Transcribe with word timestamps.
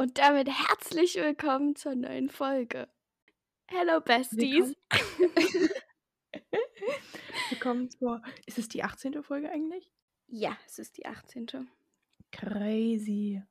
Und 0.00 0.18
damit 0.18 0.48
herzlich 0.48 1.16
willkommen 1.16 1.74
zur 1.74 1.96
neuen 1.96 2.28
Folge. 2.28 2.88
Hello 3.66 4.00
Besties. 4.00 4.76
Willkommen. 5.18 5.70
Willkommen 7.50 7.90
zur. 7.90 8.22
Ist 8.46 8.58
es 8.58 8.68
die 8.68 8.84
18. 8.84 9.22
Folge 9.22 9.50
eigentlich? 9.50 9.90
Ja, 10.28 10.56
es 10.66 10.78
ist 10.78 10.96
die 10.98 11.06
18. 11.06 11.68
Crazy. 12.30 13.42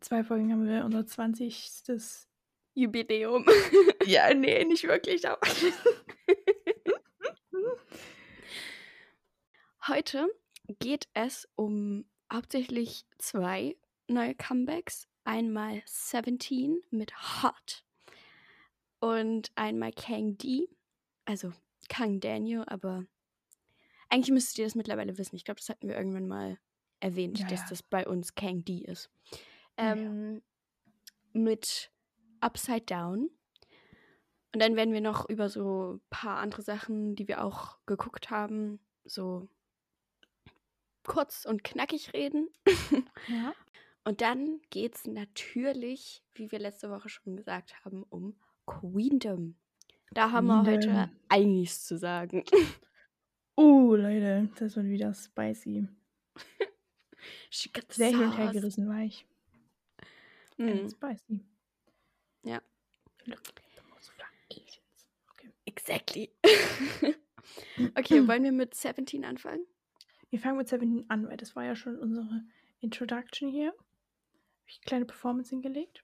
Zwei 0.00 0.24
Folgen 0.24 0.52
haben 0.52 0.66
wir 0.66 0.84
unser 0.84 1.06
20. 1.06 2.26
Jubiläum. 2.74 3.46
Ja, 4.06 4.32
nee, 4.32 4.64
nicht 4.64 4.84
wirklich. 4.84 5.28
Aber 5.28 5.46
Heute 9.86 10.28
geht 10.78 11.08
es 11.12 11.46
um 11.56 12.08
hauptsächlich 12.32 13.04
zwei 13.18 13.76
neue 14.08 14.34
Comebacks. 14.34 15.06
Einmal 15.24 15.82
17 15.84 16.80
mit 16.90 17.12
Hot 17.42 17.84
und 19.00 19.52
einmal 19.56 19.92
Kang 19.92 20.38
D, 20.38 20.68
also 21.26 21.52
Kang 21.90 22.20
Daniel, 22.20 22.64
aber 22.66 23.04
eigentlich 24.08 24.30
müsstet 24.32 24.58
ihr 24.58 24.64
das 24.64 24.74
mittlerweile 24.74 25.18
wissen. 25.18 25.36
Ich 25.36 25.44
glaube, 25.44 25.60
das 25.60 25.68
hatten 25.68 25.86
wir 25.88 25.96
irgendwann 25.96 26.26
mal 26.26 26.58
erwähnt, 27.00 27.38
Ja, 27.38 27.46
dass 27.46 27.60
ja. 27.60 27.66
das 27.68 27.82
bei 27.82 28.06
uns 28.06 28.34
Kang 28.34 28.64
D 28.64 28.78
ist. 28.78 29.10
Ja, 29.78 29.84
ja. 29.84 29.92
Ähm, 29.92 30.42
Mit 31.32 31.92
Upside 32.40 32.86
Down. 32.86 33.30
Und 34.54 34.62
dann 34.62 34.76
werden 34.76 34.94
wir 34.94 35.02
noch 35.02 35.28
über 35.28 35.50
so 35.50 35.96
ein 35.96 36.00
paar 36.08 36.38
andere 36.38 36.62
Sachen, 36.62 37.14
die 37.14 37.28
wir 37.28 37.44
auch 37.44 37.78
geguckt 37.84 38.30
haben, 38.30 38.80
so 39.04 39.46
kurz 41.08 41.44
und 41.44 41.64
knackig 41.64 42.12
reden. 42.12 42.48
ja. 43.28 43.52
Und 44.04 44.22
dann 44.22 44.62
geht 44.70 44.94
es 44.94 45.06
natürlich, 45.06 46.22
wie 46.32 46.50
wir 46.50 46.58
letzte 46.58 46.88
Woche 46.88 47.10
schon 47.10 47.36
gesagt 47.36 47.84
haben, 47.84 48.04
um 48.04 48.40
Queendom. 48.64 49.54
Da 50.12 50.30
haben 50.30 50.46
wir 50.46 50.62
heute 50.64 51.10
einiges 51.28 51.84
zu 51.84 51.98
sagen. 51.98 52.42
Uh, 53.58 53.96
Leute, 53.96 54.48
das 54.56 54.76
wird 54.76 54.86
wieder 54.86 55.12
spicy. 55.12 55.88
Sehr 57.90 58.08
hin 58.08 58.20
und 58.20 58.38
her 58.38 58.46
sauce. 58.46 58.52
gerissen 58.54 58.88
war 58.88 59.00
ich. 59.00 59.26
Mhm. 60.56 60.88
spicy. 60.88 61.44
Ja. 62.44 62.62
Okay. 65.32 65.50
Exactly. 65.66 66.32
okay, 67.94 68.26
wollen 68.28 68.44
wir 68.44 68.52
mit 68.52 68.74
17 68.74 69.24
anfangen? 69.24 69.66
Wir 70.29 70.39
fangen 70.39 70.57
mit 70.57 70.67
17 70.67 71.05
an, 71.09 71.27
weil 71.27 71.37
das 71.37 71.55
war 71.55 71.63
ja 71.63 71.75
schon 71.75 71.97
unsere 71.99 72.43
Introduction 72.79 73.49
hier. 73.49 73.69
Hab 73.69 74.67
ich 74.67 74.77
eine 74.77 74.85
kleine 74.85 75.05
Performance 75.05 75.49
hingelegt. 75.49 76.03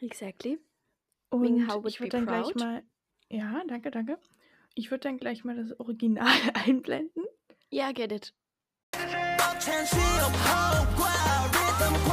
Exactly. 0.00 0.58
Und 1.30 1.42
Wegen 1.42 1.68
How 1.68 1.82
Would 1.82 1.92
ich 1.92 2.00
würde 2.00 2.10
Be 2.10 2.16
dann 2.18 2.26
gleich 2.26 2.52
Proud? 2.52 2.56
mal. 2.56 2.82
Ja, 3.28 3.62
danke, 3.66 3.90
danke. 3.90 4.18
Ich 4.74 4.90
würde 4.90 5.00
dann 5.08 5.16
gleich 5.18 5.42
mal 5.44 5.56
das 5.56 5.78
Original 5.80 6.26
einblenden. 6.54 7.24
Ja, 7.70 7.92
get 7.92 8.12
it. 8.12 8.32
벅찬 8.92 9.84
수염호흡과 9.86 11.04
리듬과 11.52 12.10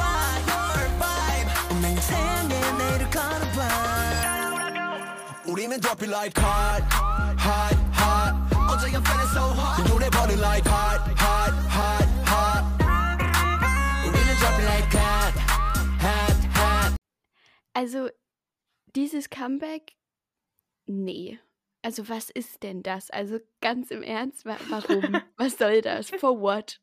your 0.50 0.88
vibe 0.98 1.50
운명의 1.70 2.00
생에 2.02 2.54
내일을 2.78 3.10
걸어봐 3.10 3.62
우리는 5.46 5.78
drop 5.80 6.02
it 6.02 6.10
like 6.10 6.34
hot, 6.40 6.82
hot, 7.38 7.76
hot 7.94 8.34
Jay, 8.81 8.95
I'm 8.95 9.03
feeling 9.03 9.27
so 9.27 9.41
hot. 9.41 9.77
You 9.77 9.83
know 9.89 9.99
that 9.99 10.11
body 10.11 10.35
like 10.35 10.65
hot, 10.65 11.01
hot, 11.17 11.53
hot, 11.67 12.07
hot. 12.31 12.63
Really 14.05 14.35
drop 14.39 14.57
like 14.63 14.89
that, 14.91 15.33
hot, 15.99 16.37
hot. 16.55 16.95
Also, 17.73 18.09
dieses 18.95 19.29
Comeback, 19.29 19.95
nee. 20.87 21.39
Also 21.81 22.07
was 22.09 22.29
ist 22.29 22.63
denn 22.63 22.83
das? 22.83 23.09
Also 23.09 23.39
ganz 23.61 23.91
im 23.91 24.03
Ernst, 24.03 24.45
warum? 24.45 25.21
was 25.37 25.57
soll 25.57 25.81
das? 25.81 26.09
For 26.09 26.39
what? 26.39 26.81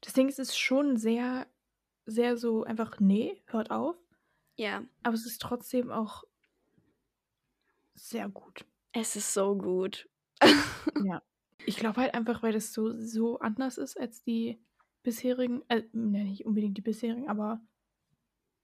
Das 0.00 0.12
Ding 0.12 0.28
ist, 0.28 0.38
es 0.38 0.50
ist 0.50 0.58
schon 0.58 0.96
sehr, 0.96 1.46
sehr 2.06 2.36
so 2.36 2.64
einfach, 2.64 3.00
nee, 3.00 3.42
hört 3.46 3.70
auf. 3.70 3.96
Ja. 4.56 4.84
Aber 5.02 5.14
es 5.14 5.26
ist 5.26 5.40
trotzdem 5.40 5.90
auch 5.90 6.24
sehr 7.94 8.28
gut. 8.28 8.64
es 8.92 9.16
ist 9.16 9.32
so 9.34 9.56
gut. 9.56 10.08
Ja. 11.04 11.22
Ich 11.66 11.76
glaube 11.76 12.00
halt 12.00 12.14
einfach, 12.14 12.42
weil 12.42 12.52
das 12.52 12.72
so, 12.72 12.92
so 12.98 13.38
anders 13.38 13.78
ist 13.78 13.98
als 13.98 14.22
die 14.22 14.60
bisherigen, 15.02 15.62
äh, 15.68 15.82
ne, 15.92 16.24
nicht 16.24 16.44
unbedingt 16.44 16.76
die 16.76 16.82
bisherigen, 16.82 17.28
aber 17.28 17.60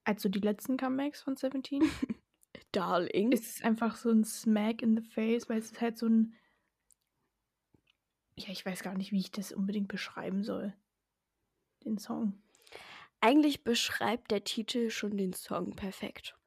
als 0.04 0.22
so 0.22 0.28
die 0.28 0.40
letzten 0.40 0.76
Comebacks 0.76 1.22
von 1.22 1.36
17, 1.36 1.82
Darling. 2.72 3.32
ist 3.32 3.56
es 3.56 3.62
einfach 3.62 3.96
so 3.96 4.10
ein 4.10 4.24
Smack 4.24 4.82
in 4.82 4.96
the 4.96 5.02
face, 5.02 5.48
weil 5.48 5.58
es 5.58 5.72
ist 5.72 5.80
halt 5.80 5.98
so 5.98 6.06
ein. 6.06 6.34
Ja, 8.36 8.50
ich 8.50 8.64
weiß 8.64 8.82
gar 8.82 8.94
nicht, 8.94 9.12
wie 9.12 9.20
ich 9.20 9.30
das 9.30 9.52
unbedingt 9.52 9.88
beschreiben 9.88 10.42
soll. 10.44 10.74
Den 11.84 11.98
Song. 11.98 12.40
Eigentlich 13.20 13.64
beschreibt 13.64 14.30
der 14.30 14.44
Titel 14.44 14.90
schon 14.90 15.16
den 15.16 15.32
Song 15.34 15.76
perfekt. 15.76 16.36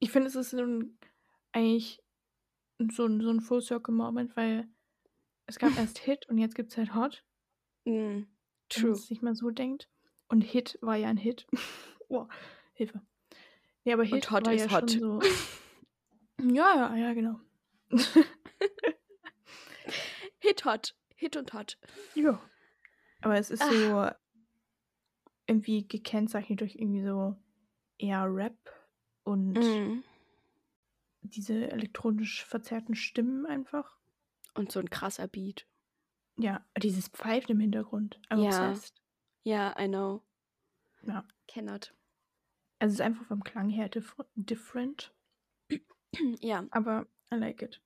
ich 0.00 0.10
finde, 0.10 0.28
es 0.28 0.34
ist 0.34 0.50
so 0.50 0.62
ein, 0.62 0.98
eigentlich 1.52 2.02
so 2.90 3.06
ein, 3.06 3.20
so 3.20 3.30
ein 3.30 3.40
Full 3.40 3.62
Circle 3.62 3.94
Moment, 3.94 4.34
weil 4.36 4.68
es 5.46 5.58
gab 5.58 5.76
erst 5.76 5.98
Hit 6.00 6.28
und 6.28 6.38
jetzt 6.38 6.54
gibt 6.54 6.72
es 6.72 6.76
halt 6.78 6.94
Hot. 6.94 7.24
Mm, 7.84 7.90
wenn 7.90 8.14
man 8.18 8.28
true. 8.68 8.90
es 8.92 9.06
sich 9.06 9.22
mal 9.22 9.34
so 9.34 9.50
denkt. 9.50 9.88
Und 10.28 10.42
Hit 10.42 10.78
war 10.80 10.96
ja 10.96 11.08
ein 11.08 11.16
Hit. 11.16 11.46
oh, 12.08 12.26
Hilfe. 12.74 13.00
Nee, 13.84 13.92
aber 13.92 14.04
Hit 14.04 14.30
Hot 14.30 14.46
war 14.46 14.54
is 14.54 14.64
ja 14.64 14.70
hot. 14.70 14.90
schon 14.90 15.00
so. 15.00 15.20
Ja, 16.42 16.74
ja, 16.74 16.96
ja, 16.96 17.12
genau. 17.12 17.38
Hit 20.38 20.64
hot. 20.64 20.96
Hit 21.14 21.36
und 21.36 21.52
hot. 21.52 21.78
ja. 22.14 22.40
Aber 23.20 23.36
es 23.38 23.50
ist 23.50 23.60
Ah. 23.62 23.70
so 23.70 24.10
irgendwie 25.46 25.86
gekennzeichnet 25.86 26.62
durch 26.62 26.76
irgendwie 26.76 27.04
so 27.04 27.36
eher 27.98 28.24
Rap 28.26 28.56
und 29.30 29.54
Mm. 29.58 30.02
diese 31.22 31.70
elektronisch 31.70 32.44
verzerrten 32.44 32.94
Stimmen 32.94 33.46
einfach. 33.46 33.96
Und 34.54 34.72
so 34.72 34.80
ein 34.80 34.90
krasser 34.90 35.28
Beat. 35.28 35.66
Ja, 36.38 36.64
dieses 36.82 37.08
Pfeifen 37.08 37.52
im 37.52 37.60
Hintergrund. 37.60 38.20
I'm 38.30 38.42
Ja. 38.42 38.74
Ja, 39.44 39.74
I 39.78 39.86
know. 39.88 40.22
Ja. 41.02 41.24
Cannot. 41.48 41.94
Also 42.78 42.92
es 42.92 42.94
ist 42.94 43.00
einfach 43.00 43.26
vom 43.26 43.42
Klang 43.44 43.68
her 43.68 43.88
diff 43.88 44.16
different, 44.34 45.12
Ja. 46.40 46.66
aber 46.70 47.06
I 47.32 47.36
like 47.36 47.62
it. 47.62 47.80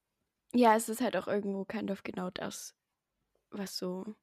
Ja, 0.54 0.76
es 0.76 0.88
ist 0.88 1.00
halt 1.00 1.16
auch 1.16 1.26
irgendwo 1.26 1.64
kind 1.64 1.90
of 1.90 2.02
genau 2.04 2.30
das, 2.30 2.76
was 3.50 3.76
so 3.76 4.14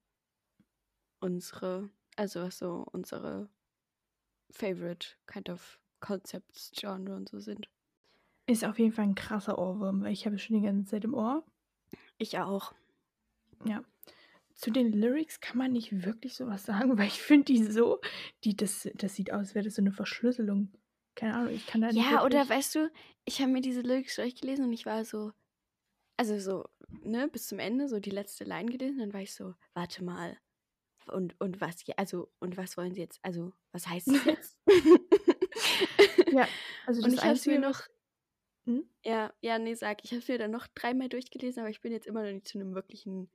unsere, 1.20 1.90
also 2.16 2.42
was 2.44 2.58
so 2.58 2.86
unsere 2.94 3.50
favorite 4.50 5.10
kind 5.28 5.50
of 5.50 5.80
Concepts, 6.02 6.72
Genre 6.76 7.16
und 7.16 7.30
so 7.30 7.40
sind. 7.40 7.70
Ist 8.48 8.66
auf 8.66 8.80
jeden 8.80 8.92
Fall 8.92 9.06
ein 9.06 9.16
krasser 9.16 9.58
Ohrwurm, 9.58 10.02
weil 10.02 10.12
ich 10.12 10.26
habe 10.26 10.36
es 10.36 10.42
schon 10.42 10.58
die 10.58 10.66
ganze 10.66 10.92
Zeit 10.92 11.06
im 11.06 11.14
Ohr. 11.14 11.46
Ich 12.18 12.38
auch. 12.40 12.74
Ja. 13.66 13.84
Zu 14.56 14.72
den 14.72 14.92
Lyrics 14.92 15.40
kann 15.40 15.58
man 15.58 15.72
nicht 15.72 16.04
wirklich 16.04 16.36
sowas 16.36 16.66
sagen, 16.66 16.98
weil 16.98 17.08
ich 17.08 17.22
finde 17.22 17.46
die 17.46 17.64
so, 17.64 18.02
die, 18.44 18.56
das, 18.56 18.90
das 18.96 19.16
sieht 19.16 19.32
aus, 19.32 19.40
als 19.40 19.56
wäre 19.56 19.66
das 19.66 19.76
so 19.76 19.82
eine 19.82 19.92
Verschlüsselung. 19.92 20.74
Keine 21.16 21.36
Ahnung, 21.36 21.54
ich 21.54 21.68
kann 21.68 21.82
da 21.82 21.88
nicht 21.88 21.98
Ja, 21.98 22.24
oder 22.26 22.48
weißt 22.48 22.76
du, 22.76 22.92
ich 23.26 23.42
habe 23.42 23.52
mir 23.52 23.62
diese 23.62 23.82
Lyrics 23.82 24.16
durchgelesen 24.16 24.66
und 24.66 24.74
ich 24.74 24.86
war 24.86 25.04
so, 25.06 25.32
also 26.18 26.40
so, 26.40 26.66
ne, 27.04 27.28
bis 27.28 27.48
zum 27.48 27.60
Ende, 27.60 27.88
so 27.88 28.00
die 28.00 28.12
letzte 28.12 28.44
Line 28.44 28.72
gelesen, 28.72 29.00
dann 29.00 29.14
war 29.14 29.22
ich 29.22 29.34
so, 29.34 29.56
warte 29.74 30.04
mal. 30.04 30.38
Und, 31.08 31.40
und 31.40 31.60
was, 31.60 31.84
also, 31.98 32.32
und 32.40 32.58
was 32.58 32.78
wollen 32.78 32.94
sie 32.94 33.02
jetzt, 33.02 33.20
also, 33.24 33.54
was 33.72 33.88
heißt 33.88 34.08
das 34.08 34.26
jetzt? 34.26 34.58
Ja, 36.32 36.48
also 36.86 37.02
das 37.02 37.12
und 37.12 37.14
ich 37.14 37.24
habe 37.24 37.34
es 37.36 37.46
mir 37.46 37.60
noch, 37.60 37.82
Hm? 38.66 38.90
ja, 39.04 39.34
ja, 39.42 39.58
nee, 39.60 39.74
sag, 39.76 40.04
ich 40.04 40.12
habe 40.12 40.20
es 40.22 40.28
mir 40.28 40.38
dann 40.38 40.52
noch 40.52 40.68
dreimal 40.68 41.10
durchgelesen, 41.10 41.62
aber 41.62 41.70
ich 41.70 41.82
bin 41.82 41.92
jetzt 41.92 42.08
immer 42.08 42.24
noch 42.24 42.32
nicht 42.32 42.48
zu 42.48 42.60
einem 42.60 42.76
wirklichen 42.76 43.30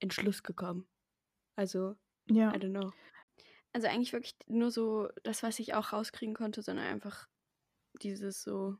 Entschluss 0.00 0.42
gekommen. 0.42 0.88
Also, 1.56 1.96
Ja, 2.26 2.50
I 2.54 2.58
don't 2.58 2.70
know. 2.72 2.92
Also 3.72 3.88
eigentlich 3.88 4.12
wirklich 4.12 4.36
nur 4.46 4.70
so 4.70 5.08
das, 5.22 5.42
was 5.42 5.58
ich 5.60 5.74
auch 5.74 5.92
rauskriegen 5.92 6.34
konnte, 6.34 6.62
sondern 6.62 6.86
einfach 6.86 7.28
dieses 8.02 8.42
so, 8.42 8.76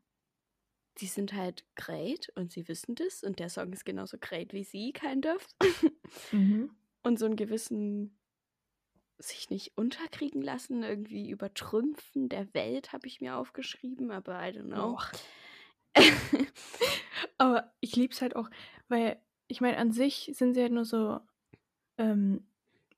sie 0.99 1.07
sind 1.07 1.33
halt 1.33 1.65
great 1.77 2.31
und 2.37 2.53
sie 2.53 2.69
wissen 2.69 2.95
das 2.95 3.23
und 3.23 3.39
der 3.39 3.49
Song 3.49 3.73
ist 3.73 3.85
genauso 3.85 4.19
great 4.21 4.53
wie 4.53 4.65
sie, 4.65 4.93
kind 4.93 5.27
of. 5.27 5.47
mhm. 6.33 6.77
und 7.03 7.19
so 7.19 7.27
einen 7.27 7.37
gewissen 7.37 8.20
sich 9.21 9.51
nicht 9.51 9.77
unterkriegen 9.77 10.43
lassen, 10.43 10.83
irgendwie 10.83 11.31
übertrümpfen 11.31 12.29
der 12.29 12.53
Welt, 12.55 12.93
habe 12.93 13.07
ich 13.07 13.21
mir 13.21 13.37
aufgeschrieben, 13.37 14.11
aber 14.11 14.41
I 14.41 14.53
don't 14.53 14.67
know. 14.67 14.99
Aber 17.39 17.73
ich 17.81 17.97
liebe 17.97 18.13
es 18.13 18.23
halt 18.23 18.37
auch, 18.37 18.51
weil 18.89 19.21
ich 19.49 19.61
meine, 19.61 19.79
an 19.79 19.93
sich 19.93 20.31
sind 20.35 20.55
sie 20.55 20.63
halt 20.63 20.73
nur 20.73 20.85
so, 20.85 21.21
ähm, 21.99 22.47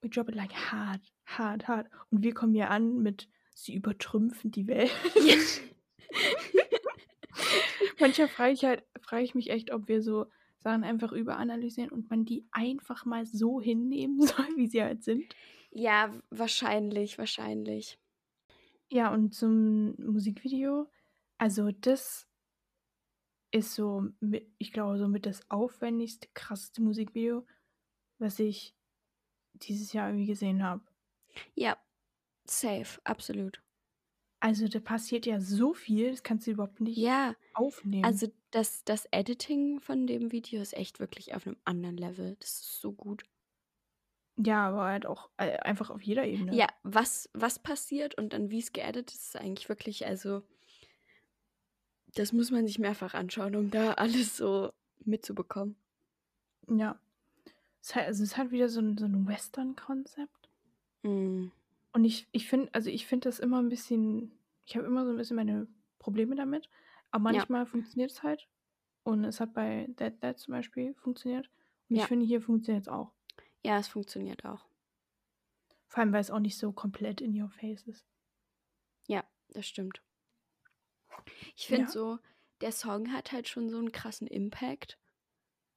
we 0.01 0.09
drop 0.09 0.29
it 0.29 0.35
like 0.35 0.53
hard, 0.53 1.01
hard, 1.25 1.69
hard. 1.69 1.89
Und 2.11 2.23
wir 2.23 2.35
kommen 2.35 2.53
hier 2.53 2.71
an 2.71 2.99
mit, 2.99 3.29
sie 3.55 3.75
übertrümpfen 3.75 4.51
die 4.51 4.67
Welt. 4.67 4.91
Manchmal 8.01 8.29
frage 8.29 8.53
ich 8.53 8.65
halt, 8.65 8.85
frage 9.01 9.25
ich 9.25 9.35
mich 9.35 9.51
echt, 9.51 9.73
ob 9.73 9.89
wir 9.89 10.03
so 10.03 10.27
Sachen 10.59 10.85
einfach 10.85 11.13
überanalysieren 11.13 11.91
und 11.91 12.11
man 12.11 12.25
die 12.25 12.47
einfach 12.51 13.05
mal 13.05 13.27
so 13.27 13.61
hinnehmen 13.61 14.21
soll, 14.27 14.49
wie 14.57 14.67
sie 14.67 14.83
halt 14.83 15.05
sind. 15.05 15.35
Ja, 15.75 16.23
wahrscheinlich, 16.31 17.19
wahrscheinlich. 17.19 17.99
Ja, 18.91 19.13
und 19.13 19.35
zum 19.35 19.95
Musikvideo, 19.99 20.89
also 21.39 21.71
das 21.73 22.29
ist 23.51 23.75
so, 23.75 24.09
mit, 24.21 24.51
ich 24.59 24.73
glaube, 24.73 24.99
so 24.99 25.09
mit 25.09 25.27
das 25.27 25.49
aufwendigste, 25.51 26.29
krasseste 26.35 26.83
Musikvideo, 26.83 27.47
was 28.19 28.39
ich 28.39 28.77
dieses 29.55 29.93
Jahr 29.93 30.09
irgendwie 30.11 30.27
gesehen 30.27 30.63
habe. 30.65 30.85
Ja, 31.55 31.79
safe, 32.47 33.01
absolut. 33.05 33.63
Also 34.41 34.69
da 34.69 34.79
passiert 34.81 35.25
ja 35.25 35.41
so 35.41 35.73
viel, 35.73 36.11
das 36.11 36.23
kannst 36.23 36.47
du 36.47 36.51
überhaupt 36.51 36.81
nicht 36.83 37.09
Ja, 37.09 37.37
aufnehmen. 37.55 38.21
also 38.21 38.29
das, 38.51 38.85
das 38.85 39.07
Editing 39.13 39.81
von 39.81 40.07
dem 40.07 40.33
Video 40.33 40.61
ist 40.63 40.75
echt 40.75 41.01
wirklich 41.01 41.35
auf 41.35 41.47
einem 41.47 41.59
anderen 41.65 41.97
Level. 41.99 42.37
Das 42.41 42.51
ist 42.61 42.81
so 42.81 42.93
gut. 42.93 43.25
Ja, 44.37 44.69
aber 44.69 44.85
halt 44.85 45.07
auch 45.07 45.31
äh, 45.37 45.59
einfach 45.59 45.91
auf 45.91 46.03
jeder 46.03 46.25
Ebene. 46.25 46.55
Ja, 46.55 46.67
was, 46.83 47.29
was 47.35 47.59
passiert 47.59 48.17
und 48.17 48.33
dann 48.33 48.51
wie 48.51 48.59
es 48.59 48.73
geeditet 48.73 49.13
ist, 49.13 49.35
ist 49.35 49.37
eigentlich 49.37 49.69
wirklich, 49.69 50.07
also 50.07 50.43
das 52.15 52.33
muss 52.33 52.51
man 52.51 52.67
sich 52.67 52.79
mehrfach 52.79 53.15
anschauen, 53.15 53.57
um 53.57 53.71
da 53.71 53.93
alles 53.95 54.37
so 54.37 54.73
mitzubekommen. 55.05 55.77
Ja. 56.69 56.99
Es 57.81 57.89
ist 57.89 57.95
halt, 57.97 58.07
also 58.07 58.23
es 58.23 58.31
ist 58.31 58.37
halt 58.37 58.51
wieder 58.53 58.69
so 58.69 58.81
ein, 58.81 58.97
so 58.97 59.07
ein 59.07 59.27
Western-Konzept. 59.27 60.49
Mm. 61.03 61.47
Und 61.93 62.05
ich, 62.05 62.29
ich 62.33 62.49
finde, 62.49 62.73
also 62.73 62.89
ich 62.91 63.07
finde 63.07 63.29
das 63.29 63.39
immer 63.39 63.61
ein 63.61 63.69
bisschen, 63.69 64.33
ich 64.65 64.77
habe 64.77 64.87
immer 64.87 65.05
so 65.05 65.11
ein 65.11 65.17
bisschen 65.17 65.37
meine 65.37 65.67
Probleme 65.99 66.37
damit. 66.37 66.69
Aber 67.11 67.31
Ja. 67.31 67.39
manchmal 67.39 67.67
funktioniert 67.67 68.13
es 68.13 68.23
halt. 68.23 68.49
Und 69.05 69.25
es 69.25 69.41
hat 69.41 69.53
bei 69.53 69.87
Dead 69.99 70.23
Dead 70.23 70.39
zum 70.39 70.53
Beispiel 70.53 70.95
funktioniert. 70.95 71.51
Und 71.91 71.97
Ja. 71.97 72.03
ich 72.03 72.09
finde, 72.09 72.25
hier 72.25 72.41
funktioniert 72.41 72.85
es 72.87 72.89
auch. 72.89 73.11
Ja, 73.65 73.79
es 73.79 73.89
funktioniert 73.89 74.45
auch. 74.45 74.65
Vor 75.87 76.01
allem, 76.01 76.13
weil 76.13 76.21
es 76.21 76.33
auch 76.33 76.41
nicht 76.41 76.59
so 76.59 76.73
komplett 76.73 77.21
in 77.21 77.41
your 77.41 77.49
face 77.49 77.83
ist. 77.87 78.05
Ja, 79.07 79.25
das 79.51 79.67
stimmt. 79.69 80.03
Ich 81.57 81.67
finde 81.67 81.89
Ja. 81.89 81.91
so, 81.91 82.19
der 82.61 82.73
Song 82.73 83.13
hat 83.13 83.33
halt 83.33 83.49
schon 83.49 83.71
so 83.71 83.79
einen 83.79 83.93
krassen 83.93 84.27
Impact, 84.27 84.99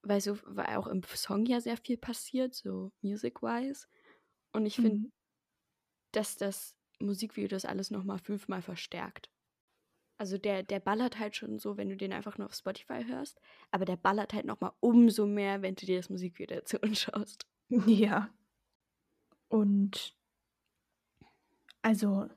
weil 0.03 0.21
so, 0.21 0.37
weil 0.45 0.77
auch 0.77 0.87
im 0.87 1.03
Song 1.03 1.45
ja 1.45 1.61
sehr 1.61 1.77
viel 1.77 1.97
passiert, 1.97 2.55
so 2.55 2.91
music-wise. 3.01 3.87
Und 4.53 4.65
ich 4.65 4.79
finde, 4.79 4.99
Mhm. 4.99 5.11
dass 6.11 6.35
das 6.37 6.75
Musikvideo 6.99 7.47
das 7.49 7.65
alles 7.65 7.91
nochmal 7.91 8.19
fünfmal 8.19 8.61
verstärkt. 8.61 9.29
Also 10.19 10.37
der, 10.37 10.63
der 10.63 10.79
ballert 10.79 11.19
halt 11.19 11.35
schon 11.35 11.59
so, 11.59 11.77
wenn 11.77 11.89
du 11.89 11.97
den 11.97 12.13
einfach 12.13 12.37
nur 12.37 12.47
auf 12.47 12.55
Spotify 12.55 13.03
hörst, 13.05 13.41
aber 13.71 13.85
der 13.85 13.97
ballert 13.97 14.33
halt 14.33 14.45
nochmal 14.45 14.73
umso 14.81 15.27
mehr, 15.27 15.61
wenn 15.61 15.75
du 15.75 15.85
dir 15.85 15.97
das 15.97 16.09
Musikvideo 16.09 16.57
dazu 16.59 16.81
anschaust. 16.83 17.47
Ja. 17.69 18.29
Und 19.49 20.15
also 21.81 22.29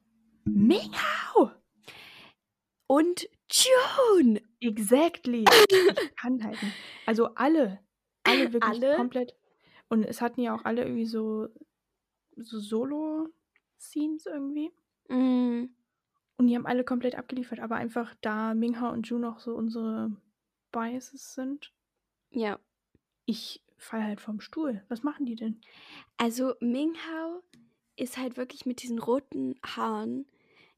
Mingau! 0.45 1.53
Und 2.87 3.29
June! 3.51 4.41
Exactly. 4.61 5.45
Ich 5.71 6.17
kann 6.17 6.43
halt 6.43 6.63
nicht. 6.63 6.75
Also 7.07 7.35
alle. 7.35 7.81
Alle 8.25 8.53
wirklich 8.53 8.83
Alle? 8.83 8.97
komplett. 8.97 9.35
Und 9.89 10.05
es 10.05 10.21
hatten 10.21 10.41
ja 10.43 10.55
auch 10.55 10.65
alle 10.65 10.83
irgendwie 10.83 11.07
so, 11.07 11.49
so 12.37 12.59
Solo-Scenes 12.61 14.27
irgendwie. 14.27 14.71
Mm, 15.09 15.67
Und 16.37 16.47
die 16.47 16.55
haben 16.57 16.67
alle 16.67 16.85
komplett 16.85 17.15
abgeliefert. 17.15 17.61
Aber 17.61 17.77
einfach 17.77 18.15
da 18.21 18.55
Mingha 18.55 18.91
und 18.91 19.07
June 19.09 19.29
auch 19.29 19.39
so 19.39 19.55
unsere 19.55 20.11
Biases 20.73 21.35
sind. 21.35 21.73
ja. 22.31 22.59
Ich 23.31 23.63
fall 23.79 24.03
halt 24.05 24.21
vom 24.21 24.41
Stuhl. 24.41 24.85
Was 24.89 25.03
machen 25.03 25.27
die 25.27 25.37
denn? 25.37 25.61
Also 26.17 26.55
Minghao 26.61 27.43
ist 27.97 28.17
halt 28.19 28.37
wirklich 28.37 28.67
mit 28.67 28.83
diesen 28.83 28.99
roten 28.99 29.57
Haaren. 29.65 30.27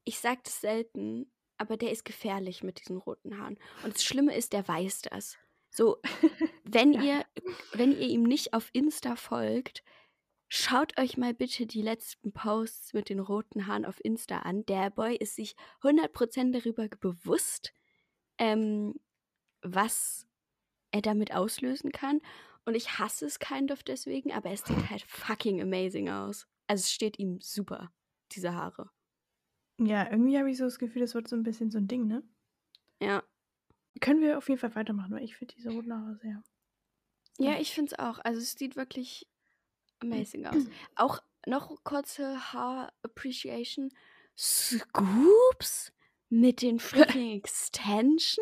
Ich 0.05 0.19
sag 0.21 0.45
das 0.45 0.61
selten, 0.61 1.31
aber 1.59 1.77
der 1.77 1.91
ist 1.93 2.05
gefährlich 2.05 2.63
mit 2.63 2.81
diesen 2.81 2.97
roten 2.97 3.39
Haaren. 3.39 3.59
Und 3.85 3.95
das 3.95 4.05
Schlimme 4.05 4.35
ist, 4.37 4.53
der 4.53 4.67
weiß 4.67 5.03
das. 5.03 5.37
So, 5.71 5.99
wenn 6.65 6.93
Ja. 6.95 7.03
ihr, 7.03 7.25
wenn 7.73 7.93
ihr 7.93 8.09
ihm 8.09 8.23
nicht 8.23 8.55
auf 8.55 8.71
Insta 8.73 9.17
folgt, 9.17 9.83
schaut 10.49 10.99
euch 10.99 11.17
mal 11.17 11.35
bitte 11.35 11.67
die 11.67 11.83
letzten 11.83 12.33
Posts 12.33 12.95
mit 12.95 13.09
den 13.09 13.21
roten 13.21 13.67
Haaren 13.67 13.85
auf 13.85 14.03
Insta 14.05 14.39
an. 14.41 14.65
Der 14.67 14.91
Boy 14.91 15.17
ist 15.17 15.37
sich 15.37 15.55
100% 15.83 16.53
darüber 16.53 16.89
bewusst, 16.89 17.73
ähm, 18.39 18.95
was 19.63 20.27
er 20.91 21.03
damit 21.03 21.33
auslösen 21.35 21.93
kann. 21.93 22.21
Und 22.65 22.75
ich 22.75 22.99
hasse 22.99 23.27
es 23.27 23.39
kind 23.39 23.73
of 23.73 23.83
deswegen, 23.83 24.33
aber 24.33 24.51
es 24.51 24.65
sieht 24.65 24.91
halt 24.91 25.03
fucking 25.03 25.61
amazing 25.61 26.09
aus. 26.09 26.47
Also 26.67 26.83
es 26.83 26.93
steht 26.93 27.19
ihm 27.19 27.41
super, 27.41 27.93
diese 28.33 28.55
Haare. 28.55 28.91
Ja, 29.79 30.11
irgendwie 30.11 30.39
habe 30.39 30.51
ich 30.51 30.59
so 30.59 30.65
das 30.65 30.79
Gefühl, 30.79 31.01
das 31.01 31.15
wird 31.15 31.27
so 31.27 31.37
ein 31.37 31.43
bisschen 31.43 31.71
so 31.71 31.79
ein 31.79 31.89
Ding, 31.89 32.07
ne? 32.07 32.23
Ja. 33.01 33.23
Können 34.01 34.21
wir 34.21 34.39
auf 34.39 34.49
jeden 34.49 34.61
Fall 34.61 34.75
weitermachen, 34.75 35.13
weil 35.13 35.25
ich 35.25 35.37
finde 35.37 35.55
diese 35.55 35.71
roten 35.71 35.93
Haare 35.93 36.17
sehr. 36.17 36.43
Ja, 37.39 37.59
ich 37.59 37.73
finde 37.73 37.93
es 37.93 37.99
auch. 37.99 38.19
Also 38.23 38.41
es 38.41 38.53
sieht 38.53 38.77
wirklich 38.77 39.27
amazing 40.01 40.47
aus. 40.47 40.63
Auch 40.97 41.21
noch 41.47 41.83
kurze 41.85 42.53
Haar 42.53 42.93
Appreciation. 43.03 43.91
Scoops 44.37 45.93
mit 46.29 46.63
den 46.63 46.79
freaking 46.81 47.39
Extensions. 47.39 48.41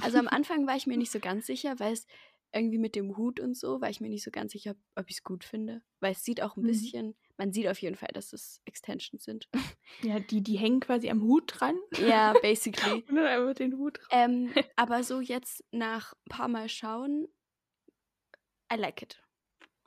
Also 0.00 0.18
am 0.18 0.28
Anfang 0.28 0.66
war 0.66 0.76
ich 0.76 0.86
mir 0.86 0.96
nicht 0.96 1.12
so 1.12 1.20
ganz 1.20 1.46
sicher, 1.46 1.78
weil 1.78 1.92
es 1.92 2.06
irgendwie 2.52 2.78
mit 2.78 2.94
dem 2.96 3.16
Hut 3.16 3.40
und 3.40 3.56
so, 3.56 3.80
war 3.80 3.88
ich 3.90 4.00
mir 4.00 4.08
nicht 4.08 4.22
so 4.24 4.30
ganz 4.30 4.52
sicher, 4.52 4.74
ob 4.94 5.08
ich 5.08 5.16
es 5.16 5.22
gut 5.24 5.44
finde. 5.44 5.82
Weil 6.00 6.12
es 6.12 6.24
sieht 6.24 6.42
auch 6.42 6.56
ein 6.56 6.62
Mhm. 6.62 6.66
bisschen, 6.66 7.14
man 7.38 7.52
sieht 7.52 7.66
auf 7.68 7.78
jeden 7.80 7.96
Fall, 7.96 8.10
dass 8.12 8.32
es 8.32 8.60
Extensions 8.64 9.24
sind. 9.24 9.48
Ja, 10.02 10.18
die, 10.20 10.42
die 10.42 10.56
hängen 10.56 10.80
quasi 10.80 11.10
am 11.10 11.22
Hut 11.22 11.52
dran. 11.60 11.76
ja, 11.98 12.32
basically. 12.42 13.04
Und 13.08 13.16
dann 13.16 13.26
einfach 13.26 13.54
den 13.54 13.76
Hut 13.78 13.98
drauf. 13.98 14.08
Ähm, 14.10 14.52
aber 14.76 15.02
so 15.04 15.20
jetzt 15.20 15.64
nach 15.70 16.12
ein 16.14 16.28
paar 16.30 16.48
Mal 16.48 16.68
schauen, 16.68 17.28
I 18.72 18.76
like 18.76 19.02
it. 19.02 19.22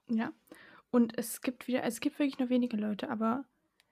Ja. 0.07 0.31
Und 0.91 1.17
es 1.17 1.41
gibt 1.41 1.67
wieder, 1.67 1.83
es 1.83 1.99
gibt 1.99 2.19
wirklich 2.19 2.39
nur 2.39 2.49
wenige 2.49 2.77
Leute, 2.77 3.09
aber 3.09 3.45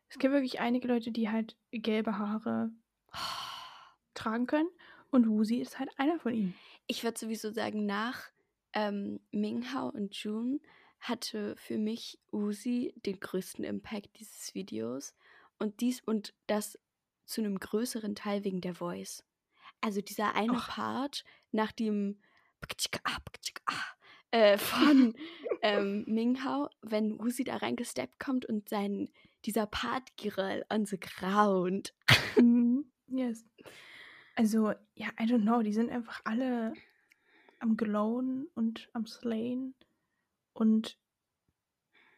es 0.09 0.17
gibt 0.19 0.33
wirklich 0.33 0.59
einige 0.59 0.87
Leute, 0.87 1.11
die 1.11 1.29
halt 1.29 1.57
gelbe 1.71 2.17
Haare 2.17 2.71
tragen 4.13 4.47
können. 4.47 4.69
Und 5.11 5.27
Wusi 5.27 5.57
ist 5.57 5.79
halt 5.79 5.89
einer 5.97 6.19
von 6.19 6.33
ihnen. 6.33 6.55
Ich 6.87 7.03
würde 7.03 7.19
sowieso 7.19 7.51
sagen, 7.51 7.85
nach 7.85 8.29
ähm, 8.73 9.19
Minghao 9.31 9.89
und 9.89 10.15
June 10.15 10.59
hatte 10.99 11.55
für 11.57 11.77
mich 11.77 12.19
Uzi 12.31 12.93
den 13.05 13.19
größten 13.19 13.65
Impact 13.65 14.17
dieses 14.19 14.53
Videos. 14.53 15.13
Und 15.59 15.81
dies 15.81 16.01
und 16.01 16.33
das 16.47 16.79
zu 17.25 17.41
einem 17.41 17.59
größeren 17.59 18.15
Teil 18.15 18.43
wegen 18.43 18.61
der 18.61 18.75
Voice. 18.75 19.23
Also 19.81 20.01
dieser 20.01 20.35
eine 20.35 20.53
Och. 20.53 20.67
Part 20.67 21.23
nach 21.51 21.71
dem 21.71 22.19
äh, 24.31 24.57
von 24.57 25.13
ähm, 25.61 26.05
Minghao, 26.07 26.69
wenn 26.81 27.19
Uzi 27.19 27.43
da 27.43 27.57
reingesteppt 27.57 28.19
kommt 28.19 28.45
und 28.45 28.69
sein 28.69 29.09
dieser 29.45 29.67
Part 29.67 30.15
Girl 30.17 30.65
on 30.69 30.85
the 30.85 30.99
ground. 30.99 31.93
Mhm. 32.37 32.85
yes. 33.07 33.45
Also, 34.35 34.71
ja, 34.95 35.09
I 35.19 35.25
don't 35.25 35.41
know, 35.41 35.61
die 35.61 35.73
sind 35.73 35.91
einfach 35.91 36.21
alle 36.23 36.73
am 37.63 37.77
Glowen 37.77 38.47
und 38.55 38.89
am 38.93 39.07
Slayen. 39.07 39.73
Und 40.53 40.99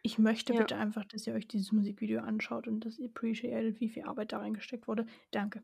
ich 0.01 0.17
möchte 0.17 0.53
Ja. 0.53 0.59
bitte 0.61 0.75
einfach, 0.75 1.05
dass 1.05 1.25
ihr 1.27 1.33
euch 1.35 1.47
dieses 1.47 1.71
Musikvideo 1.71 2.19
anschaut 2.21 2.67
und 2.67 2.81
dass 2.83 2.97
ihr 2.97 3.07
appreciated, 3.09 3.79
wie 3.79 3.89
viel 3.89 4.03
Arbeit 4.03 4.31
da 4.33 4.39
reingesteckt 4.39 4.87
wurde. 4.87 5.05
Danke. 5.31 5.63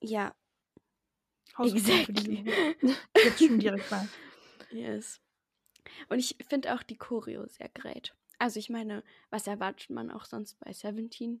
Ja, 0.00 0.34
exactly. 1.58 2.44
Jetzt 3.16 3.44
schon 3.44 3.58
direkt 3.58 3.90
mal. 3.90 4.08
Yes. 4.70 5.20
Und 6.08 6.18
ich 6.20 6.36
finde 6.48 6.74
auch 6.74 6.82
die 6.82 6.96
Choreo 6.96 7.46
sehr 7.48 7.68
great. 7.70 8.14
Also 8.38 8.60
ich 8.60 8.70
meine, 8.70 9.02
was 9.30 9.46
erwartet 9.48 9.90
man 9.90 10.10
auch 10.10 10.24
sonst 10.24 10.58
bei 10.60 10.72
Seventeen? 10.72 11.40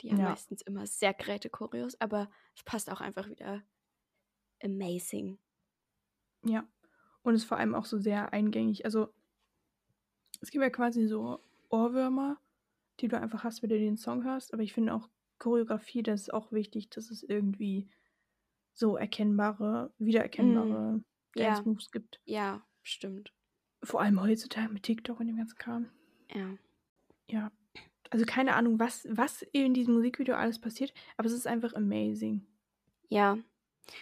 Die 0.00 0.10
haben 0.12 0.20
Ja. 0.20 0.30
meistens 0.30 0.62
immer 0.62 0.86
sehr 0.86 1.12
greite 1.14 1.50
Choreos, 1.50 2.00
aber 2.00 2.30
es 2.54 2.62
passt 2.62 2.90
auch 2.90 3.00
einfach 3.00 3.28
wieder 3.28 3.64
amazing. 4.62 5.38
Ja. 6.44 6.68
Und 7.22 7.34
ist 7.34 7.44
vor 7.44 7.58
allem 7.58 7.74
auch 7.74 7.84
so 7.84 7.98
sehr 7.98 8.32
eingängig. 8.32 8.84
Also, 8.84 9.12
es 10.40 10.50
gibt 10.50 10.62
ja 10.62 10.70
quasi 10.70 11.06
so 11.06 11.40
Ohrwürmer, 11.68 12.38
die 13.00 13.08
du 13.08 13.18
einfach 13.18 13.44
hast, 13.44 13.62
wenn 13.62 13.70
du 13.70 13.78
den 13.78 13.96
Song 13.96 14.24
hörst. 14.24 14.54
Aber 14.54 14.62
ich 14.62 14.72
finde 14.72 14.94
auch 14.94 15.08
Choreografie, 15.38 16.02
das 16.02 16.22
ist 16.22 16.34
auch 16.34 16.52
wichtig, 16.52 16.90
dass 16.90 17.10
es 17.10 17.22
irgendwie 17.22 17.88
so 18.72 18.96
erkennbare, 18.96 19.92
wiedererkennbare 19.98 20.92
Mm, 20.92 21.04
ja. 21.34 21.48
Dance-Moves 21.48 21.90
gibt. 21.90 22.20
Ja, 22.24 22.64
stimmt. 22.82 23.32
Vor 23.82 24.00
allem 24.00 24.20
heutzutage 24.20 24.72
mit 24.72 24.84
TikTok 24.84 25.20
und 25.20 25.26
dem 25.26 25.36
ganzen 25.36 25.58
Kram. 25.58 25.90
Ja. 26.32 26.56
Ja. 27.30 27.52
Also 28.10 28.24
keine 28.24 28.54
Ahnung, 28.54 28.78
was, 28.78 29.06
was 29.10 29.42
in 29.52 29.74
diesem 29.74 29.94
Musikvideo 29.94 30.34
alles 30.34 30.58
passiert, 30.60 30.94
aber 31.16 31.26
es 31.26 31.34
ist 31.34 31.46
einfach 31.46 31.74
amazing. 31.74 32.46
Ja. 33.08 33.38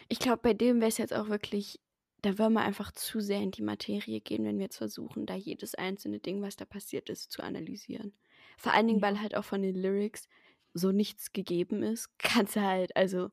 Ich 0.08 0.18
glaube, 0.18 0.42
bei 0.42 0.54
dem 0.54 0.80
wäre 0.80 0.88
es 0.88 0.99
jetzt 0.99 1.12
auch 1.14 1.28
wirklich, 1.28 1.80
da 2.26 2.38
würden 2.38 2.54
wir 2.54 2.62
einfach 2.62 2.92
zu 2.92 3.21
sehr 3.21 3.40
in 3.40 3.52
die 3.52 3.62
Materie 3.62 4.21
gehen, 4.21 4.45
wenn 4.45 4.59
wir 4.59 4.64
jetzt 4.64 4.78
versuchen, 4.78 5.26
da 5.26 5.35
jedes 5.35 5.75
einzelne 5.76 6.18
Ding, 6.18 6.42
was 6.42 6.56
da 6.56 6.64
passiert 6.64 7.09
ist, 7.09 7.30
zu 7.30 7.42
analysieren. 7.42 8.12
Vor 8.59 8.73
allen 8.73 8.87
Dingen, 8.88 9.00
Ja. 9.00 9.06
weil 9.06 9.21
halt 9.21 9.37
auch 9.37 9.45
von 9.45 9.62
den 9.62 9.76
Lyrics 9.76 10.28
so 10.75 10.92
nichts 10.92 11.33
gegeben 11.33 11.83
ist, 11.83 12.11
kannst 12.18 12.56
du 12.56 12.62
halt, 12.62 12.97
also, 12.97 13.30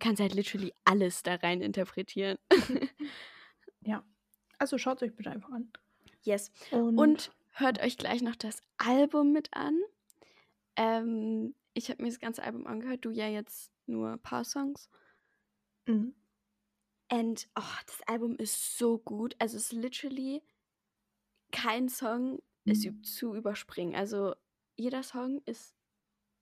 kannst 0.00 0.20
halt 0.20 0.34
literally 0.34 0.72
alles 0.84 1.22
da 1.22 1.36
rein 1.36 1.60
interpretieren. 1.62 2.38
Also 4.58 4.78
schaut 4.78 5.02
euch 5.02 5.14
bitte 5.14 5.30
einfach 5.30 5.50
an. 5.50 5.70
yes. 6.22 6.50
Und, 6.70 6.98
Und 6.98 7.32
hört 7.50 7.82
euch 7.82 7.98
gleich 7.98 8.22
noch 8.22 8.36
das 8.36 8.62
Album 8.78 9.32
mit 9.32 9.52
an. 9.52 9.78
Ähm, 10.76 11.54
ich 11.74 11.90
habe 11.90 12.02
mir 12.02 12.08
das 12.08 12.20
ganze 12.20 12.42
Album 12.42 12.66
angehört, 12.66 13.04
du 13.04 13.10
ja 13.10 13.28
jetzt 13.28 13.72
nur 13.86 14.12
ein 14.12 14.20
paar 14.20 14.44
Songs. 14.44 14.88
Mhm. 15.86 16.14
Und 17.14 17.48
oh, 17.54 17.62
das 17.86 18.02
Album 18.08 18.36
ist 18.38 18.76
so 18.76 18.98
gut. 18.98 19.36
Also 19.38 19.56
es 19.56 19.66
ist 19.66 19.72
literally 19.72 20.42
kein 21.52 21.88
Song 21.88 22.42
ist 22.64 22.84
üb- 22.84 23.04
zu 23.04 23.34
überspringen. 23.34 23.94
Also 23.94 24.34
jeder 24.76 25.04
Song 25.04 25.40
ist 25.44 25.76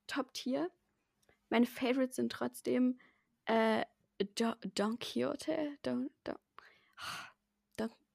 Top-Tier. 0.06 0.70
Meine 1.50 1.66
Favorites 1.66 2.16
sind 2.16 2.32
trotzdem 2.32 2.98
äh, 3.44 3.84
Do 4.36 4.54
Don 4.74 4.98
Quixote. 4.98 5.76
Don, 5.82 6.10
Don, 6.24 6.36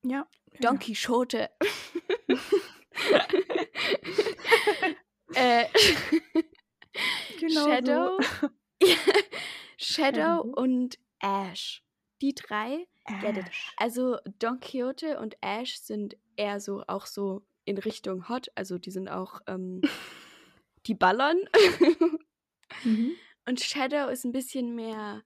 ja. 0.04 0.28
Don 0.60 0.76
ja. 0.76 0.80
Quixote. 0.80 1.52
äh, 5.36 5.66
Genau 7.40 7.68
Shadow. 7.68 8.20
So. 8.42 8.50
Shadow 9.78 9.78
Shadow. 9.78 10.42
und 10.56 10.98
Ash. 11.20 11.84
Die 12.21 12.33
drei 12.33 12.88
Get 13.21 13.38
it. 13.38 13.45
Also 13.77 14.17
Don 14.39 14.59
Quixote 14.59 15.19
und 15.19 15.38
Ash 15.41 15.77
sind 15.77 16.17
eher 16.36 16.59
so 16.59 16.83
auch 16.88 17.05
so 17.05 17.45
in 17.65 17.77
Richtung 17.77 18.27
Hot, 18.29 18.50
also 18.55 18.77
die 18.77 18.91
sind 18.91 19.07
auch 19.07 19.41
ähm, 19.47 19.81
die 20.86 20.95
ballern. 20.95 21.39
Mhm. 22.83 23.15
und 23.47 23.62
Shadow 23.62 24.09
ist 24.09 24.25
ein 24.25 24.33
bisschen 24.33 24.75
mehr, 24.75 25.24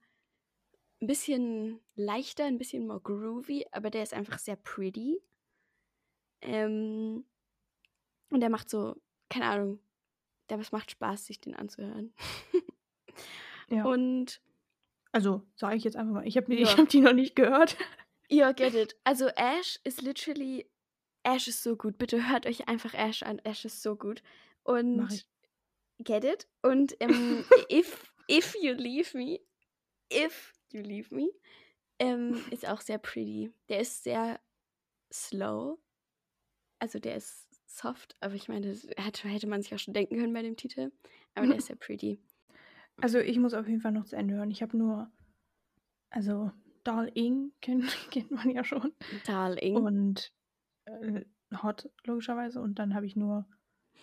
ein 1.00 1.06
bisschen 1.08 1.80
leichter, 1.96 2.44
ein 2.44 2.56
bisschen 2.56 2.86
more 2.86 3.00
groovy, 3.00 3.66
aber 3.72 3.90
der 3.90 4.04
ist 4.04 4.14
einfach 4.14 4.38
sehr 4.38 4.54
pretty. 4.54 5.20
Ähm, 6.40 7.24
und 8.30 8.40
der 8.40 8.48
macht 8.48 8.70
so, 8.70 8.94
keine 9.28 9.46
Ahnung, 9.46 9.80
der 10.48 10.60
was 10.60 10.70
macht 10.70 10.92
Spaß, 10.92 11.26
sich 11.26 11.40
den 11.40 11.56
anzuhören. 11.56 12.14
Ja. 13.68 13.84
Und 13.86 14.42
also 15.12 15.42
sage 15.56 15.76
ich 15.76 15.84
jetzt 15.84 15.96
einfach 15.96 16.12
mal, 16.14 16.26
ich 16.26 16.36
habe 16.36 16.52
Ja. 16.54 16.62
ich 16.62 16.76
hab 16.78 16.88
die 16.88 17.00
noch 17.00 17.12
nicht 17.12 17.36
gehört. 17.36 17.76
Ja, 18.28 18.52
get 18.52 18.74
it. 18.74 18.96
Also 19.04 19.26
Ash 19.28 19.78
ist 19.84 20.00
literally, 20.02 20.66
Ash 21.22 21.48
ist 21.48 21.62
so 21.62 21.76
gut. 21.76 21.98
Bitte 21.98 22.28
hört 22.30 22.46
euch 22.46 22.68
einfach 22.68 22.94
Ash 22.94 23.22
an. 23.22 23.38
Ash 23.44 23.64
ist 23.64 23.82
so 23.82 23.94
gut. 23.96 24.22
Und 24.64 25.26
get 25.98 26.24
it. 26.24 26.48
Und 26.62 26.96
ähm, 27.00 27.44
if, 27.70 28.12
if 28.30 28.54
you 28.60 28.72
leave 28.72 29.16
me, 29.16 29.40
if 30.12 30.52
you 30.72 30.80
leave 30.82 31.14
me, 31.14 31.28
ähm, 31.98 32.40
ist 32.50 32.66
auch 32.66 32.80
sehr 32.80 32.98
pretty. 32.98 33.52
Der 33.68 33.80
ist 33.80 34.02
sehr 34.02 34.40
slow. 35.12 35.78
Also 36.78 36.98
der 36.98 37.16
ist 37.16 37.46
soft, 37.66 38.16
aber 38.20 38.34
ich 38.34 38.48
meine, 38.48 38.68
das 38.68 38.86
hätte 38.96 39.46
man 39.46 39.62
sich 39.62 39.74
auch 39.74 39.78
schon 39.78 39.94
denken 39.94 40.16
können 40.18 40.32
bei 40.32 40.42
dem 40.42 40.56
Titel. 40.56 40.90
Aber 41.34 41.46
der 41.46 41.56
ist 41.56 41.66
sehr 41.66 41.76
pretty. 41.76 42.18
Also 43.02 43.18
ich 43.18 43.36
muss 43.38 43.52
auf 43.52 43.66
jeden 43.66 43.80
Fall 43.80 43.90
noch 43.90 44.04
zu 44.04 44.14
Ende 44.14 44.34
hören. 44.34 44.52
Ich 44.52 44.62
habe 44.62 44.76
nur, 44.76 45.10
also 46.10 46.52
Darling 46.84 47.52
kennt, 47.60 47.84
kennt 48.12 48.30
man 48.30 48.48
ja 48.48 48.62
schon. 48.62 48.92
Darling. 49.26 49.76
Und 49.76 50.32
äh, 50.84 51.24
Hot 51.62 51.90
logischerweise. 52.04 52.60
Und 52.60 52.78
dann 52.78 52.94
habe 52.94 53.06
ich 53.06 53.16
nur 53.16 53.44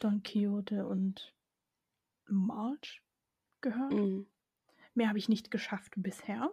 Don 0.01 0.21
Quixote 0.21 0.85
und 0.85 1.33
March 2.27 3.01
gehört. 3.61 3.93
Mm. 3.93 4.25
Mehr 4.95 5.07
habe 5.07 5.17
ich 5.17 5.29
nicht 5.29 5.49
geschafft 5.49 5.93
bisher. 5.95 6.51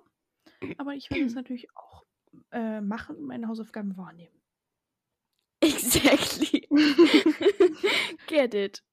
Aber 0.79 0.95
ich 0.95 1.11
werde 1.11 1.25
es 1.25 1.35
natürlich 1.35 1.69
auch 1.75 2.05
äh, 2.53 2.81
machen 2.81 3.17
und 3.17 3.25
meine 3.25 3.49
Hausaufgaben 3.49 3.97
wahrnehmen. 3.97 4.41
Exactly. 5.61 6.69
get 8.29 8.55
it. 8.55 8.85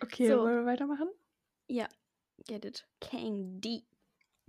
Okay, 0.00 0.28
So. 0.28 0.42
wollen 0.42 0.58
wir 0.58 0.66
weitermachen? 0.66 1.08
Ja, 1.66 1.88
get 2.46 2.64
it. 2.64 2.84
Kang 3.00 3.60
D. 3.60 3.84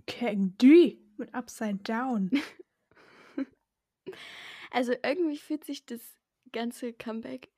King 0.06 0.54
D 0.58 0.98
mit 1.16 1.34
Upside 1.34 1.82
Down. 1.82 2.30
Also 4.70 4.92
irgendwie 5.02 5.38
fühlt 5.38 5.64
sich 5.64 5.86
das 5.86 6.00
ganze 6.52 6.92
Comeback 6.92 7.50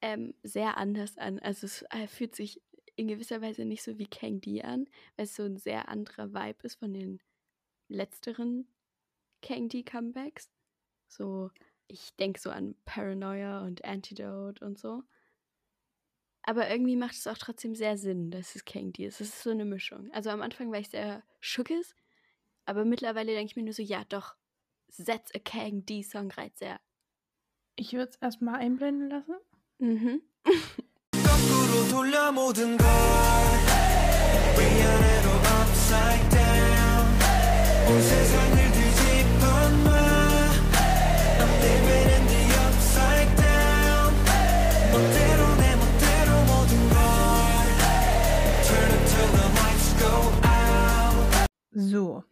ähm, 0.00 0.34
sehr 0.42 0.76
anders 0.76 1.18
an. 1.18 1.38
Also 1.40 1.66
es 1.66 1.82
äh, 1.90 2.06
fühlt 2.06 2.34
sich 2.34 2.62
in 2.96 3.08
gewisser 3.08 3.40
Weise 3.40 3.64
nicht 3.64 3.82
so 3.82 3.98
wie 3.98 4.06
Kang 4.06 4.40
D 4.40 4.62
an, 4.62 4.86
weil 5.16 5.24
es 5.24 5.34
so 5.34 5.44
ein 5.44 5.56
sehr 5.56 5.88
anderer 5.88 6.32
Vibe 6.32 6.62
ist 6.62 6.76
von 6.76 6.92
den 6.92 7.20
letzteren 7.88 8.68
Kang 9.40 9.68
D 9.68 9.82
Comebacks. 9.82 10.50
So, 11.08 11.50
ich 11.88 12.14
denke 12.16 12.40
so 12.40 12.50
an 12.50 12.74
Paranoia 12.84 13.64
und 13.64 13.84
Antidote 13.84 14.64
und 14.64 14.78
so. 14.78 15.02
Aber 16.44 16.68
irgendwie 16.68 16.96
macht 16.96 17.14
es 17.14 17.26
auch 17.26 17.38
trotzdem 17.38 17.74
sehr 17.74 17.96
Sinn, 17.96 18.30
dass 18.30 18.56
es 18.56 18.64
Kang 18.64 18.92
D 18.92 19.06
ist. 19.06 19.20
Es 19.20 19.28
ist 19.28 19.42
so 19.42 19.50
eine 19.50 19.64
Mischung. 19.64 20.10
Also 20.12 20.30
am 20.30 20.42
Anfang 20.42 20.72
war 20.72 20.78
ich 20.78 20.90
sehr 20.90 21.22
schuckes, 21.40 21.94
aber 22.64 22.84
mittlerweile 22.84 23.32
denke 23.32 23.50
ich 23.50 23.56
mir 23.56 23.62
nur 23.62 23.72
so, 23.72 23.82
ja 23.82 24.02
doch, 24.08 24.34
setz 24.88 25.30
a 25.34 25.38
Kang 25.38 25.86
D 25.86 26.02
Song 26.02 26.30
right 26.32 26.54
there. 26.56 26.80
Ich 27.76 27.92
würde 27.92 28.10
es 28.10 28.16
erstmal 28.16 28.56
einblenden 28.60 29.08
lassen. 29.08 29.36
Mhm. 29.78 30.22
So. 51.72 52.24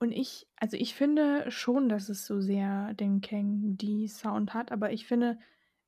Und 0.00 0.12
ich, 0.12 0.46
also 0.56 0.76
ich 0.76 0.94
finde 0.94 1.50
schon, 1.50 1.88
dass 1.88 2.08
es 2.08 2.24
so 2.24 2.40
sehr 2.40 2.94
den 2.94 3.20
Kang 3.20 3.76
D 3.76 4.06
Sound 4.06 4.54
hat, 4.54 4.70
aber 4.70 4.92
ich 4.92 5.06
finde, 5.06 5.38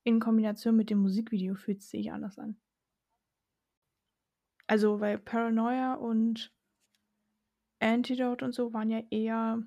in 0.02 0.18
Kombination 0.18 0.76
mit 0.76 0.90
dem 0.90 0.98
Musikvideo 0.98 1.54
fühlt 1.54 1.80
es 1.80 1.90
sich 1.90 2.10
anders 2.10 2.38
an. 2.38 2.56
Also, 4.66 5.00
weil 5.00 5.18
Paranoia 5.18 5.94
und 5.94 6.52
Antidote 7.80 8.44
und 8.44 8.52
so 8.52 8.72
waren 8.72 8.90
ja 8.90 9.02
eher 9.10 9.62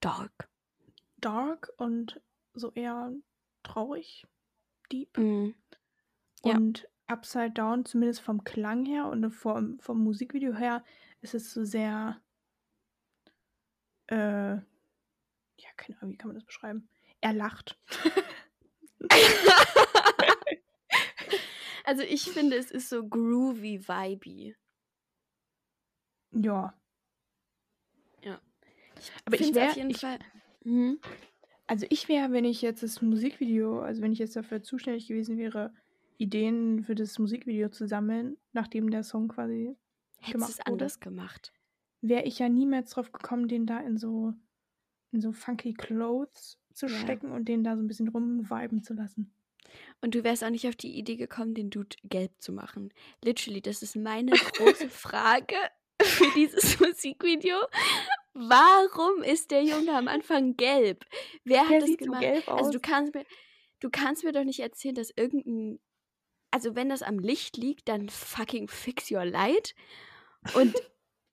Dark. 0.00 0.50
dark 1.16 1.72
und 1.78 2.20
so 2.52 2.72
eher 2.72 3.12
traurig, 3.62 4.26
deep. 4.92 5.16
Ja. 6.44 6.56
Und 6.56 6.88
Upside 7.06 7.52
Down, 7.52 7.84
zumindest 7.84 8.20
vom 8.20 8.44
Klang 8.44 8.84
her 8.84 9.06
und 9.08 9.30
vom, 9.30 9.78
vom 9.80 9.98
Musikvideo 10.02 10.54
her, 10.54 10.84
ist 11.24 11.34
es 11.34 11.52
so 11.52 11.64
sehr. 11.64 12.20
Äh, 14.06 14.56
ja, 14.56 15.70
keine 15.76 15.98
Ahnung, 15.98 16.12
wie 16.12 16.16
kann 16.18 16.28
man 16.28 16.36
das 16.36 16.44
beschreiben? 16.44 16.88
Er 17.20 17.32
lacht. 17.32 17.78
also 21.84 22.02
ich 22.02 22.30
finde, 22.30 22.56
es 22.56 22.70
ist 22.70 22.90
so 22.90 23.08
groovy, 23.08 23.88
vibey. 23.88 24.54
Ja. 26.32 26.74
Ja. 28.22 28.40
Aber 29.24 29.40
ich 29.40 29.54
wäre. 29.54 29.70
auf 29.70 29.76
jeden 29.76 29.90
Ich, 29.90 30.00
Fall. 30.00 30.18
Mhm. 30.64 31.00
also 31.66 31.86
ich 31.88 32.08
wäre, 32.08 32.32
wenn 32.32 32.44
ich 32.44 32.60
jetzt 32.60 32.82
das 32.82 33.00
Musikvideo, 33.00 33.80
also 33.80 34.02
wenn 34.02 34.12
ich 34.12 34.18
jetzt 34.18 34.36
dafür 34.36 34.62
zuständig 34.62 35.06
gewesen 35.08 35.38
wäre, 35.38 35.72
Ideen 36.18 36.84
für 36.84 36.94
das 36.94 37.18
Musikvideo 37.18 37.70
zu 37.70 37.86
sammeln, 37.88 38.36
nachdem 38.52 38.90
der 38.90 39.02
Song 39.02 39.28
quasi 39.28 39.76
gemacht 40.32 40.50
es 40.50 40.58
wurde. 40.58 40.70
anders 40.72 41.00
gemacht. 41.00 41.52
wäre 42.00 42.24
ich 42.24 42.38
ja 42.38 42.48
niemals 42.48 42.90
drauf 42.90 43.12
gekommen, 43.12 43.48
den 43.48 43.66
da 43.66 43.78
in 43.80 43.96
so 43.98 44.34
in 45.12 45.20
so 45.20 45.32
funky 45.32 45.74
Clothes 45.74 46.58
zu 46.72 46.86
Ja. 46.86 46.98
stecken 46.98 47.30
und 47.30 47.46
den 47.46 47.62
da 47.64 47.76
so 47.76 47.82
ein 47.82 47.86
bisschen 47.86 48.08
rumviben 48.08 48.82
zu 48.82 48.94
lassen. 48.94 49.32
Und 50.00 50.14
du 50.14 50.24
wärst 50.24 50.44
auch 50.44 50.50
nicht 50.50 50.66
auf 50.68 50.76
die 50.76 50.96
Idee 50.98 51.16
gekommen, 51.16 51.54
den 51.54 51.70
Dude 51.70 51.96
gelb 52.04 52.32
zu 52.40 52.52
machen. 52.52 52.92
Literally, 53.24 53.62
das 53.62 53.82
ist 53.82 53.96
meine 53.96 54.32
große 54.32 54.88
Frage 54.90 55.56
für 56.02 56.30
dieses 56.34 56.78
Musikvideo. 56.80 57.56
Warum 58.34 59.22
ist 59.22 59.50
der 59.52 59.62
Junge 59.62 59.92
am 59.96 60.08
Anfang 60.08 60.56
gelb? 60.56 61.04
Wer 61.44 61.62
hat 61.62 61.70
Der 61.70 61.80
das 61.80 61.88
sieht 61.88 62.00
so 62.00 62.06
gemacht? 62.06 62.22
gelb 62.22 62.48
Also 62.48 62.72
du 62.72 62.80
kannst 62.80 63.14
mir, 63.14 63.24
du 63.80 63.90
kannst 63.90 64.24
mir 64.24 64.32
doch 64.32 64.44
nicht 64.44 64.60
erzählen, 64.60 64.94
dass 64.94 65.10
irgendein, 65.16 65.78
also 66.50 66.74
wenn 66.74 66.88
das 66.88 67.02
am 67.02 67.18
Licht 67.20 67.56
liegt, 67.56 67.88
dann 67.88 68.08
fucking 68.08 68.68
fix 68.68 69.10
your 69.10 69.24
light. 69.24 69.74
Und 70.54 70.74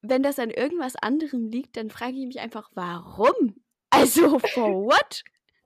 wenn 0.01 0.23
das 0.23 0.39
an 0.39 0.49
irgendwas 0.49 0.95
anderem 0.95 1.47
liegt, 1.47 1.77
dann 1.77 1.89
frage 1.89 2.17
ich 2.17 2.25
mich 2.25 2.39
einfach, 2.39 2.71
warum? 2.73 3.55
Also 3.89 4.39
for 4.39 4.85
what? 4.85 5.23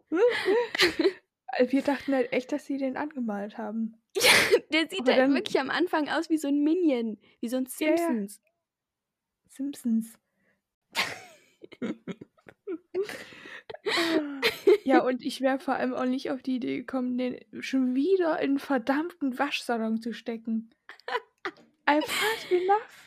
Wir 1.72 1.82
dachten 1.84 2.14
halt 2.14 2.34
echt, 2.34 2.52
dass 2.52 2.66
sie 2.66 2.78
den 2.78 2.98
angemalt 2.98 3.58
haben. 3.58 3.96
Der 4.74 4.90
sieht 4.90 5.02
Aber 5.02 5.12
halt 5.14 5.22
dann- 5.22 5.34
wirklich 5.36 5.60
am 5.60 5.70
Anfang 5.70 6.10
aus 6.10 6.30
wie 6.30 6.38
so 6.38 6.48
ein 6.50 6.64
Minion, 6.64 7.18
wie 7.40 7.48
so 7.48 7.58
ein 7.58 7.68
Ja, 7.80 7.90
ja. 7.92 7.98
Simpsons. 7.98 8.42
Simpsons. 9.50 10.14
ja, 14.84 15.02
und 15.04 15.24
ich 15.24 15.42
wäre 15.42 15.60
vor 15.60 15.75
allem 15.75 15.94
auch 15.94 16.06
nicht 16.06 16.32
auf 16.32 16.42
die 16.42 16.56
Idee 16.56 16.78
gekommen, 16.78 17.18
den 17.18 17.40
schon 17.62 17.96
wieder 17.96 18.40
in 18.40 18.52
einen 18.52 18.60
verdammten 18.60 19.38
Waschsalon 19.38 20.02
zu 20.02 20.14
stecken. 20.14 20.70
I've 21.86 22.08
had 22.08 22.52
enough. 22.52 23.05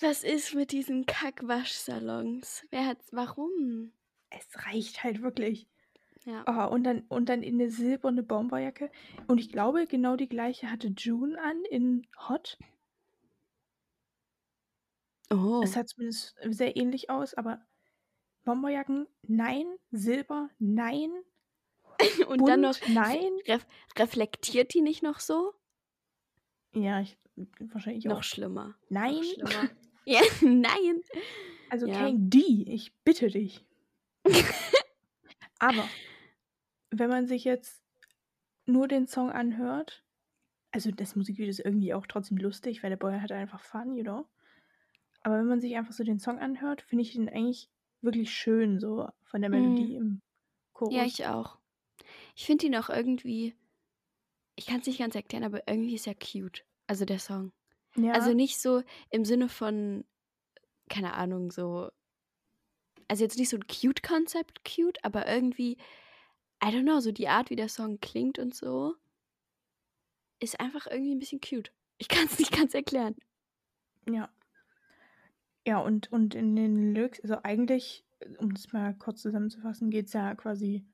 Was 0.00 0.22
ist 0.22 0.54
mit 0.54 0.70
diesen 0.70 1.06
Kackwaschsalons? 1.06 2.64
Wer 2.70 2.86
hat's, 2.86 3.08
warum? 3.12 3.92
Es 4.30 4.46
reicht 4.66 5.02
halt 5.02 5.22
wirklich. 5.22 5.66
Ja. 6.24 6.44
Oh, 6.46 6.72
und, 6.72 6.84
dann, 6.84 7.02
und 7.08 7.28
dann 7.28 7.42
in 7.42 7.54
eine 7.54 7.70
silberne 7.70 8.22
Bomberjacke. 8.22 8.90
Und 9.26 9.38
ich 9.38 9.50
glaube, 9.50 9.86
genau 9.86 10.16
die 10.16 10.28
gleiche 10.28 10.70
hatte 10.70 10.88
June 10.88 11.40
an 11.40 11.64
in 11.70 12.06
Hot. 12.28 12.58
Oh. 15.30 15.62
Es 15.64 15.72
sah 15.72 15.84
zumindest 15.84 16.36
sehr 16.42 16.76
ähnlich 16.76 17.10
aus, 17.10 17.34
aber 17.34 17.60
Bomberjacken, 18.44 19.06
nein. 19.22 19.66
Silber, 19.90 20.48
nein. 20.58 21.10
Und 22.28 22.46
dann 22.46 22.60
noch, 22.60 22.78
Bunt, 22.78 22.94
nein. 22.94 23.32
ref 23.46 23.66
reflektiert 23.96 24.72
die 24.74 24.80
nicht 24.80 25.02
noch 25.02 25.18
so? 25.20 25.54
Ja, 26.72 27.00
ich, 27.00 27.18
wahrscheinlich 27.58 28.04
Noch 28.04 28.18
auch. 28.18 28.22
schlimmer. 28.22 28.76
Nein. 28.88 29.16
Noch 29.16 29.50
schlimmer. 29.50 29.70
ja, 30.08 30.20
nein. 30.42 31.02
Also 31.68 31.86
Ja. 31.86 31.98
kein 31.98 32.30
die, 32.30 32.64
ich 32.72 32.94
bitte 33.04 33.28
dich. 33.28 33.64
Aber 35.58 35.88
wenn 36.90 37.10
man 37.10 37.26
sich 37.26 37.44
jetzt 37.44 37.82
nur 38.66 38.88
den 38.88 39.06
Song 39.06 39.30
anhört, 39.30 40.04
also 40.70 40.90
das 40.90 41.16
Musikvideo 41.16 41.50
ist 41.50 41.60
irgendwie 41.60 41.94
auch 41.94 42.06
trotzdem 42.06 42.38
lustig, 42.38 42.82
weil 42.82 42.90
der 42.90 42.96
Boy 42.96 43.18
hat 43.20 43.32
einfach 43.32 43.62
Fun, 43.62 43.96
you 43.96 44.02
know. 44.02 44.26
Aber 45.22 45.38
wenn 45.38 45.46
man 45.46 45.60
sich 45.60 45.76
einfach 45.76 45.92
so 45.92 46.04
den 46.04 46.18
Song 46.18 46.38
anhört, 46.38 46.82
finde 46.82 47.02
ich 47.02 47.14
ihn 47.14 47.28
eigentlich 47.28 47.70
wirklich 48.00 48.30
schön, 48.30 48.78
so 48.78 49.08
von 49.24 49.40
der 49.40 49.50
Melodie 49.50 49.96
im 49.96 50.22
Chorus. 50.72 50.94
Ja, 50.94 51.04
ich 51.04 51.26
auch. 51.26 51.58
Ich 52.36 52.46
finde 52.46 52.66
ihn 52.66 52.76
auch 52.76 52.88
irgendwie, 52.88 53.56
ich 54.56 54.66
kann 54.66 54.80
es 54.80 54.86
nicht 54.86 55.00
ganz 55.00 55.14
erklären, 55.14 55.44
aber 55.44 55.66
irgendwie 55.68 55.96
ist 55.96 56.06
er 56.06 56.14
cute. 56.14 56.64
Also 56.86 57.04
der 57.04 57.18
Song. 57.18 57.52
Ja, 57.98 58.12
Also 58.12 58.32
nicht 58.34 58.60
so 58.60 58.82
im 59.10 59.24
Sinne 59.24 59.48
von, 59.48 60.04
keine 60.88 61.14
Ahnung, 61.14 61.50
so, 61.50 61.90
also 63.08 63.24
jetzt 63.24 63.38
nicht 63.38 63.48
so 63.48 63.56
ein 63.56 63.66
Cute-Konzept, 63.66 64.64
cute, 64.64 65.02
aber 65.04 65.26
irgendwie, 65.26 65.72
I 66.62 66.66
don't 66.68 66.82
know, 66.82 67.00
so 67.00 67.12
die 67.12 67.28
Art, 67.28 67.50
wie 67.50 67.56
der 67.56 67.68
Song 67.68 68.00
klingt 68.00 68.38
und 68.38 68.54
so, 68.54 68.94
ist 70.40 70.60
einfach 70.60 70.86
irgendwie 70.86 71.14
ein 71.14 71.18
bisschen 71.18 71.40
cute. 71.40 71.72
Ich 71.98 72.08
kann 72.08 72.26
es 72.26 72.38
nicht 72.38 72.52
ganz 72.52 72.74
erklären. 72.74 73.16
Ja. 74.08 74.28
Ja, 75.66 75.78
und, 75.80 76.10
und 76.12 76.34
in 76.34 76.56
den 76.56 76.94
Lyrics, 76.94 77.20
also 77.20 77.38
eigentlich, 77.42 78.04
um 78.38 78.54
das 78.54 78.72
mal 78.72 78.94
kurz 78.94 79.20
zusammenzufassen, 79.20 79.90
geht 79.90 80.06
es 80.06 80.12
ja 80.14 80.34
quasi 80.34 80.86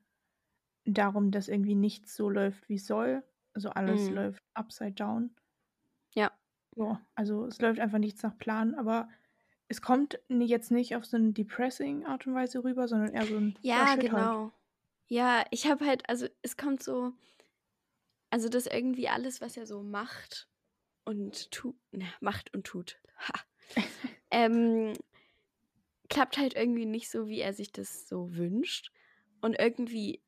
darum, 0.85 1.31
dass 1.31 1.47
irgendwie 1.47 1.75
nichts 1.75 2.15
so 2.15 2.29
läuft, 2.29 2.67
wie 2.69 2.75
es 2.75 2.85
soll. 2.87 3.23
Also 3.53 3.69
alles 3.69 4.09
Mhm. 4.09 4.15
läuft 4.15 4.43
upside 4.53 4.91
down. 4.93 5.33
Ja. 6.75 7.01
Also 7.15 7.45
es 7.45 7.59
läuft 7.61 7.79
einfach 7.79 7.97
nichts 7.97 8.23
nach 8.23 8.37
Plan, 8.37 8.75
aber 8.75 9.09
es 9.67 9.81
kommt 9.81 10.19
jetzt 10.29 10.71
nicht 10.71 10.95
auf 10.95 11.05
so 11.05 11.17
eine 11.17 11.31
depressing 11.33 12.05
Art 12.05 12.27
und 12.27 12.35
Weise 12.35 12.63
rüber, 12.63 12.87
sondern 12.87 13.13
eher 13.13 13.25
so 13.25 13.37
ein 13.37 13.57
Ja, 13.61 13.87
halt. 13.87 14.01
genau. 14.01 14.51
Ja, 15.07 15.45
ich 15.51 15.67
habe 15.67 15.85
halt, 15.85 16.07
also 16.09 16.27
es 16.41 16.57
kommt 16.57 16.83
so, 16.83 17.13
also 18.29 18.49
das 18.49 18.67
irgendwie 18.67 19.07
alles, 19.07 19.41
was 19.41 19.57
er 19.57 19.65
so 19.65 19.81
macht 19.81 20.49
und 21.03 21.51
tut, 21.51 21.75
ne, 21.91 22.07
macht 22.19 22.53
und 22.53 22.65
tut, 22.65 22.99
ha, 23.17 23.33
ähm, 24.31 24.93
klappt 26.09 26.37
halt 26.37 26.55
irgendwie 26.55 26.85
nicht 26.85 27.09
so, 27.09 27.27
wie 27.27 27.39
er 27.39 27.53
sich 27.53 27.71
das 27.71 28.07
so 28.07 28.35
wünscht. 28.35 28.91
Und 29.41 29.57
irgendwie 29.59 30.21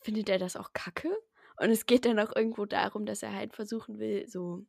findet 0.00 0.28
er 0.28 0.38
das 0.38 0.56
auch 0.56 0.72
kacke. 0.72 1.10
Und 1.58 1.70
es 1.70 1.86
geht 1.86 2.04
dann 2.04 2.18
auch 2.18 2.34
irgendwo 2.34 2.66
darum, 2.66 3.06
dass 3.06 3.22
er 3.22 3.34
halt 3.34 3.54
versuchen 3.54 3.98
will, 3.98 4.28
so 4.28 4.66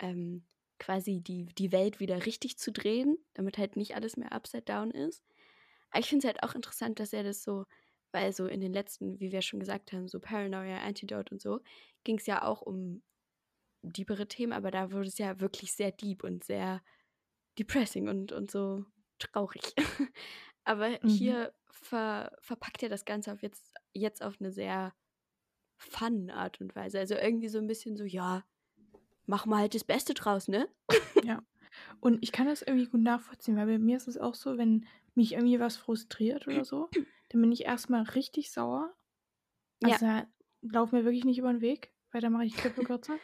ähm, 0.00 0.46
quasi 0.80 1.20
die, 1.22 1.46
die 1.46 1.72
Welt 1.72 2.00
wieder 2.00 2.26
richtig 2.26 2.58
zu 2.58 2.72
drehen, 2.72 3.18
damit 3.34 3.58
halt 3.58 3.76
nicht 3.76 3.96
alles 3.96 4.16
mehr 4.18 4.32
upside 4.32 4.64
down 4.64 4.90
ist. 4.92 5.24
Aber 5.90 6.00
ich 6.00 6.08
finde 6.08 6.26
es 6.26 6.32
halt 6.34 6.42
auch 6.44 6.54
interessant, 6.54 7.00
dass 7.00 7.12
er 7.12 7.24
das 7.24 7.42
so, 7.42 7.66
weil 8.12 8.32
so 8.32 8.46
in 8.46 8.60
den 8.60 8.72
letzten, 8.72 9.20
wie 9.20 9.32
wir 9.32 9.42
schon 9.42 9.60
gesagt 9.60 9.92
haben, 9.92 10.08
so 10.08 10.20
Paranoia, 10.20 10.78
Antidote 10.82 11.34
und 11.34 11.40
so, 11.42 11.60
ging 12.04 12.18
es 12.18 12.26
ja 12.26 12.42
auch 12.44 12.62
um 12.62 13.02
diepere 13.82 14.28
Themen, 14.28 14.52
aber 14.52 14.70
da 14.70 14.92
wurde 14.92 15.08
es 15.08 15.18
ja 15.18 15.40
wirklich 15.40 15.72
sehr 15.72 15.92
deep 15.92 16.24
und 16.24 16.44
sehr 16.44 16.82
depressing 17.58 18.08
und, 18.08 18.32
und 18.32 18.50
so 18.50 18.84
traurig. 19.18 19.74
aber 20.64 20.98
Mhm. 21.02 21.04
hier 21.04 21.54
ver, 21.70 22.36
verpackt 22.40 22.82
er 22.82 22.88
das 22.88 23.04
Ganze 23.04 23.32
auf 23.32 23.42
jetzt, 23.42 23.74
jetzt 23.94 24.22
auf 24.22 24.40
eine 24.40 24.52
sehr 24.52 24.94
fun 25.78 26.30
Art 26.30 26.60
und 26.60 26.76
Weise. 26.76 26.98
Also 26.98 27.14
irgendwie 27.16 27.48
so 27.48 27.58
ein 27.58 27.66
bisschen 27.66 27.96
so, 27.96 28.04
ja, 28.04 28.44
mach 29.30 29.46
mal 29.46 29.60
halt 29.60 29.74
das 29.74 29.84
Beste 29.84 30.12
draus, 30.12 30.48
ne? 30.48 30.68
Und 32.00 32.18
ich 32.22 32.32
kann 32.32 32.46
das 32.46 32.62
irgendwie 32.62 32.86
gut 32.86 33.00
nachvollziehen, 33.00 33.56
weil 33.56 33.66
bei 33.66 33.78
mir 33.78 33.96
ist 33.96 34.08
es 34.08 34.18
auch 34.18 34.34
so, 34.34 34.58
wenn 34.58 34.86
mich 35.14 35.32
irgendwie 35.32 35.60
was 35.60 35.76
frustriert 35.76 36.46
oder 36.46 36.64
so, 36.64 36.90
dann 37.28 37.40
bin 37.40 37.52
ich 37.52 37.64
erstmal 37.64 38.02
richtig 38.02 38.50
sauer. 38.50 38.92
Ja. 39.82 39.92
Also 39.92 40.06
da 40.06 40.26
lauf 40.62 40.92
mir 40.92 41.04
wirklich 41.04 41.24
nicht 41.24 41.38
über 41.38 41.52
den 41.52 41.60
Weg, 41.60 41.92
weil 42.10 42.20
dann 42.20 42.32
mache 42.32 42.44
ich 42.44 42.54
die 42.54 42.60
Klippe 42.60 42.82
kürzer. 42.82 43.18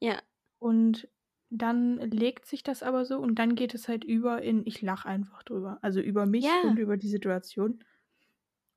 Ja. 0.00 0.20
Und 0.58 1.08
dann 1.50 1.98
legt 1.98 2.46
sich 2.46 2.62
das 2.62 2.82
aber 2.82 3.04
so 3.04 3.18
und 3.18 3.36
dann 3.36 3.54
geht 3.54 3.74
es 3.74 3.86
halt 3.86 4.04
über 4.04 4.42
in, 4.42 4.66
ich 4.66 4.82
lache 4.82 5.08
einfach 5.08 5.42
drüber. 5.42 5.78
Also 5.82 6.00
über 6.00 6.26
mich 6.26 6.44
Ja. 6.44 6.62
und 6.64 6.78
über 6.78 6.96
die 6.96 7.08
Situation. 7.08 7.84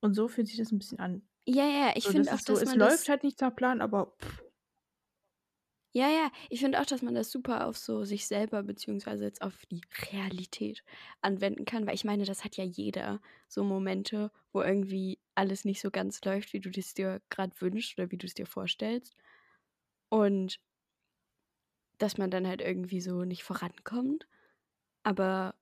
Und 0.02 0.13
so 0.13 0.28
fühlt 0.28 0.48
sich 0.48 0.58
das 0.58 0.71
ein 0.71 0.78
bisschen 0.78 1.00
an. 1.00 1.28
Ja, 1.45 1.65
ja, 1.65 1.93
ich 1.95 2.04
so, 2.04 2.12
finde 2.12 2.30
das 2.30 2.41
auch, 2.41 2.45
so, 2.45 2.54
dass 2.54 2.63
es 2.63 2.76
läuft 2.76 3.10
halt 3.10 3.24
nicht 3.24 3.41
nach 3.41 3.56
Plan, 3.56 3.82
aber 3.82 4.15
pff, 4.21 4.45
ja, 5.96 6.10
ja, 6.10 6.30
ich 6.50 6.60
finde 6.60 6.82
auch, 6.82 6.86
dass 6.86 7.02
man 7.02 7.16
das 7.16 7.32
super 7.32 7.66
auf 7.68 7.78
so 7.78 8.04
sich 8.04 8.28
selber 8.28 8.64
beziehungsweise 8.64 9.24
jetzt 9.24 9.42
auf 9.42 9.66
die 9.68 9.80
Realität 10.12 10.84
anwenden 11.22 11.64
kann, 11.64 11.88
weil 11.88 11.96
ich 11.96 12.04
meine, 12.04 12.26
das 12.26 12.44
hat 12.44 12.58
ja 12.58 12.66
jeder 12.66 13.22
so 13.48 13.64
Momente, 13.64 14.30
wo 14.52 14.62
irgendwie 14.62 15.20
alles 15.36 15.64
nicht 15.64 15.80
so 15.80 15.92
ganz 15.92 16.22
läuft, 16.26 16.52
wie 16.52 16.60
du 16.60 16.70
es 16.78 16.96
dir 16.96 17.22
gerade 17.30 17.54
wünschst 17.62 17.98
oder 17.98 18.12
wie 18.12 18.18
du 18.18 18.28
es 18.28 18.34
dir 18.34 18.46
vorstellst. 18.46 19.16
Und 20.10 20.60
dass 21.98 22.18
man 22.18 22.30
dann 22.30 22.46
halt 22.46 22.60
irgendwie 22.62 23.00
so 23.00 23.24
nicht 23.24 23.44
vorankommt. 23.44 24.28
Aber 25.04 25.56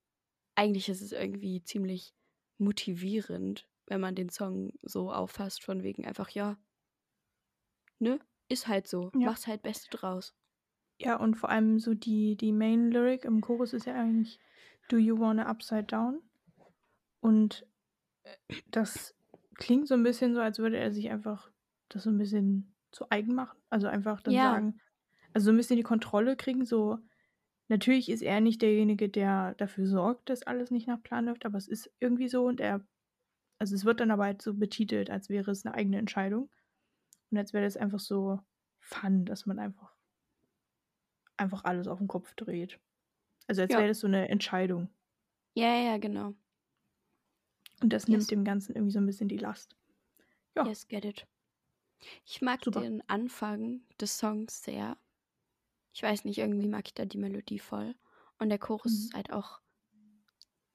eigentlich 0.56 0.90
ist 0.90 1.02
es 1.02 1.12
irgendwie 1.12 1.64
ziemlich 1.64 2.16
motivierend, 2.58 3.68
wenn 3.86 4.02
man 4.02 4.16
den 4.16 4.30
Song 4.30 4.74
so 4.82 5.12
auffasst, 5.14 5.64
von 5.64 5.84
wegen 5.84 6.06
einfach, 6.08 6.32
ja, 6.32 6.58
ne, 8.00 8.20
ist 8.50 8.68
halt 8.68 8.88
so, 8.88 9.12
Ja. 9.14 9.26
mach's 9.26 9.48
halt 9.48 9.62
Beste 9.64 9.98
draus. 9.98 10.34
ja, 11.00 11.16
und 11.18 11.36
vor 11.36 11.50
allem 11.50 11.80
so 11.80 11.94
die, 11.94 12.36
die 12.38 12.52
Main 12.52 12.92
Lyric 12.92 13.26
im 13.26 13.42
Chorus 13.42 13.74
ist 13.74 13.86
ja 13.86 13.96
eigentlich 13.96 14.40
Do 14.90 14.98
you 14.98 15.18
wanna 15.20 15.46
upside 15.46 15.84
down? 15.86 16.22
Und 17.22 17.66
äh, 18.24 18.36
das 18.72 19.16
klingt 19.56 19.88
so 19.88 19.96
ein 19.96 20.04
bisschen 20.04 20.34
so, 20.36 20.42
als 20.42 20.60
würde 20.60 20.78
er 20.78 20.92
sich 20.92 21.10
einfach 21.12 21.52
das 21.90 22.04
so 22.04 22.10
ein 22.10 22.18
bisschen 22.18 22.76
zu 22.92 23.10
eigen 23.12 23.36
machen. 23.36 23.60
Also 23.70 23.88
einfach 23.88 24.22
dann 24.22 24.36
Ja. 24.36 24.42
sagen, 24.42 24.82
also 25.34 25.46
so 25.46 25.52
ein 25.52 25.58
bisschen 25.58 25.78
die 25.78 25.84
Kontrolle 25.84 26.36
kriegen, 26.38 26.66
so 26.66 27.00
natürlich 27.70 28.10
ist 28.10 28.22
er 28.24 28.42
nicht 28.42 28.62
derjenige, 28.62 29.10
der 29.10 29.56
dafür 29.56 29.88
sorgt, 29.88 30.30
dass 30.30 30.44
alles 30.44 30.72
nicht 30.72 30.88
nach 30.88 31.04
Plan 31.04 31.26
läuft, 31.26 31.46
aber 31.46 31.58
es 31.58 31.68
ist 31.68 31.92
irgendwie 32.00 32.30
so 32.30 32.46
und 32.46 32.62
er, 32.62 32.86
also 33.60 33.76
es 33.76 33.86
wird 33.86 34.00
dann 34.02 34.12
aber 34.12 34.26
halt 34.26 34.42
so 34.42 34.54
betitelt, 34.56 35.10
als 35.10 35.30
wäre 35.30 35.52
es 35.52 35.66
eine 35.66 35.76
eigene 35.76 35.98
Entscheidung. 36.00 36.50
Und 37.34 37.40
als 37.40 37.54
wäre 37.54 37.66
das 37.66 37.78
einfach 37.78 38.00
so 38.00 38.40
fun, 38.80 39.26
dass 39.26 39.46
man 39.48 39.60
einfach 39.60 39.96
einfach 41.38 41.64
alles 41.64 41.88
auf 41.88 42.00
den 42.00 42.08
Kopf 42.08 42.34
dreht. 42.36 42.80
Also 43.48 43.62
als 43.64 43.72
Ja. 43.72 43.80
wäre 43.80 43.90
das 43.90 44.00
so 44.00 44.08
eine 44.08 44.30
Entscheidung. 44.30 44.90
Ja, 45.56 45.76
ja, 45.80 45.98
genau. 45.98 46.36
Und 47.82 47.92
das 47.94 48.08
Yes. 48.08 48.10
nimmt 48.10 48.32
dem 48.32 48.44
Ganzen 48.46 48.76
irgendwie 48.76 48.92
so 48.94 49.00
ein 49.00 49.06
bisschen 49.06 49.28
die 49.28 49.38
Last. 49.38 49.76
Ja. 50.56 50.66
Yes, 50.68 50.88
get 50.88 51.06
it. 51.06 51.28
Ich 52.26 52.42
mag 52.42 52.64
Super. 52.64 52.82
den 52.82 53.08
Anfang 53.10 53.82
des 54.00 54.18
Songs 54.18 54.64
sehr. 54.64 54.98
Ich 55.94 56.04
weiß 56.04 56.26
nicht, 56.26 56.38
irgendwie 56.40 56.68
mag 56.68 56.88
ich 56.88 56.94
da 56.94 57.06
die 57.06 57.18
Melodie 57.18 57.60
voll. 57.60 57.96
Und 58.40 58.50
der 58.50 58.60
Chorus 58.60 58.92
Mhm. 58.92 59.06
ist 59.06 59.14
halt 59.16 59.32
auch, 59.34 59.62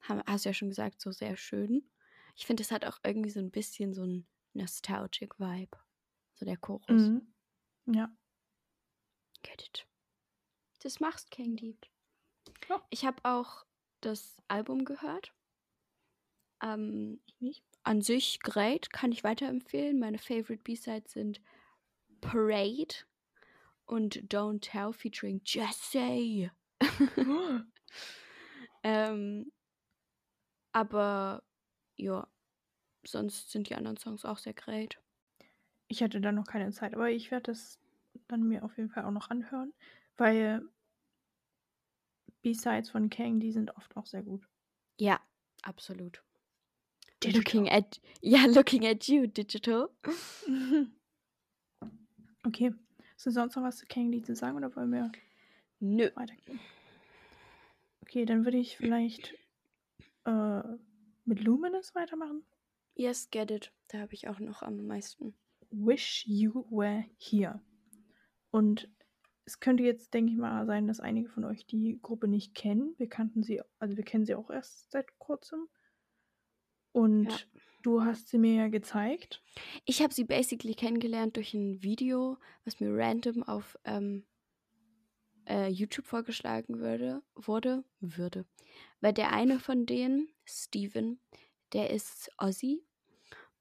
ha- 0.08 0.22
hast 0.26 0.44
du 0.44 0.48
ja 0.50 0.54
schon 0.54 0.68
gesagt, 0.68 1.00
so 1.00 1.12
sehr 1.12 1.36
schön. 1.36 1.88
Ich 2.36 2.46
finde, 2.46 2.62
es 2.62 2.70
hat 2.70 2.84
auch 2.84 2.98
irgendwie 3.04 3.30
so 3.30 3.40
ein 3.40 3.50
bisschen 3.50 3.94
so 3.94 4.04
ein 4.04 4.26
nostalgic 4.54 5.38
Vibe. 5.38 5.78
So 6.38 6.46
der 6.46 6.56
Chorus. 6.56 6.88
Mhm. 6.88 7.34
Ja. 7.86 8.10
Get 9.42 9.62
it. 9.62 9.86
Das 10.80 11.00
machst, 11.00 11.30
King 11.30 11.56
Deep. 11.56 11.86
Ja. 12.68 12.84
Ich 12.90 13.04
habe 13.04 13.18
auch 13.24 13.66
das 14.00 14.40
Album 14.46 14.84
gehört. 14.84 15.34
Ähm, 16.62 17.20
an 17.82 18.02
sich 18.02 18.40
great, 18.40 18.90
kann 18.92 19.10
ich 19.10 19.24
weiterempfehlen. 19.24 19.98
Meine 19.98 20.18
favorite 20.18 20.62
B-Sides 20.62 21.12
sind 21.12 21.40
Parade 22.20 22.94
und 23.86 24.16
Don't 24.32 24.60
Tell 24.60 24.92
featuring 24.92 25.40
Jesse. 25.44 26.50
ähm, 28.84 29.52
aber 30.72 31.42
ja, 31.96 32.28
sonst 33.04 33.50
sind 33.50 33.68
die 33.68 33.74
anderen 33.74 33.96
Songs 33.96 34.24
auch 34.24 34.38
sehr 34.38 34.54
great. 34.54 35.00
Ich 35.88 36.02
hatte 36.02 36.20
da 36.20 36.32
noch 36.32 36.46
keine 36.46 36.70
Zeit, 36.70 36.94
aber 36.94 37.10
ich 37.10 37.30
werde 37.30 37.52
das 37.52 37.78
dann 38.28 38.46
mir 38.46 38.62
auf 38.64 38.76
jeden 38.76 38.90
Fall 38.90 39.04
auch 39.04 39.10
noch 39.10 39.30
anhören, 39.30 39.72
weil 40.16 40.62
B-Sides 42.42 42.90
von 42.90 43.10
Kang, 43.10 43.40
die 43.40 43.52
sind 43.52 43.74
oft 43.76 43.96
auch 43.96 44.06
sehr 44.06 44.22
gut. 44.22 44.46
Ja, 44.98 45.20
absolut. 45.62 46.22
Digital. 47.22 47.40
Looking 47.40 47.68
at, 47.70 48.00
ja, 48.20 48.44
looking 48.46 48.86
at 48.86 49.06
you, 49.08 49.26
Digital. 49.26 49.88
Okay. 52.44 52.72
Ist 53.16 53.26
denn 53.26 53.32
sonst 53.32 53.56
noch 53.56 53.62
was 53.62 53.76
zu 53.76 53.86
Kang 53.86 54.24
zu 54.24 54.34
sagen 54.34 54.56
oder 54.56 54.74
wollen 54.74 54.90
wir 54.90 55.12
Nö. 55.80 56.10
weitergehen? 56.14 56.58
Okay, 58.00 58.24
dann 58.24 58.44
würde 58.44 58.56
ich 58.56 58.76
vielleicht 58.78 59.34
äh, 60.24 60.62
mit 61.24 61.40
Luminous 61.40 61.94
weitermachen. 61.94 62.42
Yes, 62.94 63.28
get 63.30 63.50
it. 63.50 63.72
Da 63.88 63.98
habe 63.98 64.14
ich 64.14 64.28
auch 64.28 64.38
noch 64.38 64.62
am 64.62 64.86
meisten. 64.86 65.34
Wish 65.70 66.24
You 66.26 66.66
Were 66.70 67.04
Here. 67.18 67.60
Und 68.50 68.88
es 69.44 69.60
könnte 69.60 69.82
jetzt, 69.82 70.12
denke 70.14 70.32
ich 70.32 70.38
mal, 70.38 70.66
sein, 70.66 70.86
dass 70.86 71.00
einige 71.00 71.28
von 71.28 71.44
euch 71.44 71.66
die 71.66 71.98
Gruppe 72.02 72.28
nicht 72.28 72.54
kennen. 72.54 72.94
Wir 72.98 73.08
kannten 73.08 73.42
sie, 73.42 73.62
also 73.78 73.96
wir 73.96 74.04
kennen 74.04 74.26
sie 74.26 74.34
auch 74.34 74.50
erst 74.50 74.90
seit 74.90 75.18
kurzem. 75.18 75.68
Und 76.92 77.30
Ja. 77.30 77.60
du 77.82 78.02
hast 78.04 78.28
sie 78.28 78.38
mir 78.38 78.54
ja 78.54 78.68
gezeigt. 78.68 79.42
Ich 79.84 80.02
habe 80.02 80.12
sie 80.12 80.24
basically 80.24 80.74
kennengelernt 80.74 81.36
durch 81.36 81.54
ein 81.54 81.82
Video, 81.82 82.38
was 82.64 82.80
mir 82.80 82.90
random 82.92 83.42
auf 83.42 83.78
ähm, 83.84 84.26
äh, 85.46 85.68
YouTube 85.68 86.06
vorgeschlagen 86.06 86.78
würde, 86.80 87.22
wurde, 87.34 87.84
würde. 88.00 88.46
Weil 89.00 89.12
der 89.12 89.32
eine 89.32 89.58
von 89.60 89.86
denen, 89.86 90.28
Steven, 90.44 91.20
der 91.72 91.90
ist 91.90 92.30
Aussie. 92.36 92.82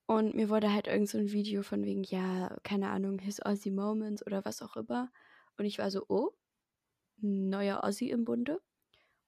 Und 0.07 0.35
mir 0.35 0.49
wurde 0.49 0.71
halt 0.71 0.87
irgend 0.87 1.09
so 1.09 1.17
ein 1.17 1.31
Video 1.33 1.63
von 1.63 1.83
wegen, 1.83 2.03
ja, 2.03 2.55
keine 2.63 2.89
Ahnung, 2.89 3.19
his 3.19 3.41
Aussie 3.41 3.71
Moments 3.71 4.25
oder 4.25 4.45
was 4.45 4.61
auch 4.61 4.77
immer. 4.77 5.11
Und 5.57 5.65
ich 5.65 5.79
war 5.79 5.91
so, 5.91 6.05
oh, 6.07 6.31
neuer 7.17 7.83
Aussie 7.83 8.09
im 8.09 8.23
Bunde. 8.23 8.61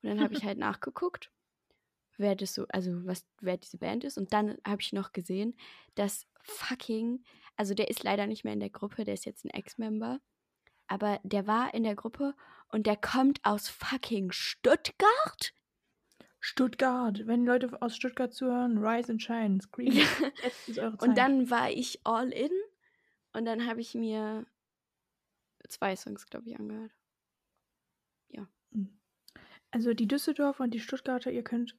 Und 0.01 0.09
dann 0.09 0.21
habe 0.21 0.33
ich 0.33 0.45
halt 0.45 0.57
nachgeguckt, 0.57 1.31
wer 2.17 2.35
das 2.35 2.53
so, 2.53 2.65
also 2.69 3.05
was, 3.05 3.25
wer 3.41 3.57
diese 3.57 3.77
Band 3.77 4.05
ist. 4.05 4.17
Und 4.17 4.31
dann 4.31 4.57
habe 4.65 4.81
ich 4.81 4.93
noch 4.93 5.11
gesehen, 5.11 5.55
dass 5.95 6.27
fucking, 6.43 7.25
also 7.57 7.73
der 7.73 7.89
ist 7.89 8.03
leider 8.03 8.25
nicht 8.25 8.45
mehr 8.45 8.53
in 8.53 8.61
der 8.61 8.69
Gruppe, 8.69 9.03
der 9.03 9.15
ist 9.15 9.25
jetzt 9.25 9.43
ein 9.43 9.49
Ex-Member. 9.49 10.21
Aber 10.87 11.19
der 11.23 11.45
war 11.45 11.73
in 11.73 11.83
der 11.83 11.95
Gruppe 11.95 12.35
und 12.69 12.87
der 12.87 12.95
kommt 12.95 13.41
aus 13.43 13.67
fucking 13.67 14.31
Stuttgart? 14.31 15.53
Stuttgart. 16.39 17.27
Wenn 17.27 17.45
Leute 17.45 17.81
aus 17.81 17.95
Stuttgart 17.95 18.33
zuhören, 18.33 18.77
Rise 18.77 19.11
and 19.11 19.21
Shine, 19.21 19.61
Scream. 19.61 19.91
Ja. 19.93 20.05
Jetzt 20.43 20.69
ist 20.69 20.79
eure 20.79 20.97
Zeit. 20.97 21.09
Und 21.09 21.17
dann 21.17 21.49
war 21.49 21.69
ich 21.69 21.99
all 22.05 22.31
in 22.31 22.51
und 23.33 23.45
dann 23.45 23.65
habe 23.65 23.81
ich 23.81 23.93
mir 23.95 24.45
zwei 25.67 25.95
Songs, 25.95 26.25
glaube 26.27 26.49
ich, 26.49 26.59
angehört. 26.59 26.91
Also 29.71 29.93
die 29.93 30.07
Düsseldorfer 30.07 30.63
und 30.63 30.73
die 30.73 30.79
Stuttgarter, 30.79 31.31
ihr 31.31 31.43
könnt. 31.43 31.77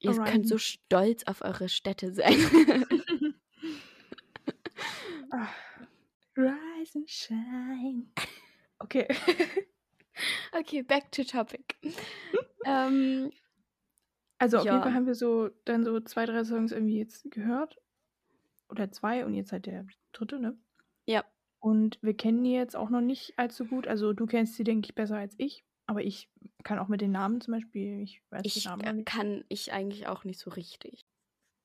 Ihr 0.00 0.10
Alright. 0.10 0.32
könnt 0.32 0.48
so 0.48 0.58
stolz 0.58 1.24
auf 1.24 1.42
eure 1.42 1.68
Städte 1.68 2.12
sein. 2.12 2.34
Ah. 5.32 5.46
Rise 6.36 6.98
and 6.98 7.08
Shine. 7.08 8.06
Okay. 8.80 9.06
okay, 10.52 10.82
back 10.82 11.10
to 11.12 11.24
topic. 11.24 11.76
ähm, 12.64 13.30
Also 14.38 14.58
auf 14.58 14.64
jeden 14.64 14.76
Ja. 14.76 14.82
Fall 14.82 14.94
haben 14.94 15.06
wir 15.06 15.14
so 15.14 15.50
dann 15.64 15.84
so 15.84 16.00
zwei, 16.00 16.26
drei 16.26 16.44
Songs 16.44 16.72
irgendwie 16.72 16.98
jetzt 16.98 17.30
gehört. 17.30 17.78
Oder 18.68 18.90
zwei 18.92 19.24
und 19.26 19.34
jetzt 19.34 19.52
halt 19.52 19.66
der 19.66 19.86
dritte, 20.12 20.38
ne? 20.38 20.56
ja, 21.06 21.24
Und 21.58 21.98
wir 22.02 22.16
kennen 22.16 22.44
die 22.44 22.52
jetzt 22.52 22.76
auch 22.76 22.88
noch 22.88 23.00
nicht 23.00 23.36
allzu 23.36 23.64
gut. 23.64 23.88
Also 23.88 24.12
du 24.12 24.26
kennst 24.26 24.54
sie, 24.54 24.64
denke 24.64 24.86
ich, 24.86 24.94
besser 24.94 25.16
als 25.16 25.34
ich. 25.38 25.64
Aber 25.86 26.02
ich 26.04 26.30
kann 26.62 26.78
auch 26.78 26.86
mit 26.86 27.00
den 27.00 27.10
Namen 27.10 27.40
zum 27.40 27.52
Beispiel, 27.54 28.00
ich 28.00 28.22
weiß 28.30 28.42
ich 28.44 28.54
die 28.62 28.68
Namen 28.68 28.96
nicht. 28.98 29.06
kann 29.08 29.44
ich 29.48 29.72
eigentlich 29.72 30.06
auch 30.06 30.22
nicht 30.24 30.38
so 30.38 30.50
richtig. 30.50 31.04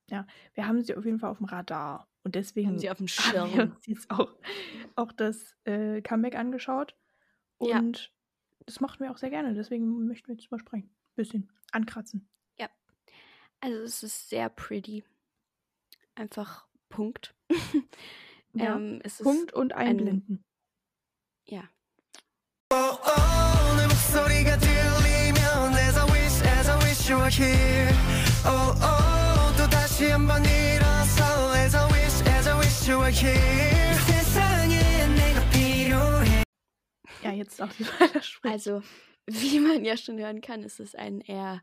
Wir 0.08 0.68
haben 0.68 0.82
sie 0.82 0.96
auf 0.96 1.06
jeden 1.06 1.20
Fall 1.20 1.30
auf 1.30 1.38
dem 1.38 1.46
Radar. 1.46 2.08
Und 2.24 2.34
deswegen 2.36 2.70
haben 2.70 2.80
sie 2.80 2.90
auf 2.90 2.98
dem 2.98 3.08
haben 3.20 3.52
wir 3.52 3.56
Schirm. 3.56 3.72
uns 3.76 3.86
jetzt 3.86 4.10
auch, 4.10 4.32
auch 4.96 5.12
das 5.12 5.56
äh, 5.66 6.02
Comeback 6.02 6.36
angeschaut. 6.36 6.96
Ja. 7.62 7.78
Und 7.80 8.12
das 8.67 8.81
machen 8.81 9.01
wir 9.01 9.11
auch 9.11 9.17
sehr 9.19 9.31
gerne. 9.31 9.55
Deswegen 9.55 10.07
möchten 10.07 10.29
wir 10.29 10.35
jetzt 10.37 10.51
mal 10.51 10.59
sprechen. 10.59 10.91
Bisschen 11.17 11.51
ankratzen. 11.73 12.27
Also 13.63 13.77
es 13.83 14.03
ist 14.03 14.31
sehr 14.31 14.49
pretty. 14.49 15.05
Einfach 16.15 16.67
Punkt. 16.89 17.35
Ja, 18.55 18.75
ähm, 18.77 19.01
es 19.05 19.21
ist, 19.21 19.25
Punkt 19.25 19.53
und 19.53 19.75
ein- 19.75 19.89
einblenden. 19.89 20.43
Ja. 21.45 21.69
Oh, 22.73 22.77
oh, 23.05 23.77
내 23.77 23.87
목소리가 23.87 24.57
들리면 24.57 25.75
As 25.75 25.97
I 25.99 26.05
wish, 26.11 26.41
as 26.59 26.69
I 26.71 26.77
wish 26.89 27.11
you 27.11 27.19
were 27.19 27.29
here 27.31 27.93
Oh, 28.47 28.75
oh, 28.81 29.53
또 29.59 29.69
다시 29.69 30.09
한번 30.11 30.43
일어서 30.45 31.55
As 31.57 31.75
I 31.75 31.85
wish, 31.93 32.23
as 32.29 32.49
I 32.49 32.57
wish 32.59 32.89
you 32.89 32.99
were 32.99 33.13
here 33.13 33.93
이 33.93 33.95
세상에 34.11 34.79
내가 34.79 34.84
필요해 34.84 34.84
ja, 37.26 37.32
jetzt 37.38 37.62
auch 37.62 37.72
die 37.74 37.86
weitersprechen. 38.00 38.54
Also, 38.54 38.82
wie 39.28 39.60
man 39.60 39.84
ja 39.84 39.98
schon 39.98 40.20
hören 40.20 40.42
kann, 40.42 40.64
ist 40.64 40.80
es 40.80 40.96
ein 40.96 41.22
eher 41.22 41.62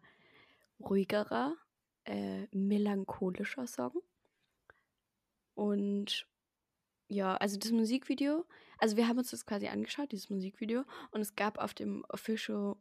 ruhigerer, 0.81 1.57
äh, 2.05 2.46
melancholischer 2.51 3.66
Song. 3.66 4.03
Und 5.55 6.27
ja, 7.09 7.37
also 7.37 7.59
das 7.59 7.70
Musikvideo, 7.70 8.46
also 8.79 8.96
wir 8.96 9.07
haben 9.07 9.18
uns 9.18 9.31
das 9.31 9.46
quasi 9.46 9.68
angeschaut, 9.68 10.12
dieses 10.12 10.31
Musikvideo, 10.31 10.85
und 11.11 11.20
es 11.20 11.37
gab 11.37 11.59
auf 11.59 11.75
dem 11.75 12.05
Official 12.09 12.77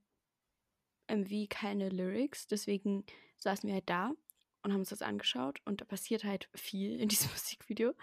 MV 1.07 1.49
keine 1.49 1.89
Lyrics, 1.89 2.47
deswegen 2.47 3.03
saßen 3.37 3.67
wir 3.67 3.75
halt 3.75 3.89
da 3.89 4.13
und 4.63 4.71
haben 4.71 4.79
uns 4.79 4.89
das 4.89 5.01
angeschaut 5.01 5.59
und 5.65 5.81
da 5.81 5.85
passiert 5.85 6.23
halt 6.23 6.49
viel 6.55 6.99
in 6.99 7.09
diesem 7.09 7.29
Musikvideo. 7.31 7.93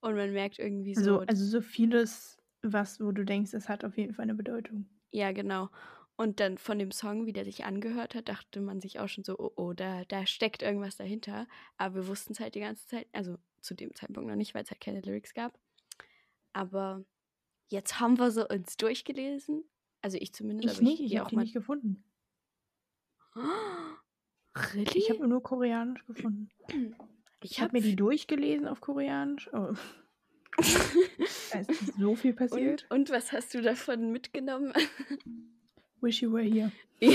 Und 0.00 0.14
man 0.14 0.32
merkt 0.32 0.58
irgendwie 0.58 0.94
so, 0.94 1.18
also, 1.18 1.26
also 1.26 1.44
so 1.44 1.60
vieles, 1.60 2.37
was, 2.62 3.00
wo 3.00 3.12
du 3.12 3.24
denkst, 3.24 3.54
es 3.54 3.68
hat 3.68 3.84
auf 3.84 3.96
jeden 3.96 4.14
Fall 4.14 4.24
eine 4.24 4.34
Bedeutung. 4.34 4.86
Ja, 5.10 5.32
genau. 5.32 5.70
Und 6.16 6.40
dann 6.40 6.58
von 6.58 6.78
dem 6.80 6.90
Song, 6.90 7.26
wie 7.26 7.32
der 7.32 7.44
sich 7.44 7.64
angehört 7.64 8.16
hat, 8.16 8.28
dachte 8.28 8.60
man 8.60 8.80
sich 8.80 8.98
auch 8.98 9.08
schon 9.08 9.22
so, 9.22 9.38
oh, 9.38 9.52
oh, 9.54 9.72
da, 9.72 10.04
da 10.06 10.26
steckt 10.26 10.62
irgendwas 10.62 10.96
dahinter. 10.96 11.46
Aber 11.76 11.94
wir 11.94 12.08
wussten 12.08 12.32
es 12.32 12.40
halt 12.40 12.56
die 12.56 12.60
ganze 12.60 12.86
Zeit, 12.88 13.06
also 13.12 13.36
zu 13.60 13.74
dem 13.74 13.94
Zeitpunkt 13.94 14.28
noch 14.28 14.36
nicht, 14.36 14.52
weil 14.54 14.64
es 14.64 14.70
halt 14.70 14.80
keine 14.80 15.00
Lyrics 15.00 15.32
gab. 15.32 15.56
Aber 16.52 17.04
jetzt 17.68 18.00
haben 18.00 18.18
wir 18.18 18.32
sie 18.32 18.44
uns 18.48 18.76
durchgelesen. 18.76 19.62
Also 20.02 20.18
ich 20.18 20.32
zumindest. 20.32 20.74
Ich 20.74 20.78
aber 20.80 20.88
nicht, 20.88 21.00
ich 21.00 21.10
gehe 21.10 21.20
habe 21.20 21.30
die 21.30 21.36
nicht 21.36 21.54
gefunden. 21.54 22.04
Really? 24.74 24.98
Ich 24.98 25.10
habe 25.10 25.28
nur 25.28 25.40
Koreanisch 25.40 26.04
gefunden. 26.04 26.50
ich 27.40 27.52
Ich 27.52 27.60
habe 27.60 27.76
mir 27.76 27.82
die 27.82 27.94
durchgelesen 27.94 28.66
auf 28.66 28.80
Koreanisch. 28.80 29.48
Oh. 29.52 29.72
da 31.52 31.60
ist 31.60 31.96
so 31.98 32.14
viel 32.14 32.32
passiert. 32.34 32.86
und, 32.90 32.98
und 33.00 33.10
was 33.10 33.32
hast 33.32 33.54
du 33.54 33.62
davon 33.62 34.10
mitgenommen? 34.12 34.72
Wish 36.00 36.22
you 36.22 36.30
were 36.32 36.42
here. 36.44 36.70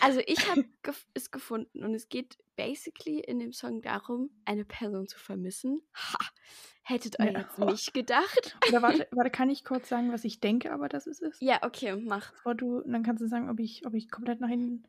also 0.00 0.20
ich 0.26 0.48
habe 0.50 0.64
gef 0.82 1.06
es 1.14 1.30
gefunden 1.30 1.84
und 1.84 1.94
es 1.94 2.08
geht 2.08 2.38
basically 2.56 3.20
in 3.20 3.38
dem 3.38 3.52
Song 3.52 3.82
darum, 3.82 4.30
eine 4.44 4.64
Person 4.64 5.06
zu 5.08 5.18
vermissen. 5.18 5.82
Ha, 5.94 6.18
hättet 6.82 7.16
ihr 7.18 7.32
Ja. 7.32 7.40
jetzt 7.40 7.58
nicht 7.58 7.94
gedacht? 7.94 8.56
Oder 8.68 8.82
warte, 8.82 9.06
warte, 9.12 9.30
kann 9.30 9.50
ich 9.50 9.64
kurz 9.64 9.88
sagen, 9.88 10.12
was 10.12 10.24
ich 10.24 10.40
denke, 10.40 10.72
aber 10.72 10.88
dass 10.88 11.06
es 11.06 11.20
ist? 11.20 11.40
Ja, 11.42 11.62
okay, 11.62 11.96
mach. 11.96 12.32
Bevor 12.32 12.54
du, 12.54 12.80
dann 12.82 13.02
kannst 13.02 13.22
du 13.22 13.28
sagen, 13.28 13.48
ob 13.50 13.58
ich, 13.60 13.86
ob 13.86 13.94
ich 13.94 14.10
komplett 14.10 14.40
nach 14.40 14.48
hinten, 14.48 14.84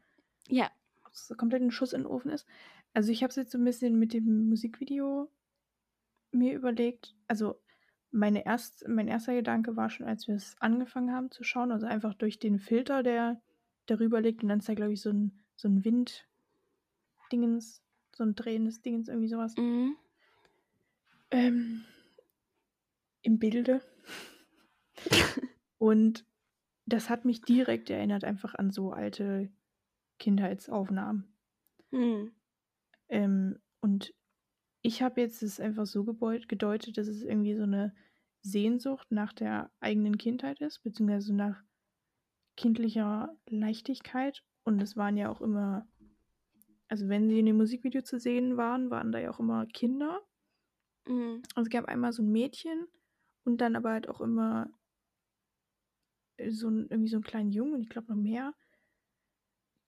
Ja, 0.47 0.69
ob 1.05 1.13
es 1.13 1.33
komplett 1.37 1.61
ein 1.61 1.71
Schuss 1.71 1.93
in 1.93 2.01
den 2.01 2.07
Ofen 2.07 2.31
ist. 2.31 2.45
Also 2.93 3.11
ich 3.11 3.21
habe 3.23 3.29
es 3.29 3.35
jetzt 3.35 3.51
so 3.51 3.57
ein 3.57 3.65
bisschen 3.65 3.97
mit 3.99 4.13
dem 4.13 4.49
Musikvideo 4.49 5.29
mir 6.31 6.53
überlegt. 6.53 7.15
Also 7.27 7.59
meine 8.11 8.45
erst, 8.45 8.87
mein 8.87 9.07
erster 9.07 9.33
Gedanke 9.35 9.75
war 9.75 9.89
schon, 9.89 10.07
als 10.07 10.27
wir 10.27 10.35
es 10.35 10.55
angefangen 10.59 11.13
haben 11.13 11.31
zu 11.31 11.43
schauen, 11.43 11.71
also 11.71 11.85
einfach 11.85 12.13
durch 12.13 12.39
den 12.39 12.59
Filter, 12.59 13.03
der 13.03 13.41
darüber 13.85 14.21
liegt 14.21 14.43
und 14.43 14.49
dann 14.49 14.59
ist 14.59 14.69
da, 14.69 14.73
glaube 14.73 14.93
ich, 14.93 15.01
so 15.01 15.11
ein, 15.11 15.39
so 15.55 15.67
ein 15.67 15.83
Wind-Dingens, 15.83 16.23
so 18.15 18.23
ein 18.23 18.35
drehendes 18.35 18.81
Dingens, 18.81 19.07
irgendwie 19.07 19.29
sowas. 19.29 19.55
Mhm. 19.57 19.95
Ähm, 21.31 21.85
Im 23.21 23.39
Bilde. 23.39 23.81
und 25.77 26.25
das 26.85 27.09
hat 27.09 27.25
mich 27.25 27.41
direkt 27.41 27.89
erinnert 27.89 28.23
einfach 28.23 28.55
an 28.55 28.71
so 28.71 28.91
alte 28.91 29.51
Kindheitsaufnahmen. 30.17 31.31
Mhm. 31.91 32.31
Ähm, 33.09 33.59
und 33.81 34.13
ich 34.81 35.01
habe 35.01 35.21
jetzt 35.21 35.43
es 35.43 35.59
einfach 35.59 35.85
so 35.85 36.03
gebeut- 36.03 36.47
gedeutet, 36.47 36.97
dass 36.97 37.07
es 37.07 37.23
irgendwie 37.23 37.55
so 37.55 37.63
eine 37.63 37.93
Sehnsucht 38.41 39.11
nach 39.11 39.33
der 39.33 39.71
eigenen 39.79 40.17
Kindheit 40.17 40.61
ist, 40.61 40.81
beziehungsweise 40.83 41.33
nach 41.33 41.61
kindlicher 42.55 43.35
Leichtigkeit. 43.47 44.43
Und 44.63 44.81
es 44.81 44.95
waren 44.95 45.17
ja 45.17 45.29
auch 45.29 45.41
immer, 45.41 45.87
also 46.87 47.09
wenn 47.09 47.29
sie 47.29 47.39
in 47.39 47.45
dem 47.45 47.57
Musikvideo 47.57 48.01
zu 48.01 48.19
sehen 48.19 48.57
waren, 48.57 48.89
waren 48.89 49.11
da 49.11 49.19
ja 49.19 49.31
auch 49.31 49.39
immer 49.39 49.65
Kinder. 49.65 50.21
Mhm. 51.07 51.41
Also 51.55 51.67
es 51.67 51.69
gab 51.69 51.85
einmal 51.85 52.13
so 52.13 52.23
ein 52.23 52.31
Mädchen 52.31 52.87
und 53.43 53.59
dann 53.61 53.75
aber 53.75 53.91
halt 53.91 54.07
auch 54.07 54.21
immer 54.21 54.69
äh, 56.37 56.51
so 56.51 56.69
ein, 56.69 56.87
irgendwie 56.89 57.09
so 57.09 57.17
einen 57.17 57.23
kleinen 57.23 57.51
Jungen 57.51 57.73
und 57.73 57.81
ich 57.81 57.89
glaube 57.89 58.07
noch 58.07 58.21
mehr, 58.21 58.53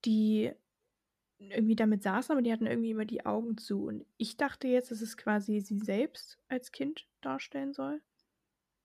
die 0.03 0.51
irgendwie 1.49 1.75
damit 1.75 2.03
saßen, 2.03 2.31
aber 2.31 2.41
die 2.41 2.51
hatten 2.51 2.67
irgendwie 2.67 2.91
immer 2.91 3.05
die 3.05 3.25
Augen 3.25 3.57
zu. 3.57 3.85
Und 3.85 4.05
ich 4.17 4.37
dachte 4.37 4.67
jetzt, 4.67 4.91
dass 4.91 5.01
es 5.01 5.17
quasi 5.17 5.59
sie 5.59 5.79
selbst 5.79 6.39
als 6.47 6.71
Kind 6.71 7.07
darstellen 7.21 7.73
soll, 7.73 8.01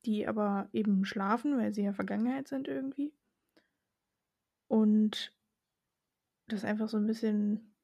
die 0.05 0.27
aber 0.27 0.69
eben 0.73 1.05
schlafen, 1.05 1.59
weil 1.59 1.75
sie 1.75 1.83
ja 1.83 1.93
Vergangenheit 1.93 2.49
sind 2.49 2.69
irgendwie. 2.69 3.13
Und 4.69 5.33
das 6.49 6.65
einfach 6.65 6.89
so 6.89 6.97
ein 6.97 7.07
bisschen, 7.07 7.75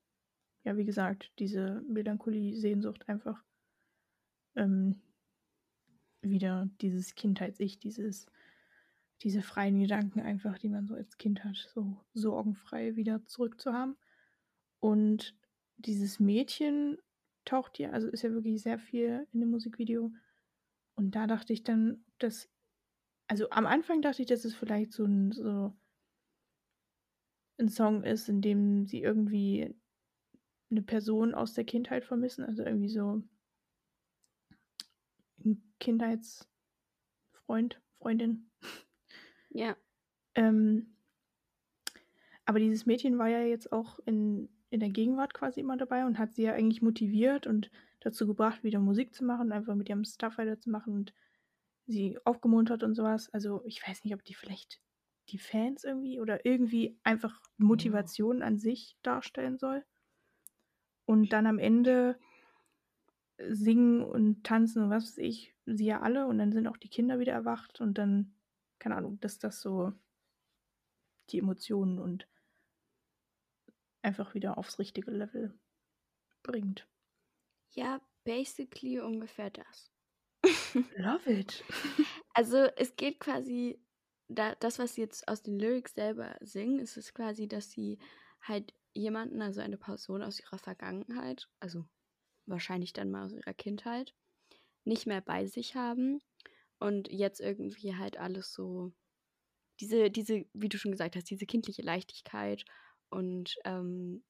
ja, 0.65 0.77
wie 0.77 0.85
gesagt, 0.85 1.33
diese 1.39 1.83
Melancholie, 1.89 2.57
Sehnsucht 2.57 3.09
einfach 3.09 3.43
ähm, 4.57 5.01
wieder 6.21 6.69
dieses 6.81 7.15
Kindheits-Ich, 7.15 7.79
dieses, 7.79 8.27
diese 9.23 9.43
freien 9.43 9.81
Gedanken 9.81 10.21
einfach, 10.21 10.59
die 10.59 10.69
man 10.69 10.87
so 10.87 10.95
als 10.95 11.19
Kind 11.19 11.45
hat, 11.45 11.57
so 11.75 12.01
sorgenfrei 12.15 12.97
wieder 12.97 13.25
zurückzuhaben. 13.27 13.97
Und 14.83 15.35
dieses 15.77 16.19
Mädchen 16.19 16.99
taucht 17.45 17.79
ja, 17.79 17.91
also 17.91 18.09
ist 18.09 18.23
ja 18.23 18.33
wirklich 18.33 18.63
sehr 18.63 18.81
viel 18.81 19.29
in 19.33 19.39
dem 19.39 19.51
Musikvideo. 19.51 20.13
Und 20.97 21.15
da 21.15 21.29
dachte 21.29 21.53
ich 21.53 21.63
dann, 21.63 22.05
dass, 22.19 22.51
also 23.29 23.49
am 23.51 23.67
Anfang 23.67 24.03
dachte 24.03 24.23
ich, 24.23 24.29
dass 24.29 24.45
es 24.45 24.57
vielleicht 24.57 24.93
so 24.93 25.05
ein, 25.05 25.31
so 25.31 25.73
ein 27.59 27.69
Song 27.69 28.03
ist, 28.03 28.29
in 28.29 28.41
dem 28.41 28.87
sie 28.87 29.03
irgendwie 29.03 29.73
eine 30.69 30.83
Person 30.83 31.33
aus 31.33 31.55
der 31.55 31.65
Kindheit 31.65 32.05
vermissen, 32.05 32.45
also 32.45 32.65
irgendwie 32.65 32.89
so 32.89 33.23
ein 35.45 35.63
Kindheitsfreund, 35.79 37.81
Freundin. 37.99 38.51
Ja. 39.51 39.77
Ähm, 40.35 40.97
aber 42.47 42.59
dieses 42.59 42.85
Mädchen 42.85 43.17
war 43.19 43.29
ja 43.29 43.43
jetzt 43.43 43.71
auch 43.71 44.01
in, 44.07 44.49
in 44.73 44.81
der 44.81 44.89
Gegenwart 44.89 45.35
quasi 45.35 45.61
immer 45.61 45.77
dabei 45.77 46.07
und 46.07 46.19
hat 46.19 46.35
sie 46.35 46.45
ja 46.45 46.55
eigentlich 46.55 46.81
motiviert 46.81 47.47
und 47.47 47.71
dazu 48.01 48.27
gebracht, 48.27 48.65
wieder 48.65 48.81
Musik 48.81 49.15
zu 49.15 49.23
machen, 49.23 49.53
einfach 49.53 49.75
mit 49.75 49.89
ihrem 49.89 50.05
Stuff 50.05 50.39
weiterzumachen 50.39 50.95
und 50.95 51.15
sie 51.87 52.19
aufgemuntert 52.25 52.83
und 52.83 52.95
sowas. 52.95 53.29
Also 53.35 53.63
ich 53.67 53.87
weiß 53.87 54.03
nicht, 54.03 54.15
ob 54.15 54.25
die 54.25 54.35
vielleicht 54.35 54.81
die 55.29 55.39
Fans 55.39 55.85
irgendwie 55.85 56.21
oder 56.21 56.47
irgendwie 56.47 56.99
einfach 57.03 57.39
Motivation 57.59 58.43
an 58.43 58.59
sich 58.59 58.97
darstellen 59.03 59.59
soll. 59.59 59.85
Und 61.05 61.35
dann 61.35 61.47
am 61.47 61.59
Ende 61.59 62.19
singen 63.37 64.03
und 64.03 64.43
tanzen 64.43 64.85
und 64.85 64.91
was 64.91 65.05
weiß 65.05 65.19
ich, 65.19 65.55
sie 65.67 65.85
ja 65.85 66.01
alle 66.01 66.27
und 66.27 66.39
dann 66.39 66.53
sind 66.53 66.67
auch 66.67 66.79
die 66.79 66.89
Kinder 66.89 67.19
wieder 67.19 67.35
erwacht 67.35 67.81
und 67.83 67.99
dann, 67.99 68.35
keine 68.79 68.97
Ahnung, 68.97 69.21
dass 69.21 69.39
das 69.39 69.61
so 69.61 69.93
die 71.29 71.39
Emotionen 71.41 71.99
und 71.99 72.27
einfach 74.03 74.35
wieder 74.35 74.59
aufs 74.59 74.79
richtige 74.79 75.11
Level 75.11 75.59
bringt. 76.43 76.89
Ja, 77.71 78.01
basically 78.25 79.01
ungefähr 79.01 79.51
das. 79.51 79.91
Love 80.97 81.31
it. 81.31 81.65
Also 82.35 82.57
es 82.77 82.97
geht 82.97 83.21
quasi, 83.21 83.79
da, 84.29 84.55
das, 84.55 84.79
was 84.79 84.95
sie 84.95 85.03
jetzt 85.03 85.29
aus 85.29 85.43
den 85.43 85.59
Lyrics 85.59 85.93
selber 85.93 86.35
singen, 86.41 86.79
ist 86.79 86.97
es 86.97 87.13
quasi, 87.13 87.47
dass 87.47 87.71
sie 87.71 87.99
halt 88.41 88.73
jemanden, 88.95 89.43
also 89.43 89.61
eine 89.61 89.77
Person 89.77 90.23
aus 90.23 90.41
ihrer 90.41 90.57
Vergangenheit, 90.57 91.51
also 91.61 91.85
wahrscheinlich 92.47 92.95
dann 92.95 93.11
mal 93.11 93.27
aus 93.27 93.33
ihrer 93.33 93.53
Kindheit, 93.53 94.15
nicht 94.85 95.07
mehr 95.07 95.21
bei 95.21 95.47
sich 95.47 95.75
haben 95.75 96.21
und 96.79 97.09
jetzt 97.13 97.41
irgendwie 97.41 97.97
halt 97.97 98.17
alles 98.17 98.55
so, 98.55 98.93
diese, 99.79 100.11
diese, 100.11 100.47
wie 100.55 100.71
du 100.71 100.79
schon 100.79 100.93
gesagt 100.93 101.17
hast, 101.17 101.29
diese 101.29 101.45
kindliche 101.45 101.83
Leichtigkeit 101.83 102.65
und 103.13 103.57
ähm, 103.65 104.25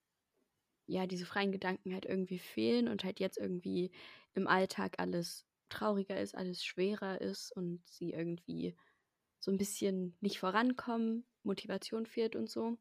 ja, 0.87 1.07
diese 1.07 1.25
freien 1.27 1.53
Gedanken 1.53 1.95
halt 1.95 2.05
irgendwie 2.05 2.39
fehlen 2.39 2.89
und 2.89 3.05
halt 3.05 3.21
jetzt 3.21 3.39
irgendwie 3.39 3.93
im 4.35 4.47
Alltag 4.47 4.99
alles 4.99 5.47
trauriger 5.69 6.21
ist, 6.21 6.35
alles 6.35 6.65
schwerer 6.65 7.21
ist 7.21 7.53
und 7.57 7.87
sie 7.89 8.11
irgendwie 8.11 8.77
so 9.39 9.51
ein 9.51 9.59
bisschen 9.59 10.17
nicht 10.21 10.39
vorankommen, 10.39 11.25
Motivation 11.45 12.07
fehlt 12.07 12.37
und 12.37 12.51
so. 12.51 12.77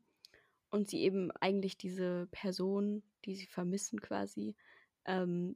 Und 0.70 0.90
sie 0.90 1.02
eben 1.02 1.32
eigentlich 1.40 1.78
diese 1.78 2.28
Person, 2.32 3.04
die 3.26 3.36
sie 3.36 3.46
vermissen 3.46 4.02
quasi, 4.02 4.56
ähm, 5.06 5.56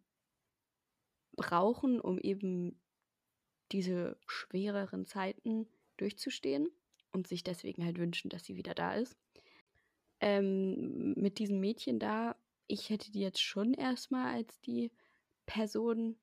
brauchen, 1.36 2.00
um 2.00 2.20
eben 2.20 2.80
diese 3.72 4.18
schwereren 4.28 5.06
Zeiten 5.06 5.68
durchzustehen 5.98 6.70
und 7.12 7.28
sich 7.28 7.44
deswegen 7.44 7.84
halt 7.84 7.98
wünschen, 7.98 8.30
dass 8.30 8.46
sie 8.46 8.56
wieder 8.56 8.74
da 8.74 8.96
ist. 8.96 9.18
Ähm, 10.20 11.14
mit 11.16 11.40
diesem 11.40 11.60
Mädchen 11.60 12.00
da, 12.00 12.36
ich 12.68 12.90
hätte 12.90 13.12
die 13.12 13.20
jetzt 13.20 13.42
schon 13.42 13.74
erstmal 13.74 14.34
als 14.34 14.60
die 14.62 14.92
Person, 15.46 16.18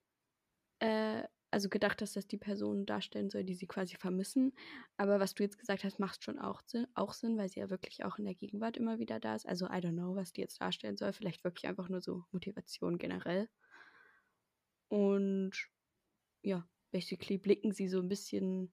äh, 0.80 1.22
also 1.50 1.68
gedacht, 1.68 2.00
dass 2.00 2.14
das 2.14 2.26
die 2.26 2.38
Person 2.38 2.86
darstellen 2.86 3.28
soll, 3.28 3.44
die 3.44 3.54
sie 3.54 3.66
quasi 3.66 3.96
vermissen. 3.96 4.54
Aber 4.96 5.20
was 5.20 5.34
du 5.34 5.42
jetzt 5.42 5.58
gesagt 5.58 5.84
hast, 5.84 5.98
macht 5.98 6.24
schon 6.24 6.38
auch 6.38 6.62
Sinn, 6.66 6.86
auch 6.94 7.12
Sinn, 7.12 7.36
weil 7.36 7.50
sie 7.50 7.60
ja 7.60 7.68
wirklich 7.68 8.04
auch 8.04 8.18
in 8.18 8.24
der 8.24 8.34
Gegenwart 8.34 8.78
immer 8.78 8.98
wieder 8.98 9.20
da 9.20 9.34
ist. 9.34 9.46
Also 9.46 9.66
I 9.66 9.78
don't 9.80 9.92
know, 9.92 10.16
was 10.16 10.32
die 10.32 10.40
jetzt 10.40 10.60
darstellen 10.60 10.96
soll. 10.96 11.12
Vielleicht 11.12 11.44
wirklich 11.44 11.66
einfach 11.66 11.90
nur 11.90 12.00
so 12.00 12.24
Motivation 12.32 12.96
generell. 12.96 13.50
Und 14.88 15.52
ja, 16.42 16.66
basically 16.90 17.38
blicken 17.38 17.72
sie 17.72 17.88
so 17.88 17.98
ein 17.98 18.08
bisschen 18.08 18.72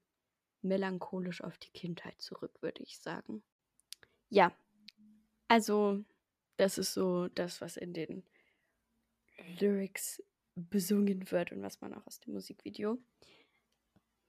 melancholisch 0.62 1.42
auf 1.42 1.58
die 1.58 1.72
Kindheit 1.72 2.22
zurück, 2.22 2.62
würde 2.62 2.84
ich 2.84 3.00
sagen. 3.00 3.44
Ja, 4.30 4.54
also 5.50 6.06
das 6.56 6.78
ist 6.78 6.94
so 6.94 7.28
das, 7.28 7.60
was 7.60 7.76
in 7.76 7.94
den 7.94 8.24
Lyrics 9.60 10.24
besungen 10.56 11.30
wird 11.32 11.52
und 11.52 11.62
was 11.62 11.82
man 11.82 11.94
auch 11.94 12.06
aus 12.08 12.20
dem 12.22 12.34
Musikvideo 12.34 12.98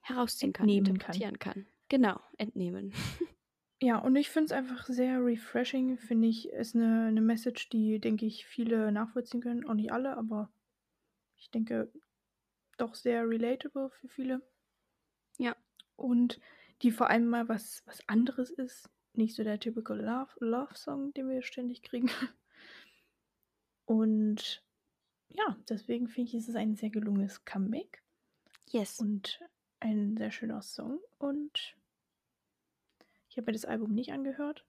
herausziehen 0.00 0.52
kann, 0.52 0.68
Entnehmen 0.68 0.98
kann. 0.98 1.14
interpretieren 1.14 1.38
kann. 1.38 1.66
Genau, 1.88 2.20
entnehmen. 2.38 2.92
Ja, 3.82 3.96
und 3.96 4.14
ich 4.16 4.28
finde 4.28 4.44
es 4.44 4.52
einfach 4.52 4.84
sehr 4.88 5.24
refreshing, 5.24 5.96
finde 5.96 6.28
ich, 6.28 6.50
ist 6.50 6.74
eine, 6.74 7.06
eine 7.06 7.22
Message, 7.22 7.70
die, 7.70 7.98
denke 7.98 8.26
ich, 8.26 8.44
viele 8.44 8.92
nachvollziehen 8.92 9.40
können. 9.40 9.66
Auch 9.66 9.72
nicht 9.72 9.90
alle, 9.90 10.18
aber 10.18 10.52
ich 11.38 11.50
denke, 11.50 11.90
doch 12.76 12.94
sehr 12.94 13.26
relatable 13.26 13.88
für 13.88 14.08
viele. 14.08 14.42
Ja. 15.38 15.56
Und 15.96 16.40
die 16.82 16.90
vor 16.90 17.08
allem 17.08 17.26
mal 17.26 17.48
was, 17.48 17.82
was 17.86 18.06
anderes 18.06 18.50
ist. 18.50 18.90
Nicht 19.12 19.34
so 19.34 19.42
der 19.44 19.58
typical 19.58 19.98
Love, 20.00 20.30
Love 20.38 20.74
Song, 20.74 21.12
den 21.14 21.28
wir 21.28 21.42
ständig 21.42 21.82
kriegen. 21.82 22.10
Und 23.84 24.62
ja, 25.28 25.56
deswegen 25.68 26.08
finde 26.08 26.28
ich, 26.28 26.34
ist 26.36 26.48
es 26.48 26.54
ein 26.54 26.76
sehr 26.76 26.90
gelungenes 26.90 27.44
Comeback 27.44 28.02
Yes. 28.70 29.00
und 29.00 29.40
ein 29.80 30.16
sehr 30.16 30.30
schöner 30.30 30.62
Song. 30.62 31.00
Und 31.18 31.76
ich 33.28 33.36
habe 33.36 33.46
mir 33.46 33.52
das 33.52 33.64
Album 33.64 33.92
nicht 33.92 34.12
angehört. 34.12 34.64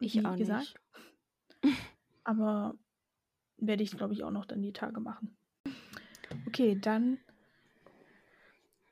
Ich 0.00 0.14
wie 0.14 0.24
auch 0.24 0.36
gesagt. 0.36 0.74
Aber 2.24 2.78
werde 3.58 3.82
ich, 3.82 3.90
glaube 3.90 4.14
ich, 4.14 4.22
auch 4.22 4.30
noch 4.30 4.46
dann 4.46 4.62
die 4.62 4.72
Tage 4.72 5.00
machen. 5.00 5.36
Okay, 6.46 6.78
dann 6.80 7.18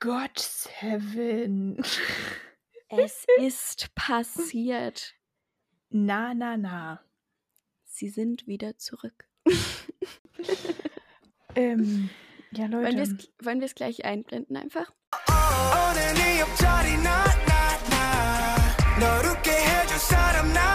God 0.01 0.39
Seven. 0.39 1.83
Es 2.90 3.26
ist 3.38 3.94
passiert. 3.96 5.14
na, 5.90 6.34
na, 6.34 6.58
na. 6.58 7.04
Sie 7.86 8.10
sind 8.10 8.48
wieder 8.48 8.78
zurück. 8.78 9.28
Ähm, 11.56 12.10
ja, 12.52 12.64
Wollen 12.72 12.84
wir 12.84 12.92
Leute. 12.92 13.02
es 13.02 13.46
wollen 13.46 13.60
wir's 13.62 13.76
gleich 13.76 14.06
einblenden 14.06 14.56
einfach? 14.58 14.92
오늘 15.30 16.14
네 16.14 16.40
옆자리 16.40 16.96
나나나 16.98 18.56
널 19.00 19.26
웃게 19.26 19.52
해줘 19.52 19.94
같은 19.94 19.98
사람 20.00 20.54
나나나 20.54 20.75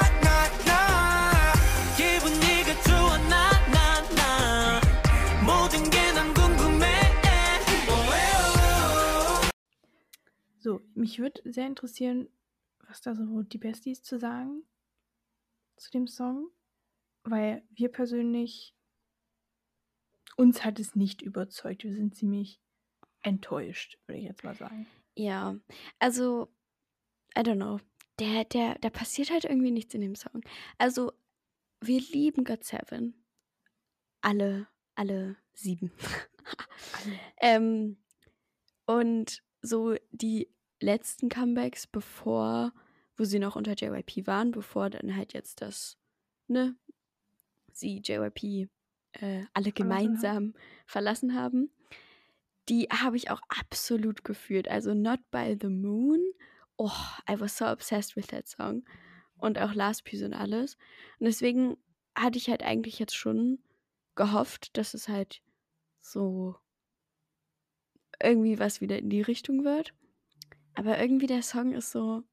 So, 10.71 10.79
mich 10.93 11.19
würde 11.19 11.41
sehr 11.43 11.67
interessieren, 11.67 12.29
was 12.87 13.01
da 13.01 13.13
so 13.13 13.41
die 13.41 13.57
Besties 13.57 14.03
zu 14.03 14.17
sagen 14.17 14.63
zu 15.75 15.91
dem 15.91 16.07
Song, 16.07 16.49
weil 17.25 17.67
wir 17.71 17.89
persönlich 17.89 18.73
uns 20.37 20.63
hat 20.63 20.79
es 20.79 20.95
nicht 20.95 21.21
überzeugt. 21.21 21.83
Wir 21.83 21.93
sind 21.93 22.15
ziemlich 22.15 22.61
enttäuscht, 23.21 23.99
würde 24.07 24.21
ich 24.21 24.27
jetzt 24.27 24.45
mal 24.45 24.55
sagen. 24.55 24.87
Ja, 25.13 25.59
also, 25.99 26.47
I 27.37 27.41
don't 27.41 27.57
know. 27.57 27.81
Der, 28.19 28.45
der, 28.45 28.75
da 28.79 28.89
passiert 28.89 29.29
halt 29.29 29.43
irgendwie 29.43 29.71
nichts 29.71 29.93
in 29.93 29.99
dem 29.99 30.15
Song. 30.15 30.41
Also, 30.77 31.11
wir 31.81 31.99
lieben 31.99 32.45
God 32.45 32.63
Seven. 32.63 33.25
Alle, 34.21 34.69
alle 34.95 35.35
sieben. 35.51 35.91
ähm, 37.41 37.97
und 38.85 39.43
so 39.61 39.95
die 40.11 40.49
letzten 40.81 41.29
Comebacks, 41.29 41.87
bevor, 41.87 42.73
wo 43.17 43.23
sie 43.23 43.39
noch 43.39 43.55
unter 43.55 43.73
JYP 43.73 44.27
waren, 44.27 44.51
bevor 44.51 44.89
dann 44.89 45.15
halt 45.15 45.33
jetzt 45.33 45.61
das, 45.61 45.97
ne, 46.47 46.75
sie 47.71 48.01
JYP 48.03 48.69
äh, 49.13 49.45
alle 49.53 49.71
gemeinsam 49.71 50.53
verlassen 50.85 51.35
haben, 51.35 51.71
die 52.69 52.87
habe 52.91 53.17
ich 53.17 53.29
auch 53.29 53.41
absolut 53.49 54.23
gefühlt. 54.23 54.67
Also 54.67 54.93
Not 54.93 55.19
by 55.31 55.57
the 55.59 55.67
Moon. 55.67 56.19
Oh, 56.77 56.91
I 57.29 57.39
was 57.39 57.57
so 57.57 57.65
obsessed 57.65 58.15
with 58.15 58.27
that 58.27 58.47
song. 58.47 58.83
Und 59.37 59.59
auch 59.59 59.73
Last 59.73 60.05
Piece 60.05 60.21
und 60.23 60.33
alles. 60.33 60.77
Und 61.19 61.25
deswegen 61.25 61.77
hatte 62.15 62.37
ich 62.37 62.49
halt 62.49 62.63
eigentlich 62.63 62.99
jetzt 62.99 63.15
schon 63.15 63.59
gehofft, 64.15 64.77
dass 64.77 64.93
es 64.93 65.07
halt 65.07 65.41
so 65.99 66.55
irgendwie 68.21 68.59
was 68.59 68.81
wieder 68.81 68.99
in 68.99 69.09
die 69.09 69.21
Richtung 69.21 69.63
wird. 69.63 69.93
Aber 70.75 70.99
irgendwie 70.99 71.27
der 71.27 71.41
Song 71.41 71.73
ist 71.73 71.91
so. 71.91 72.23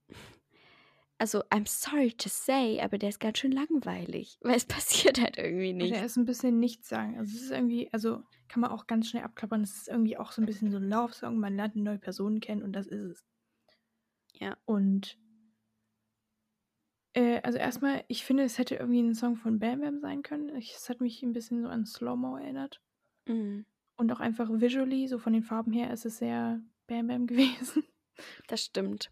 Also, 1.21 1.41
I'm 1.51 1.67
sorry 1.67 2.13
to 2.13 2.29
say, 2.29 2.81
aber 2.81 2.97
der 2.97 3.09
ist 3.09 3.19
ganz 3.19 3.39
schön 3.39 3.51
langweilig, 3.51 4.39
weil 4.41 4.55
es 4.55 4.65
passiert 4.67 5.21
halt 5.21 5.37
irgendwie 5.37 5.73
nicht. 5.73 5.93
er 5.93 6.05
ist 6.05 6.17
ein 6.17 6.25
bisschen 6.27 6.61
nichts 6.61 6.89
sagen. 6.89 7.19
Also 7.19 7.37
es 7.37 7.43
ist 7.43 7.51
irgendwie, 7.51 7.93
also 7.93 8.23
kann 8.47 8.61
man 8.61 8.71
auch 8.71 8.87
ganz 8.87 9.09
schnell 9.09 9.25
abklappern. 9.25 9.63
Es 9.63 9.77
ist 9.77 9.89
irgendwie 9.89 10.17
auch 10.17 10.31
so 10.31 10.41
ein 10.41 10.47
bisschen 10.47 10.71
so 10.71 10.77
ein 10.77 10.89
Love-Song. 10.89 11.37
Man 11.39 11.57
lernt 11.57 11.75
eine 11.75 11.83
neue 11.85 11.99
Person 11.99 12.39
kennen 12.41 12.63
und 12.63 12.73
das 12.73 12.87
ist 12.87 13.01
es. 13.01 13.25
Ja. 14.35 14.57
Und 14.65 15.19
äh, 17.15 17.41
also 17.43 17.59
erstmal, 17.59 18.05
ich 18.07 18.25
finde, 18.25 18.45
es 18.45 18.59
hätte 18.59 18.77
irgendwie 18.77 19.03
ein 19.03 19.15
Song 19.17 19.35
von 19.37 19.59
Bam 19.59 19.81
Bam 19.81 19.99
sein 19.99 20.23
können. 20.23 20.55
Ich, 20.57 20.75
es 20.75 20.89
hat 20.89 21.01
mich 21.01 21.23
ein 21.25 21.33
bisschen 21.33 21.63
so 21.63 21.69
an 21.69 21.85
Slow-Mo 21.85 22.37
erinnert. 22.37 22.81
Mhm, 23.27 23.67
Und 23.97 24.13
auch 24.13 24.21
einfach 24.21 24.49
visually, 24.53 25.09
so 25.09 25.19
von 25.19 25.33
den 25.33 25.43
Farben 25.43 25.73
her, 25.73 25.93
ist 25.93 26.07
es 26.07 26.19
sehr 26.19 26.61
Bam 26.87 27.09
Bam 27.09 27.27
gewesen. 27.27 27.83
Das 28.47 28.65
stimmt. 28.65 29.11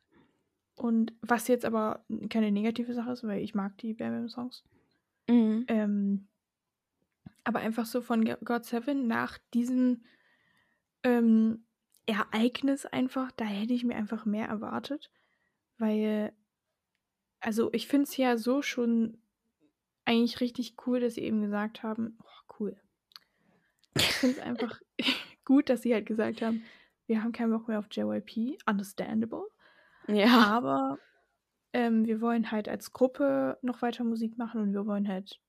Und 0.74 1.14
was 1.22 1.48
jetzt 1.48 1.64
aber 1.64 2.04
keine 2.28 2.52
negative 2.52 2.92
Sache 2.92 3.12
ist, 3.12 3.24
weil 3.24 3.42
ich 3.42 3.54
mag 3.54 3.78
die 3.78 3.94
Bam 3.94 4.12
Bam 4.12 4.28
Songs. 4.28 4.62
Mhm. 5.28 5.64
Ähm, 5.68 6.28
aber 7.44 7.60
einfach 7.60 7.86
so 7.86 8.02
von 8.02 8.24
God 8.44 8.64
Seven 8.64 9.06
nach 9.06 9.38
diesem 9.54 10.04
ähm, 11.02 11.64
Ereignis 12.06 12.86
einfach, 12.86 13.32
da 13.32 13.44
hätte 13.44 13.72
ich 13.72 13.84
mir 13.84 13.96
einfach 13.96 14.26
mehr 14.26 14.48
erwartet. 14.48 15.10
Weil, 15.78 16.32
also 17.40 17.72
ich 17.72 17.86
finde 17.86 18.04
es 18.04 18.16
ja 18.16 18.36
so 18.36 18.62
schon 18.62 19.18
eigentlich 20.04 20.40
richtig 20.40 20.74
cool, 20.86 21.00
dass 21.00 21.14
sie 21.14 21.22
eben 21.22 21.40
gesagt 21.40 21.82
haben, 21.82 22.18
oh, 22.22 22.54
cool. 22.58 22.76
Ich 23.96 24.04
finde 24.04 24.36
es 24.38 24.42
einfach 24.42 24.80
gut, 25.44 25.68
dass 25.68 25.82
sie 25.82 25.94
halt 25.94 26.06
gesagt 26.06 26.42
haben, 26.42 26.62
wir 27.06 27.22
haben 27.22 27.32
keinen 27.32 27.52
Bock 27.52 27.68
mehr 27.68 27.78
auf 27.78 27.88
JYP, 27.90 28.58
understandable. 28.66 29.46
Ja. 30.08 30.46
Aber 30.46 30.98
ähm, 31.72 32.06
wir 32.06 32.20
wollen 32.20 32.50
halt 32.50 32.68
als 32.68 32.92
Gruppe 32.92 33.58
noch 33.62 33.82
weiter 33.82 34.04
Musik 34.04 34.38
machen 34.38 34.60
und 34.60 34.72
wir 34.72 34.86
wollen 34.86 35.08
halt 35.08 35.40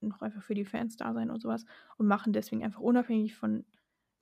noch 0.00 0.20
einfach 0.20 0.42
für 0.42 0.54
die 0.54 0.64
Fans 0.64 0.96
da 0.96 1.12
sein 1.14 1.30
und 1.30 1.40
sowas 1.40 1.64
und 1.96 2.06
machen 2.06 2.32
deswegen 2.32 2.64
einfach 2.64 2.80
unabhängig 2.80 3.34
von 3.34 3.64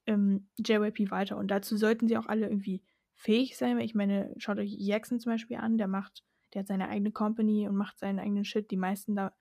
ähm, 0.07 0.49
JYP 0.59 1.11
weiter. 1.11 1.37
Und 1.37 1.49
dazu 1.51 1.77
sollten 1.77 2.09
sie 2.09 2.17
auch 2.19 2.27
alle 2.27 2.47
irgendwie 2.47 2.83
fähig 3.15 3.57
sein, 3.57 3.77
weil 3.77 3.85
ich 3.85 3.95
meine, 3.95 4.35
schaut 4.39 4.59
euch 4.59 4.75
Jackson 4.79 5.21
zum 5.21 5.33
Beispiel 5.33 5.59
an, 5.59 5.79
der 5.79 5.89
macht, 5.89 6.25
der 6.55 6.61
hat 6.61 6.69
seine 6.69 6.89
eigene 6.89 7.13
Company 7.13 7.69
und 7.69 7.77
macht 7.77 7.99
seinen 7.99 8.19
eigenen 8.19 8.45
Shit. 8.45 8.71
Die 8.71 8.77
meisten 8.77 9.15
da, 9.15 9.33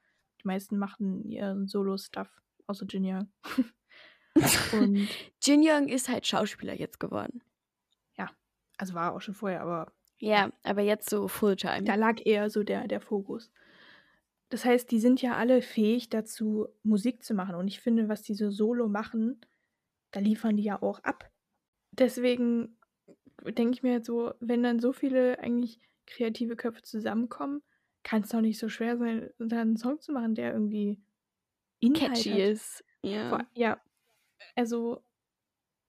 die 0.42 0.48
meisten 0.48 0.78
machen 0.78 1.24
ihren 1.24 1.68
Solo-Stuff, 1.68 2.30
außer 2.68 2.86
Jin 2.86 3.06
Young. 3.06 3.32
und 4.74 5.08
Jin 5.42 5.62
Young 5.64 5.88
ist 5.88 6.10
halt 6.10 6.26
Schauspieler 6.26 6.74
jetzt 6.74 7.00
geworden. 7.00 7.42
also 8.80 8.94
war 8.94 9.10
er 9.10 9.14
auch 9.14 9.22
schon 9.22 9.36
vorher, 9.36 9.62
aber 9.62 9.92
Ja, 10.20 10.52
aber 10.64 10.82
jetzt 10.82 11.10
so 11.10 11.28
Fulltime. 11.28 11.84
Da 11.84 11.96
lag 11.96 12.26
eher 12.26 12.50
so 12.50 12.64
der, 12.64 12.88
der 12.88 13.02
Fokus. 13.02 13.52
Das 14.48 14.66
heißt, 14.66 14.90
die 14.90 15.00
sind 15.00 15.22
ja 15.22 15.36
alle 15.36 15.62
fähig 15.62 16.10
dazu, 16.10 16.68
Musik 16.82 17.24
zu 17.24 17.36
machen. 17.36 17.56
Und 17.56 17.68
ich 17.68 17.82
finde, 17.82 18.10
was 18.10 18.24
die 18.24 18.34
so 18.34 18.50
solo 18.50 18.88
machen, 18.88 19.40
da 20.12 20.20
liefern 20.20 20.58
die 20.58 20.64
ja 20.64 20.82
auch 20.82 21.04
ab. 21.04 21.30
Deswegen 21.92 22.78
denke 23.44 23.74
ich 23.74 23.84
mir 23.84 24.04
so, 24.04 24.34
wenn 24.40 24.64
dann 24.64 24.80
so 24.80 24.92
viele 24.92 25.40
eigentlich 25.40 25.80
kreative 26.08 26.56
Köpfe 26.56 26.82
zusammenkommen, 26.82 27.62
kann 28.04 28.24
es 28.24 28.30
doch 28.30 28.42
nicht 28.42 28.58
so 28.58 28.70
schwer 28.70 28.98
sein, 28.98 29.30
da 29.38 29.62
einen 29.62 29.78
Song 29.78 30.00
zu 30.00 30.14
machen, 30.14 30.34
der 30.34 30.54
irgendwie 30.54 31.00
Inhalt 31.80 32.14
catchy 32.14 32.32
hat. 32.32 32.40
ist. 32.40 32.84
Ja. 33.04 33.30
Vor, 33.30 33.46
ja, 33.54 33.80
also 34.56 35.04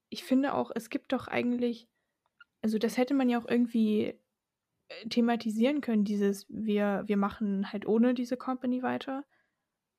ich 0.09 0.25
finde 0.25 0.55
auch, 0.55 0.71
es 0.75 0.91
gibt 0.91 1.13
doch 1.13 1.29
eigentlich, 1.29 1.89
also 2.63 2.79
das 2.79 2.97
hätte 2.97 3.15
man 3.15 3.29
ja 3.29 3.39
auch 3.39 3.49
irgendwie 3.49 4.19
äh, 4.89 5.09
thematisieren 5.09 5.81
können, 5.81 6.05
dieses, 6.05 6.47
wir, 6.49 7.03
wir 7.07 7.17
machen 7.17 7.73
halt 7.73 7.87
ohne 7.87 8.15
diese 8.15 8.37
Company 8.37 8.83
weiter. 8.83 9.25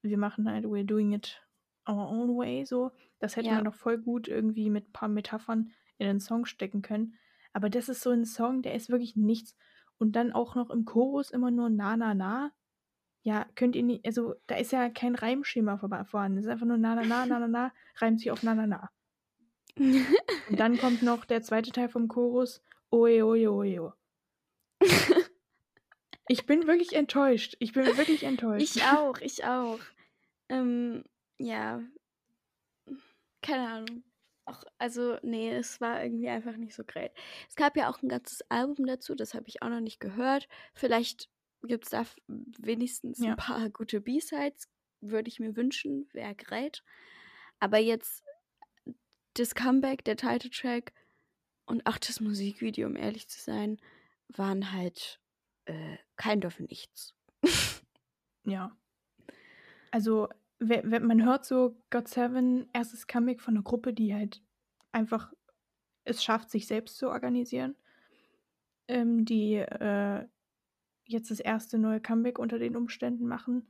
Wir 0.03 0.17
machen 0.17 0.49
halt, 0.49 0.65
we're 0.65 0.85
doing 0.85 1.13
it 1.13 1.41
our 1.87 2.09
own 2.09 2.37
way, 2.37 2.65
so. 2.65 2.91
Das 3.19 3.35
hätte 3.35 3.47
Ja. 3.49 3.55
man 3.55 3.65
doch 3.65 3.75
voll 3.75 3.97
gut 3.99 4.27
irgendwie 4.27 4.69
mit 4.69 4.89
ein 4.89 4.91
paar 4.93 5.09
Metaphern 5.09 5.71
in 5.97 6.07
den 6.07 6.19
Song 6.19 6.45
stecken 6.45 6.81
können. 6.81 7.15
Aber 7.53 7.69
das 7.69 7.89
ist 7.89 8.01
so 8.01 8.09
ein 8.11 8.25
Song, 8.25 8.61
der 8.63 8.73
ist 8.75 8.89
wirklich 8.89 9.15
nichts. 9.15 9.55
Und 9.97 10.15
dann 10.15 10.31
auch 10.33 10.55
noch 10.55 10.71
im 10.71 10.85
Chorus 10.85 11.29
immer 11.29 11.51
nur 11.51 11.69
na, 11.69 11.95
na, 11.97 12.13
na. 12.15 12.51
Ja, 13.23 13.45
könnt 13.55 13.75
ihr 13.75 13.84
nicht, 13.84 14.05
also 14.05 14.36
da 14.47 14.55
ist 14.55 14.71
ja 14.71 14.89
kein 14.89 15.15
Reimschema 15.15 15.77
vorhanden. 15.77 16.39
Es 16.39 16.45
ist 16.45 16.51
einfach 16.51 16.65
nur 16.65 16.77
na, 16.77 16.95
na, 16.95 17.03
na, 17.03 17.25
na, 17.25 17.39
na, 17.39 17.47
na, 17.47 17.73
reimt 17.97 18.19
sich 18.19 18.31
auf 18.31 18.41
na, 18.41 18.55
na, 18.55 18.65
na. 18.65 18.89
Und 19.77 20.60
dann 20.60 20.77
kommt 20.77 21.01
noch 21.03 21.25
der 21.25 21.41
zweite 21.41 21.71
Teil 21.71 21.89
vom 21.89 22.07
Chorus, 22.07 22.62
oe, 22.91 23.23
oe, 23.23 23.49
oe, 23.49 23.79
oe. 23.81 23.93
Ich 26.27 26.45
bin 26.45 26.65
wirklich 26.65 26.93
enttäuscht. 26.93 27.57
Ich 27.60 27.73
bin 27.73 27.86
wirklich 27.97 28.23
enttäuscht. 28.23 28.77
ich 28.77 28.84
auch, 28.84 29.17
ich 29.19 29.43
auch. 29.43 29.79
Ähm, 30.47 31.03
ja. 31.38 31.81
Keine 33.41 33.67
Ahnung. 33.67 34.03
Auch, 34.45 34.63
also, 34.77 35.17
nee, 35.23 35.51
es 35.51 35.81
war 35.81 36.03
irgendwie 36.03 36.29
einfach 36.29 36.55
nicht 36.55 36.73
so 36.73 36.84
great. 36.86 37.12
Es 37.49 37.55
gab 37.55 37.75
ja 37.75 37.89
auch 37.89 38.01
ein 38.01 38.10
ganzes 38.10 38.49
Album 38.49 38.86
dazu, 38.86 39.13
das 39.13 39.34
habe 39.34 39.47
ich 39.47 39.62
auch 39.62 39.69
noch 39.69 39.81
nicht 39.81 39.99
gehört. 39.99 40.47
Vielleicht 40.73 41.29
gibt 41.67 41.86
es 41.86 41.89
da 41.91 42.06
wenigstens 42.28 43.19
Ja. 43.19 43.32
ein 43.32 43.38
paar 43.38 43.69
gute 43.69 44.02
B-Sides, 44.02 44.69
würde 45.02 45.30
ich 45.30 45.39
mir 45.39 45.56
wünschen, 45.56 46.08
wäre 46.13 46.36
great. 46.36 46.84
Aber 47.60 47.78
jetzt 47.78 48.24
das 49.36 49.56
Comeback, 49.56 50.04
der 50.04 50.17
Titeltrack 50.17 50.91
und 51.65 51.86
auch 51.86 51.97
das 51.97 52.19
Musikvideo, 52.19 52.88
um 52.88 52.95
ehrlich 52.95 53.28
zu 53.30 53.39
sein, 53.39 53.78
waren 54.30 54.71
halt 54.71 55.19
äh, 55.65 55.97
kein 56.15 56.41
Dorf 56.41 56.60
nichts. 56.60 57.13
Ja. 58.46 58.75
Also, 59.92 60.27
we- 60.60 60.81
wenn 60.83 61.06
man 61.06 61.23
hört 61.23 61.46
so 61.46 61.77
God 61.92 62.08
Seven, 62.08 62.67
erstes 62.73 63.08
Comeback 63.08 63.42
von 63.42 63.56
einer 63.56 63.63
Gruppe, 63.63 63.94
die 63.94 64.13
halt 64.13 64.42
einfach 64.92 65.31
es 66.04 66.23
schafft, 66.23 66.50
sich 66.50 66.65
selbst 66.65 66.98
zu 66.98 67.10
organisieren, 67.10 67.75
ähm, 68.88 69.23
die 69.23 69.56
äh, 69.56 70.27
jetzt 71.12 71.31
das 71.31 71.39
erste 71.39 71.77
neue 71.77 72.01
Comeback 72.01 72.39
unter 72.39 72.59
den 72.59 72.75
Umständen 72.75 73.27
machen. 73.27 73.67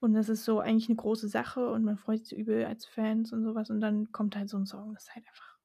Und 0.00 0.12
das 0.14 0.28
ist 0.28 0.44
so 0.44 0.60
eigentlich 0.60 0.88
eine 0.88 0.96
große 0.96 1.28
Sache 1.28 1.70
und 1.70 1.82
man 1.84 1.96
freut 1.96 2.26
sich 2.26 2.36
übel 2.38 2.64
als 2.66 2.84
Fans 2.86 3.32
und 3.32 3.42
sowas. 3.44 3.70
Und 3.70 3.80
dann 3.80 4.12
kommt 4.12 4.36
halt 4.36 4.48
so 4.48 4.58
ein 4.58 4.66
Song, 4.66 4.92
das 4.94 5.04
ist 5.04 5.14
halt 5.14 5.26
einfach. 5.26 5.58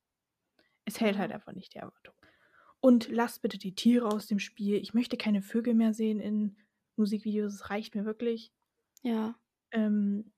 Es 0.86 1.00
hält 1.02 1.16
Ja. 1.16 1.22
halt 1.22 1.32
einfach 1.32 1.54
nicht 1.54 1.74
die 1.74 1.80
Erwartung. 1.80 2.14
Und 2.80 3.10
lasst 3.10 3.42
bitte 3.42 3.58
die 3.60 3.76
Tiere 3.76 4.08
aus 4.08 4.28
dem 4.28 4.40
Spiel. 4.40 4.76
Ich 4.78 4.94
möchte 4.94 5.18
keine 5.18 5.42
Vögel 5.42 5.74
mehr 5.76 5.94
sehen 5.94 6.20
in 6.20 6.56
Musikvideos. 6.96 7.54
Es 7.54 7.70
reicht 7.70 7.94
mir 7.94 8.06
wirklich. 8.06 8.52
Ja. 9.04 9.36
Ähm, 9.72 10.32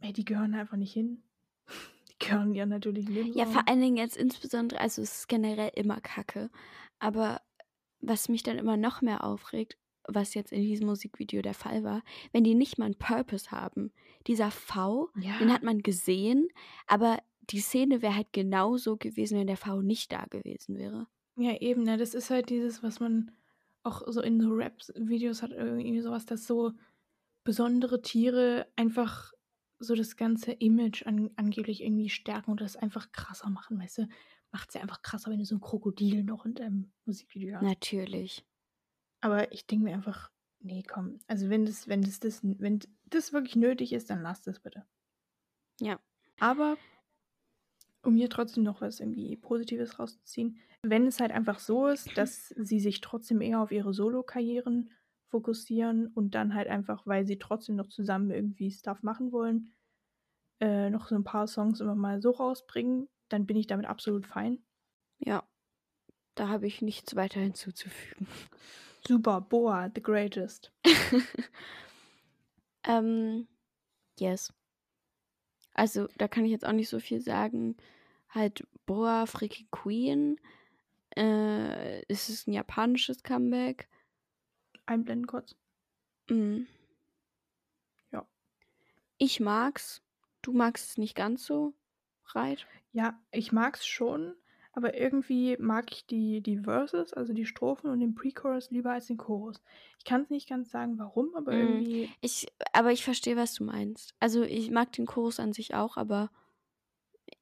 ey, 0.00 0.12
die 0.12 0.24
gehören 0.24 0.54
einfach 0.54 0.76
nicht 0.76 0.92
hin. 0.92 1.22
Die 2.08 2.26
gehören 2.28 2.54
ja 2.54 2.64
natürlich 2.64 3.06
Ja, 3.08 3.14
Lebensraum. 3.14 3.52
vor 3.52 3.68
allen 3.68 3.80
Dingen 3.80 3.96
jetzt 3.96 4.16
insbesondere, 4.16 4.80
also 4.80 5.02
es 5.02 5.18
ist 5.20 5.28
generell 5.28 5.72
immer 5.74 6.00
Kacke. 6.00 6.48
Aber 7.00 7.40
was 8.08 8.28
mich 8.28 8.42
dann 8.42 8.58
immer 8.58 8.76
noch 8.76 9.02
mehr 9.02 9.24
aufregt, 9.24 9.76
was 10.06 10.34
jetzt 10.34 10.52
in 10.52 10.62
diesem 10.62 10.86
Musikvideo 10.86 11.40
der 11.42 11.54
Fall 11.54 11.82
war, 11.84 12.02
wenn 12.32 12.44
die 12.44 12.54
nicht 12.54 12.78
mal 12.78 12.86
einen 12.86 12.98
Purpose 12.98 13.50
haben. 13.50 13.92
Dieser 14.26 14.50
V, 14.50 15.10
Ja. 15.16 15.38
den 15.38 15.52
hat 15.52 15.62
man 15.62 15.82
gesehen, 15.82 16.48
aber 16.86 17.18
die 17.50 17.60
Szene 17.60 18.02
wäre 18.02 18.14
halt 18.16 18.32
genauso 18.32 18.96
gewesen, 18.96 19.38
wenn 19.38 19.46
der 19.46 19.56
V 19.56 19.82
nicht 19.82 20.12
da 20.12 20.24
gewesen 20.26 20.76
wäre. 20.78 21.06
Ja, 21.36 21.56
eben, 21.60 21.82
ne? 21.82 21.96
Das 21.96 22.14
ist 22.14 22.30
halt 22.30 22.48
dieses, 22.50 22.82
was 22.82 23.00
man 23.00 23.30
auch 23.82 24.02
so 24.06 24.22
in 24.22 24.40
so 24.40 24.50
Rap-Videos 24.50 25.42
hat, 25.42 25.50
irgendwie 25.52 26.00
sowas, 26.00 26.24
dass 26.26 26.46
so 26.46 26.72
besondere 27.44 28.00
Tiere 28.02 28.66
einfach 28.76 29.32
so 29.78 29.94
das 29.94 30.16
ganze 30.16 30.52
Image 30.52 31.04
an, 31.06 31.30
angeblich 31.36 31.82
irgendwie 31.82 32.08
stärken 32.08 32.50
und 32.52 32.60
das 32.60 32.76
einfach 32.76 33.12
krasser 33.12 33.50
machen, 33.50 33.78
weißt 33.78 33.98
du? 33.98 34.08
Macht 34.54 34.68
es 34.68 34.74
ja 34.74 34.82
einfach 34.82 35.02
krasser, 35.02 35.32
wenn 35.32 35.40
du 35.40 35.44
so 35.44 35.56
ein 35.56 35.60
Krokodil 35.60 36.22
noch 36.22 36.46
in 36.46 36.54
deinem 36.54 36.92
Musikvideo 37.06 37.56
hast. 37.56 37.64
Natürlich. 37.64 38.46
Aber 39.20 39.50
ich 39.50 39.66
denke 39.66 39.86
mir 39.86 39.94
einfach, 39.94 40.30
nee, 40.60 40.84
komm. 40.86 41.18
Also 41.26 41.50
wenn 41.50 41.66
das, 41.66 41.88
wenn 41.88 42.02
das, 42.02 42.20
das, 42.20 42.40
wenn 42.44 42.78
das 43.06 43.32
wirklich 43.32 43.56
nötig 43.56 43.92
ist, 43.92 44.10
dann 44.10 44.22
lass 44.22 44.42
das 44.42 44.60
bitte. 44.60 44.86
Ja. 45.80 45.98
Aber 46.38 46.76
um 48.04 48.14
hier 48.14 48.30
trotzdem 48.30 48.62
noch 48.62 48.80
was 48.80 49.00
irgendwie 49.00 49.36
Positives 49.36 49.98
rauszuziehen, 49.98 50.60
wenn 50.82 51.08
es 51.08 51.18
halt 51.18 51.32
einfach 51.32 51.58
so 51.58 51.88
ist, 51.88 52.16
dass 52.16 52.50
sie 52.50 52.78
sich 52.78 53.00
trotzdem 53.00 53.40
eher 53.40 53.60
auf 53.60 53.72
ihre 53.72 53.92
Solo-Karrieren 53.92 54.92
fokussieren 55.30 56.06
und 56.06 56.36
dann 56.36 56.54
halt 56.54 56.68
einfach, 56.68 57.04
weil 57.08 57.26
sie 57.26 57.40
trotzdem 57.40 57.74
noch 57.74 57.88
zusammen 57.88 58.30
irgendwie 58.30 58.70
Stuff 58.70 59.02
machen 59.02 59.32
wollen, 59.32 59.72
äh, 60.60 60.90
noch 60.90 61.08
so 61.08 61.16
ein 61.16 61.24
paar 61.24 61.48
Songs 61.48 61.80
immer 61.80 61.96
mal 61.96 62.22
so 62.22 62.30
rausbringen, 62.30 63.08
dann 63.28 63.46
bin 63.46 63.56
ich 63.56 63.66
damit 63.66 63.86
absolut 63.86 64.26
fein. 64.26 64.62
Ja. 65.18 65.44
Da 66.34 66.48
habe 66.48 66.66
ich 66.66 66.82
nichts 66.82 67.14
weiter 67.14 67.40
hinzuzufügen. 67.40 68.26
Super, 69.06 69.40
Boa, 69.40 69.90
the 69.94 70.02
greatest. 70.02 70.72
ähm, 72.84 73.46
yes. 74.18 74.52
Also, 75.74 76.08
da 76.16 76.28
kann 76.28 76.44
ich 76.44 76.50
jetzt 76.50 76.66
auch 76.66 76.72
nicht 76.72 76.88
so 76.88 76.98
viel 76.98 77.20
sagen. 77.20 77.76
Halt, 78.30 78.66
Boa 78.86 79.26
Freaking 79.26 79.68
Queen. 79.70 80.40
Äh, 81.16 82.02
es 82.08 82.28
ist 82.28 82.48
ein 82.48 82.52
japanisches 82.52 83.22
Comeback. 83.22 83.88
Einblenden 84.86 85.26
kurz. 85.26 85.54
Mhm. 86.28 86.66
Ja. 88.10 88.26
Ich 89.18 89.40
mag's. 89.40 90.02
Du 90.42 90.52
magst 90.52 90.90
es 90.90 90.98
nicht 90.98 91.14
ganz 91.14 91.46
so, 91.46 91.74
Reit. 92.26 92.66
Ja, 92.94 93.20
ich 93.30 93.52
mag's 93.52 93.84
schon, 93.86 94.36
aber 94.72 94.94
irgendwie 94.96 95.56
mag 95.58 95.92
ich 95.92 96.06
die, 96.06 96.40
die 96.40 96.58
Verses, 96.60 97.12
also 97.12 97.32
die 97.34 97.44
Strophen 97.44 97.90
und 97.90 98.00
den 98.00 98.14
Pre-Chorus 98.14 98.70
lieber 98.70 98.92
als 98.92 99.06
den 99.08 99.18
Chorus. 99.18 99.62
Ich 99.98 100.04
kann 100.06 100.22
es 100.22 100.30
nicht 100.30 100.48
ganz 100.48 100.70
sagen, 100.70 100.98
warum, 100.98 101.34
aber 101.34 101.52
Mm. 101.52 101.58
irgendwie. 101.58 102.14
Ich, 102.20 102.46
aber 102.72 102.92
ich 102.92 103.04
verstehe, 103.04 103.36
was 103.36 103.54
du 103.54 103.64
meinst. 103.64 104.14
Also 104.20 104.42
ich 104.42 104.70
mag 104.70 104.92
den 104.92 105.06
Chorus 105.06 105.40
an 105.40 105.52
sich 105.52 105.74
auch, 105.74 105.96
aber 105.96 106.30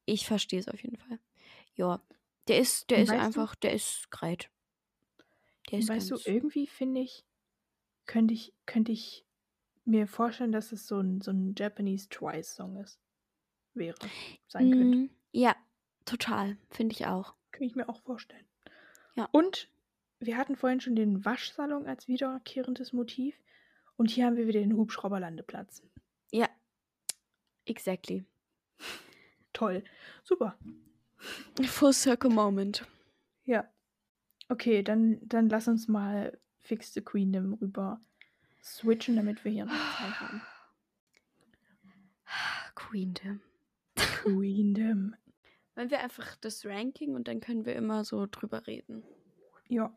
ich 0.05 0.25
verstehe 0.27 0.59
es 0.59 0.67
auf 0.67 0.81
jeden 0.83 0.97
Fall. 0.97 1.19
Ja, 1.75 2.01
der 2.47 2.59
ist, 2.59 2.89
der 2.91 3.01
Und 3.01 3.03
ist 3.03 3.13
weißt 3.13 3.35
du- 3.35 3.43
einfach, 3.43 3.55
der 3.55 3.73
ist 3.73 4.11
greit. 4.11 4.51
Der 5.71 5.79
ist 5.79 5.89
weißt 5.89 6.11
du, 6.11 6.19
ganz, 6.19 6.23
irgendwie 6.23 6.67
finde 6.67 7.01
ich, 7.01 7.25
könnte 8.07 8.33
ich, 8.33 8.53
könnte 8.65 8.91
ich 8.93 9.25
mir 9.85 10.07
vorstellen, 10.07 10.51
dass 10.53 10.71
es 10.73 10.87
so 10.87 10.99
ein, 10.99 11.21
so 11.21 11.31
ein 11.31 11.55
Japanese 11.57 12.09
Twice-Song 12.09 12.77
ist. 12.77 12.99
Wäre. 13.75 14.11
Sein 14.47 14.71
könnte. 14.71 14.99
Mm, 14.99 15.09
Ja, 15.33 15.55
total, 16.05 16.57
finde 16.69 16.93
ich 16.93 17.07
auch. 17.07 17.33
Könnte 17.51 17.65
ich 17.65 17.75
mir 17.75 17.89
auch 17.89 18.01
vorstellen. 18.01 18.45
Ja. 19.15 19.27
Und 19.31 19.67
wir 20.19 20.37
hatten 20.37 20.55
vorhin 20.55 20.79
schon 20.79 20.95
den 20.95 21.25
Waschsalon 21.25 21.87
als 21.87 22.07
wiederkehrendes 22.07 22.93
Motiv. 22.93 23.35
Und 23.97 24.11
hier 24.11 24.25
haben 24.25 24.37
wir 24.37 24.47
wieder 24.47 24.59
den 24.59 24.77
Hubschrauberlandeplatz. 24.77 25.83
Ja, 26.31 26.47
exactly. 27.65 28.25
Toll. 29.53 29.83
Super. 30.23 30.57
Full 31.63 31.93
Circle 31.93 32.29
Moment. 32.29 32.85
Ja. 33.43 33.67
Okay, 34.49 34.83
dann, 34.83 35.19
dann 35.21 35.49
lass 35.49 35.67
uns 35.67 35.87
mal 35.87 36.37
Fix 36.59 36.93
the 36.93 37.01
Queendom 37.01 37.53
rüber 37.55 37.99
switchen, 38.63 39.15
damit 39.15 39.43
wir 39.43 39.51
hier 39.51 39.65
noch 39.65 39.97
Zeit 39.97 40.19
haben. 40.19 40.41
Queendom. 42.75 43.41
Queendom. 43.95 45.15
Wenn 45.75 45.89
wir 45.89 45.99
einfach 46.01 46.35
das 46.37 46.65
Ranking 46.65 47.15
und 47.15 47.27
dann 47.27 47.39
können 47.41 47.65
wir 47.65 47.75
immer 47.75 48.03
so 48.05 48.27
drüber 48.29 48.67
reden. 48.67 49.03
Ja. 49.67 49.95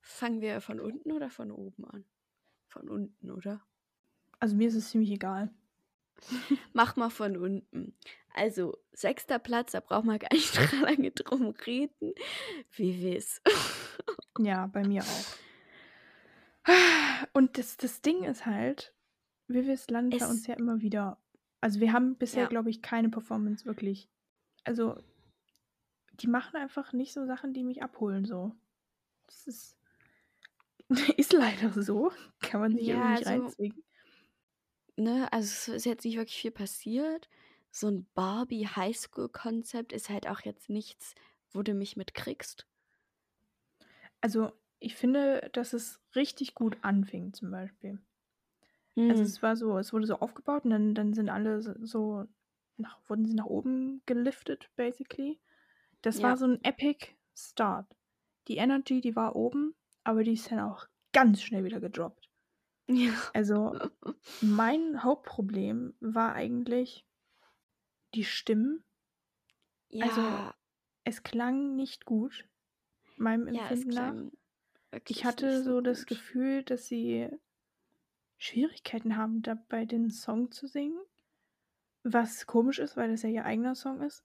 Fangen 0.00 0.40
wir 0.40 0.60
von 0.60 0.80
unten 0.80 1.12
oder 1.12 1.30
von 1.30 1.50
oben 1.50 1.84
an? 1.86 2.04
Von 2.68 2.88
unten, 2.88 3.30
oder? 3.30 3.60
Also 4.38 4.54
mir 4.56 4.68
ist 4.68 4.74
es 4.74 4.90
ziemlich 4.90 5.10
egal. 5.10 5.50
Mach 6.72 6.96
mal 6.96 7.10
von 7.10 7.36
unten. 7.36 7.94
Also, 8.34 8.76
sechster 8.92 9.38
Platz, 9.38 9.72
da 9.72 9.80
braucht 9.80 10.04
man 10.04 10.18
gar 10.18 10.32
nicht 10.32 10.54
lange 10.82 11.10
drum 11.12 11.48
reden. 11.66 12.12
Wie 12.72 13.02
wie's? 13.02 13.40
Ja, 14.40 14.66
bei 14.66 14.82
mir 14.84 15.02
auch. 15.02 15.26
Und 17.32 17.56
das, 17.56 17.76
das 17.76 18.02
Ding 18.02 18.24
ist 18.24 18.46
halt, 18.46 18.92
Vivis 19.46 19.88
landet 19.90 20.18
bei 20.18 20.26
uns 20.26 20.46
ja 20.48 20.54
immer 20.54 20.80
wieder. 20.80 21.22
Also 21.60 21.78
wir 21.78 21.92
haben 21.92 22.16
bisher, 22.16 22.42
Ja. 22.42 22.48
glaube 22.48 22.68
ich, 22.70 22.82
keine 22.82 23.10
Performance 23.10 23.64
wirklich. 23.64 24.08
Also, 24.64 24.96
die 26.14 26.26
machen 26.26 26.56
einfach 26.56 26.92
nicht 26.92 27.12
so 27.12 27.26
Sachen, 27.26 27.52
die 27.52 27.64
mich 27.64 27.82
abholen, 27.82 28.24
so. 28.24 28.52
Das 29.26 29.46
ist, 29.46 29.76
ist 31.18 31.32
leider 31.32 31.70
so. 31.82 32.12
Kann 32.40 32.60
man 32.60 32.76
sich 32.76 32.86
Ja, 32.86 32.94
irgendwie 32.96 33.10
nicht 33.18 33.26
also- 33.26 33.42
reinzwingen. 33.44 33.84
ne, 34.96 35.32
also 35.32 35.46
es 35.46 35.68
ist 35.68 35.86
jetzt 35.86 36.04
nicht 36.04 36.16
wirklich 36.16 36.36
viel 36.36 36.50
passiert. 36.52 37.28
So 37.70 37.88
ein 37.88 38.06
Barbie 38.14 38.68
Highschool-Konzept 38.68 39.92
ist 39.92 40.08
halt 40.08 40.28
auch 40.28 40.40
jetzt 40.42 40.70
nichts, 40.70 41.14
wo 41.52 41.62
du 41.62 41.74
mich 41.74 41.96
mitkriegst. 41.96 42.66
Also, 44.20 44.52
ich 44.78 44.94
finde, 44.94 45.50
dass 45.52 45.72
es 45.72 46.00
richtig 46.14 46.54
gut 46.54 46.76
anfing, 46.82 47.32
zum 47.32 47.50
Beispiel. 47.50 47.98
Hm. 48.96 49.10
Also 49.10 49.22
es 49.24 49.42
war 49.42 49.56
so, 49.56 49.76
es 49.78 49.92
wurde 49.92 50.06
so 50.06 50.16
aufgebaut 50.20 50.64
und 50.64 50.70
dann, 50.70 50.94
dann 50.94 51.14
sind 51.14 51.28
alle 51.28 51.60
so, 51.84 52.26
nach, 52.78 53.00
wurden 53.08 53.26
sie 53.26 53.34
nach 53.34 53.46
oben 53.46 54.02
geliftet, 54.06 54.70
basically. 54.76 55.40
Das 56.02 56.22
Ja. 56.22 56.22
war 56.22 56.36
so 56.36 56.46
ein 56.46 56.62
epic 56.64 57.16
Start. 57.36 57.96
Die 58.48 58.56
Energy, 58.58 59.00
die 59.00 59.16
war 59.16 59.36
oben, 59.36 59.74
aber 60.04 60.24
die 60.24 60.34
ist 60.34 60.50
dann 60.50 60.60
auch 60.60 60.86
ganz 61.12 61.42
schnell 61.42 61.64
wieder 61.64 61.80
gedroppt. 61.80 62.30
ja. 62.88 63.34
Also 63.34 63.76
mein 64.40 65.02
Hauptproblem 65.02 65.94
war 66.00 66.34
eigentlich 66.34 67.06
die 68.14 68.24
Stimmen. 68.24 68.82
ja, 69.90 70.04
Also, 70.04 70.52
Es 71.04 71.22
klang 71.22 71.76
nicht 71.76 72.04
gut, 72.06 72.48
meinem 73.16 73.46
ja, 73.48 73.68
Empfinden 73.70 73.92
nach. 73.94 74.16
klang 74.16 74.32
wirklich 74.90 75.18
Ich 75.18 75.24
hatte 75.24 75.46
nicht 75.46 75.64
so 75.64 75.80
das. 75.80 76.06
Gefühl, 76.06 76.62
dass 76.64 76.86
sie 76.86 77.30
Schwierigkeiten 78.38 79.16
haben, 79.16 79.42
dabei 79.42 79.86
den 79.86 80.08
Song 80.10 80.52
zu 80.52 80.68
singen. 80.68 81.00
Was 82.04 82.46
komisch 82.46 82.78
ist, 82.78 82.96
weil 82.96 83.10
das 83.10 83.22
ja 83.22 83.28
ihr 83.30 83.44
eigener 83.44 83.74
Song 83.74 84.00
ist. 84.00 84.24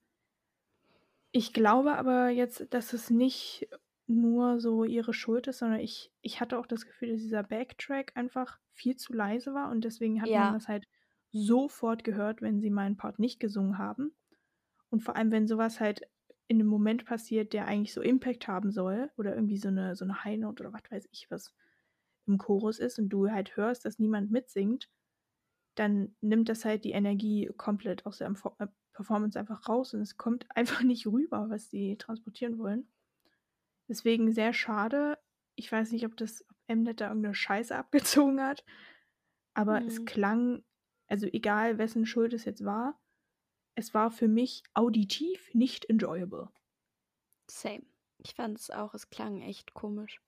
Ich 1.31 1.53
glaube 1.53 1.95
aber 1.97 2.29
jetzt, 2.29 2.73
dass 2.73 2.93
es 2.93 3.09
nicht 3.09 3.67
nur 4.07 4.59
so 4.59 4.83
ihre 4.83 5.13
Schuld 5.13 5.47
ist, 5.47 5.59
sondern 5.59 5.79
ich, 5.79 6.11
ich 6.21 6.39
hatte 6.41 6.57
auch 6.57 6.65
das 6.65 6.85
Gefühl, 6.87 7.09
dass 7.11 7.21
dieser 7.21 7.43
Backtrack 7.43 8.13
einfach 8.15 8.59
viel 8.73 8.95
zu 8.95 9.13
leise 9.13 9.53
war 9.53 9.69
und 9.69 9.83
deswegen 9.85 10.21
hat 10.21 10.29
Ja. 10.29 10.35
man 10.35 10.51
das 10.51 10.67
halt 10.67 10.87
sofort 11.31 12.03
gehört, 12.03 12.41
wenn 12.41 12.59
sie 12.59 12.71
meinen 12.71 12.97
Part 12.97 13.19
nicht 13.19 13.39
gesungen 13.39 13.77
haben. 13.77 14.15
Und 14.89 15.01
vor 15.03 15.15
allem, 15.15 15.31
wenn 15.31 15.47
sowas 15.47 15.79
halt 15.79 16.03
in 16.47 16.59
einem 16.59 16.67
Moment 16.69 17.05
passiert, 17.05 17.53
der 17.53 17.67
eigentlich 17.67 17.93
so 17.93 18.01
Impact 18.01 18.47
haben 18.47 18.71
soll 18.71 19.11
oder 19.17 19.35
irgendwie 19.35 19.57
so 19.57 19.69
eine, 19.69 19.95
so 19.95 20.05
eine 20.05 20.23
High 20.25 20.39
Note 20.39 20.63
oder 20.63 20.73
was 20.73 20.89
weiß 20.91 21.07
ich 21.11 21.29
was 21.31 21.53
im 22.27 22.37
Chorus 22.37 22.79
ist 22.79 22.99
und 22.99 23.09
du 23.09 23.29
halt 23.31 23.57
hörst, 23.57 23.85
dass 23.85 23.99
niemand 23.99 24.31
mitsingt, 24.31 24.89
dann 25.79 26.15
nimmt 26.21 26.49
das 26.49 26.65
halt 26.65 26.83
die 26.83 26.91
Energie 26.91 27.49
komplett 27.57 28.05
aus 28.05 28.17
der 28.19 28.33
äh, 28.59 28.67
Performance 28.93 29.39
einfach 29.39 29.69
raus 29.69 29.93
und 29.93 30.01
es 30.01 30.17
kommt 30.17 30.45
einfach 30.55 30.83
nicht 30.83 31.07
rüber, 31.07 31.49
was 31.49 31.69
die 31.69 31.97
transportieren 31.97 32.59
wollen. 32.59 32.89
Deswegen 33.89 34.31
sehr 34.33 34.53
schade. 34.53 35.17
Ich 35.55 35.71
weiß 35.71 35.91
nicht, 35.91 36.05
ob 36.05 36.15
das 36.17 36.45
ob 36.49 36.55
Mnet 36.67 37.01
da 37.01 37.07
irgendeine 37.07 37.35
Scheiße 37.35 37.75
abgezogen 37.77 38.41
hat, 38.41 38.63
aber 39.53 39.85
es 39.87 40.03
Mhm. 40.03 40.05
klang, 40.05 40.63
also 41.07 41.27
egal 41.27 41.77
wessen 41.77 42.05
Schuld 42.05 42.33
es 42.33 42.45
jetzt 42.45 42.65
war, 42.65 42.99
es 43.75 43.93
war 43.93 44.11
für 44.11 44.27
mich 44.27 44.63
auditiv 44.73 45.53
nicht 45.53 45.85
enjoyable. 45.89 46.49
Same. 47.49 47.85
Ich 48.17 48.35
fand 48.35 48.59
es 48.59 48.69
auch, 48.69 48.93
es 48.93 49.09
klang 49.09 49.41
echt 49.41 49.73
komisch. 49.73 50.21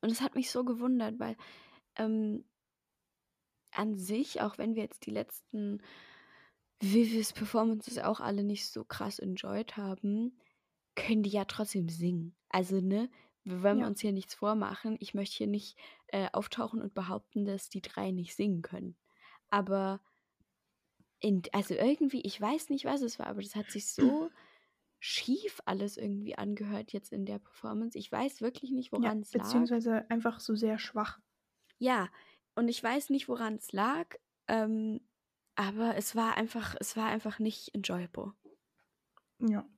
Und 0.00 0.10
es 0.10 0.20
hat 0.20 0.34
mich 0.34 0.50
so 0.50 0.64
gewundert, 0.64 1.18
weil 1.18 1.36
ähm, 1.96 2.44
an 3.72 3.96
sich, 3.96 4.40
auch 4.40 4.58
wenn 4.58 4.74
wir 4.74 4.82
jetzt 4.82 5.06
die 5.06 5.10
letzten 5.10 5.80
Vivis 6.80 7.32
Performances 7.32 7.98
auch 7.98 8.20
alle 8.20 8.42
nicht 8.44 8.66
so 8.68 8.84
krass 8.84 9.18
enjoyed 9.18 9.76
haben, 9.76 10.38
können 10.96 11.22
die 11.22 11.30
ja 11.30 11.44
trotzdem 11.44 11.88
singen. 11.88 12.36
Also, 12.50 12.80
ne, 12.80 13.10
wir 13.44 13.62
wollen 13.62 13.82
Ja. 13.82 13.84
uns 13.84 14.00
hier 14.00 14.12
nichts 14.12 14.34
vormachen. 14.34 14.96
Ich 15.00 15.14
möchte 15.14 15.36
hier 15.38 15.46
nicht 15.46 15.78
äh, 16.08 16.28
auftauchen 16.32 16.82
und 16.82 16.94
behaupten, 16.94 17.44
dass 17.44 17.68
die 17.68 17.82
drei 17.82 18.10
nicht 18.10 18.34
singen 18.34 18.62
können. 18.62 18.96
Aber 19.50 20.02
in, 21.20 21.42
also 21.52 21.74
irgendwie, 21.74 22.20
ich 22.22 22.40
weiß 22.40 22.68
nicht, 22.70 22.84
was 22.84 23.00
es 23.02 23.18
war, 23.18 23.26
aber 23.26 23.42
das 23.42 23.54
hat 23.56 23.70
sich 23.70 23.86
so 23.88 24.30
schief 25.00 25.60
alles 25.66 25.96
irgendwie 25.96 26.36
angehört 26.38 26.92
jetzt 26.92 27.12
in 27.12 27.26
der 27.26 27.38
Performance. 27.38 27.98
Ich 27.98 28.10
weiß 28.12 28.40
wirklich 28.42 28.72
nicht, 28.72 28.92
Ja, 28.96 29.12
woran 29.12 29.20
es 29.20 29.34
lag. 29.34 29.68
beziehungsweise 29.70 30.08
einfach 30.10 30.40
so 30.40 30.54
sehr 30.54 30.78
schwach. 30.78 31.20
Ja, 31.78 32.08
und 32.54 32.68
ich 32.68 32.82
weiß 32.82 33.10
nicht, 33.10 33.28
woran 33.28 33.56
es 33.56 33.72
lag, 33.72 34.16
ähm, 34.48 35.00
aber 35.56 35.96
es 35.96 36.16
war 36.16 36.36
einfach, 36.36 36.74
es 36.80 36.96
war 36.96 37.06
einfach 37.06 37.38
nicht 37.38 37.74
enjoyable. 37.74 38.34
Ja. 39.38 39.68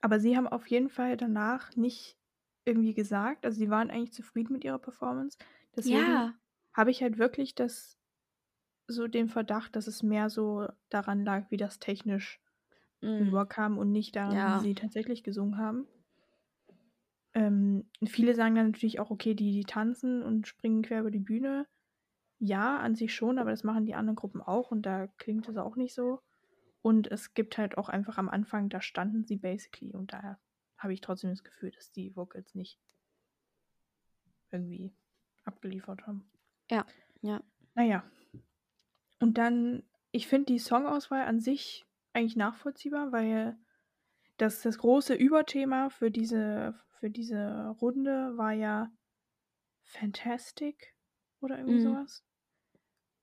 Aber 0.00 0.20
sie 0.20 0.36
haben 0.36 0.46
auf 0.46 0.66
jeden 0.68 0.88
Fall 0.88 1.16
danach 1.16 1.74
nicht 1.76 2.16
irgendwie 2.64 2.94
gesagt, 2.94 3.44
also 3.44 3.58
sie 3.58 3.70
waren 3.70 3.90
eigentlich 3.90 4.12
zufrieden 4.12 4.52
mit 4.52 4.64
ihrer 4.64 4.78
Performance. 4.78 5.36
Deswegen 5.76 6.22
Ja, 6.22 6.34
habe 6.72 6.90
ich 6.90 7.02
halt 7.02 7.18
wirklich 7.18 7.54
das 7.54 7.98
so 8.88 9.08
den 9.08 9.28
Verdacht, 9.28 9.76
dass 9.76 9.86
es 9.88 10.02
mehr 10.02 10.30
so 10.30 10.68
daran 10.90 11.24
lag, 11.24 11.50
wie 11.50 11.58
das 11.58 11.78
technisch 11.80 12.40
mm, 13.02 13.20
rüberkam 13.20 13.78
und 13.78 13.92
nicht 13.92 14.16
daran, 14.16 14.44
ja, 14.44 14.50
wie 14.52 14.58
sie 14.58 14.74
tatsächlich 14.76 15.24
gesungen 15.24 15.58
haben. 15.58 15.88
Ähm, 17.34 17.88
viele 18.04 18.34
sagen 18.34 18.54
dann 18.54 18.70
natürlich 18.70 19.00
auch, 19.00 19.10
okay, 19.10 19.34
die, 19.34 19.52
die 19.52 19.64
tanzen 19.64 20.22
und 20.22 20.46
springen 20.46 20.82
quer 20.82 21.00
über 21.00 21.10
die 21.10 21.18
Bühne. 21.18 21.66
Ja, 22.38 22.78
an 22.78 22.94
sich 22.94 23.14
schon, 23.14 23.38
aber 23.38 23.50
das 23.50 23.64
machen 23.64 23.86
die 23.86 23.94
anderen 23.94 24.16
Gruppen 24.16 24.40
auch 24.40 24.70
und 24.70 24.82
da 24.82 25.06
klingt 25.18 25.48
es 25.48 25.56
auch 25.56 25.76
nicht 25.76 25.94
so. 25.94 26.20
Und 26.82 27.10
es 27.10 27.34
gibt 27.34 27.58
halt 27.58 27.78
auch 27.78 27.88
einfach 27.88 28.18
am 28.18 28.28
Anfang, 28.28 28.68
da 28.68 28.80
standen 28.80 29.24
sie 29.24 29.36
basically 29.36 29.94
und 29.94 30.12
daher 30.12 30.38
habe 30.76 30.92
ich 30.92 31.00
trotzdem 31.00 31.30
das 31.30 31.42
Gefühl, 31.42 31.70
dass 31.70 31.92
die 31.92 32.14
Vocals 32.14 32.54
nicht 32.54 32.78
irgendwie 34.50 34.92
abgeliefert 35.44 36.06
haben. 36.06 36.30
ja, 36.70 36.86
ja. 37.22 37.42
Naja. 37.74 38.04
Und 39.18 39.38
dann, 39.38 39.82
ich 40.12 40.28
finde 40.28 40.52
die 40.52 40.58
Songauswahl 40.58 41.24
an 41.24 41.40
sich 41.40 41.84
eigentlich 42.12 42.36
nachvollziehbar, 42.36 43.10
weil 43.12 43.56
das, 44.36 44.62
das 44.62 44.78
große 44.78 45.14
Überthema 45.14 45.90
für 45.90 46.10
diese, 46.10 46.74
für 46.98 47.10
diese 47.10 47.68
Runde 47.80 48.36
war 48.36 48.52
ja 48.52 48.90
Fantastic 49.82 50.94
oder 51.40 51.58
irgendwie 51.58 51.78
Mm, 51.78 51.82
sowas. 51.82 52.24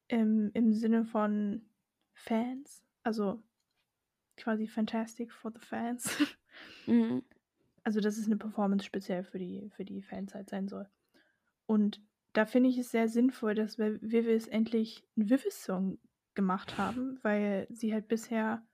Im, 0.07 0.51
Im 0.53 0.74
Sinne 0.74 1.05
von 1.05 1.70
Fans. 2.14 2.84
Also 3.03 3.41
quasi 4.38 4.68
Fantastic 4.68 5.32
for 5.32 5.51
the 5.51 5.59
Fans. 5.59 6.18
mm, 6.86 7.20
Also, 7.84 7.99
dass 7.99 8.18
es 8.18 8.26
eine 8.28 8.38
Performance 8.38 8.86
speziell 8.86 9.24
für 9.24 9.39
die, 9.39 9.70
für 9.76 9.86
die 9.86 10.01
Fans 10.01 10.34
halt 10.36 10.49
sein 10.49 10.68
soll. 10.68 10.88
Und 11.66 12.01
da 12.34 12.45
finde 12.45 12.70
ich 12.70 12.78
es 12.78 12.91
sehr 12.91 13.07
sinnvoll, 13.07 13.55
dass 13.55 13.78
wir 13.78 14.01
Vivis 14.01 14.47
endlich 14.47 15.03
einen 15.18 15.30
Vivis-Song 15.30 15.99
gemacht 16.34 16.78
haben, 16.78 17.20
weil 17.24 17.68
sie 17.70 17.93
halt 17.93 18.07
bisher 18.07 18.66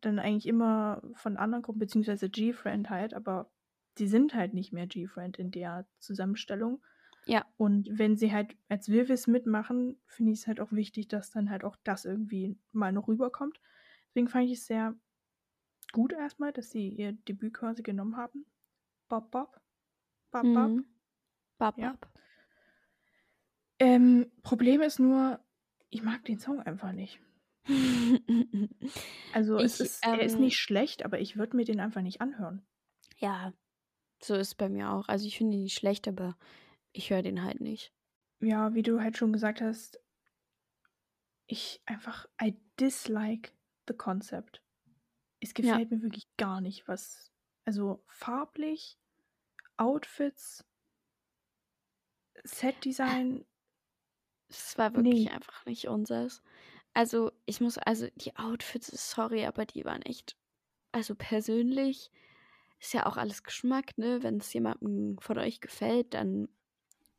dann 0.00 0.18
eigentlich 0.18 0.46
immer 0.46 1.02
von 1.14 1.36
anderen 1.36 1.62
Gruppen, 1.62 1.78
beziehungsweise 1.78 2.28
G-Friend 2.28 2.88
halt, 2.90 3.14
aber 3.14 3.50
sie 3.96 4.06
sind 4.06 4.34
halt 4.34 4.54
nicht 4.54 4.72
mehr 4.72 4.86
G-Friend 4.86 5.38
in 5.38 5.50
der 5.50 5.86
Zusammenstellung. 5.98 6.82
ja, 7.24 7.44
Und 7.56 7.88
wenn 7.90 8.16
sie 8.16 8.32
halt 8.32 8.56
als 8.68 8.88
Vivis 8.88 9.26
mitmachen, 9.26 9.98
finde 10.06 10.32
ich 10.32 10.40
es 10.40 10.46
halt 10.46 10.60
auch 10.60 10.72
wichtig, 10.72 11.08
dass 11.08 11.30
dann 11.30 11.50
halt 11.50 11.64
auch 11.64 11.76
das 11.84 12.04
irgendwie 12.04 12.56
mal 12.72 12.92
noch 12.92 13.08
rüberkommt. 13.08 13.60
Deswegen 14.08 14.28
fand 14.28 14.46
ich 14.46 14.52
es 14.58 14.66
sehr 14.66 14.94
gut 15.92 16.12
erstmal, 16.12 16.52
dass 16.52 16.70
sie 16.70 16.88
ihr 16.88 17.12
Debüt 17.12 17.54
quasi 17.54 17.82
genommen 17.82 18.16
haben. 18.16 18.44
Bob 19.08 19.30
Bob. 19.30 19.60
Bob 20.30 20.42
Bob. 20.42 20.72
mm, 20.72 20.84
bab, 21.58 21.78
Ja. 21.78 21.92
bab. 21.92 22.12
Ähm, 23.78 24.30
Problem 24.42 24.80
ist 24.82 24.98
nur, 24.98 25.40
ich 25.90 26.02
mag 26.02 26.24
den 26.24 26.38
Song 26.38 26.60
einfach 26.60 26.92
nicht. 26.92 27.20
Also 29.30 29.60
es 29.60 29.78
Ich, 29.80 29.80
ist, 29.80 30.04
er 30.10 30.24
ist 30.24 30.38
ähm, 30.38 30.40
nicht 30.40 30.58
schlecht, 30.58 31.04
aber 31.04 31.20
ich 31.20 31.36
würde 31.36 31.56
mir 31.56 31.64
den 31.64 31.78
einfach 31.80 32.02
nicht 32.02 32.20
anhören. 32.20 32.66
ja, 33.18 33.52
so 34.22 34.34
ist 34.36 34.48
es 34.48 34.54
bei 34.56 34.68
mir 34.70 34.90
auch. 34.92 35.08
Also 35.08 35.26
ich 35.26 35.38
finde 35.38 35.56
ihn 35.56 35.64
nicht 35.64 35.78
schlecht, 35.78 36.08
aber 36.08 36.36
ich 36.92 37.10
höre 37.10 37.22
den 37.22 37.42
halt 37.44 37.60
nicht. 37.62 37.92
Ja, 38.40 38.72
wie 38.74 38.82
du 38.82 38.98
halt 39.02 39.18
schon 39.18 39.30
gesagt 39.34 39.60
hast, 39.60 40.00
ich 41.46 41.82
einfach, 41.86 42.26
I 42.40 42.56
dislike 42.78 43.52
the 43.88 43.94
concept. 43.94 44.62
Es 45.40 45.54
Ja, 45.60 45.74
gefällt 45.74 45.90
mir 45.90 46.02
wirklich 46.02 46.28
gar 46.36 46.60
nicht, 46.60 46.88
was, 46.88 47.32
also 47.64 48.04
farblich, 48.08 48.98
Outfits, 49.76 50.64
Setdesign, 52.44 53.44
es 54.48 54.76
war 54.78 54.94
wirklich 54.94 55.28
nee. 55.28 55.30
einfach 55.30 55.64
nicht 55.66 55.88
unseres. 55.88 56.42
Also 56.96 57.30
ich 57.44 57.60
muss, 57.60 57.76
also 57.76 58.08
die 58.16 58.34
Outfits, 58.36 58.86
sorry, 59.10 59.44
aber 59.44 59.66
die 59.66 59.84
waren 59.84 60.00
echt, 60.00 60.34
also 60.92 61.14
persönlich 61.14 62.10
ist 62.80 62.94
ja 62.94 63.04
auch 63.04 63.18
alles 63.18 63.42
Geschmack, 63.42 63.98
ne? 63.98 64.22
Wenn 64.22 64.38
es 64.38 64.50
jemandem 64.54 65.18
von 65.18 65.36
euch 65.36 65.60
gefällt, 65.60 66.14
dann 66.14 66.48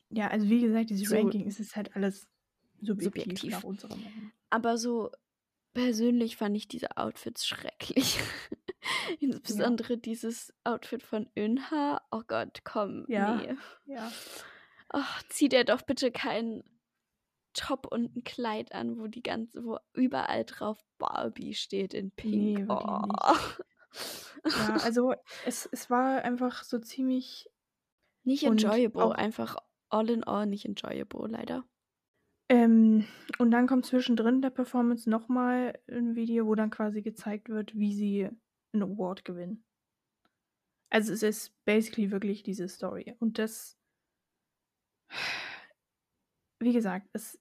Ja, 0.09 0.29
also 0.29 0.49
wie 0.49 0.61
gesagt, 0.61 0.89
dieses 0.89 1.07
so 1.09 1.15
Ranking, 1.15 1.45
es 1.47 1.59
ist 1.59 1.75
halt 1.75 1.95
alles 1.95 2.27
subjektiv 2.81 3.03
subjektiv. 3.03 3.51
nach 3.51 3.63
unserer 3.65 3.95
Meinung. 3.97 4.31
Aber 4.49 4.79
so 4.79 5.11
persönlich 5.75 6.37
fand 6.37 6.57
ich 6.57 6.67
diese 6.67 6.97
Outfits 6.97 7.45
schrecklich. 7.45 8.19
Ja, 9.09 9.17
Insbesondere 9.19 9.97
dieses 9.97 10.53
Outfit 10.63 11.03
von 11.03 11.29
Önha. 11.37 12.01
Oh 12.09 12.21
Gott, 12.25 12.61
komm, 12.63 13.03
ja, 13.09 13.35
nee. 13.35 13.55
ja. 13.85 14.11
Ach, 14.89 15.23
zieh 15.29 15.49
dir 15.49 15.65
doch 15.65 15.81
bitte 15.81 16.09
keinen 16.09 16.63
Top 17.57 17.87
und 17.91 18.15
ein 18.15 18.23
Kleid 18.23 18.71
an, 18.73 18.97
wo 18.99 19.07
die 19.07 19.23
ganze, 19.23 19.63
wo 19.65 19.77
überall 19.93 20.45
drauf 20.45 20.83
Barbie 20.97 21.53
steht 21.53 21.93
in 21.93 22.11
Pink. 22.11 22.59
Nee, 22.59 22.65
Oh. 22.69 23.01
nicht. 23.07 24.57
Ja, 24.57 24.77
also 24.83 25.13
es, 25.45 25.67
es 25.71 25.89
war 25.89 26.21
einfach 26.23 26.63
so 26.63 26.79
ziemlich 26.79 27.49
Nicht 28.23 28.43
enjoyable, 28.43 29.15
einfach 29.15 29.57
all 29.89 30.09
in 30.09 30.23
all 30.23 30.45
nicht 30.45 30.65
enjoyable, 30.65 31.27
leider. 31.27 31.63
ähm, 32.49 33.05
und 33.39 33.51
dann 33.51 33.67
kommt 33.67 33.85
zwischendrin 33.85 34.41
der 34.41 34.51
Performance 34.51 35.09
nochmal 35.09 35.79
ein 35.89 36.15
Video, 36.15 36.45
wo 36.45 36.55
dann 36.55 36.69
quasi 36.69 37.01
gezeigt 37.01 37.49
wird, 37.49 37.75
wie 37.75 37.93
sie 37.93 38.29
einen 38.73 38.83
Award 38.83 39.25
gewinnen. 39.25 39.63
Also 40.89 41.11
es 41.11 41.23
ist 41.23 41.53
basically 41.65 42.11
wirklich 42.11 42.43
diese 42.43 42.67
Story. 42.69 43.15
Und 43.19 43.39
das, 43.39 43.77
wie 46.59 46.73
gesagt, 46.73 47.09
es, 47.13 47.39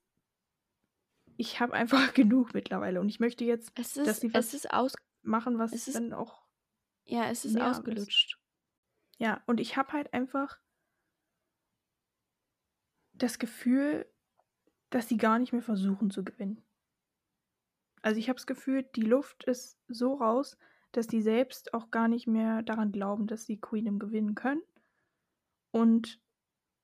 ich 1.37 1.61
habe 1.61 1.73
einfach 1.73 2.15
genug 2.15 2.55
mittlerweile 2.55 3.01
und 3.01 3.09
ich 3.09 3.21
möchte 3.21 3.45
jetzt, 3.45 3.73
Es 3.79 3.95
dass 3.95 4.09
ist, 4.09 4.21
sie 4.21 4.29
es 4.29 4.35
was 4.35 4.55
ist 4.55 4.73
aus, 4.73 4.95
machen, 5.23 5.59
was 5.59 5.73
es 5.73 5.89
ist, 5.89 5.97
dann 5.97 6.13
auch 6.13 6.47
ja, 7.05 7.31
es 7.31 7.45
ist 7.45 7.55
mehr 7.55 7.71
ist. 7.71 7.79
ausgelutscht. 7.79 8.39
Ja, 9.19 9.43
und 9.47 9.61
ich 9.61 9.77
habe 9.77 9.93
halt 9.93 10.13
einfach 10.13 10.59
das 13.15 13.39
Gefühl, 13.39 14.07
dass 14.91 15.09
sie 15.09 15.17
gar 15.17 15.39
nicht 15.39 15.53
mehr 15.53 15.63
versuchen 15.63 16.11
zu 16.11 16.25
gewinnen. 16.25 16.63
Also 18.03 18.19
ich 18.19 18.29
habe 18.29 18.37
das 18.37 18.47
Gefühl, 18.47 18.83
die 18.95 19.03
Luft 19.03 19.45
ist 19.45 19.79
so 19.89 20.15
raus, 20.15 20.57
dass 20.93 21.07
die 21.07 21.23
selbst 21.23 21.75
auch 21.75 21.91
gar 21.91 22.09
nicht 22.09 22.27
mehr 22.27 22.63
daran 22.63 22.93
glauben, 22.93 23.27
dass 23.27 23.47
sie 23.47 23.61
Queendom 23.61 23.99
gewinnen 23.99 24.35
können 24.35 24.63
und 25.71 26.21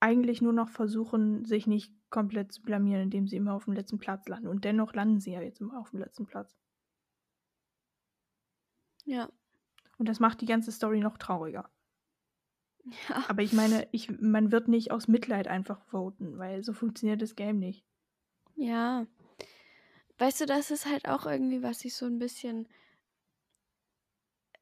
eigentlich 0.00 0.42
nur 0.42 0.53
noch 0.53 0.68
versuchen, 0.68 1.44
sich 1.44 1.66
nicht 1.66 1.94
komplett 2.12 2.52
zu 2.52 2.62
blamieren, 2.62 3.02
indem 3.02 3.26
sie 3.26 3.36
immer 3.36 3.54
auf 3.54 3.64
dem 3.64 3.72
letzten 3.72 3.98
Platz 3.98 4.28
landen. 4.28 4.46
Und 4.46 4.64
dennoch 4.64 4.94
landen 4.94 5.18
sie 5.18 5.32
ja 5.32 5.40
jetzt 5.40 5.60
immer 5.60 5.80
auf 5.80 5.90
dem 5.90 5.98
letzten 5.98 6.26
Platz. 6.26 6.54
Ja. 9.04 9.28
Und 9.98 10.08
das 10.08 10.20
macht 10.20 10.40
die 10.40 10.46
ganze 10.46 10.70
Story 10.70 11.00
noch 11.00 11.18
trauriger. 11.18 11.68
Ja. 12.84 13.24
Aber 13.28 13.42
ich 13.42 13.52
meine, 13.52 13.88
ich, 13.92 14.10
man 14.20 14.52
wird 14.52 14.68
nicht 14.68 14.90
aus 14.90 15.08
Mitleid 15.08 15.48
einfach 15.48 15.80
voten, 15.86 16.38
weil 16.38 16.62
so 16.62 16.72
funktioniert 16.72 17.22
das 17.22 17.34
Game 17.34 17.58
nicht. 17.58 17.84
Ja. 18.56 19.06
Weißt 20.18 20.40
du, 20.40 20.46
das 20.46 20.70
ist 20.70 20.86
halt 20.86 21.08
auch 21.08 21.26
irgendwie, 21.26 21.62
was 21.62 21.84
ich 21.84 21.94
so 21.94 22.06
ein 22.06 22.18
bisschen. 22.18 22.68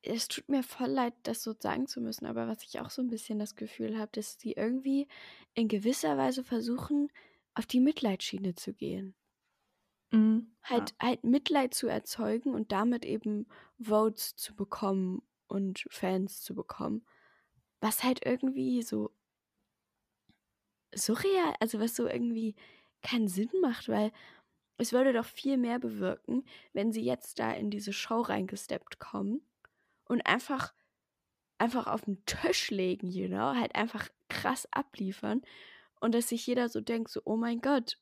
Es 0.03 0.28
tut 0.28 0.48
mir 0.48 0.62
voll 0.62 0.88
leid, 0.88 1.12
das 1.24 1.42
so 1.42 1.55
sagen 1.59 1.86
zu 1.86 2.01
müssen, 2.01 2.24
aber 2.24 2.48
was 2.48 2.62
ich 2.62 2.80
auch 2.80 2.88
so 2.88 3.03
ein 3.03 3.11
bisschen 3.11 3.38
das 3.38 3.55
Gefühl 3.55 3.98
habe, 3.98 4.11
dass 4.12 4.38
die 4.38 4.53
irgendwie 4.53 5.09
in 5.53 5.68
gewisser 5.68 6.16
Weise 6.16 6.42
versuchen, 6.42 7.11
auf 7.55 7.66
die 7.66 7.80
Mitleidsschiene 7.80 8.55
zu 8.55 8.72
gehen. 8.74 9.14
Mhm. 10.12 10.53
Ja. 10.72 10.76
Halt, 10.76 10.94
halt 11.01 11.24
Mitleid 11.24 11.74
zu 11.74 11.88
erzeugen 11.88 12.55
und 12.55 12.70
damit 12.72 13.05
eben 13.05 13.46
Votes 13.78 14.36
zu 14.36 14.55
bekommen 14.55 15.22
und 15.48 15.84
Fans 15.90 16.42
zu 16.42 16.55
bekommen. 16.55 17.05
Was 17.80 18.05
halt 18.05 18.24
irgendwie 18.26 18.82
so 18.82 19.12
surreal, 20.94 21.55
also 21.61 21.80
was 21.80 21.94
so 21.96 22.07
irgendwie 22.07 22.55
keinen 23.03 23.28
Sinn 23.28 23.51
macht, 23.61 23.88
weil 23.88 24.12
es 24.78 24.92
würde 24.92 25.12
doch 25.12 25.24
viel 25.26 25.57
mehr 25.57 25.78
bewirken, 25.78 26.44
wenn 26.72 26.92
sie 26.92 27.03
jetzt 27.05 27.38
da 27.38 27.53
in 27.53 27.70
diese 27.70 27.92
Show 27.92 28.20
reingesteppt 28.22 28.98
kommen 28.98 29.42
und 30.07 30.22
einfach 30.26 30.74
einfach 31.59 31.86
auf 31.88 32.03
den 32.03 32.24
Tisch 32.26 32.70
legen, 32.70 33.09
you 33.09 33.28
know, 33.28 33.55
halt 33.55 33.74
einfach 33.76 34.09
krass 34.28 34.68
abliefern 34.72 35.42
und 36.01 36.14
dass 36.14 36.28
sich 36.28 36.46
jeder 36.46 36.68
so 36.68 36.80
denkt, 36.80 37.11
so, 37.11 37.20
oh 37.24 37.36
mein 37.36 37.61
Gott, 37.61 37.98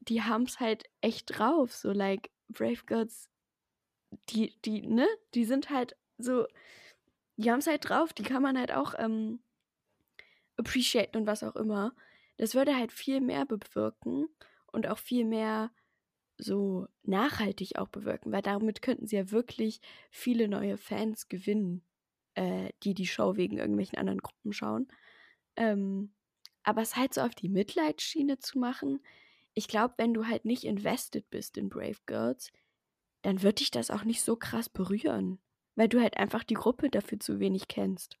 die 0.00 0.22
haben 0.22 0.44
es 0.44 0.60
halt 0.60 0.84
echt 1.00 1.38
drauf, 1.38 1.74
so 1.74 1.92
like 1.92 2.30
Brave 2.48 2.84
Girls, 2.86 3.28
die, 4.28 4.54
die, 4.64 4.86
ne, 4.86 5.06
die 5.34 5.44
sind 5.44 5.70
halt 5.70 5.96
so, 6.18 6.46
die 7.36 7.50
haben 7.50 7.60
es 7.60 7.66
halt 7.66 7.88
drauf, 7.88 8.12
die 8.12 8.22
kann 8.22 8.42
man 8.42 8.58
halt 8.58 8.72
auch 8.72 8.94
ähm, 8.98 9.40
appreciaten 10.56 11.16
und 11.16 11.26
was 11.26 11.42
auch 11.42 11.56
immer. 11.56 11.94
Das 12.36 12.54
würde 12.54 12.76
halt 12.76 12.92
viel 12.92 13.20
mehr 13.20 13.46
bewirken 13.46 14.28
und 14.66 14.86
auch 14.86 14.98
viel 14.98 15.24
mehr 15.24 15.70
so 16.38 16.88
nachhaltig 17.02 17.76
auch 17.76 17.88
bewirken, 17.88 18.32
weil 18.32 18.42
damit 18.42 18.82
könnten 18.82 19.06
sie 19.06 19.16
ja 19.16 19.30
wirklich 19.30 19.80
viele 20.10 20.48
neue 20.48 20.76
Fans 20.76 21.28
gewinnen, 21.28 21.82
äh, 22.34 22.70
die 22.82 22.94
die 22.94 23.06
Show 23.06 23.36
wegen 23.36 23.58
irgendwelchen 23.58 23.98
anderen 23.98 24.20
Gruppen 24.20 24.52
schauen. 24.52 24.88
Ähm, 25.56 26.12
aber 26.64 26.82
es 26.82 26.96
halt 26.96 27.14
so 27.14 27.20
auf 27.22 27.34
die 27.34 27.48
Mitleidsschiene 27.48 28.38
zu 28.38 28.58
machen, 28.58 29.00
ich 29.54 29.68
glaube, 29.68 29.94
wenn 29.98 30.14
du 30.14 30.26
halt 30.26 30.44
nicht 30.44 30.64
invested 30.64 31.28
bist 31.30 31.58
in 31.58 31.68
Brave 31.68 31.98
Girls, 32.06 32.50
dann 33.22 33.42
wird 33.42 33.60
dich 33.60 33.70
das 33.72 33.90
auch 33.90 34.04
nicht 34.04 34.22
so 34.22 34.36
krass 34.36 34.68
berühren, 34.68 35.40
weil 35.76 35.88
du 35.88 36.00
halt 36.00 36.16
einfach 36.18 36.44
die 36.44 36.54
Gruppe 36.54 36.90
dafür 36.90 37.20
zu 37.20 37.40
wenig 37.40 37.68
kennst. 37.68 38.18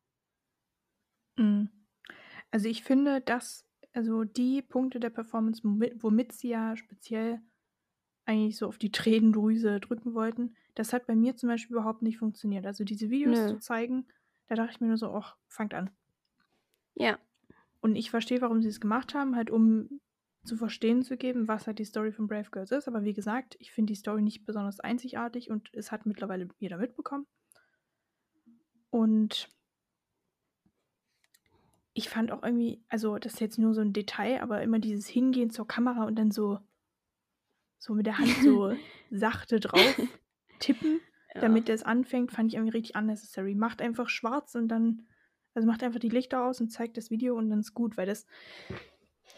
Mhm. 1.36 1.70
Also 2.50 2.68
ich 2.68 2.84
finde, 2.84 3.20
dass 3.20 3.66
also 3.94 4.24
die 4.24 4.62
Punkte 4.62 5.00
der 5.00 5.10
Performance, 5.10 5.62
womit, 5.64 6.02
womit 6.02 6.32
sie 6.32 6.50
ja 6.50 6.76
speziell 6.76 7.42
eigentlich 8.26 8.56
so 8.58 8.68
auf 8.68 8.78
die 8.78 8.92
Tränendrüse 8.92 9.80
drücken 9.80 10.14
wollten, 10.14 10.56
das 10.76 10.92
hat 10.92 11.06
bei 11.06 11.16
mir 11.16 11.36
zum 11.36 11.48
Beispiel 11.50 11.76
überhaupt 11.76 12.02
nicht 12.02 12.18
funktioniert. 12.18 12.66
Also 12.66 12.84
diese 12.84 13.10
Videos 13.10 13.46
Nö. 13.46 13.46
zu 13.46 13.58
zeigen, 13.58 14.08
da 14.48 14.56
dachte 14.56 14.72
ich 14.72 14.80
mir 14.80 14.88
nur 14.88 14.98
so, 14.98 15.12
ach, 15.14 15.36
fangt 15.48 15.74
an. 15.74 15.90
Ja. 16.94 17.18
Und 17.82 17.96
ich 17.96 18.10
verstehe, 18.10 18.40
warum 18.40 18.62
sie 18.62 18.68
es 18.68 18.80
gemacht 18.80 19.12
haben, 19.12 19.36
halt 19.36 19.50
um 19.50 20.00
zu 20.44 20.56
verstehen 20.56 21.02
zu 21.02 21.16
geben, 21.16 21.46
was 21.46 21.66
halt 21.66 21.78
die 21.78 21.84
Story 21.84 22.12
von 22.12 22.26
Brave 22.26 22.50
Girls 22.50 22.72
ist. 22.72 22.88
Aber 22.88 23.04
wie 23.04 23.12
gesagt, 23.12 23.56
ich 23.58 23.72
finde 23.72 23.92
die 23.92 23.98
Story 23.98 24.22
nicht 24.22 24.46
besonders 24.46 24.80
einzigartig 24.80 25.50
und 25.50 25.68
es 25.74 25.92
hat 25.92 26.06
mittlerweile 26.06 26.48
jeder 26.58 26.78
mitbekommen. 26.78 27.26
Und 28.90 29.48
ich 31.94 32.08
fand 32.08 32.32
auch 32.32 32.42
irgendwie, 32.42 32.82
also 32.88 33.18
das 33.18 33.34
ist 33.34 33.40
jetzt 33.40 33.58
nur 33.58 33.74
so 33.74 33.80
ein 33.80 33.92
Detail, 33.92 34.42
aber 34.42 34.62
immer 34.62 34.78
dieses 34.78 35.06
Hingehen 35.06 35.50
zur 35.50 35.66
Kamera 35.66 36.04
und 36.04 36.16
dann 36.16 36.30
so, 36.30 36.58
so 37.78 37.94
mit 37.94 38.06
der 38.06 38.18
Hand 38.18 38.34
so 38.42 38.74
sachte 39.10 39.60
drauf 39.60 40.00
tippen, 40.58 41.00
ja. 41.34 41.40
damit 41.40 41.68
es 41.68 41.82
anfängt, 41.82 42.32
fand 42.32 42.48
ich 42.48 42.54
irgendwie 42.54 42.76
richtig 42.76 42.96
unnecessary. 42.96 43.54
Macht 43.54 43.82
einfach 43.82 44.08
schwarz 44.08 44.54
und 44.54 44.68
dann, 44.68 45.06
also 45.54 45.66
macht 45.68 45.82
einfach 45.82 46.00
die 46.00 46.08
Lichter 46.08 46.44
aus 46.44 46.60
und 46.60 46.70
zeigt 46.70 46.96
das 46.96 47.10
Video 47.10 47.36
und 47.36 47.50
dann 47.50 47.60
ist 47.60 47.74
gut, 47.74 47.96
weil 47.96 48.06
das, 48.06 48.26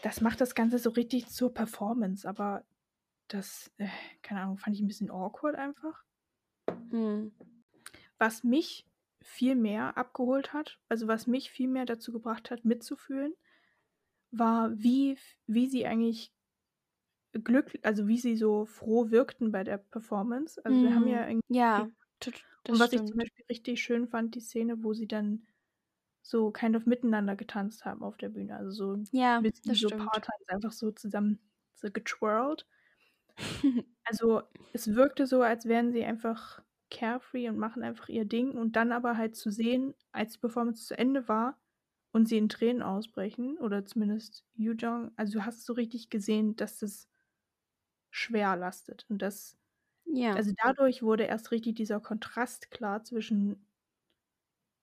das 0.01 0.21
macht 0.21 0.39
das 0.41 0.55
Ganze 0.55 0.79
so 0.79 0.89
richtig 0.91 1.27
zur 1.27 1.53
Performance, 1.53 2.27
aber 2.27 2.65
das, 3.29 3.71
äh, 3.77 3.87
keine 4.23 4.41
Ahnung, 4.41 4.57
fand 4.57 4.75
ich 4.75 4.81
ein 4.83 4.87
bisschen 4.87 5.11
awkward 5.11 5.55
einfach. 5.55 6.03
Hm. 6.91 7.31
Was 8.17 8.43
mich 8.43 8.87
viel 9.21 9.55
mehr 9.55 9.97
abgeholt 9.97 10.53
hat, 10.53 10.79
also 10.89 11.07
was 11.07 11.27
mich 11.27 11.49
viel 11.51 11.67
mehr 11.67 11.85
dazu 11.85 12.11
gebracht 12.11 12.51
hat, 12.51 12.65
mitzufühlen, 12.65 13.33
war, 14.31 14.71
wie, 14.77 15.17
wie 15.47 15.67
sie 15.67 15.85
eigentlich 15.87 16.33
glücklich, 17.33 17.83
also 17.85 18.07
wie 18.07 18.17
sie 18.17 18.35
so 18.35 18.65
froh 18.65 19.11
wirkten 19.11 19.51
bei 19.51 19.63
der 19.63 19.77
Performance. 19.77 20.63
Also 20.65 20.81
wir 20.81 20.95
haben 20.95 21.07
ja 21.07 21.27
Hm. 21.27 21.27
irgendwie 21.27 21.43
Ja, 21.49 21.89
das 22.63 22.77
und 22.77 22.79
was 22.79 22.93
ich 22.93 23.05
zum 23.05 23.17
stimmt. 23.17 23.19
Beispiel 23.19 23.45
richtig 23.49 23.83
schön 23.83 24.07
fand, 24.07 24.35
die 24.35 24.41
Szene, 24.41 24.83
wo 24.83 24.93
sie 24.93 25.07
dann 25.07 25.47
so 26.25 26.51
kind 26.51 26.75
of 26.75 26.85
miteinander 26.87 27.35
getanzt 27.35 27.85
haben 27.85 28.03
auf 28.03 28.17
der 28.17 28.29
Bühne. 28.29 28.57
Also 28.57 28.71
so 28.71 28.93
Ja, 29.13 29.37
ein 29.39 29.43
bisschen 29.43 29.63
das 29.65 29.79
so. 29.79 29.89
Paartanz, 29.95 30.43
einfach 30.47 30.71
so 30.71 30.91
zusammen 30.91 31.39
so 31.75 31.89
getwirlt. 31.91 32.65
Also 34.07 34.43
es 34.71 34.93
wirkte 34.95 35.25
so, 35.27 35.41
als 35.41 35.65
wären 35.65 35.91
sie 35.91 36.03
einfach 36.05 36.61
carefree 36.91 37.49
und 37.49 37.57
machen 37.57 37.83
einfach 37.83 38.07
ihr 38.09 38.25
Ding 38.25 38.51
und 38.51 38.75
dann 38.75 38.91
aber 38.91 39.17
halt 39.17 39.35
zu 39.35 39.49
sehen, 39.51 39.95
als 40.11 40.33
die 40.33 40.39
Performance 40.39 40.85
zu 40.85 40.97
Ende 40.97 41.27
war 41.27 41.59
und 42.11 42.27
sie 42.27 42.37
in 42.37 42.47
Tränen 42.49 42.83
ausbrechen 42.83 43.57
oder 43.57 43.85
zumindest 43.85 44.45
Yu 44.53 44.73
Jong, 44.73 45.11
also 45.17 45.33
du 45.39 45.45
hast 45.45 45.65
so 45.65 45.73
richtig 45.73 46.09
gesehen, 46.11 46.55
dass 46.55 46.77
das 46.79 47.05
schwer 48.13 48.55
lastet 48.55 49.05
und 49.09 49.21
das 49.21 49.57
Ja. 50.05 50.37
also 50.37 50.51
dadurch 50.63 51.03
wurde 51.03 51.25
erst 51.25 51.51
richtig 51.51 51.75
dieser 51.75 51.99
Kontrast 52.01 52.71
klar 52.71 53.03
zwischen 53.03 53.67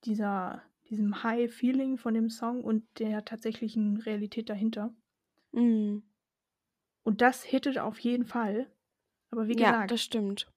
dieser 0.05 0.63
diesem 0.93 1.23
High 1.25 1.53
Feeling 1.53 1.99
von 1.99 2.15
dem 2.15 2.31
Song 2.31 2.63
und 2.63 2.87
der 3.01 3.25
tatsächlichen 3.25 3.97
Realität 3.99 4.49
dahinter. 4.51 4.95
Mhm. 5.53 6.03
Und 7.05 7.21
das 7.21 7.45
hittet 7.45 7.79
auf 7.79 8.01
jeden 8.01 8.25
Fall. 8.25 8.69
Aber 9.31 9.47
wie 9.49 9.55
Ja, 9.55 9.57
gesagt, 9.57 9.87
das 9.87 10.03
stimmt. 10.03 10.53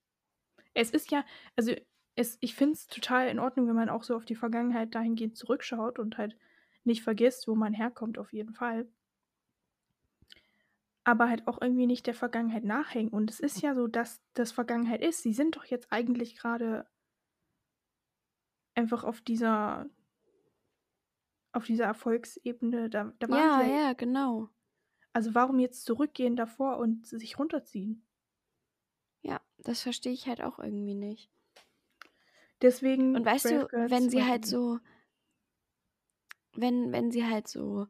es 0.76 0.92
ist 0.92 1.10
ja, 1.12 1.26
also 1.56 1.74
es, 2.16 2.38
ich 2.42 2.54
finde 2.56 2.74
es 2.74 2.88
total 2.88 3.28
in 3.30 3.40
Ordnung, 3.40 3.68
wenn 3.68 3.76
man 3.76 3.90
auch 3.90 4.04
so 4.04 4.16
auf 4.16 4.26
die 4.26 4.36
Vergangenheit 4.36 4.94
dahingehend 4.96 5.36
zurückschaut 5.38 6.00
und 6.00 6.18
halt 6.18 6.38
nicht 6.84 7.04
vergisst, 7.04 7.48
wo 7.48 7.56
man 7.56 7.74
herkommt, 7.74 8.18
auf 8.18 8.32
jeden 8.32 8.54
Fall. 8.54 8.88
Aber 11.06 11.30
halt 11.30 11.48
auch 11.48 11.62
irgendwie 11.62 11.86
nicht 11.88 12.06
der 12.08 12.14
Vergangenheit 12.14 12.64
nachhängen. 12.66 13.12
Und 13.14 13.30
es 13.30 13.40
ist 13.40 13.62
ja 13.62 13.74
so, 13.76 13.88
dass 13.88 14.22
das 14.34 14.52
Vergangenheit 14.52 15.02
ist. 15.02 15.22
Sie 15.24 15.34
sind 15.34 15.56
doch 15.56 15.66
jetzt 15.66 15.92
eigentlich 15.92 16.36
gerade 16.36 16.86
einfach 18.76 19.04
auf 19.04 19.22
dieser 19.22 19.90
auf 21.56 21.66
dieser 21.66 21.86
Erfolgsebene, 21.86 22.90
da, 22.90 23.14
da 23.20 23.30
waren 23.30 23.50
Ja, 23.50 23.52
sie 23.52 23.62
ja, 23.64 23.78
ja, 23.82 23.94
genau. 23.94 24.50
also 25.14 25.34
warum 25.34 25.58
jetzt 25.58 25.84
zurückgehen 25.86 26.36
davor 26.36 26.78
und 26.78 27.08
sich 27.08 27.40
runterziehen? 27.40 28.06
Ja, 29.24 29.42
das 29.58 29.82
verstehe 29.82 30.14
ich 30.14 30.26
halt 30.28 30.42
auch 30.42 30.58
irgendwie 30.58 30.96
nicht. 30.96 31.30
Deswegen, 32.62 33.14
Und 33.14 33.26
weißt 33.26 33.50
Brave 33.50 33.66
du, 33.66 33.70
Girls 33.70 33.90
wenn 33.90 34.10
sie 34.10 34.24
halt 34.26 34.46
so, 34.46 34.80
wenn, 36.54 36.92
wenn 36.92 37.12
sie 37.12 37.26
halt 37.26 37.48
so, 37.48 37.88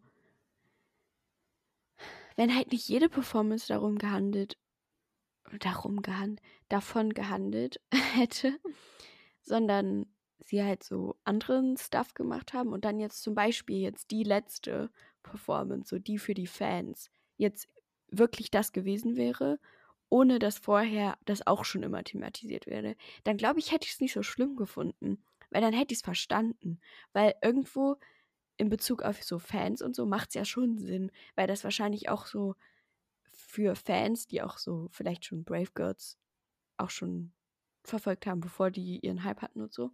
wenn 2.35 2.53
halt 2.55 2.71
nicht 2.71 2.87
jede 2.87 3.09
Performance 3.09 3.67
darum 3.67 3.97
gehandelt, 3.97 4.57
darum 5.59 6.01
gehandelt, 6.01 6.41
davon 6.69 7.11
gehandelt 7.13 7.81
hätte, 8.13 8.59
sondern 9.41 10.07
sie 10.39 10.63
halt 10.63 10.83
so 10.83 11.15
anderen 11.23 11.77
Stuff 11.77 12.13
gemacht 12.13 12.53
haben 12.53 12.73
und 12.73 12.85
dann 12.85 12.99
jetzt 12.99 13.23
zum 13.23 13.35
Beispiel 13.35 13.79
jetzt 13.79 14.11
die 14.11 14.23
letzte 14.23 14.91
Performance, 15.23 15.89
so 15.89 15.99
die 15.99 16.17
für 16.17 16.33
die 16.33 16.47
Fans, 16.47 17.09
jetzt 17.37 17.69
wirklich 18.09 18.51
das 18.51 18.71
gewesen 18.71 19.15
wäre, 19.15 19.59
ohne 20.09 20.39
dass 20.39 20.59
vorher 20.59 21.17
das 21.25 21.45
auch 21.47 21.65
schon 21.65 21.83
immer 21.83 22.03
thematisiert 22.03 22.67
wäre, 22.67 22.95
dann 23.23 23.37
glaube 23.37 23.59
ich, 23.59 23.71
hätte 23.71 23.85
ich 23.85 23.93
es 23.93 23.99
nicht 24.01 24.13
so 24.13 24.23
schlimm 24.23 24.55
gefunden, 24.55 25.23
weil 25.49 25.61
dann 25.61 25.73
hätte 25.73 25.93
ich 25.93 25.99
es 25.99 26.05
verstanden, 26.05 26.79
weil 27.13 27.33
irgendwo 27.41 27.97
in 28.57 28.69
Bezug 28.69 29.01
auf 29.03 29.21
so 29.23 29.39
Fans 29.39 29.81
und 29.81 29.95
so 29.95 30.05
macht 30.05 30.29
es 30.29 30.35
ja 30.35 30.45
schon 30.45 30.77
Sinn, 30.77 31.11
weil 31.35 31.47
das 31.47 31.63
wahrscheinlich 31.63 32.09
auch 32.09 32.25
so 32.25 32.55
für 33.31 33.75
Fans, 33.75 34.27
die 34.27 34.41
auch 34.41 34.57
so 34.57 34.87
vielleicht 34.91 35.25
schon 35.25 35.43
Brave 35.43 35.71
Girls 35.73 36.17
auch 36.77 36.89
schon 36.89 37.33
verfolgt 37.83 38.25
haben, 38.25 38.39
bevor 38.39 38.71
die 38.71 38.99
ihren 38.99 39.23
Hype 39.23 39.41
hatten 39.41 39.61
und 39.61 39.73
so, 39.73 39.91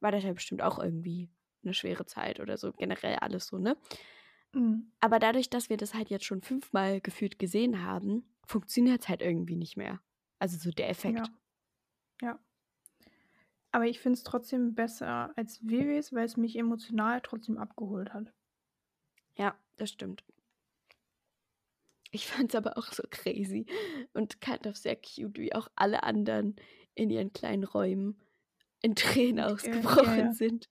war 0.00 0.12
das 0.12 0.24
ja 0.24 0.32
bestimmt 0.32 0.62
auch 0.62 0.78
irgendwie 0.78 1.28
eine 1.62 1.74
schwere 1.74 2.06
Zeit 2.06 2.40
oder 2.40 2.56
so, 2.56 2.72
generell 2.72 3.16
alles 3.16 3.46
so, 3.46 3.58
ne? 3.58 3.76
Mhm. 4.52 4.92
Aber 5.00 5.18
dadurch, 5.18 5.50
dass 5.50 5.68
wir 5.70 5.76
das 5.76 5.94
halt 5.94 6.10
jetzt 6.10 6.24
schon 6.24 6.42
fünfmal 6.42 7.00
gefühlt 7.00 7.38
gesehen 7.38 7.84
haben, 7.84 8.24
funktioniert 8.46 9.02
es 9.02 9.08
halt 9.08 9.22
irgendwie 9.22 9.56
nicht 9.56 9.76
mehr. 9.76 10.00
Also 10.38 10.58
so 10.58 10.70
der 10.70 10.88
Effekt. 10.88 11.18
Ja. 11.18 12.28
Ja. 12.28 12.38
Aber 13.72 13.86
ich 13.86 14.00
finde 14.00 14.16
es 14.16 14.24
trotzdem 14.24 14.74
besser 14.74 15.32
als 15.36 15.60
Vivis, 15.62 16.12
weil 16.12 16.24
es 16.24 16.36
mich 16.36 16.56
emotional 16.56 17.20
trotzdem 17.20 17.56
abgeholt 17.58 18.12
hat. 18.12 18.32
Ja, 19.36 19.56
das 19.76 19.90
stimmt. 19.90 20.24
Ich 22.10 22.26
fand 22.26 22.50
es 22.50 22.56
aber 22.56 22.76
auch 22.76 22.92
so 22.92 23.04
crazy 23.08 23.66
und 24.12 24.40
kind 24.40 24.66
of 24.66 24.76
sehr 24.76 24.96
cute, 24.96 25.38
wie 25.38 25.54
auch 25.54 25.68
alle 25.76 26.02
anderen 26.02 26.56
in 26.94 27.10
ihren 27.10 27.32
kleinen 27.32 27.62
Räumen 27.62 28.20
in 28.82 28.94
Tränen 28.94 29.38
Ja, 29.38 29.46
ja, 29.46 29.52
ausgebrochen 29.52 30.18
ja. 30.18 30.32
sind. 30.32 30.68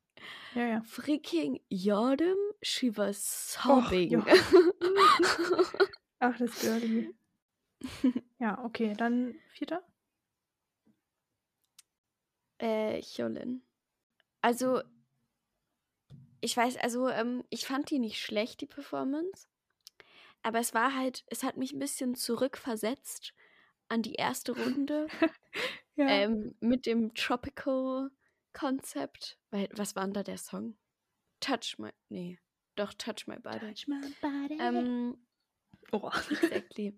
Ja, 0.55 0.65
ja. 0.67 0.81
Freaking 0.81 1.59
Jordan, 1.69 2.35
she 2.61 2.95
was 2.97 3.57
Och, 3.67 3.83
sobbing. 3.89 4.11
ja. 4.11 4.25
Ach, 6.19 6.37
das 6.37 6.59
Girlie. 6.61 7.13
Ja, 8.39 8.63
okay, 8.63 8.93
dann 8.97 9.35
vierter. 9.51 9.83
äh, 12.57 13.01
Hyolyn. 13.01 13.61
Also, 14.41 14.81
ich 16.41 16.55
weiß, 16.55 16.77
also, 16.77 17.09
ähm, 17.09 17.43
ich 17.49 17.65
fand 17.65 17.89
die 17.89 17.99
nicht 17.99 18.19
schlecht, 18.21 18.61
die 18.61 18.65
Performance. 18.65 19.47
Aber 20.41 20.59
es 20.59 20.73
war 20.73 20.95
halt, 20.95 21.25
es 21.27 21.43
hat 21.43 21.57
mich 21.57 21.73
ein 21.73 21.79
bisschen 21.79 22.15
zurückversetzt 22.15 23.33
an 23.89 24.01
die 24.01 24.13
erste 24.15 24.53
Runde 24.53 25.07
Ja. 25.99 26.07
ähm, 26.07 26.55
mit 26.61 26.85
dem 26.85 27.13
Tropical. 27.13 28.09
Weil, 29.51 29.69
was 29.73 29.95
war 29.95 30.05
denn 30.05 30.13
da 30.13 30.23
der 30.23 30.37
Song? 30.37 30.77
Touch 31.41 31.77
My. 31.77 31.91
Nee, 32.07 32.39
doch, 32.75 32.93
Touch 32.93 33.27
My 33.27 33.37
Body. 33.37 33.59
Touch 33.59 33.87
my 33.87 33.99
body. 34.21 34.57
Ähm, 34.61 35.17
oh. 35.91 36.09
exactly. 36.31 36.97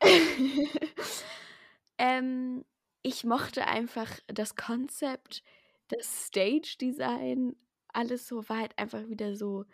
ähm, 1.98 2.64
ich 3.02 3.24
mochte 3.24 3.66
einfach 3.66 4.08
das 4.28 4.54
Konzept, 4.54 5.42
das 5.88 6.26
Stage-Design, 6.26 7.56
alles 7.88 8.28
so 8.28 8.48
war 8.48 8.58
halt 8.58 8.78
einfach 8.78 9.08
wieder 9.08 9.34
so 9.34 9.64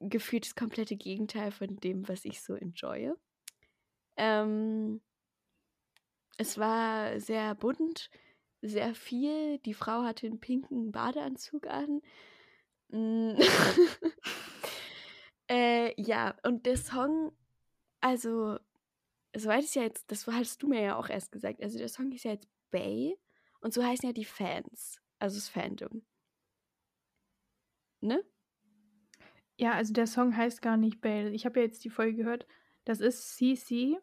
gefühlt 0.00 0.44
das 0.44 0.56
komplette 0.56 0.96
Gegenteil 0.96 1.52
von 1.52 1.76
dem, 1.76 2.08
was 2.08 2.24
ich 2.24 2.40
so 2.40 2.54
enjoye. 2.54 3.14
Ähm, 4.16 5.00
es 6.36 6.58
war 6.58 7.18
sehr 7.20 7.54
bunt, 7.54 8.10
sehr 8.62 8.94
viel. 8.94 9.58
Die 9.60 9.74
Frau 9.74 10.02
hatte 10.02 10.26
einen 10.26 10.40
pinken 10.40 10.92
Badeanzug 10.92 11.66
an. 11.66 12.02
Mm. 12.88 13.34
äh, 15.50 16.00
ja, 16.00 16.36
und 16.44 16.66
der 16.66 16.76
Song, 16.76 17.32
also, 18.00 18.58
soweit 19.34 19.64
ist 19.64 19.74
ja 19.74 19.82
jetzt, 19.82 20.10
das 20.10 20.26
hast 20.26 20.62
du 20.62 20.68
mir 20.68 20.82
ja 20.82 20.96
auch 20.96 21.08
erst 21.08 21.32
gesagt, 21.32 21.62
also 21.62 21.78
der 21.78 21.88
Song 21.88 22.12
ist 22.12 22.24
ja 22.24 22.32
jetzt 22.32 22.48
Bay 22.70 23.16
und 23.60 23.72
so 23.72 23.82
heißen 23.82 24.08
ja 24.08 24.12
die 24.12 24.24
Fans, 24.24 25.00
also 25.18 25.36
das 25.36 25.48
Fandom. 25.48 26.02
Ne? 28.00 28.22
Ja, 29.58 29.72
also 29.72 29.92
der 29.92 30.06
Song 30.06 30.36
heißt 30.36 30.60
gar 30.60 30.76
nicht 30.76 31.00
Bale. 31.00 31.30
Ich 31.30 31.46
habe 31.46 31.60
ja 31.60 31.66
jetzt 31.66 31.82
die 31.84 31.90
Folge 31.90 32.18
gehört. 32.18 32.46
Das 32.84 33.00
ist 33.00 33.36
CC, 33.36 33.98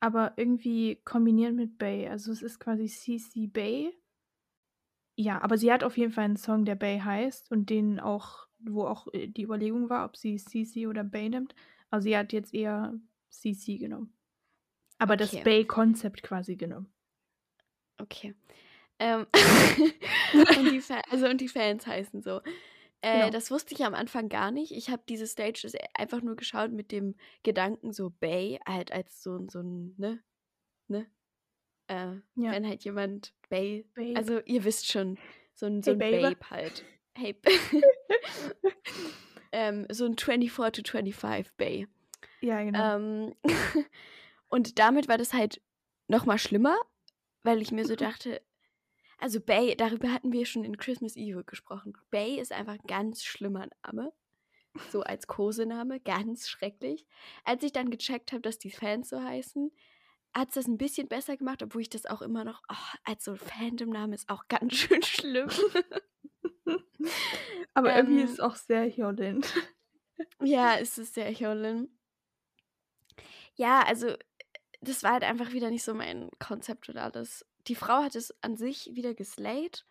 aber 0.00 0.34
irgendwie 0.36 1.00
kombiniert 1.04 1.54
mit 1.54 1.78
Bay. 1.78 2.08
Also 2.08 2.32
es 2.32 2.42
ist 2.42 2.58
quasi 2.58 2.86
CC 2.86 3.46
Bay. 3.46 3.92
Ja, 5.18 5.40
aber 5.40 5.56
sie 5.56 5.72
hat 5.72 5.82
auf 5.82 5.96
jeden 5.96 6.12
Fall 6.12 6.24
einen 6.24 6.36
Song, 6.36 6.64
der 6.64 6.74
Bay 6.74 7.00
heißt 7.00 7.50
und 7.50 7.70
den 7.70 8.00
auch, 8.00 8.46
wo 8.58 8.84
auch 8.86 9.06
äh, 9.14 9.28
die 9.28 9.42
Überlegung 9.42 9.88
war, 9.88 10.04
ob 10.04 10.16
sie 10.16 10.36
CC 10.36 10.86
oder 10.86 11.04
Bay 11.04 11.28
nimmt. 11.28 11.54
Aber 11.90 12.02
sie 12.02 12.16
hat 12.16 12.32
jetzt 12.32 12.52
eher 12.52 12.94
CC 13.30 13.78
genommen. 13.78 14.12
Aber 14.98 15.16
das 15.16 15.32
Okay. 15.32 15.44
Bay-Konzept 15.44 16.22
quasi 16.22 16.56
genommen. 16.56 16.92
Okay. 17.98 18.34
Ähm, 18.98 19.26
und, 20.32 20.70
die 20.72 20.80
Fa 20.80 21.00
also, 21.10 21.26
und 21.26 21.40
die 21.40 21.48
Fans 21.48 21.86
heißen 21.86 22.22
so. 22.22 22.40
Äh, 23.02 23.18
Genau. 23.20 23.30
Das 23.30 23.50
wusste 23.50 23.74
ich 23.74 23.84
am 23.84 23.94
Anfang 23.94 24.28
gar 24.28 24.50
nicht. 24.50 24.72
Ich 24.72 24.90
habe 24.90 25.02
diese 25.08 25.26
Stages 25.26 25.74
einfach 25.94 26.22
nur 26.22 26.36
geschaut 26.36 26.72
mit 26.72 26.92
dem 26.92 27.14
Gedanken 27.42 27.92
so 27.92 28.10
Bay, 28.10 28.58
halt 28.66 28.92
als 28.92 29.22
so, 29.22 29.36
ein- 29.36 29.48
so 29.48 29.60
ein, 29.60 29.94
ne? 29.98 30.22
Ne? 30.88 31.06
Äh, 31.88 32.16
Ja. 32.36 32.52
Wenn 32.52 32.66
halt 32.66 32.84
jemand 32.84 33.34
Bay, 33.48 33.86
Babe. 33.94 34.16
also 34.16 34.40
ihr 34.44 34.64
wisst 34.64 34.90
schon, 34.90 35.18
so 35.54 35.66
ein, 35.66 35.82
so 35.82 35.92
Hey, 35.92 35.94
ein 35.94 35.98
Babe. 36.22 36.34
Babe 36.36 36.50
halt. 36.50 36.84
Hey. 37.14 37.36
ähm, 39.52 39.86
so 39.90 40.04
ein 40.04 40.16
24 40.18 40.84
to 40.84 40.90
25 40.90 41.52
Bay. 41.56 41.86
ja, 42.40 42.62
genau. 42.62 42.96
Ähm, 42.96 43.34
und 44.48 44.78
damit 44.78 45.08
war 45.08 45.18
das 45.18 45.32
halt 45.32 45.60
noch 46.08 46.26
mal 46.26 46.38
schlimmer, 46.38 46.76
weil 47.42 47.62
ich 47.62 47.72
mir 47.72 47.84
so 47.86 47.96
dachte, 47.96 48.42
also 49.18 49.40
Bay, 49.40 49.74
darüber 49.76 50.12
hatten 50.12 50.32
wir 50.32 50.46
schon 50.46 50.64
in 50.64 50.76
Christmas 50.76 51.16
Eve 51.16 51.44
gesprochen. 51.44 51.96
Bay 52.10 52.38
ist 52.38 52.52
einfach 52.52 52.74
ein 52.74 52.86
ganz 52.86 53.24
schlimmer 53.24 53.68
Name. 53.84 54.12
So 54.90 55.02
als 55.02 55.26
Kosename, 55.26 56.00
ganz 56.00 56.48
schrecklich. 56.48 57.06
Als 57.44 57.62
ich 57.62 57.72
dann 57.72 57.90
gecheckt 57.90 58.32
habe, 58.32 58.42
dass 58.42 58.58
die 58.58 58.70
Fans 58.70 59.08
so 59.08 59.22
heißen, 59.22 59.72
hat 60.34 60.48
es 60.48 60.54
das 60.54 60.66
ein 60.66 60.76
bisschen 60.76 61.08
besser 61.08 61.36
gemacht, 61.36 61.62
obwohl 61.62 61.80
ich 61.80 61.88
das 61.88 62.04
auch 62.04 62.20
immer 62.20 62.44
noch, 62.44 62.62
oh, 62.70 62.98
als 63.04 63.24
so 63.24 63.32
ein 63.32 63.38
Fandom-Name 63.38 64.14
ist 64.14 64.28
auch 64.28 64.48
ganz 64.48 64.74
schön 64.76 65.02
schlimm. 65.02 65.48
aber 67.72 67.96
irgendwie 67.96 68.20
ähm, 68.20 68.24
ist 68.26 68.32
es 68.32 68.40
auch 68.40 68.56
sehr 68.56 68.84
Hyolin. 68.84 69.40
Ja, 70.42 70.76
es 70.78 70.98
ist 70.98 71.14
sehr 71.14 71.30
Hyolyn. 71.30 71.88
Ja, 73.54 73.82
also 73.82 74.14
das 74.82 75.02
war 75.02 75.12
halt 75.12 75.24
einfach 75.24 75.52
wieder 75.52 75.70
nicht 75.70 75.82
so 75.82 75.94
mein 75.94 76.30
Konzept 76.38 76.88
oder 76.88 77.04
alles. 77.04 77.46
Die 77.68 77.74
Frau 77.74 78.02
hat 78.02 78.14
es 78.14 78.34
an 78.42 78.56
sich 78.56 78.94
wieder 78.94 79.14
geslayed 79.14 79.84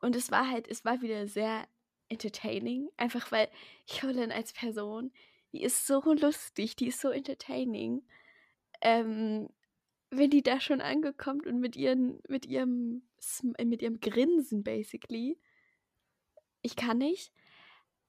und 0.00 0.14
es 0.16 0.30
war 0.30 0.48
halt, 0.48 0.68
es 0.68 0.84
war 0.84 1.00
wieder 1.02 1.26
sehr 1.26 1.66
entertaining, 2.08 2.88
einfach 2.96 3.30
weil 3.32 3.48
Hyolyn 3.86 4.32
als 4.32 4.52
Person, 4.52 5.12
die 5.52 5.62
ist 5.62 5.86
so 5.86 6.00
lustig, 6.12 6.76
die 6.76 6.88
ist 6.88 7.00
so 7.00 7.10
entertaining. 7.10 8.02
Ähm, 8.80 9.48
wenn 10.10 10.30
die 10.30 10.42
da 10.42 10.60
schon 10.60 10.80
angekommen 10.80 11.40
und 11.42 11.60
mit 11.60 11.76
ihren, 11.76 12.20
mit 12.28 12.46
ihrem, 12.46 13.02
äh, 13.58 13.64
mit 13.64 13.82
ihrem 13.82 14.00
Grinsen 14.00 14.62
basically, 14.62 15.38
ich 16.62 16.76
kann 16.76 16.98
nicht. 16.98 17.32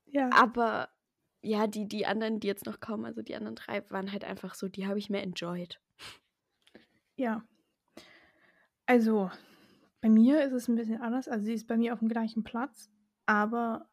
Ja. 0.06 0.30
Aber 0.32 0.90
ja, 1.42 1.68
die, 1.68 1.88
die 1.88 2.06
anderen, 2.06 2.40
die 2.40 2.48
jetzt 2.48 2.66
noch 2.66 2.80
kommen, 2.80 3.06
also 3.06 3.22
die 3.22 3.36
anderen 3.36 3.56
drei, 3.56 3.90
waren 3.90 4.12
halt 4.12 4.24
einfach 4.24 4.56
so, 4.56 4.68
die 4.68 4.88
habe 4.88 5.00
ich 5.00 5.10
mehr 5.10 5.24
enjoyed. 5.24 5.80
Ja. 7.16 7.44
Also, 8.90 9.30
bei 10.02 10.10
mir 10.10 10.44
ist 10.44 10.52
es 10.52 10.68
ein 10.68 10.76
bisschen 10.76 11.00
anders. 11.00 11.28
Also, 11.28 11.46
sie 11.46 11.54
ist 11.54 11.68
bei 11.68 11.78
mir 11.78 11.94
auf 11.94 12.00
dem 12.00 12.10
gleichen 12.10 12.44
Platz, 12.44 12.90
aber, 13.28 13.88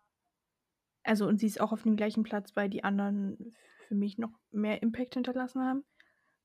also, 1.02 1.26
und 1.26 1.38
sie 1.38 1.46
ist 1.46 1.60
auch 1.60 1.72
auf 1.72 1.82
dem 1.82 1.96
gleichen 1.96 2.22
Platz, 2.22 2.56
weil 2.56 2.70
die 2.70 2.82
anderen 2.82 3.54
für 3.88 3.94
mich 3.94 4.16
noch 4.16 4.40
mehr 4.50 4.80
Impact 4.82 5.12
hinterlassen 5.12 5.62
haben. 5.62 5.84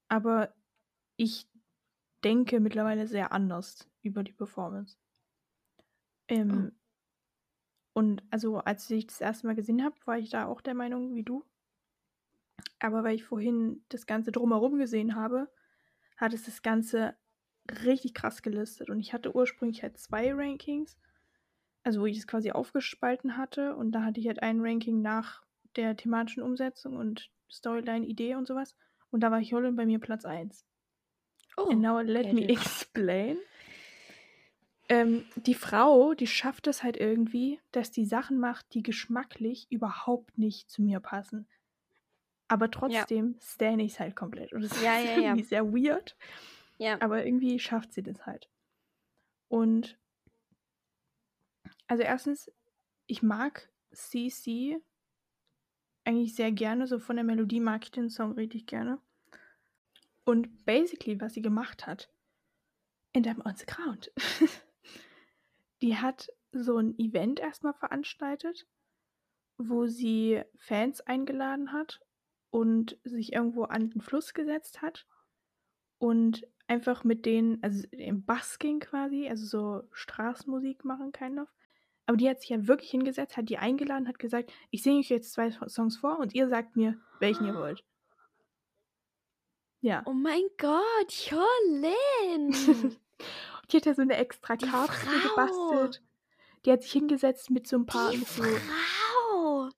Aber 0.10 0.54
ich 1.16 1.48
denke 2.26 2.60
mittlerweile 2.60 3.08
sehr 3.08 3.32
anders 3.32 3.90
über 4.02 4.22
die 4.22 4.34
Performance. 4.34 4.98
Ähm, 6.28 6.74
Und 7.94 8.24
also, 8.32 8.58
als 8.58 8.90
ich 8.90 9.08
das 9.08 9.22
erste 9.22 9.48
Mal 9.48 9.56
gesehen 9.56 9.82
habe, 9.82 9.96
war 10.04 10.18
ich 10.20 10.30
da 10.30 10.46
auch 10.46 10.60
der 10.60 10.74
Meinung 10.74 11.16
wie 11.16 11.24
du. 11.24 11.46
Aber 12.80 13.06
weil 13.06 13.16
ich 13.16 13.24
vorhin 13.24 13.86
das 13.88 14.06
Ganze 14.06 14.34
drumherum 14.34 14.78
gesehen 14.78 15.16
habe, 15.16 15.50
hat 16.18 16.34
es 16.34 16.44
das 16.44 16.62
Ganze 16.62 17.16
richtig 17.86 18.14
krass 18.14 18.42
gelistet. 18.42 18.90
Und 18.90 19.00
ich 19.00 19.14
hatte 19.14 19.36
ursprünglich 19.36 19.84
halt 19.84 19.98
zwei 19.98 20.34
Rankings, 20.34 20.98
also 21.84 22.02
wo 22.02 22.06
ich 22.06 22.18
es 22.18 22.28
quasi 22.28 22.52
aufgespalten 22.52 23.38
hatte. 23.38 23.76
Und 23.76 23.92
da 23.92 24.04
hatte 24.04 24.20
ich 24.20 24.28
halt 24.28 24.42
ein 24.44 24.60
Ranking 24.62 25.02
nach 25.02 25.44
der 25.76 25.96
thematischen 25.96 26.44
Umsetzung 26.44 26.96
und 26.98 27.30
Storyline-Idee 27.50 28.36
und 28.36 28.48
sowas. 28.48 28.76
Und 29.10 29.22
da 29.22 29.32
war 29.32 29.42
Hyolyn 29.42 29.76
bei 29.76 29.86
mir 29.86 30.00
Platz 30.00 30.26
1. 30.26 30.66
Oh, 31.58 31.70
And 31.70 31.82
now 31.82 32.00
let 32.00 32.32
me 32.34 32.42
get 32.42 32.50
it. 32.50 32.58
explain. 32.58 33.38
Ähm, 34.90 35.26
die 35.36 35.54
Frau, 35.54 36.14
die 36.14 36.28
schafft 36.28 36.68
es 36.68 36.84
halt 36.84 36.98
irgendwie, 36.98 37.60
dass 37.72 37.92
die 37.92 38.06
Sachen 38.06 38.40
macht, 38.40 38.74
die 38.74 38.84
geschmacklich 38.84 39.68
überhaupt 39.70 40.38
nicht 40.38 40.70
zu 40.70 40.82
mir 40.82 41.00
passen. 41.00 41.48
Aber 42.48 42.70
trotzdem 42.70 43.38
stan 43.42 43.80
ich 43.80 43.94
es 43.94 44.00
halt 44.00 44.16
komplett. 44.16 44.52
Und 44.52 44.62
das 44.64 44.82
Ja, 44.82 44.98
ist 45.00 45.06
ja, 45.06 45.12
ja. 45.18 45.18
irgendwie 45.30 45.44
sehr 45.44 45.72
weird. 45.72 46.18
Ja. 46.82 47.00
Aber 47.00 47.24
irgendwie 47.24 47.60
schafft 47.60 47.94
sie 47.94 48.02
das 48.02 48.26
halt. 48.26 48.50
Und 49.50 50.00
also 51.86 52.02
erstens, 52.02 52.52
ich 53.06 53.22
mag 53.22 53.70
CC 53.92 54.82
eigentlich 56.06 56.34
sehr 56.34 56.52
gerne. 56.52 56.88
So 56.88 56.98
von 56.98 57.18
der 57.18 57.24
Melodie 57.26 57.60
mag 57.60 57.84
ich 57.84 57.92
den 57.92 58.10
Song 58.10 58.32
richtig 58.32 58.66
gerne. 58.66 59.00
Und 60.24 60.66
basically, 60.66 61.22
was 61.22 61.36
sie 61.36 61.44
gemacht 61.44 61.86
hat, 61.86 62.12
in 63.14 63.22
dem 63.22 63.46
On 63.46 63.56
the 63.56 63.66
Ground, 63.68 64.12
die 65.84 65.98
hat 65.98 66.30
so 66.52 66.78
ein 66.78 66.98
Event 66.98 67.40
erstmal 67.40 67.76
veranstaltet, 67.76 68.68
wo 69.60 69.86
sie 69.86 70.42
Fans 70.58 71.02
eingeladen 71.02 71.74
hat 71.74 72.02
und 72.50 72.98
sich 73.04 73.34
irgendwo 73.34 73.66
an 73.66 73.92
den 73.92 74.02
Fluss 74.02 74.34
gesetzt 74.34 74.82
hat 74.82 75.06
und 76.02 76.48
einfach 76.72 77.04
mit 77.04 77.26
denen, 77.26 77.62
also 77.62 77.86
im 77.92 78.24
Busking 78.24 78.80
quasi, 78.80 79.28
also 79.28 79.46
so 79.46 79.90
Straßenmusik 79.92 80.86
machen, 80.86 81.12
kind 81.12 81.38
of. 81.38 81.50
Aber 82.06 82.16
die 82.16 82.30
hat 82.30 82.40
sich 82.40 82.50
ja 82.50 82.66
wirklich 82.66 82.90
hingesetzt, 82.90 83.36
hat 83.36 83.50
die 83.50 83.58
eingeladen, 83.58 84.08
hat 84.08 84.20
gesagt, 84.20 84.54
ich 84.70 84.82
singe 84.82 85.00
euch 85.00 85.10
jetzt 85.10 85.34
zwei 85.34 85.52
Songs 85.68 85.98
vor 85.98 86.18
und 86.20 86.34
ihr 86.34 86.48
sagt 86.48 86.78
mir, 86.78 86.98
welchen 87.20 87.46
ihr 87.46 87.56
wollt. 87.56 87.84
Ja. 89.82 90.02
Oh 90.06 90.14
mein 90.14 90.44
Gott, 90.58 91.30
Jolin! 91.30 92.52
Die 93.72 93.78
hat 93.78 93.86
ja 93.86 93.94
so 93.94 94.02
eine 94.02 94.18
extra 94.18 94.58
Karte 94.58 94.94
gebastelt. 95.24 96.02
Die 96.66 96.72
hat 96.72 96.84
sich 96.84 96.92
hingesetzt 96.92 97.50
mit 97.50 97.68
so 97.68 97.78
ein 97.78 97.86
paar. 97.86 98.12
Die 98.12 98.18
so, 98.18 98.44
Frau! 98.44 99.70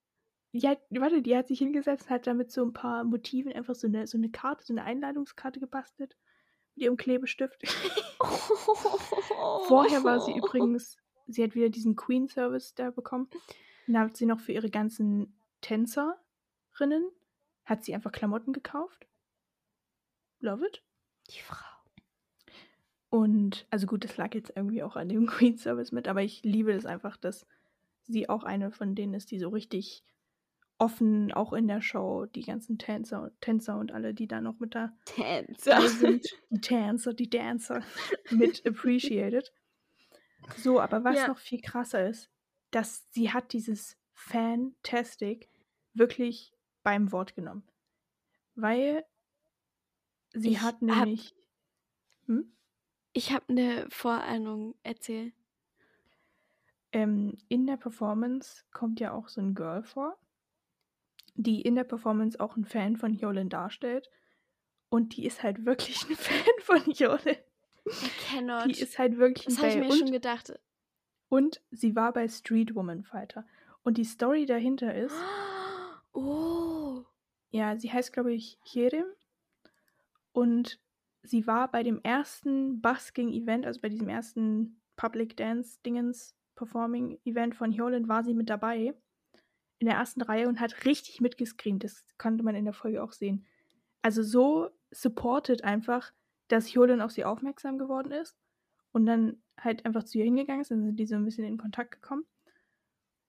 die 0.53 0.67
hat, 0.67 0.79
warte, 0.89 1.21
die 1.21 1.35
hat 1.35 1.47
sich 1.47 1.59
hingesetzt 1.59 2.05
und 2.05 2.09
hat 2.11 2.27
damit 2.27 2.51
so 2.51 2.63
ein 2.63 2.73
paar 2.73 3.03
Motiven 3.03 3.53
einfach 3.53 3.75
so 3.75 3.87
eine, 3.87 4.07
so 4.07 4.17
eine 4.17 4.29
Karte, 4.29 4.63
so 4.65 4.73
eine 4.73 4.83
Einladungskarte 4.83 5.59
gebastelt. 5.59 6.15
Mit 6.75 6.85
ihrem 6.85 6.97
Klebestift. 6.97 7.61
Vorher 9.67 10.03
war 10.03 10.19
sie 10.21 10.35
übrigens, 10.35 10.97
sie 11.27 11.43
hat 11.43 11.55
wieder 11.55 11.69
diesen 11.69 11.95
Queen-Service 11.95 12.75
da 12.75 12.91
bekommen. 12.91 13.29
Und 13.87 13.93
da 13.93 14.01
hat 14.01 14.17
sie 14.17 14.25
noch 14.25 14.39
für 14.39 14.53
ihre 14.53 14.69
ganzen 14.69 15.35
Tänzerinnen, 15.61 17.09
hat 17.65 17.83
sie 17.83 17.93
einfach 17.93 18.11
Klamotten 18.11 18.53
gekauft. 18.53 19.07
Love 20.39 20.65
it. 20.67 20.83
Die 21.29 21.41
Frau. 21.41 21.65
Und 23.09 23.67
also 23.69 23.85
gut, 23.85 24.03
das 24.03 24.17
lag 24.17 24.33
jetzt 24.33 24.53
irgendwie 24.55 24.81
auch 24.81 24.95
an 24.95 25.07
dem 25.07 25.27
Queen 25.27 25.57
Service 25.57 25.91
mit, 25.91 26.07
aber 26.07 26.23
ich 26.23 26.43
liebe 26.43 26.71
es 26.71 26.85
einfach, 26.85 27.15
dass 27.17 27.45
sie 28.07 28.27
auch 28.27 28.43
eine 28.43 28.71
von 28.71 28.95
denen 28.95 29.13
ist, 29.13 29.31
die 29.31 29.39
so 29.39 29.49
richtig 29.49 30.03
offen, 30.83 31.31
auch 31.31 31.53
in 31.53 31.67
der 31.67 31.81
Show, 31.81 32.25
die 32.25 32.41
ganzen 32.43 32.77
Tänzer, 32.77 33.31
Tänzer 33.41 33.77
und 33.77 33.91
alle, 33.91 34.13
die 34.13 34.27
da 34.27 34.41
noch 34.41 34.59
mit 34.59 34.75
da 34.75 34.91
Tänzer. 35.05 35.81
sind, 35.89 36.25
die 36.49 36.61
Tänzer, 36.61 37.13
die 37.13 37.29
Dancer, 37.29 37.81
mit 38.31 38.65
appreciated. 38.67 39.51
So, 40.57 40.79
aber 40.81 41.03
was 41.03 41.15
Ja. 41.17 41.27
noch 41.27 41.37
viel 41.37 41.61
krasser 41.61 42.07
ist, 42.09 42.29
dass 42.71 43.05
sie 43.11 43.31
hat 43.31 43.53
dieses 43.53 43.97
Fantastic 44.13 45.49
wirklich 45.93 46.53
beim 46.83 47.11
Wort 47.11 47.35
genommen. 47.35 47.63
Weil 48.55 49.05
sie 50.33 50.49
Ich 50.51 50.61
hat 50.61 50.75
hab- 50.75 50.81
nämlich. 50.81 51.33
Hm? 52.27 52.51
Ich 53.13 53.31
habe 53.31 53.45
eine 53.49 53.87
Vorahnung. 53.89 54.75
Erzähl. 54.83 55.33
Ähm, 56.91 57.37
in 57.47 57.65
der 57.65 57.77
Performance 57.77 58.63
kommt 58.71 58.99
ja 58.99 59.13
auch 59.13 59.27
so 59.27 59.41
ein 59.41 59.55
Girl 59.55 59.83
vor, 59.83 60.17
die 61.35 61.61
in 61.61 61.75
der 61.75 61.83
Performance 61.83 62.39
auch 62.39 62.55
ein 62.55 62.65
Fan 62.65 62.97
von 62.97 63.13
Jolin 63.13 63.49
darstellt. 63.49 64.09
Und 64.89 65.15
die 65.17 65.25
ist 65.25 65.43
halt 65.43 65.65
wirklich 65.65 66.07
ein 66.09 66.15
Fan 66.15 66.53
von 66.61 66.91
Jolin. 66.91 67.37
I 67.87 68.09
cannot. 68.27 68.65
Die 68.67 68.79
ist 68.79 68.97
halt 68.97 69.17
wirklich 69.17 69.45
das 69.45 69.57
ein 69.57 69.63
habe 69.63 69.71
ich 69.71 69.79
mir 69.79 69.91
und, 69.91 69.99
schon 69.99 70.11
gedacht. 70.11 70.53
und 71.29 71.61
sie 71.71 71.95
war 71.95 72.13
bei 72.13 72.27
Street 72.27 72.75
Woman 72.75 73.03
Fighter. 73.03 73.45
Und 73.83 73.97
die 73.97 74.05
Story 74.05 74.45
dahinter 74.45 74.93
ist, 74.93 75.15
Oh. 76.13 77.03
ja, 77.49 77.75
sie 77.75 77.91
heißt, 77.91 78.13
glaube 78.13 78.33
ich, 78.33 78.59
Hyerim. 78.63 79.05
Und 80.31 80.79
sie 81.23 81.47
war 81.47 81.69
bei 81.71 81.83
dem 81.83 81.99
ersten 82.03 82.81
Busking-Event, 82.81 83.65
also 83.65 83.81
bei 83.81 83.89
diesem 83.89 84.09
ersten 84.09 84.79
Public 84.95 85.35
Dance-Dingens 85.37 86.35
Performing 86.55 87.19
Event 87.25 87.55
von 87.55 87.71
Hyolyn, 87.71 88.07
war 88.07 88.23
sie 88.23 88.33
mit 88.33 88.49
dabei. 88.49 88.93
In 89.83 89.87
der 89.87 89.97
ersten 89.97 90.21
Reihe 90.21 90.47
und 90.47 90.61
hat 90.61 90.85
richtig 90.85 91.19
mitgescreamt. 91.19 91.83
Das 91.83 92.05
konnte 92.17 92.41
man 92.41 92.55
in 92.55 92.63
der 92.63 92.73
Folge 92.73 93.03
auch 93.03 93.11
sehen. 93.11 93.45
Also 94.01 94.23
so 94.23 94.69
supported 94.91 95.65
einfach, 95.65 96.13
dass 96.47 96.73
Hyolyn 96.73 97.01
auf 97.01 97.11
sie 97.11 97.25
aufmerksam 97.25 97.77
geworden 97.77 98.13
ist. 98.13 98.37
Und 98.93 99.05
dann 99.05 99.43
halt 99.59 99.85
einfach 99.85 100.05
zu 100.05 100.19
ihr 100.19 100.23
hingegangen 100.23 100.61
ist. 100.61 100.71
Dann 100.71 100.85
sind 100.85 100.95
die 100.95 101.05
so 101.05 101.15
ein 101.15 101.25
bisschen 101.25 101.43
in 101.43 101.57
Kontakt 101.57 101.91
gekommen. 101.91 102.25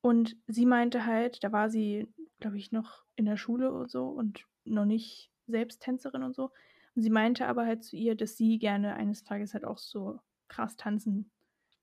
Und 0.00 0.36
sie 0.46 0.64
meinte 0.64 1.06
halt, 1.06 1.42
da 1.42 1.50
war 1.50 1.70
sie, 1.70 2.06
glaube 2.38 2.56
ich, 2.56 2.70
noch 2.70 3.02
in 3.16 3.24
der 3.24 3.36
Schule 3.36 3.72
und 3.72 3.90
so 3.90 4.06
und 4.06 4.46
noch 4.64 4.84
nicht 4.84 5.32
selbst 5.48 5.82
Tänzerin 5.82 6.22
und 6.22 6.36
so. 6.36 6.52
Und 6.94 7.02
sie 7.02 7.10
meinte 7.10 7.48
aber 7.48 7.66
halt 7.66 7.82
zu 7.82 7.96
ihr, 7.96 8.14
dass 8.14 8.36
sie 8.36 8.60
gerne 8.60 8.94
eines 8.94 9.24
Tages 9.24 9.54
halt 9.54 9.64
auch 9.64 9.78
so 9.78 10.20
krass 10.46 10.76
tanzen 10.76 11.32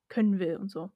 können 0.07 0.39
will 0.39 0.55
und 0.55 0.71
so. 0.71 0.91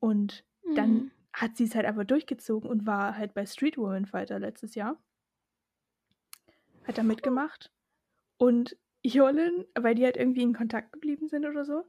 Und 0.00 0.44
dann 0.74 0.94
Mhm. 0.94 1.10
Hat 1.32 1.56
sie 1.56 1.64
es 1.64 1.74
halt 1.74 1.86
einfach 1.86 2.04
durchgezogen 2.04 2.68
und 2.68 2.86
war 2.86 3.16
halt 3.16 3.34
bei 3.34 3.46
Street 3.46 3.78
Woman 3.78 4.06
Fighter 4.06 4.38
letztes 4.38 4.74
Jahr. 4.74 5.02
Hat 6.84 6.98
da 6.98 7.02
mitgemacht. 7.02 7.70
Und 8.38 8.76
Jolin, 9.02 9.66
weil 9.74 9.94
die 9.94 10.04
halt 10.04 10.16
irgendwie 10.16 10.42
in 10.42 10.52
Kontakt 10.54 10.92
geblieben 10.92 11.28
sind 11.28 11.46
oder 11.46 11.64
so, 11.64 11.84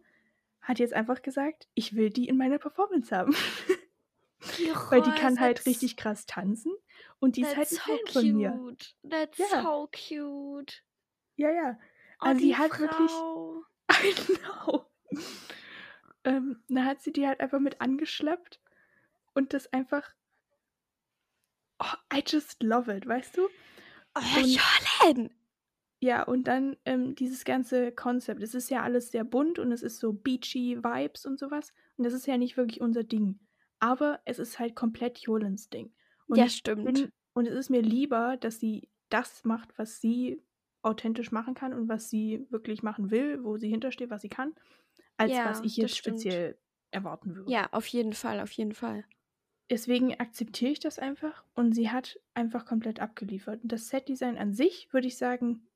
hat 0.62 0.80
jetzt 0.80 0.94
einfach 0.94 1.22
gesagt, 1.22 1.68
ich 1.74 1.96
will 1.96 2.10
die 2.10 2.28
in 2.28 2.38
meiner 2.38 2.60
Performance 2.60 3.16
haben. 3.16 3.34
weil 4.90 5.02
die 5.02 5.10
Oh, 5.10 5.16
kann 5.16 5.40
halt 5.40 5.66
richtig 5.66 5.96
krass 5.98 6.26
tanzen 6.26 6.74
und 7.20 7.38
die 7.38 7.42
ist 7.42 7.56
halt 7.56 7.72
ein 7.72 7.78
so 7.78 7.82
Fan 7.82 8.00
von 8.12 8.32
mir. 8.34 8.52
cute. 8.52 8.96
That's 9.10 9.38
Ja. 9.38 9.62
so 9.64 9.90
cute. 9.92 10.84
Ja, 11.38 11.52
ja. 11.52 11.80
Oh, 12.20 12.26
Also 12.26 12.40
die 12.40 12.48
sie 12.48 12.58
hat 12.58 12.78
wirklich 12.80 13.12
Frau. 13.12 13.64
I 13.92 14.14
know. 14.38 14.86
Ähm, 16.24 16.64
da 16.70 16.84
hat 16.86 17.02
sie 17.02 17.12
die 17.14 17.28
halt 17.28 17.40
einfach 17.42 17.60
mit 17.60 17.82
angeschleppt 17.82 18.60
und 19.34 19.54
das 19.54 19.72
einfach. 19.74 20.14
Oh, 21.80 21.96
I 22.14 22.24
just 22.26 22.62
love 22.64 22.94
it, 22.96 23.08
weißt 23.08 23.38
du? 23.38 23.48
Oh, 24.16 24.20
Und- 24.38 24.60
Jolene. 25.02 25.32
Ja, 26.00 26.24
und 26.24 26.48
dann 26.50 26.76
ähm, 26.84 27.16
dieses 27.16 27.46
ganze 27.46 27.94
Konzept. 27.94 28.44
Es 28.44 28.54
ist 28.54 28.70
ja 28.70 28.84
alles 28.84 29.12
sehr 29.12 29.24
bunt 29.24 29.58
und 29.58 29.72
es 29.72 29.82
ist 29.82 30.00
so 30.00 30.12
beachy 30.12 30.78
Vibes 30.84 31.26
und 31.26 31.40
sowas. 31.40 31.72
Und 31.96 32.04
das 32.04 32.12
ist 32.14 32.28
ja 32.28 32.38
nicht 32.38 32.58
wirklich 32.58 32.82
unser 32.82 33.04
Ding. 33.06 33.40
Aber 33.80 34.20
es 34.26 34.38
ist 34.38 34.60
halt 34.60 34.76
komplett 34.76 35.20
Jolens 35.20 35.70
Ding. 35.70 35.94
Und 36.28 36.40
Ja, 36.40 36.50
stimmt. 36.50 36.84
bin, 36.84 37.10
und 37.34 37.48
es 37.48 37.54
ist 37.56 37.70
mir 37.70 37.82
lieber, 37.82 38.36
dass 38.36 38.60
sie 38.60 38.90
das 39.08 39.46
macht, 39.46 39.78
was 39.78 40.02
sie 40.02 40.42
authentisch 40.82 41.32
machen 41.32 41.54
kann 41.54 41.74
und 41.74 41.88
was 41.88 42.10
sie 42.10 42.46
wirklich 42.50 42.84
machen 42.84 43.10
will, 43.10 43.42
wo 43.46 43.58
sie 43.58 43.70
hintersteht, 43.70 44.10
was 44.10 44.22
sie 44.24 44.30
kann, 44.30 44.54
als 45.16 45.32
Ja, 45.32 45.46
was 45.46 45.62
ich 45.62 45.78
jetzt 45.78 45.96
speziell 45.96 46.58
erwarten 46.92 47.34
würde. 47.34 47.50
Ja, 47.50 47.70
auf 47.72 47.88
jeden 47.88 48.12
Fall, 48.12 48.42
auf 48.42 48.52
jeden 48.52 48.74
Fall. 48.74 49.06
Deswegen 49.70 50.20
akzeptiere 50.20 50.72
ich 50.72 50.80
das 50.80 51.00
einfach 51.00 51.44
und 51.54 51.74
sie 51.74 51.90
hat 51.90 52.20
einfach 52.34 52.66
komplett 52.66 53.00
abgeliefert. 53.00 53.64
Und 53.64 53.72
das 53.72 53.88
Setdesign 53.88 54.38
an 54.38 54.54
sich 54.54 54.92
würde 54.92 55.08
ich 55.08 55.18
sagen, 55.18 55.68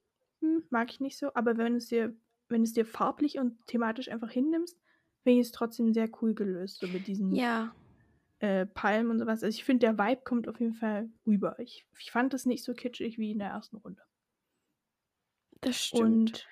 hm, 0.42 0.64
mag 0.70 0.92
ich 0.92 1.00
nicht 1.00 1.18
so, 1.18 1.34
aber 1.34 1.58
wenn 1.58 1.76
es 1.76 1.88
dir, 1.88 2.16
wenn 2.50 2.64
es 2.64 2.74
dir 2.74 2.86
farblich 2.86 3.40
und 3.40 3.66
thematisch 3.66 4.10
einfach 4.10 4.30
hinnimmst, 4.30 4.78
finde 5.24 5.40
ich 5.40 5.48
es 5.48 5.52
trotzdem 5.52 5.94
sehr 5.94 6.10
cool 6.22 6.34
gelöst, 6.34 6.80
so 6.80 6.88
mit 6.88 7.08
diesen 7.08 7.34
Ja, 7.34 7.74
äh, 8.40 8.66
Palmen 8.66 9.12
und 9.12 9.20
sowas. 9.20 9.44
Also 9.44 9.48
ich 9.48 9.64
finde, 9.64 9.88
der 9.88 9.98
Vibe 9.98 10.22
kommt 10.24 10.48
auf 10.48 10.60
jeden 10.60 10.76
Fall 10.76 11.10
rüber. 11.26 11.58
Ich, 11.60 11.88
ich 11.98 12.12
fand 12.12 12.34
es 12.34 12.46
nicht 12.46 12.64
so 12.64 12.74
kitschig 12.74 13.18
wie 13.18 13.32
in 13.32 13.40
der 13.40 13.50
ersten 13.50 13.78
Runde. 13.78 14.02
das 15.62 15.84
stimmt. 15.84 16.04
Und 16.04 16.48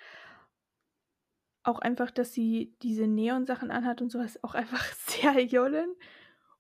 auch 1.64 1.80
einfach, 1.80 2.12
dass 2.12 2.34
sie 2.34 2.76
diese 2.82 3.08
Neon-Sachen 3.08 3.72
anhat 3.72 4.02
und 4.02 4.12
sowas, 4.12 4.44
auch 4.44 4.56
einfach 4.56 4.84
sehr 4.94 5.44
Jollen. 5.44 5.94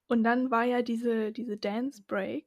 Und 0.07 0.23
dann 0.23 0.51
war 0.51 0.63
ja 0.63 0.81
diese, 0.81 1.31
diese 1.31 1.57
Dance 1.57 2.03
Break, 2.05 2.45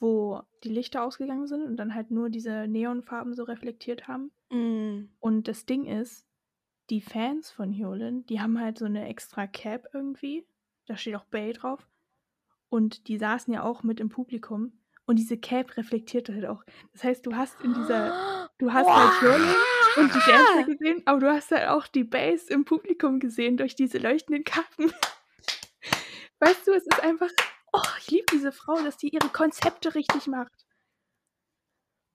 wo 0.00 0.42
die 0.64 0.70
Lichter 0.70 1.02
ausgegangen 1.02 1.46
sind 1.46 1.62
und 1.62 1.76
dann 1.76 1.94
halt 1.94 2.10
nur 2.10 2.30
diese 2.30 2.66
Neonfarben 2.66 3.34
so 3.34 3.44
reflektiert 3.44 4.08
haben. 4.08 4.30
Mm. 4.50 5.10
Und 5.20 5.48
das 5.48 5.66
Ding 5.66 5.86
ist, 5.86 6.24
die 6.90 7.00
Fans 7.00 7.50
von 7.50 7.72
Hyolyn, 7.72 8.24
die 8.26 8.40
haben 8.40 8.60
halt 8.60 8.78
so 8.78 8.86
eine 8.86 9.08
extra 9.08 9.46
Cap 9.46 9.88
irgendwie. 9.92 10.46
Da 10.86 10.96
steht 10.96 11.16
auch 11.16 11.26
Bay 11.26 11.52
drauf. 11.52 11.86
Und 12.70 13.08
die 13.08 13.18
saßen 13.18 13.52
ja 13.52 13.62
auch 13.62 13.82
mit 13.82 14.00
im 14.00 14.08
Publikum. 14.08 14.72
Und 15.04 15.18
diese 15.18 15.36
Cap 15.36 15.76
reflektiert 15.76 16.28
halt 16.28 16.46
auch. 16.46 16.64
Das 16.92 17.04
heißt, 17.04 17.26
du 17.26 17.34
hast 17.34 17.60
in 17.62 17.74
dieser 17.74 18.48
Du 18.58 18.72
hast 18.72 18.88
halt 18.88 19.22
Jolin 19.22 19.54
und 19.98 20.14
die 20.14 20.30
Dancer 20.30 20.64
gesehen, 20.64 21.02
aber 21.04 21.20
du 21.20 21.32
hast 21.32 21.52
halt 21.52 21.68
auch 21.68 21.86
die 21.86 22.02
Bass 22.02 22.48
im 22.48 22.64
Publikum 22.64 23.20
gesehen 23.20 23.56
durch 23.56 23.76
diese 23.76 23.98
leuchtenden 23.98 24.42
Kappen. 24.42 24.92
Weißt 26.40 26.66
du, 26.66 26.72
es 26.72 26.86
ist 26.86 27.00
einfach. 27.02 27.30
Oh, 27.72 27.82
ich 27.98 28.10
liebe 28.10 28.26
diese 28.32 28.52
Frau, 28.52 28.76
dass 28.82 28.96
die 28.96 29.08
ihre 29.08 29.28
Konzepte 29.28 29.94
richtig 29.94 30.26
macht. 30.26 30.66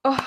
Oh, 0.03 0.17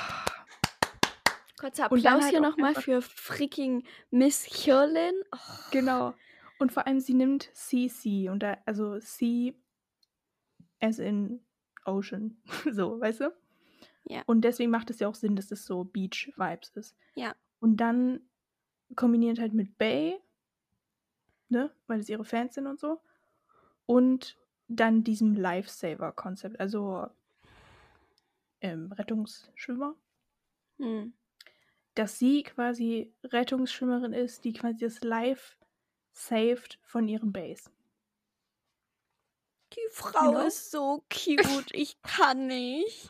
Kurzer 1.59 1.86
Applaus 1.86 2.22
halt 2.22 2.30
hier 2.30 2.40
nochmal 2.40 2.74
für 2.74 3.01
freaking 3.01 3.84
Miss 4.11 4.64
Jolene. 4.64 5.24
Oh, 5.32 5.70
genau. 5.70 6.14
Und 6.59 6.72
vor 6.72 6.86
allem, 6.86 7.01
sie 7.01 7.14
nimmt 7.14 7.51
CC 7.55 8.28
und 8.28 8.42
da, 8.42 8.59
also 8.66 8.99
C 8.99 9.55
as 10.80 10.99
in 10.99 11.40
Ocean. 11.84 12.40
so, 12.70 13.01
weißt 13.01 13.20
du? 13.20 13.32
Ja. 14.05 14.22
Und 14.26 14.42
deswegen 14.42 14.70
macht 14.70 14.90
es 14.90 14.99
ja 14.99 15.09
auch 15.09 15.14
Sinn, 15.14 15.34
dass 15.34 15.51
es 15.51 15.64
so 15.64 15.84
Beach-Vibes 15.84 16.70
ist. 16.76 16.97
Ja. 17.14 17.34
Und 17.61 17.78
dann 17.78 18.20
kombiniert 18.94 19.38
halt 19.38 19.55
mit 19.55 19.78
Bay, 19.78 20.20
ne, 21.49 21.74
weil 21.86 22.01
es 22.01 22.09
ihre 22.09 22.24
Fans 22.24 22.55
sind 22.55 22.66
und 22.66 22.78
so. 22.78 23.01
Und 23.87 24.37
dann 24.68 25.05
diesem 25.05 25.34
Lifesaver-Konzept, 25.34 26.59
also 26.59 27.09
ähm, 28.61 28.93
Rettungsschwimmer, 28.93 29.95
hm. 30.78 31.12
dass 31.95 32.18
sie 32.18 32.43
quasi 32.43 33.12
Rettungsschwimmerin 33.24 34.12
ist, 34.12 34.45
die 34.45 34.53
quasi 34.53 34.78
das 34.78 35.03
Life 35.03 35.57
saved 36.12 36.78
von 36.82 37.09
ihrem 37.09 37.32
Base. 37.32 37.70
Die 39.72 39.89
Frau 39.91 40.30
Genau. 40.32 40.47
ist 40.47 40.70
so 40.70 41.05
cute. 41.12 41.72
Ich 41.72 42.01
kann 42.03 42.47
nicht. 42.47 43.09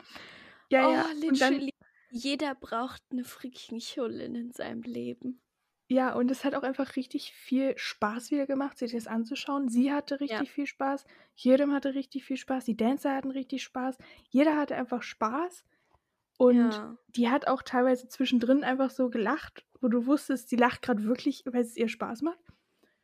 Ja, 0.70 0.88
oh, 0.88 0.92
ja. 0.92 1.04
Und 1.06 1.40
dann, 1.40 1.54
literally. 1.54 1.74
Jeder 2.10 2.54
braucht 2.54 3.02
eine 3.10 3.24
freaking 3.24 3.78
Jolene 3.78 4.38
in 4.40 4.52
seinem 4.52 4.82
Leben. 4.82 5.40
Ja, 5.88 6.14
und 6.14 6.30
es 6.30 6.44
hat 6.44 6.54
auch 6.54 6.64
einfach 6.64 6.96
richtig 6.96 7.32
viel 7.32 7.78
Spaß 7.78 8.32
wieder 8.32 8.46
gemacht, 8.46 8.76
sich 8.76 8.92
das 8.92 9.06
anzuschauen. 9.06 9.68
Sie 9.68 9.92
hatte 9.92 10.20
richtig 10.20 10.50
viel 10.50 10.66
Spaß, 10.66 11.04
Jedem 11.36 11.72
hatte 11.72 11.94
richtig 11.94 12.24
viel 12.24 12.36
Spaß, 12.36 12.64
die 12.64 12.76
Dancer 12.76 13.14
hatten 13.14 13.30
richtig 13.30 13.62
Spaß. 13.62 13.98
Jeder 14.30 14.56
hatte 14.56 14.74
einfach 14.74 15.02
Spaß. 15.02 15.64
Und 16.38 16.72
ja. 16.72 16.96
die 17.08 17.30
hat 17.30 17.46
auch 17.46 17.62
teilweise 17.62 18.08
zwischendrin 18.08 18.64
einfach 18.64 18.90
so 18.90 19.10
gelacht, 19.10 19.64
wo 19.80 19.88
du 19.88 20.06
wusstest, 20.06 20.48
sie 20.48 20.56
lacht 20.56 20.82
gerade 20.82 21.04
wirklich, 21.04 21.44
weil 21.46 21.62
es 21.62 21.76
ihr 21.76 21.88
Spaß 21.88 22.22
macht. 22.22 22.40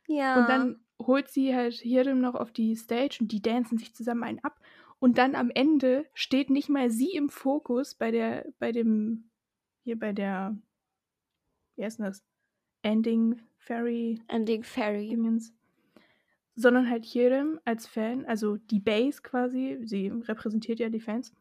ja. 0.07 0.39
Und 0.39 0.49
dann 0.49 0.79
holt 1.01 1.29
sie 1.29 1.55
halt 1.55 1.75
Hirdem 1.75 2.19
noch 2.19 2.35
auf 2.35 2.51
die 2.51 2.75
Stage 2.75 3.17
und 3.21 3.31
die 3.31 3.41
dancen 3.41 3.77
sich 3.77 3.95
zusammen 3.95 4.23
einen 4.23 4.43
ab. 4.43 4.59
Und 4.99 5.17
dann 5.17 5.35
am 5.35 5.49
Ende 5.49 6.05
steht 6.13 6.49
nicht 6.49 6.69
mal 6.69 6.89
sie 6.89 7.11
im 7.11 7.29
Fokus 7.29 7.95
bei 7.95 8.11
der, 8.11 8.45
bei 8.59 8.71
dem, 8.71 9.29
hier 9.83 9.97
bei 9.97 10.13
der, 10.13 10.57
wie 11.75 11.85
heißt 11.85 11.99
denn 11.99 12.05
das? 12.05 12.23
Ending 12.83 13.41
Fairy 13.57 14.21
Ending 14.27 14.63
Fairy. 14.63 15.07
Dingens. 15.09 15.53
Sondern 16.55 16.89
halt 16.89 17.05
jedem 17.05 17.59
als 17.65 17.87
Fan, 17.87 18.25
also 18.25 18.57
die 18.57 18.79
Base 18.79 19.21
quasi, 19.23 19.79
sie 19.83 20.09
repräsentiert 20.09 20.79
ja 20.79 20.89
die 20.89 20.99
Fans. 20.99 21.33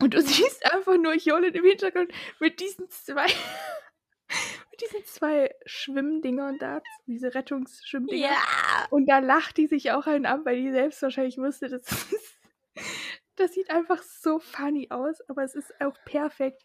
Und 0.00 0.14
du 0.14 0.20
siehst 0.22 0.64
einfach 0.72 0.96
nur 0.96 1.14
Jolin 1.14 1.54
im 1.54 1.64
Hintergrund 1.64 2.12
mit 2.40 2.60
diesen 2.60 2.88
zwei, 2.90 3.26
mit 4.70 4.80
diesen 4.80 5.04
zwei 5.04 5.54
Schwimmdingern 5.64 6.58
da, 6.58 6.82
diese 7.06 7.34
Rettungsschwimmdinger. 7.34 8.28
Ja! 8.28 8.86
Und 8.90 9.06
da 9.06 9.20
lacht 9.20 9.56
die 9.58 9.66
sich 9.66 9.92
auch 9.92 10.06
einen 10.06 10.26
an, 10.26 10.44
weil 10.44 10.60
die 10.60 10.72
selbst 10.72 11.02
wahrscheinlich 11.02 11.38
wusste, 11.38 11.68
das, 11.68 11.82
ist, 11.86 12.38
das 13.36 13.54
sieht 13.54 13.70
einfach 13.70 14.02
so 14.02 14.38
funny 14.38 14.88
aus, 14.90 15.20
aber 15.28 15.44
es 15.44 15.54
ist 15.54 15.72
auch 15.80 15.96
perfekt. 16.04 16.62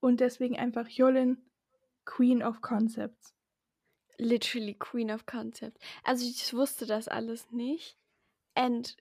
Und 0.00 0.20
deswegen 0.20 0.58
einfach 0.58 0.88
Jolin, 0.88 1.38
Queen 2.04 2.42
of 2.42 2.60
Concepts. 2.60 3.34
Literally 4.18 4.74
Queen 4.74 5.10
of 5.10 5.26
Concept. 5.26 5.78
Also 6.04 6.26
ich 6.26 6.52
wusste 6.52 6.86
das 6.86 7.08
alles 7.08 7.50
nicht. 7.50 7.96
And 8.54 8.96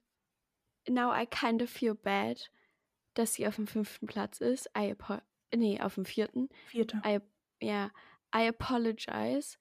now 0.88 1.12
I 1.12 1.26
kind 1.26 1.62
of 1.62 1.70
feel 1.70 1.94
bad, 1.94 2.50
dass 3.16 3.34
sie 3.34 3.48
auf 3.48 3.56
dem 3.56 3.68
fünften 3.68 4.08
Platz 4.08 4.40
ist. 4.40 4.70
I 4.78 4.96
nee, 5.56 5.82
auf 5.82 5.96
dem 5.96 6.06
vierten. 6.06 6.50
Vierter. 6.68 7.02
I, 7.06 7.20
ja, 7.62 7.92
I 8.34 8.48
apologize. 8.48 9.58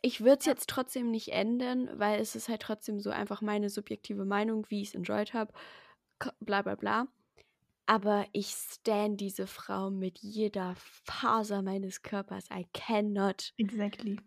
Ich 0.00 0.22
würde 0.22 0.38
es 0.38 0.46
jetzt 0.46 0.68
trotzdem 0.68 1.10
nicht 1.10 1.28
ändern, 1.28 1.90
weil 1.98 2.20
es 2.20 2.34
ist 2.34 2.48
halt 2.48 2.62
trotzdem 2.62 3.00
so 3.00 3.10
einfach 3.10 3.40
meine 3.40 3.70
subjektive 3.70 4.24
Meinung, 4.24 4.66
wie 4.68 4.82
ich 4.82 4.88
es 4.88 4.94
enjoyed 4.94 5.34
habe. 5.34 5.52
Bla 6.40 6.62
bla 6.62 6.74
bla. 6.74 7.06
Aber 7.88 8.26
ich 8.32 8.48
stan 8.50 9.16
diese 9.16 9.46
Frau 9.46 9.90
mit 9.90 10.18
jeder 10.20 10.74
Faser 10.76 11.62
meines 11.62 12.02
Körpers. 12.02 12.48
I 12.50 12.66
cannot. 12.72 13.52
Exactly. 13.58 14.18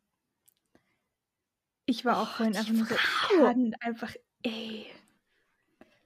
Ich 1.88 2.04
war 2.06 2.20
auch 2.20 2.30
Oh, 2.40 2.46
vorhin 2.46 2.56
einfach 2.58 2.74
nur 2.74 2.86
so, 2.88 2.98
kann 3.38 3.74
einfach, 3.80 4.14
ey. 4.44 4.88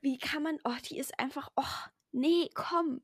Wie 0.02 0.18
kann 0.18 0.43
man. 0.43 0.60
Oh, 0.64 0.76
die 0.89 0.97
ist 0.97 1.20
einfach. 1.20 1.50
Oh, 1.56 1.64
nee, 2.12 2.50
komm. 2.54 3.02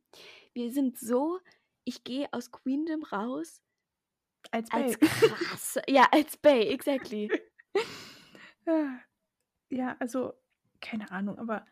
Wir 0.53 0.71
sind 0.71 0.97
so. 0.97 1.39
Ich 1.83 2.03
gehe 2.03 2.27
aus 2.33 2.51
Queendom 2.51 3.03
raus 3.03 3.61
Als 4.51 4.71
als 4.71 4.97
Babe. 4.99 4.99
krass. 4.99 5.79
ja, 5.87 6.07
als 6.11 6.37
Bay, 6.37 6.67
exactly. 6.69 7.31
Ja, 9.71 9.95
also, 9.99 10.33
keine 10.81 11.11
Ahnung, 11.11 11.37
aber 11.39 11.65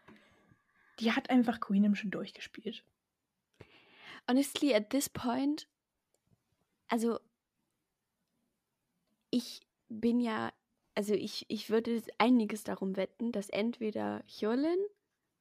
die 0.99 1.11
hat 1.11 1.29
einfach 1.29 1.59
Queenum 1.59 1.95
schon 1.95 2.11
durchgespielt. 2.11 2.83
Honestly, 4.29 4.73
at 4.73 4.89
this 4.89 5.09
point. 5.09 5.67
Also. 6.89 7.19
Ich 9.31 9.61
bin 9.89 10.19
ja. 10.19 10.53
Also, 10.95 11.13
ich, 11.15 11.45
ich 11.49 11.69
würde 11.71 12.03
einiges 12.19 12.63
darum 12.63 12.95
wetten, 12.95 13.31
dass 13.31 13.49
entweder 13.49 14.23
Hyolin 14.27 14.77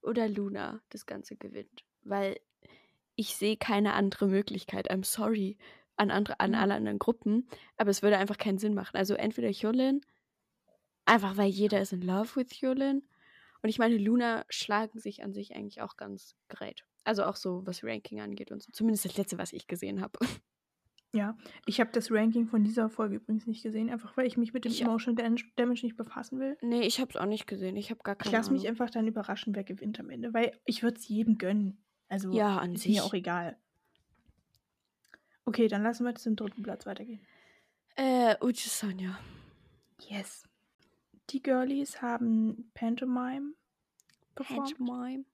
oder 0.00 0.28
Luna 0.28 0.80
das 0.88 1.04
Ganze 1.06 1.36
gewinnt. 1.36 1.84
Weil 2.02 2.40
ich 3.16 3.36
sehe 3.36 3.56
keine 3.58 3.92
andere 3.92 4.26
Möglichkeit. 4.28 4.90
I'm 4.90 5.04
sorry 5.04 5.58
an, 5.96 6.10
andere, 6.10 6.40
an 6.40 6.52
Mhm. 6.52 6.56
alle 6.56 6.74
anderen 6.74 6.98
Gruppen. 6.98 7.46
Aber 7.76 7.90
es 7.90 8.02
würde 8.02 8.16
einfach 8.18 8.38
keinen 8.38 8.58
Sinn 8.58 8.74
machen. 8.74 8.96
Also, 8.96 9.14
entweder 9.14 9.48
Hyolin, 9.50 10.00
einfach 11.04 11.36
weil 11.36 11.48
jeder 11.50 11.80
ist 11.82 11.92
in 11.92 12.02
love 12.02 12.34
with 12.36 12.50
Hyolin. 12.62 13.02
Und 13.62 13.68
ich 13.68 13.78
meine, 13.78 13.96
Luna 13.96 14.44
schlagen 14.48 14.98
sich 14.98 15.22
an 15.22 15.32
sich 15.32 15.54
eigentlich 15.54 15.80
auch 15.80 15.96
ganz 15.96 16.34
great. 16.48 16.84
Also 17.04 17.24
auch 17.24 17.36
so, 17.36 17.64
was 17.66 17.82
Ranking 17.84 18.20
angeht 18.20 18.50
und 18.52 18.62
so. 18.62 18.70
Zumindest 18.72 19.04
das 19.04 19.16
letzte, 19.16 19.38
was 19.38 19.52
ich 19.52 19.66
gesehen 19.66 20.00
habe. 20.00 20.18
Ja, 21.14 21.36
ich 21.66 21.78
habe 21.78 21.90
das 21.92 22.10
Ranking 22.10 22.46
von 22.46 22.64
dieser 22.64 22.88
Folge 22.88 23.16
übrigens 23.16 23.46
nicht 23.46 23.62
gesehen, 23.62 23.90
einfach 23.90 24.16
weil 24.16 24.26
ich 24.26 24.38
mich 24.38 24.52
mit 24.54 24.64
dem 24.64 24.72
Ich- 24.72 24.80
Emotional 24.80 25.36
Damage 25.56 25.84
nicht 25.84 25.96
befassen 25.96 26.40
will. 26.40 26.56
nee, 26.62 26.80
ich 26.86 27.00
habe 27.00 27.10
es 27.10 27.16
auch 27.16 27.26
nicht 27.26 27.46
gesehen. 27.46 27.76
Ich 27.76 27.90
habe 27.90 28.00
gar 28.02 28.14
Ich 28.14 28.18
keine 28.20 28.36
lasse 28.38 28.50
mich 28.50 28.66
einfach 28.66 28.88
dann 28.88 29.06
überraschen, 29.06 29.54
wer 29.54 29.62
gewinnt 29.62 30.00
am 30.00 30.08
Ende, 30.08 30.32
weil 30.32 30.58
ich 30.64 30.82
würde 30.82 30.96
es 30.98 31.06
jedem 31.06 31.36
gönnen. 31.36 31.84
Also 32.08 32.32
Ja, 32.32 32.56
an 32.58 32.74
ist 32.74 32.86
mir 32.86 32.94
sich. 32.94 33.02
auch 33.02 33.12
egal. 33.14 33.58
Okay, 35.44 35.68
dann 35.68 35.82
lassen 35.82 36.04
wir 36.06 36.14
zum 36.14 36.34
dritten 36.36 36.62
Platz 36.62 36.86
weitergehen. 36.86 37.20
Äh, 37.96 38.36
Uchi 38.40 38.68
Sonja. 38.70 39.18
Yes. 40.08 40.44
Die 41.32 41.42
Girlies 41.42 42.02
haben 42.02 42.70
Pantomime 42.74 43.54
performt. 44.34 44.76
Pantomime. 44.76 45.24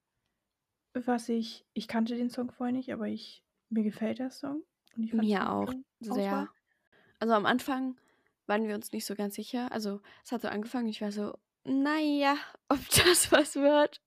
Was 0.95 1.29
ich, 1.29 1.65
ich 1.75 1.89
kannte 1.89 2.17
den 2.17 2.31
Song 2.31 2.51
vorher 2.51 2.73
nicht, 2.73 2.93
aber 2.93 3.09
ich, 3.09 3.43
mir 3.69 3.83
gefällt 3.83 4.21
der 4.21 4.31
Song. 4.31 4.63
Und 4.97 5.03
ich 5.03 5.11
fand's 5.11 5.27
Mir 5.27 5.53
auch 5.53 5.73
sehr. 6.01 6.49
Also 7.19 7.35
am 7.35 7.47
Anfang 7.47 7.97
waren 8.47 8.67
wir 8.67 8.75
uns 8.75 8.93
nicht 8.93 9.07
so 9.07 9.15
ganz 9.15 9.35
sicher. 9.35 9.71
Also 9.73 10.01
es 10.25 10.33
hat 10.33 10.43
so 10.43 10.49
angefangen, 10.49 10.89
ich 10.89 11.01
war 11.01 11.13
so, 11.13 11.37
naja, 11.65 12.37
ob 12.69 12.81
das 12.91 13.33
was 13.33 13.57
wird. 13.57 14.01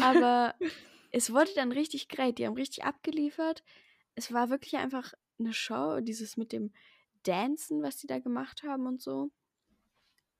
Aber 0.00 0.54
es 1.12 1.32
wurde 1.32 1.52
dann 1.54 1.72
richtig 1.72 2.08
great. 2.08 2.38
Die 2.38 2.46
haben 2.46 2.54
richtig 2.54 2.84
abgeliefert. 2.84 3.62
Es 4.16 4.32
war 4.32 4.50
wirklich 4.50 4.76
einfach 4.76 5.14
eine 5.38 5.52
Show. 5.52 6.00
Dieses 6.00 6.36
mit 6.36 6.52
dem 6.52 6.72
Dancen, 7.22 7.82
was 7.82 7.96
die 7.96 8.06
da 8.06 8.18
gemacht 8.18 8.62
haben 8.64 8.86
und 8.86 9.00
so, 9.00 9.30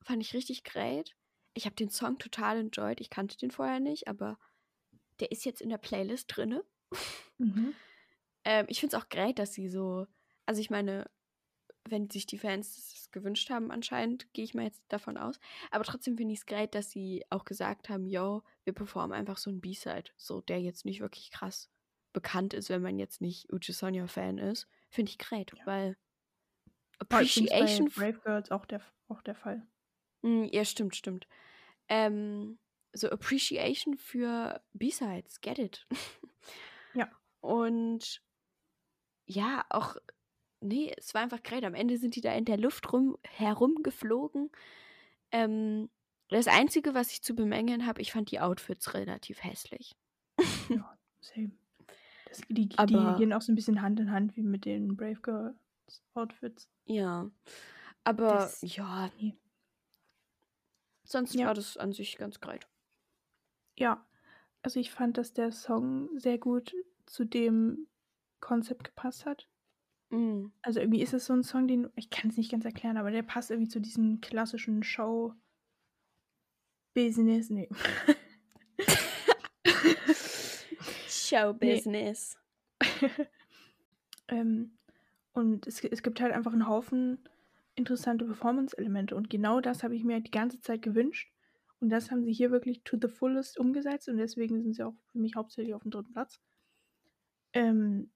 fand 0.07 0.23
ich 0.23 0.33
richtig 0.33 0.63
great. 0.63 1.15
Ich 1.53 1.65
habe 1.65 1.75
den 1.75 1.89
Song 1.89 2.17
total 2.17 2.57
enjoyed. 2.59 3.01
Ich 3.01 3.09
kannte 3.09 3.37
den 3.37 3.51
vorher 3.51 3.79
nicht, 3.79 4.07
aber 4.07 4.39
der 5.19 5.31
ist 5.31 5.45
jetzt 5.45 5.61
in 5.61 5.69
der 5.69 5.77
Playlist 5.77 6.35
drinne. 6.35 6.63
Mhm. 7.39 7.75
Ähm, 8.45 8.65
ich 8.67 8.79
finde 8.79 8.95
es 8.97 9.03
auch 9.03 9.09
great, 9.09 9.37
dass 9.37 9.53
sie 9.53 9.69
so, 9.69 10.07
also 10.47 10.59
ich 10.59 10.71
meine, 10.71 11.07
wenn 11.87 12.09
sich 12.09 12.25
die 12.25 12.39
Fans 12.39 12.73
das 12.75 13.11
gewünscht 13.11 13.51
haben, 13.51 13.69
anscheinend, 13.69 14.33
gehe 14.33 14.43
ich 14.43 14.55
mal 14.55 14.63
jetzt 14.63 14.81
davon 14.87 15.17
aus. 15.17 15.39
Aber 15.69 15.83
trotzdem 15.83 16.17
finde 16.17 16.33
ich 16.33 16.39
es 16.39 16.45
great, 16.47 16.73
dass 16.73 16.89
sie 16.89 17.23
auch 17.29 17.45
gesagt 17.45 17.89
haben, 17.89 18.07
yo, 18.07 18.41
wir 18.63 18.73
performen 18.73 19.13
einfach 19.15 19.37
so 19.37 19.51
ein 19.51 19.61
B-Side, 19.61 20.09
so 20.15 20.41
der 20.41 20.59
jetzt 20.59 20.83
nicht 20.83 20.99
wirklich 20.99 21.29
krass 21.29 21.69
bekannt 22.11 22.55
ist, 22.55 22.69
wenn 22.69 22.81
man 22.81 22.97
jetzt 22.97 23.21
nicht 23.21 23.53
Uchi 23.53 23.71
Sonja-Fan 23.71 24.39
ist. 24.39 24.67
Finde 24.89 25.11
ich 25.11 25.19
great, 25.19 25.51
Ja. 25.55 25.65
weil 25.67 25.97
Appreciation. 26.97 27.91
bei 27.95 28.11
Brave 28.13 28.19
Girls 28.23 28.49
auch 28.49 28.65
der, 28.65 28.81
auch 29.09 29.21
der 29.21 29.35
Fall. 29.35 29.67
Mm, 30.21 30.45
ja, 30.51 30.65
stimmt, 30.65 30.95
stimmt. 30.95 31.27
Ähm, 31.89 32.57
so 32.93 33.09
Appreciation 33.09 33.95
für 33.97 34.61
B-Sides, 34.73 35.41
get 35.41 35.59
it. 35.59 35.87
Ja. 36.93 37.09
Und 37.41 38.23
ja, 39.27 39.63
auch, 39.69 39.97
nee, 40.61 40.91
es 40.97 41.13
war 41.13 41.21
einfach 41.21 41.43
great. 41.43 41.63
Am 41.63 41.75
Ende 41.75 41.97
sind 41.97 42.15
die 42.15 42.21
da 42.21 42.33
in 42.33 42.45
der 42.45 42.57
Luft 42.57 42.91
rum, 42.91 43.17
herumgeflogen. 43.23 44.49
Ähm, 45.31 45.89
das 46.29 46.47
Einzige, 46.47 46.95
was 46.95 47.11
ich 47.11 47.21
zu 47.21 47.35
bemängeln 47.35 47.85
habe, 47.85 48.01
ich 48.01 48.11
fand 48.11 48.31
die 48.31 48.39
Outfits 48.39 48.95
relativ 48.95 49.43
hässlich. 49.43 49.95
Ja, 50.69 50.97
same. 51.21 51.51
Das, 52.29 52.41
die, 52.49 52.67
die 52.69 52.77
Aber- 52.79 53.15
gehen 53.17 53.31
auch 53.33 53.41
so 53.41 53.51
ein 53.51 53.55
bisschen 53.55 53.81
Hand 53.83 53.99
in 53.99 54.09
Hand 54.11 54.35
wie 54.35 54.41
mit 54.43 54.65
den 54.65 54.97
Brave 54.97 55.21
Girls 55.21 56.01
Outfits. 56.15 56.67
Ja. 56.85 57.29
Aber 58.03 58.27
Das- 58.29 58.61
ja, 58.63 59.11
nee. 59.19 59.35
Sonst 61.11 61.33
Ja. 61.35 61.47
war 61.47 61.53
das 61.53 61.77
an 61.77 61.93
sich 61.93 62.17
ganz 62.17 62.39
great. 62.39 62.67
Ja, 63.77 64.05
also 64.63 64.79
ich 64.79 64.91
fand, 64.91 65.17
dass 65.17 65.33
der 65.33 65.51
Song 65.51 66.09
sehr 66.19 66.37
gut 66.37 66.75
zu 67.05 67.25
dem 67.25 67.87
Konzept 68.39 68.83
gepasst 68.83 69.25
hat. 69.25 69.47
Mm. 70.09 70.47
Also 70.61 70.79
irgendwie 70.79 71.01
ist 71.01 71.13
es 71.13 71.25
so 71.25 71.33
ein 71.33 71.43
Song, 71.43 71.67
den 71.67 71.89
ich 71.95 72.09
kann 72.09 72.29
es 72.29 72.37
nicht 72.37 72.51
ganz 72.51 72.65
erklären, 72.65 72.97
aber 72.97 73.11
der 73.11 73.23
passt 73.23 73.51
irgendwie 73.51 73.69
zu 73.69 73.79
diesem 73.79 74.21
klassischen 74.21 74.83
Show 74.83 75.33
Business. 76.93 77.49
Nee. 77.49 77.69
Show 81.07 81.53
Business. 81.53 82.37
ähm, 84.27 84.77
und 85.33 85.67
es, 85.67 85.83
es 85.83 86.01
gibt 86.01 86.19
halt 86.21 86.33
einfach 86.33 86.53
einen 86.53 86.67
Haufen 86.67 87.19
interessante 87.77 88.25
Performance-Elemente 88.25 89.15
und 89.15 89.29
genau 89.29 89.61
das 89.61 89.83
habe 89.83 89.95
ich 89.95 90.03
mir 90.03 90.19
die 90.19 90.31
ganze 90.31 90.59
Zeit 90.59 90.81
gewünscht. 90.81 91.31
Und 91.79 91.89
das 91.89 92.09
haben 92.09 92.23
sie 92.23 92.33
hier 92.33 92.49
wirklich 92.49 92.83
to 92.83 92.97
the 92.99 93.07
fullest 93.07 93.59
umgesetzt 93.59 94.09
und 94.09 94.17
deswegen 94.17 94.61
sind 94.61 94.73
sie 94.73 94.83
auch 94.83 94.95
für 95.11 95.19
mich 95.19 95.35
hauptsächlich 95.35 95.75
auf 95.75 95.83
dem 95.83 95.91
dritten 95.91 96.11
Platz. 96.11 96.41
Ähm, 97.53 98.09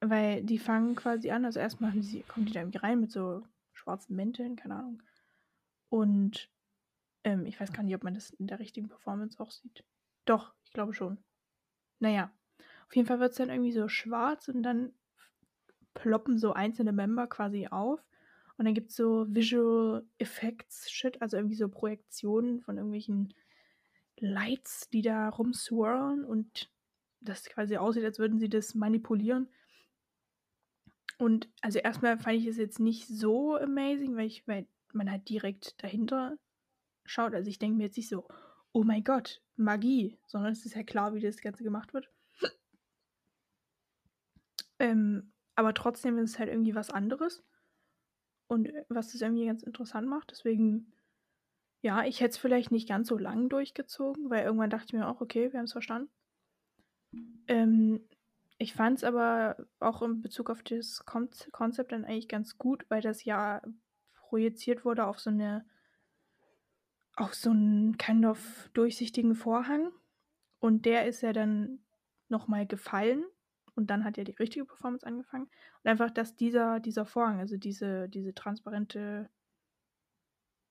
weil 0.00 0.44
die 0.44 0.58
fangen 0.58 0.94
quasi 0.94 1.30
an, 1.30 1.44
also 1.44 1.58
erstmal 1.58 2.00
sie, 2.00 2.22
kommen 2.22 2.46
die 2.46 2.52
da 2.52 2.60
irgendwie 2.60 2.78
rein 2.78 3.00
mit 3.00 3.10
so 3.10 3.44
schwarzen 3.72 4.14
Mänteln, 4.14 4.54
keine 4.54 4.76
Ahnung. 4.76 5.02
Und 5.88 6.48
ähm, 7.24 7.44
ich 7.44 7.58
weiß 7.58 7.72
gar 7.72 7.82
nicht, 7.82 7.96
ob 7.96 8.04
man 8.04 8.14
das 8.14 8.30
in 8.30 8.46
der 8.46 8.60
richtigen 8.60 8.88
Performance 8.88 9.40
auch 9.40 9.50
sieht. 9.50 9.84
Doch, 10.24 10.54
ich 10.64 10.72
glaube 10.72 10.94
schon. 10.94 11.18
Naja, 11.98 12.30
auf 12.86 12.94
jeden 12.94 13.08
Fall 13.08 13.18
wird 13.18 13.32
es 13.32 13.38
dann 13.38 13.50
irgendwie 13.50 13.72
so 13.72 13.88
schwarz 13.88 14.46
und 14.46 14.62
dann 14.62 14.92
ploppen 15.94 16.38
so 16.38 16.52
einzelne 16.52 16.92
Member 16.92 17.26
quasi 17.26 17.66
auf. 17.66 18.04
Und 18.58 18.64
dann 18.64 18.74
gibt 18.74 18.90
es 18.90 18.96
so 18.96 19.24
Visual 19.28 20.04
Effects 20.18 20.90
Shit, 20.90 21.22
also 21.22 21.36
irgendwie 21.36 21.54
so 21.54 21.68
Projektionen 21.68 22.60
von 22.60 22.76
irgendwelchen 22.76 23.32
Lights, 24.16 24.88
die 24.90 25.00
da 25.00 25.28
rumswirlen 25.28 26.24
und 26.24 26.68
das 27.20 27.44
quasi 27.44 27.76
aussieht, 27.76 28.04
als 28.04 28.18
würden 28.18 28.40
sie 28.40 28.48
das 28.48 28.74
manipulieren. 28.74 29.48
Und 31.18 31.48
also 31.60 31.78
erstmal 31.78 32.18
fand 32.18 32.38
ich 32.38 32.46
es 32.46 32.56
jetzt 32.56 32.80
nicht 32.80 33.06
so 33.06 33.56
amazing, 33.56 34.16
weil 34.16 34.26
ich, 34.26 34.46
weil 34.48 34.66
man 34.92 35.08
halt 35.08 35.28
direkt 35.28 35.80
dahinter 35.82 36.36
schaut. 37.04 37.34
Also 37.34 37.48
ich 37.48 37.60
denke 37.60 37.76
mir 37.76 37.84
jetzt 37.84 37.96
nicht 37.96 38.08
so, 38.08 38.26
oh 38.72 38.82
mein 38.82 39.04
Gott, 39.04 39.40
Magie, 39.54 40.18
sondern 40.26 40.52
es 40.52 40.66
ist 40.66 40.74
ja 40.74 40.82
klar, 40.82 41.14
wie 41.14 41.20
das 41.20 41.40
Ganze 41.40 41.62
gemacht 41.62 41.94
wird. 41.94 42.10
ähm, 44.80 45.32
aber 45.54 45.74
trotzdem 45.74 46.18
ist 46.18 46.30
es 46.30 46.38
halt 46.40 46.48
irgendwie 46.48 46.74
was 46.74 46.90
anderes. 46.90 47.44
Und 48.48 48.66
äh, 48.66 48.84
was 48.88 49.12
das 49.12 49.20
irgendwie 49.20 49.46
ganz 49.46 49.62
interessant 49.62 50.08
macht. 50.08 50.30
Deswegen, 50.30 50.92
ja, 51.82 52.04
ich 52.04 52.20
hätte 52.20 52.30
es 52.30 52.38
vielleicht 52.38 52.72
nicht 52.72 52.88
ganz 52.88 53.08
so 53.08 53.16
lang 53.16 53.48
durchgezogen, 53.48 54.30
weil 54.30 54.44
irgendwann 54.44 54.70
dachte 54.70 54.86
ich 54.88 54.92
mir 54.94 55.08
auch, 55.08 55.20
okay, 55.20 55.52
wir 55.52 55.58
haben 55.58 55.66
es 55.66 55.72
verstanden. 55.72 56.10
Ähm, 57.46 58.00
ich 58.58 58.74
fand 58.74 58.98
es 58.98 59.04
aber 59.04 59.56
auch 59.78 60.02
in 60.02 60.20
Bezug 60.20 60.50
auf 60.50 60.62
das 60.64 61.04
Konzept 61.06 61.92
dann 61.92 62.04
eigentlich 62.04 62.28
ganz 62.28 62.58
gut, 62.58 62.84
weil 62.88 63.00
das 63.00 63.24
ja 63.24 63.62
projiziert 64.16 64.84
wurde 64.84 65.06
auf 65.06 65.20
so 65.20 65.30
eine, 65.30 65.64
auf 67.14 67.34
so 67.34 67.50
einen 67.50 67.96
kind 67.98 68.26
of 68.26 68.68
durchsichtigen 68.74 69.36
Vorhang. 69.36 69.90
Und 70.58 70.86
der 70.86 71.06
ist 71.06 71.20
ja 71.20 71.32
dann 71.32 71.78
nochmal 72.28 72.66
gefallen. 72.66 73.24
Und 73.78 73.90
dann 73.90 74.02
hat 74.02 74.16
ja 74.16 74.24
die 74.24 74.32
richtige 74.32 74.64
Performance 74.64 75.06
angefangen. 75.06 75.44
Und 75.44 75.88
einfach, 75.88 76.10
dass 76.10 76.34
dieser, 76.34 76.80
dieser 76.80 77.06
Vorhang, 77.06 77.38
also 77.38 77.56
diese, 77.56 78.08
diese 78.08 78.34
transparente, 78.34 79.30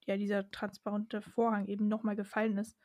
ja, 0.06 0.18
dieser 0.18 0.52
transparente 0.52 1.22
Vorhang 1.22 1.68
eben 1.68 1.88
nochmal 1.88 2.18
gefallen 2.18 2.58
ist, 2.58 2.78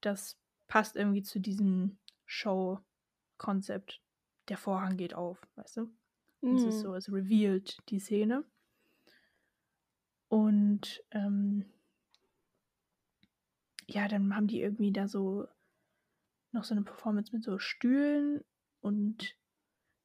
das 0.00 0.40
passt 0.66 0.96
irgendwie 0.96 1.22
zu 1.22 1.40
diesem 1.40 1.98
Show-Konzept 2.24 4.00
der 4.48 4.56
Vorhang 4.56 4.96
geht 4.96 5.12
auf, 5.12 5.46
weißt 5.56 5.76
du? 5.76 5.92
Mhm. 6.40 6.56
Es 6.56 6.62
ist 6.62 6.76
mhm. 6.76 6.80
so, 6.80 6.94
es 6.94 7.12
revealed 7.12 7.76
die 7.90 8.00
Szene. 8.00 8.46
Und 10.28 11.04
ähm, 11.10 11.66
ja, 13.86 14.08
dann 14.08 14.34
haben 14.34 14.46
die 14.46 14.62
irgendwie 14.62 14.90
da 14.90 15.06
so 15.06 15.46
noch 16.50 16.64
so 16.64 16.72
eine 16.72 16.82
Performance 16.82 17.30
mit 17.36 17.44
so 17.44 17.58
Stühlen 17.58 18.42
und 18.80 19.38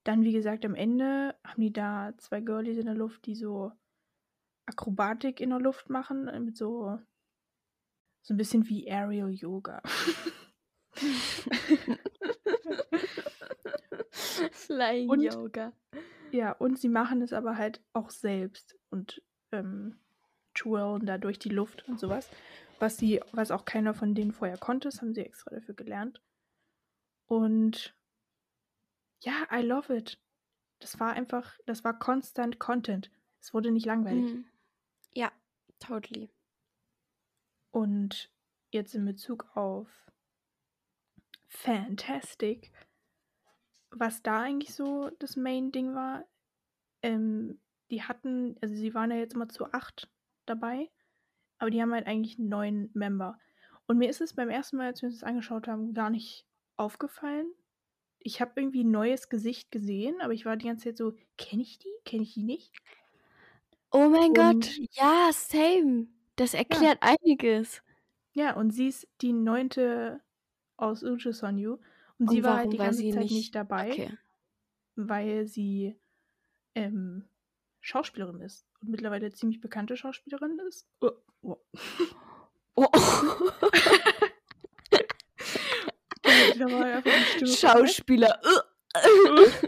dann, 0.05 0.23
wie 0.23 0.31
gesagt, 0.31 0.63
am 0.65 0.75
Ende 0.75 1.35
haben 1.43 1.61
die 1.61 1.73
da 1.73 2.13
zwei 2.17 2.39
Girlies 2.39 2.77
in 2.77 2.85
der 2.85 2.95
Luft, 2.95 3.25
die 3.25 3.35
so 3.35 3.73
Akrobatik 4.65 5.41
in 5.41 5.49
der 5.49 5.59
Luft 5.59 5.89
machen, 5.89 6.27
äh, 6.27 6.39
mit 6.39 6.55
so 6.55 6.97
so 8.25 8.33
ein 8.33 8.37
bisschen 8.37 8.67
wie 8.67 8.89
Aerial 8.89 9.29
Yoga. 9.31 9.83
Flying 14.51 15.09
und, 15.09 15.21
Yoga. 15.21 15.73
Ja, 16.31 16.53
und 16.53 16.79
sie 16.79 16.89
machen 16.89 17.21
es 17.21 17.33
aber 17.33 17.57
halt 17.57 17.83
auch 17.93 18.09
selbst 18.09 18.75
und 18.89 19.21
ähm, 19.51 19.99
twirlen 20.55 21.05
da 21.05 21.19
durch 21.19 21.37
die 21.37 21.49
Luft 21.49 21.87
und 21.87 21.99
sowas. 21.99 22.31
Was 22.79 22.97
sie, 22.97 23.21
was 23.31 23.51
auch 23.51 23.65
keiner 23.65 23.93
von 23.93 24.15
denen 24.15 24.31
vorher 24.31 24.57
konnte, 24.57 24.87
das 24.87 25.01
haben 25.01 25.13
sie 25.13 25.21
extra 25.21 25.51
dafür 25.51 25.75
gelernt. 25.75 26.19
Und 27.27 27.95
ja, 29.25 29.47
I 29.51 29.61
love 29.61 29.95
it. 29.95 30.19
Das 30.79 30.99
war 30.99 31.13
einfach, 31.13 31.57
das 31.65 31.83
war 31.83 31.97
constant 31.97 32.59
Content. 32.59 33.11
Es 33.39 33.53
wurde 33.53 33.71
nicht 33.71 33.85
langweilig. 33.85 34.33
Mhm. 34.33 34.45
Ja, 35.13 35.31
totally. 35.79 36.29
Und 37.71 38.31
jetzt 38.71 38.95
in 38.95 39.05
Bezug 39.05 39.55
auf 39.55 39.87
Fantastic 41.47 42.71
was 43.95 44.21
da 44.21 44.41
eigentlich 44.41 44.73
so 44.73 45.09
das 45.19 45.35
Main-Ding 45.35 45.95
war, 45.95 46.25
ähm, 47.01 47.59
die 47.89 48.03
hatten, 48.03 48.57
also 48.61 48.75
sie 48.75 48.93
waren 48.93 49.11
ja 49.11 49.17
jetzt 49.17 49.33
immer 49.33 49.49
zu 49.49 49.71
acht 49.71 50.09
dabei, 50.45 50.89
aber 51.57 51.69
die 51.69 51.81
haben 51.81 51.93
halt 51.93 52.07
eigentlich 52.07 52.37
neun 52.37 52.89
Member. 52.93 53.39
Und 53.87 53.97
mir 53.97 54.09
ist 54.09 54.21
es 54.21 54.33
beim 54.33 54.49
ersten 54.49 54.77
Mal, 54.77 54.87
als 54.87 55.01
wir 55.01 55.07
uns 55.07 55.19
das 55.19 55.27
angeschaut 55.27 55.67
haben, 55.67 55.93
gar 55.93 56.09
nicht 56.09 56.45
aufgefallen. 56.75 57.47
Ich 58.27 58.41
habe 58.41 58.53
irgendwie 58.55 58.83
ein 58.83 58.89
neues 58.89 59.29
Gesicht 59.29 59.71
gesehen, 59.71 60.19
aber 60.19 60.33
ich 60.33 60.45
war 60.45 60.57
die 60.57 60.65
ganze 60.65 60.85
Zeit 60.85 60.97
so, 60.97 61.13
kenne 61.37 61.61
ich 61.61 61.77
die? 61.77 61.93
Kenne 62.05 62.23
ich 62.23 62.33
die 62.33 62.41
nicht? 62.41 62.73
Oh 63.91 64.09
mein 64.09 64.29
und, 64.29 64.35
Gott, 64.35 64.71
ja, 64.93 65.29
same. 65.31 66.07
Das 66.35 66.55
erklärt 66.55 66.97
ja. 67.03 67.15
einiges. 67.21 67.83
Ja, 68.33 68.55
und 68.55 68.71
sie 68.71 68.87
ist 68.87 69.07
die 69.21 69.31
neunte 69.31 70.21
aus 70.75 71.03
Uju 71.03 71.33
Sonyu. 71.33 71.73
Und, 71.73 71.81
und 72.17 72.29
sie 72.31 72.43
war 72.43 72.57
halt 72.57 72.73
die 72.73 72.77
ganze 72.77 73.03
Zeit 73.11 73.21
nicht, 73.21 73.31
nicht 73.31 73.55
dabei, 73.55 73.91
okay. 73.91 74.17
weil 74.95 75.45
sie 75.45 75.95
ähm, 76.73 77.25
Schauspielerin 77.81 78.41
ist 78.41 78.65
und 78.81 78.89
mittlerweile 78.89 79.31
ziemlich 79.33 79.61
bekannte 79.61 79.97
Schauspielerin 79.97 80.57
ist. 80.67 80.87
Oh. 80.99 81.11
Oh. 81.43 81.57
oh. 82.75 82.87
Schauspieler. 87.45 88.39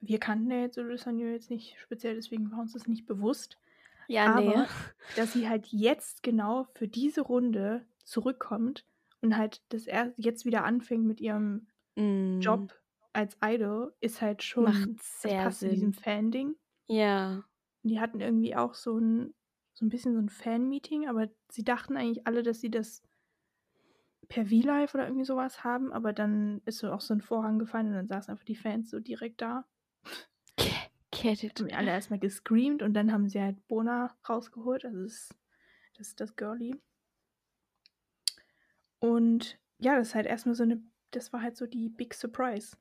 Wir 0.00 0.18
kannten 0.18 0.50
ja 0.50 0.58
jetzt 0.58 0.78
Ulusanyo 0.78 1.28
jetzt 1.28 1.50
nicht 1.50 1.78
speziell, 1.78 2.16
deswegen 2.16 2.50
war 2.50 2.58
uns 2.60 2.72
das 2.72 2.86
nicht 2.86 3.06
bewusst. 3.06 3.58
Ja, 4.08 4.34
Aber, 4.34 4.40
nee. 4.40 4.66
dass 5.16 5.32
sie 5.32 5.48
halt 5.48 5.68
jetzt 5.68 6.22
genau 6.22 6.66
für 6.74 6.88
diese 6.88 7.20
Runde 7.22 7.86
zurückkommt 8.04 8.84
und 9.20 9.36
halt 9.36 9.62
das 9.68 9.86
erst 9.86 10.14
jetzt 10.16 10.44
wieder 10.44 10.64
anfängt 10.64 11.04
mit 11.04 11.20
ihrem 11.20 11.68
mm. 11.94 12.40
Job 12.40 12.74
als 13.12 13.36
Idol, 13.44 13.94
ist 14.00 14.20
halt 14.20 14.42
schon 14.42 14.64
Macht 14.64 14.88
sehr 15.02 15.44
passt 15.44 15.60
Sinn. 15.60 15.68
zu 15.68 15.74
diesem 15.74 15.92
Fan-Ding. 15.92 16.56
Ja. 16.88 17.44
Die 17.82 18.00
hatten 18.00 18.20
irgendwie 18.20 18.56
auch 18.56 18.74
so 18.74 18.98
ein, 18.98 19.34
so 19.74 19.84
ein 19.84 19.88
bisschen 19.88 20.14
so 20.14 20.20
ein 20.20 20.28
Fan-Meeting, 20.28 21.08
aber 21.08 21.28
sie 21.50 21.64
dachten 21.64 21.96
eigentlich 21.96 22.26
alle, 22.26 22.42
dass 22.42 22.60
sie 22.60 22.70
das 22.70 23.02
per 24.32 24.46
V-Live 24.46 24.94
oder 24.94 25.04
irgendwie 25.04 25.26
sowas 25.26 25.62
haben, 25.62 25.92
aber 25.92 26.14
dann 26.14 26.62
ist 26.64 26.78
so 26.78 26.90
auch 26.90 27.02
so 27.02 27.12
ein 27.12 27.20
Vorhang 27.20 27.58
gefallen 27.58 27.88
und 27.88 27.92
dann 27.92 28.08
saßen 28.08 28.32
einfach 28.32 28.46
die 28.46 28.56
Fans 28.56 28.88
so 28.88 28.98
direkt 28.98 29.42
da. 29.42 29.66
Get 31.10 31.44
it. 31.44 31.60
Haben 31.60 31.70
alle 31.72 31.90
erstmal 31.90 32.18
gescreamt 32.18 32.82
und 32.82 32.94
dann 32.94 33.12
haben 33.12 33.28
sie 33.28 33.42
halt 33.42 33.68
Bona 33.68 34.16
rausgeholt, 34.26 34.86
also 34.86 35.02
das 35.02 35.12
ist 35.12 35.34
das, 35.98 36.08
ist 36.08 36.20
das 36.20 36.36
Girlie. 36.36 36.80
Und 39.00 39.60
ja, 39.78 39.96
das 39.98 40.08
ist 40.08 40.14
halt 40.14 40.26
erstmal 40.26 40.54
so 40.54 40.62
eine, 40.62 40.82
das 41.10 41.34
war 41.34 41.42
halt 41.42 41.58
so 41.58 41.66
die 41.66 41.90
Big 41.90 42.14
Surprise. 42.14 42.78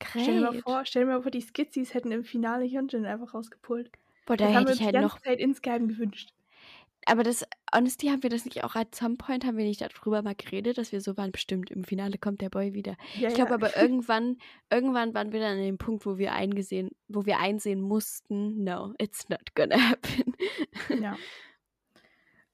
Great. 0.00 0.22
Stell 0.22 0.34
dir 0.34 0.40
mal 0.42 0.60
vor, 0.60 0.84
stell 0.84 1.04
dir 1.04 1.12
mal 1.12 1.22
vor, 1.22 1.30
die 1.30 1.40
Skizzies 1.40 1.94
hätten 1.94 2.12
im 2.12 2.24
Finale 2.24 2.66
Hyunjin 2.66 3.06
einfach 3.06 3.32
rausgepult. 3.32 3.90
Boah, 4.26 4.36
da 4.36 4.52
das 4.52 4.54
hätte 4.54 4.72
ich 4.72 4.80
halt 4.82 4.90
die 4.90 4.92
ganze 4.92 5.16
noch 5.16 5.22
Zeit 5.22 5.38
insgeheim 5.38 5.88
gewünscht. 5.88 6.34
Aber 7.06 7.22
das, 7.22 7.46
honestly, 7.74 8.08
haben 8.08 8.22
wir 8.22 8.30
das 8.30 8.44
nicht 8.44 8.64
auch 8.64 8.74
at 8.74 8.94
some 8.94 9.16
point, 9.16 9.44
haben 9.44 9.56
wir 9.56 9.64
nicht 9.64 9.80
darüber 9.80 10.22
mal 10.22 10.34
geredet, 10.34 10.78
dass 10.78 10.92
wir 10.92 11.00
so 11.00 11.16
waren, 11.16 11.32
bestimmt, 11.32 11.70
im 11.70 11.84
Finale 11.84 12.18
kommt 12.18 12.40
der 12.40 12.50
Boy 12.50 12.74
wieder. 12.74 12.96
Ja, 13.18 13.28
ich 13.28 13.34
glaube 13.34 13.50
ja. 13.50 13.54
aber 13.56 13.76
irgendwann, 13.76 14.36
irgendwann 14.70 15.14
waren 15.14 15.32
wir 15.32 15.40
dann 15.40 15.58
an 15.58 15.64
dem 15.64 15.78
Punkt, 15.78 16.04
wo 16.04 16.18
wir 16.18 16.32
eingesehen, 16.32 16.90
wo 17.08 17.24
wir 17.24 17.38
einsehen 17.38 17.80
mussten, 17.80 18.62
no, 18.62 18.94
it's 18.98 19.28
not 19.28 19.54
gonna 19.54 19.78
happen. 19.90 20.34
Ja. 21.00 21.16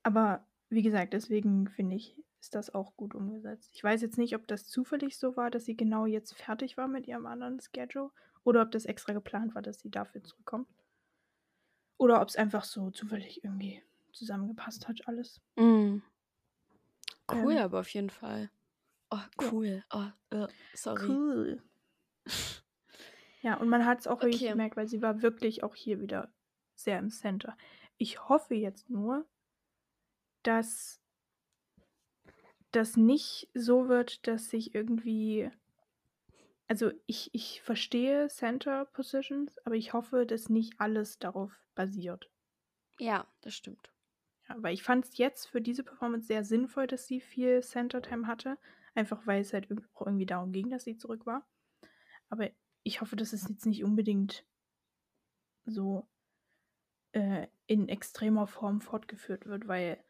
Aber 0.05 0.47
wie 0.69 0.83
gesagt, 0.83 1.15
deswegen 1.15 1.66
finde 1.69 1.97
ich, 1.97 2.23
ist 2.41 2.55
das 2.55 2.75
auch 2.75 2.95
gut 2.95 3.15
umgesetzt. 3.15 3.71
Ich 3.75 3.83
weiß 3.83 4.03
jetzt 4.03 4.19
nicht, 4.19 4.37
ob 4.37 4.47
das 4.47 4.69
zufällig 4.69 5.16
so 5.16 5.35
war, 5.37 5.51
dass 5.51 5.65
sie 5.65 5.77
genau 5.77 6.05
jetzt 6.05 6.35
fertig 6.35 6.77
war 6.77 6.89
mit 6.89 7.09
ihrem 7.09 7.25
anderen 7.25 7.59
Schedule 7.59 8.11
oder 8.45 8.61
ob 8.61 8.71
das 8.71 8.85
extra 8.85 9.15
geplant 9.15 9.55
war, 9.55 9.62
dass 9.62 9.81
sie 9.81 9.91
dafür 9.91 10.23
zurückkommt. 10.23 10.69
Oder 11.97 12.21
ob 12.21 12.29
es 12.29 12.37
einfach 12.37 12.65
so 12.65 12.91
zufällig 12.91 13.43
irgendwie 13.43 13.83
zusammengepasst 14.15 14.89
hat, 14.89 15.07
alles. 15.07 15.41
Mm. 15.57 15.99
Cool, 17.31 17.53
ähm, 17.53 17.59
aber 17.59 17.81
auf 17.81 17.89
jeden 17.89 18.11
Fall. 18.11 18.51
Oh, 19.11 19.19
cool. 19.51 19.85
Ja. 19.93 20.15
Oh, 20.32 20.36
uh, 20.36 20.49
sorry. 20.74 21.07
Cool. 21.09 21.62
ja, 23.43 23.57
und 23.57 23.69
man 23.69 23.85
hat 23.85 24.01
es 24.01 24.07
auch 24.07 24.16
okay. 24.16 24.27
richtig 24.27 24.49
gemerkt, 24.49 24.77
weil 24.77 24.89
sie 24.89 25.03
war 25.03 25.23
wirklich 25.23 25.62
auch 25.62 25.74
hier 25.74 26.01
wieder 26.01 26.32
sehr 26.74 26.99
im 26.99 27.11
Center. 27.11 27.57
Ich 27.97 28.28
hoffe 28.28 28.55
jetzt 28.55 28.91
nur, 28.91 29.27
dass 30.43 31.01
das 32.73 32.97
nicht 32.97 33.49
so 33.55 33.89
wird, 33.89 34.27
dass 34.27 34.51
sich 34.51 34.74
irgendwie. 34.74 35.51
Also 36.66 36.91
ich, 37.07 37.31
ich 37.32 37.61
verstehe 37.62 38.28
Center 38.28 38.86
Positions, 38.86 39.59
aber 39.66 39.74
ich 39.77 39.93
hoffe, 39.93 40.27
dass 40.27 40.49
nicht 40.49 40.81
alles 40.81 41.19
darauf 41.19 41.53
basiert. 41.74 42.31
Ja, 42.99 43.27
das 43.43 43.55
stimmt. 43.55 43.94
Ja, 44.49 44.57
weil 44.62 44.75
ich 44.75 44.83
fand 44.83 45.05
es 45.07 45.16
jetzt 45.16 45.47
für 45.47 45.61
diese 45.61 45.85
Performance 45.85 46.27
sehr 46.27 46.45
sinnvoll, 46.45 46.87
dass 46.87 47.07
sie 47.07 47.21
viel 47.21 47.62
Center 47.62 48.03
Time 48.03 48.27
hatte. 48.27 48.59
Einfach 48.95 49.27
weil 49.27 49.41
es 49.41 49.53
halt 49.53 49.69
irgendwie 49.71 50.27
darum 50.27 50.53
ging, 50.53 50.71
dass 50.71 50.85
sie 50.85 50.97
zurück 50.97 51.27
war. 51.27 51.47
Aber 52.29 52.51
ich 52.83 53.01
hoffe, 53.01 53.16
dass 53.16 53.33
es 53.33 53.49
jetzt 53.49 53.66
nicht 53.66 53.85
unbedingt 53.85 54.45
so 55.65 56.07
äh, 57.12 57.47
in 57.66 57.89
extremer 57.89 58.47
Form 58.47 58.81
fortgeführt 58.81 59.47
wird, 59.47 59.66
weil 59.69 60.05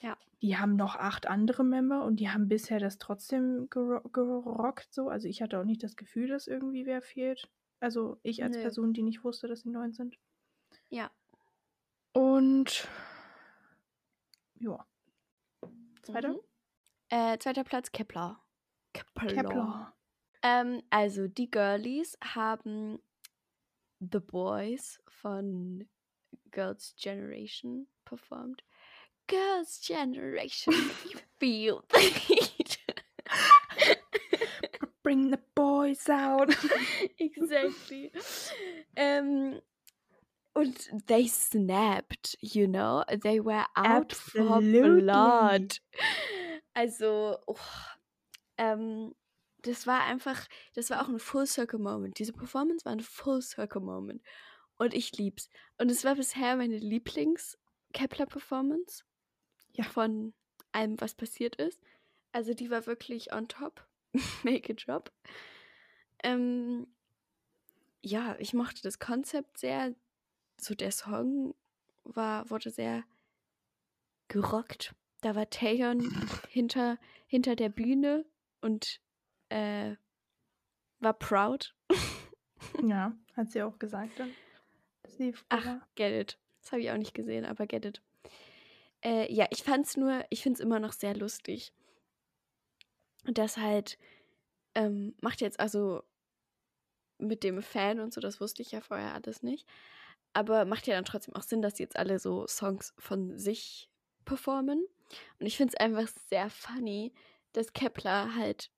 Ja. 0.00 0.16
Die 0.42 0.56
haben 0.56 0.76
noch 0.76 0.96
acht 0.96 1.26
andere 1.26 1.64
Member 1.64 2.04
und 2.04 2.20
die 2.20 2.28
haben 2.30 2.48
bisher 2.48 2.78
das 2.78 2.98
trotzdem 2.98 3.68
gero 3.70 4.00
gerockt 4.10 4.92
so. 4.92 5.08
Also 5.08 5.28
ich 5.28 5.42
hatte 5.42 5.58
auch 5.58 5.64
nicht 5.64 5.82
das 5.82 5.96
Gefühl, 5.96 6.28
dass 6.28 6.46
irgendwie 6.46 6.86
wer 6.86 7.02
fehlt. 7.02 7.50
Also 7.80 8.18
ich 8.22 8.42
als 8.42 8.56
Nö. 8.56 8.62
Person, 8.62 8.92
die 8.92 9.02
nicht 9.02 9.24
wusste, 9.24 9.48
dass 9.48 9.60
sie 9.62 9.70
neun 9.70 9.92
sind. 9.92 10.18
Ja. 10.90 11.10
Und 12.12 12.88
ja. 14.60 14.86
Zweiter? 16.02 16.28
Mhm. 16.28 16.40
Äh, 17.08 17.38
zweiter 17.38 17.64
Platz 17.64 17.92
Kepler. 17.92 18.40
Kepler. 18.92 19.34
Kepler. 19.34 19.96
Ähm, 20.42 20.82
also 20.90 21.28
die 21.28 21.50
Girlies 21.50 22.18
haben 22.22 23.00
The 24.00 24.20
Boys 24.20 25.00
von 25.08 25.88
Girls' 26.50 26.94
Generation 26.96 27.88
performt. 28.04 28.62
Girls' 29.26 29.80
Generation, 29.80 30.74
you 31.04 31.18
feel 31.38 31.82
the 31.92 32.00
heat. 32.00 32.78
Bring 35.02 35.30
the 35.30 35.40
boys 35.54 36.08
out. 36.08 36.50
exactly. 37.18 38.12
um, 38.96 39.60
and 40.56 40.74
they 41.06 41.28
snapped, 41.28 42.36
you 42.40 42.66
know, 42.66 43.04
they 43.22 43.40
were 43.40 43.64
out 43.76 44.12
Absolutely. 44.12 44.80
for 44.82 45.00
blood. 45.00 45.78
Also, 46.74 47.38
oh, 47.46 47.56
ähm, 48.58 49.14
das 49.62 49.86
war 49.86 50.02
einfach, 50.04 50.46
das 50.74 50.90
war 50.90 51.02
auch 51.02 51.08
ein 51.08 51.18
Full 51.18 51.46
Circle 51.46 51.78
Moment. 51.78 52.18
Diese 52.18 52.32
Performance 52.32 52.84
war 52.84 52.92
ein 52.92 53.00
Full 53.00 53.42
Circle 53.42 53.80
Moment. 53.82 54.22
Und 54.78 54.92
ich 54.94 55.12
lieb's. 55.16 55.48
Und 55.78 55.90
es 55.90 56.04
war 56.04 56.14
bisher 56.16 56.56
meine 56.56 56.78
Lieblings-Kepler-Performance 56.78 59.04
Ja. 59.72 59.84
von 59.84 60.34
allem, 60.72 61.00
was 61.00 61.14
passiert 61.14 61.56
ist. 61.56 61.80
Also 62.32 62.52
die 62.54 62.70
war 62.70 62.86
wirklich 62.86 63.32
on 63.32 63.48
top. 63.48 63.86
Make 64.44 64.72
a 64.72 64.76
job. 64.76 65.10
Ähm, 66.22 66.86
ja, 68.02 68.36
ich 68.38 68.52
mochte 68.54 68.82
das 68.82 68.98
Konzept 68.98 69.58
sehr. 69.58 69.94
So 70.56 70.74
der 70.74 70.90
Song 70.90 71.54
war, 72.04 72.48
wurde 72.50 72.70
sehr 72.70 73.04
gerockt. 74.28 74.94
Da 75.20 75.34
war 75.34 75.48
Taeyeon 75.50 76.00
hinter, 76.48 76.98
hinter 77.26 77.56
der 77.56 77.68
Bühne 77.68 78.24
und 78.60 79.00
äh, 79.48 79.96
war 81.00 81.14
proud. 81.14 81.74
ja, 82.82 83.16
hat 83.36 83.50
sie 83.50 83.62
auch 83.62 83.78
gesagt 83.78 84.18
dann. 84.18 84.32
sie 85.06 85.34
Ach, 85.48 85.80
get 85.94 86.12
it. 86.12 86.38
Das 86.62 86.72
habe 86.72 86.82
ich 86.82 86.90
auch 86.90 86.96
nicht 86.96 87.14
gesehen, 87.14 87.44
aber 87.44 87.66
get 87.66 87.84
it. 87.84 88.02
Äh, 89.04 89.32
ja, 89.32 89.46
ich 89.50 89.62
fand's 89.62 89.96
nur, 89.96 90.24
ich 90.30 90.42
find's 90.42 90.60
immer 90.60 90.80
noch 90.80 90.92
sehr 90.92 91.14
lustig. 91.14 91.72
Und 93.24 93.38
das 93.38 93.56
halt 93.56 93.98
ähm, 94.74 95.14
macht 95.20 95.40
jetzt 95.40 95.60
also 95.60 96.02
mit 97.18 97.42
dem 97.42 97.62
Fan 97.62 98.00
und 98.00 98.12
so, 98.12 98.20
das 98.20 98.40
wusste 98.40 98.62
ich 98.62 98.72
ja 98.72 98.80
vorher 98.80 99.14
alles 99.14 99.42
nicht. 99.42 99.66
Aber 100.36 100.66
macht 100.66 100.86
ja 100.86 100.94
dann 100.94 101.06
trotzdem 101.06 101.34
auch 101.34 101.42
Sinn, 101.42 101.62
dass 101.62 101.72
die 101.72 101.82
jetzt 101.82 101.96
alle 101.96 102.18
so 102.18 102.46
Songs 102.46 102.92
von 102.98 103.38
sich 103.38 103.88
performen. 104.26 104.84
Und 105.40 105.46
ich 105.46 105.56
finde 105.56 105.72
es 105.72 105.80
einfach 105.80 106.06
sehr 106.28 106.50
funny, 106.50 107.14
dass 107.54 107.72
Kepler 107.72 108.34
halt 108.34 108.70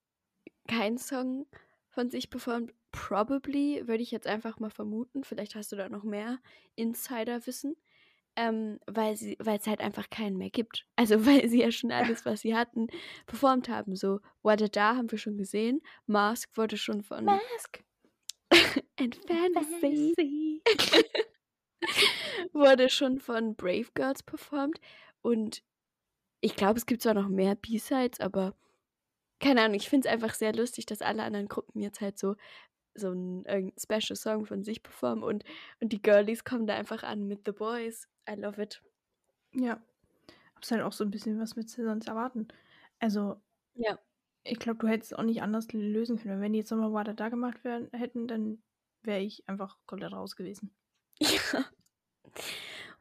keinen 0.68 0.98
Song 0.98 1.46
von 1.88 2.10
sich 2.10 2.30
performt. 2.30 2.72
Probably, 2.92 3.88
würde 3.88 4.04
ich 4.04 4.12
jetzt 4.12 4.28
einfach 4.28 4.60
mal 4.60 4.70
vermuten. 4.70 5.24
Vielleicht 5.24 5.56
hast 5.56 5.72
du 5.72 5.76
da 5.76 5.88
noch 5.88 6.04
mehr 6.04 6.38
Insiderwissen. 6.76 7.74
Ähm, 8.36 8.78
weil 8.86 9.16
sie, 9.16 9.36
weil 9.40 9.58
es 9.58 9.66
halt 9.66 9.80
einfach 9.80 10.10
keinen 10.10 10.36
mehr 10.36 10.50
gibt. 10.50 10.86
Also 10.94 11.16
weil 11.26 11.48
sie 11.48 11.58
ja 11.62 11.72
schon 11.72 11.90
alles, 11.90 12.24
was 12.24 12.42
sie 12.42 12.54
hatten, 12.54 12.86
performt 13.26 13.68
haben. 13.68 13.96
So, 13.96 14.20
What 14.42 14.62
a 14.62 14.68
Da 14.68 14.94
haben 14.94 15.10
wir 15.10 15.18
schon 15.18 15.36
gesehen. 15.36 15.82
Mask 16.06 16.56
wurde 16.56 16.76
schon 16.76 17.02
von 17.02 17.24
Mask. 17.24 17.82
and 19.00 19.16
Fantasy 19.26 20.62
wurde 22.52 22.88
schon 22.90 23.18
von 23.20 23.56
Brave 23.56 23.88
Girls 23.94 24.22
performt. 24.22 24.80
Und 25.22 25.62
ich 26.40 26.56
glaube, 26.56 26.78
es 26.78 26.86
gibt 26.86 27.02
zwar 27.02 27.14
noch 27.14 27.28
mehr 27.28 27.54
B-Sides, 27.56 28.20
aber 28.20 28.54
keine 29.40 29.62
Ahnung, 29.62 29.76
ich 29.76 29.88
finde 29.88 30.08
es 30.08 30.14
einfach 30.14 30.34
sehr 30.34 30.54
lustig, 30.54 30.86
dass 30.86 31.02
alle 31.02 31.22
anderen 31.22 31.48
Gruppen 31.48 31.80
jetzt 31.82 32.00
halt 32.00 32.18
so 32.18 32.36
so 32.94 33.10
einen 33.10 33.72
Special 33.78 34.16
Song 34.16 34.46
von 34.46 34.64
sich 34.64 34.82
performen 34.82 35.24
und, 35.24 35.44
und 35.80 35.92
die 35.92 36.02
Girlies 36.02 36.44
kommen 36.44 36.66
da 36.66 36.74
einfach 36.74 37.04
an 37.04 37.28
mit 37.28 37.42
The 37.46 37.52
Boys. 37.52 38.08
I 38.28 38.34
love 38.34 38.60
it. 38.62 38.82
Ja. 39.54 39.82
Hab's 40.56 40.70
halt 40.72 40.82
auch 40.82 40.92
so 40.92 41.04
ein 41.04 41.10
bisschen 41.10 41.40
was 41.40 41.56
mit 41.56 41.70
sonst 41.70 42.08
erwarten. 42.08 42.48
Also, 43.00 43.36
Ja. 43.74 43.98
ich 44.44 44.58
glaube, 44.58 44.78
du 44.80 44.88
hättest 44.88 45.12
es 45.12 45.18
auch 45.18 45.22
nicht 45.24 45.42
anders 45.42 45.72
lösen 45.72 46.18
können. 46.18 46.40
Wenn 46.40 46.52
die 46.52 46.60
jetzt 46.60 46.70
nochmal 46.70 46.92
Water 46.92 47.14
da 47.14 47.28
gemacht 47.28 47.64
werden, 47.64 47.88
hätten, 47.92 48.26
dann 48.28 48.62
wäre 49.02 49.20
ich 49.20 49.48
einfach 49.48 49.78
komplett 49.86 50.12
raus 50.12 50.36
gewesen. 50.36 50.74
Ja. 51.20 51.64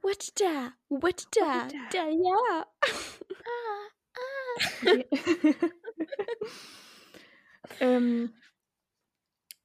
What 0.02 0.40
da? 0.40 0.74
What 0.90 1.28
da? 1.36 1.68
What 1.68 1.74
da? 1.92 2.10
Ja. 2.10 2.68
Okay. 4.82 5.06
ähm, 7.80 8.34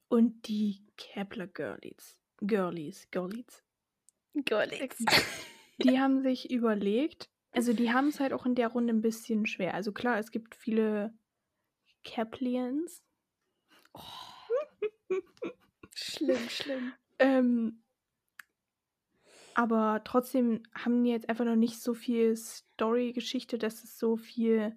und 0.09 0.47
die 0.49 0.87
Kepler 0.97 1.47
Girlies. 1.47 2.19
Girlies. 2.41 3.09
Girlies. 3.11 3.63
Girlies. 4.35 5.05
Die 5.79 5.99
haben 5.99 6.23
sich 6.23 6.51
überlegt, 6.51 7.31
also 7.53 7.73
die 7.73 7.93
haben 7.93 8.09
es 8.09 8.21
halt 8.21 8.33
auch 8.33 8.47
in 8.47 8.55
der 8.55 8.69
Runde 8.69 8.93
ein 8.93 9.03
bisschen 9.03 9.47
schwer. 9.47 9.75
Also 9.75 9.93
klar, 9.93 10.19
es 10.19 10.31
gibt 10.31 10.55
viele 10.55 11.15
Keplians. 12.05 13.03
Schlimm, 15.95 16.49
schlimm. 16.49 16.93
Ähm, 17.19 17.82
aber 19.55 20.03
trotzdem 20.05 20.63
haben 20.75 21.05
die 21.05 21.11
jetzt 21.11 21.29
einfach 21.29 21.45
noch 21.45 21.57
nicht 21.57 21.81
so 21.81 21.95
viel 21.95 22.37
Story-Geschichte, 22.37 23.59
dass 23.59 23.85
es 23.85 23.99
so 23.99 24.17
viel 24.17 24.77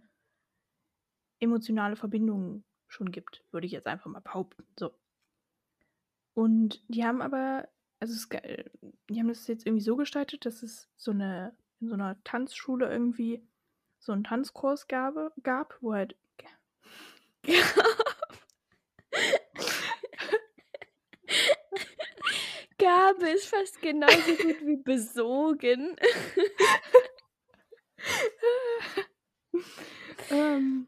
emotionale 1.39 1.95
Verbindungen 1.95 2.63
schon 2.87 3.11
gibt, 3.11 3.43
würde 3.51 3.67
ich 3.67 3.73
jetzt 3.73 3.87
einfach 3.87 4.09
mal 4.09 4.21
behaupten. 4.21 4.65
So. 4.79 4.91
Und 6.33 6.83
die 6.87 7.05
haben 7.05 7.21
aber, 7.21 7.67
also 7.99 8.13
es, 8.13 8.19
ist 8.19 8.29
geil, 8.29 8.71
die 9.09 9.19
haben 9.19 9.27
das 9.27 9.47
jetzt 9.47 9.65
irgendwie 9.65 9.83
so 9.83 9.95
gestaltet, 9.95 10.45
dass 10.45 10.63
es 10.63 10.89
so 10.95 11.11
eine, 11.11 11.55
in 11.79 11.87
so 11.87 11.93
einer 11.93 12.21
Tanzschule 12.23 12.89
irgendwie 12.89 13.45
so 13.99 14.11
einen 14.11 14.23
Tanzkurs 14.23 14.87
gab, 14.87 15.33
gab 15.43 15.77
wo 15.81 15.93
halt 15.93 16.15
Gabe 22.85 23.29
ist 23.31 23.47
fast 23.47 23.81
genauso 23.81 24.35
gut 24.35 24.61
wie 24.61 24.77
besogen. 24.77 25.95
ähm, 30.29 30.85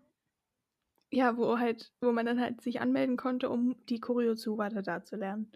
ja, 1.09 1.35
wo 1.37 1.57
halt, 1.57 1.91
wo 2.01 2.11
man 2.11 2.27
dann 2.27 2.39
halt 2.39 2.61
sich 2.61 2.81
anmelden 2.81 3.17
konnte, 3.17 3.49
um 3.49 3.75
die 3.87 3.99
Choreo 3.99 4.35
zu 4.35 4.59
weiter 4.59 4.83
da 4.83 5.03
zu 5.03 5.15
lernen. 5.15 5.51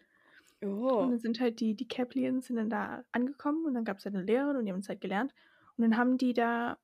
Und 0.62 0.70
Oh. 0.70 1.08
dann 1.10 1.20
sind 1.20 1.40
halt 1.40 1.60
die, 1.60 1.76
die 1.76 1.88
Caplians 1.88 2.48
sind 2.48 2.56
dann 2.56 2.70
da 2.72 3.04
angekommen 3.12 3.66
und 3.66 3.76
dann 3.76 3.86
gab 3.86 3.98
es 3.98 4.06
halt 4.06 4.16
eine 4.16 4.24
Lehrerin 4.24 4.58
und 4.58 4.66
die 4.66 4.72
haben 4.72 4.80
es 4.80 4.90
halt 4.90 5.02
gelernt. 5.02 5.34
Und 5.78 5.84
dann 5.84 5.98
haben 5.98 6.18
die 6.18 6.34
da 6.34 6.80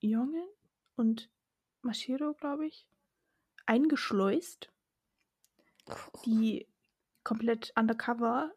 Jungen 0.00 0.46
und 0.96 1.28
Mashiro, 1.82 2.32
glaube 2.34 2.66
ich, 2.66 2.86
eingeschleust, 3.66 4.70
die 6.24 6.66
komplett 7.24 7.72
undercover 7.76 8.52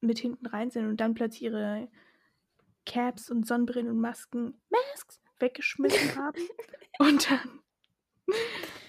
mit 0.00 0.18
hinten 0.18 0.46
rein 0.46 0.70
sind 0.70 0.86
und 0.86 1.00
dann 1.00 1.14
plötzlich 1.14 1.42
ihre 1.42 1.88
Caps 2.84 3.30
und 3.30 3.46
Sonnenbrillen 3.46 3.90
und 3.90 4.00
Masken, 4.00 4.60
Masks, 4.70 5.20
weggeschmissen 5.38 6.16
haben. 6.16 6.40
Und 6.98 7.30
dann, 7.30 7.60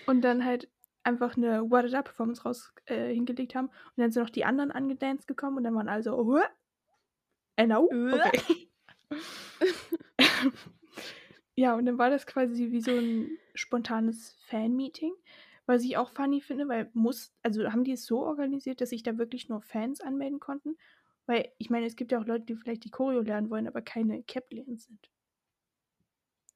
und 0.05 0.21
dann 0.21 0.45
halt 0.45 0.69
einfach 1.03 1.37
eine 1.37 1.69
What 1.69 1.85
It 1.85 1.95
Up 1.95 2.05
Performance 2.05 2.43
raus 2.43 2.73
äh, 2.85 3.13
hingelegt 3.13 3.55
haben. 3.55 3.67
Und 3.67 3.97
dann 3.97 4.11
sind 4.11 4.23
noch 4.23 4.29
die 4.29 4.45
anderen 4.45 4.71
angedanced 4.71 5.27
gekommen 5.27 5.57
und 5.57 5.63
dann 5.63 5.75
waren 5.75 5.89
also, 5.89 6.17
oh, 6.17 6.39
äh, 7.55 7.65
no? 7.65 7.89
Okay. 7.89 8.69
ja, 11.55 11.75
und 11.75 11.85
dann 11.85 11.97
war 11.97 12.09
das 12.09 12.25
quasi 12.25 12.71
wie 12.71 12.81
so 12.81 12.91
ein 12.91 13.37
spontanes 13.55 14.35
Fan-Meeting, 14.47 15.13
was 15.67 15.83
ich 15.83 15.97
auch 15.97 16.09
funny 16.11 16.41
finde, 16.41 16.67
weil 16.69 16.89
muss, 16.93 17.33
also 17.43 17.71
haben 17.71 17.85
die 17.85 17.93
es 17.93 18.05
so 18.07 18.23
organisiert, 18.25 18.81
dass 18.81 18.89
sich 18.91 19.03
da 19.03 19.17
wirklich 19.19 19.49
nur 19.49 19.61
Fans 19.61 20.01
anmelden 20.01 20.39
konnten? 20.39 20.77
Weil 21.27 21.51
ich 21.59 21.69
meine, 21.69 21.85
es 21.87 21.95
gibt 21.97 22.11
ja 22.13 22.19
auch 22.21 22.25
Leute, 22.25 22.45
die 22.45 22.55
vielleicht 22.55 22.85
die 22.85 22.91
Choreo 22.91 23.21
lernen 23.21 23.49
wollen, 23.51 23.67
aber 23.67 23.81
keine 23.83 24.23
Caplians 24.23 24.85
sind. 24.85 25.11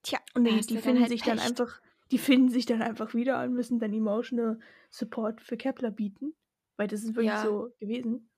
Tja, 0.04 0.20
Und 0.34 0.46
da 0.46 0.52
die, 0.52 0.78
finden 0.78 1.02
halt 1.02 1.10
sich 1.10 1.24
dann 1.24 1.38
Pech. 1.38 1.48
einfach, 1.48 1.82
die 2.12 2.18
finden 2.18 2.50
sich 2.50 2.66
dann 2.66 2.82
einfach 2.82 3.14
wieder 3.14 3.44
und 3.44 3.54
müssen 3.54 3.80
dann 3.80 3.94
emotional 3.94 4.60
Support 4.90 5.42
für 5.42 5.58
Kepler 5.58 5.92
bieten. 5.92 6.34
Weil 6.78 6.88
das 6.88 7.04
ist 7.04 7.16
wirklich 7.16 7.28
Ja. 7.28 7.44
so 7.44 7.72
gewesen. 7.80 8.30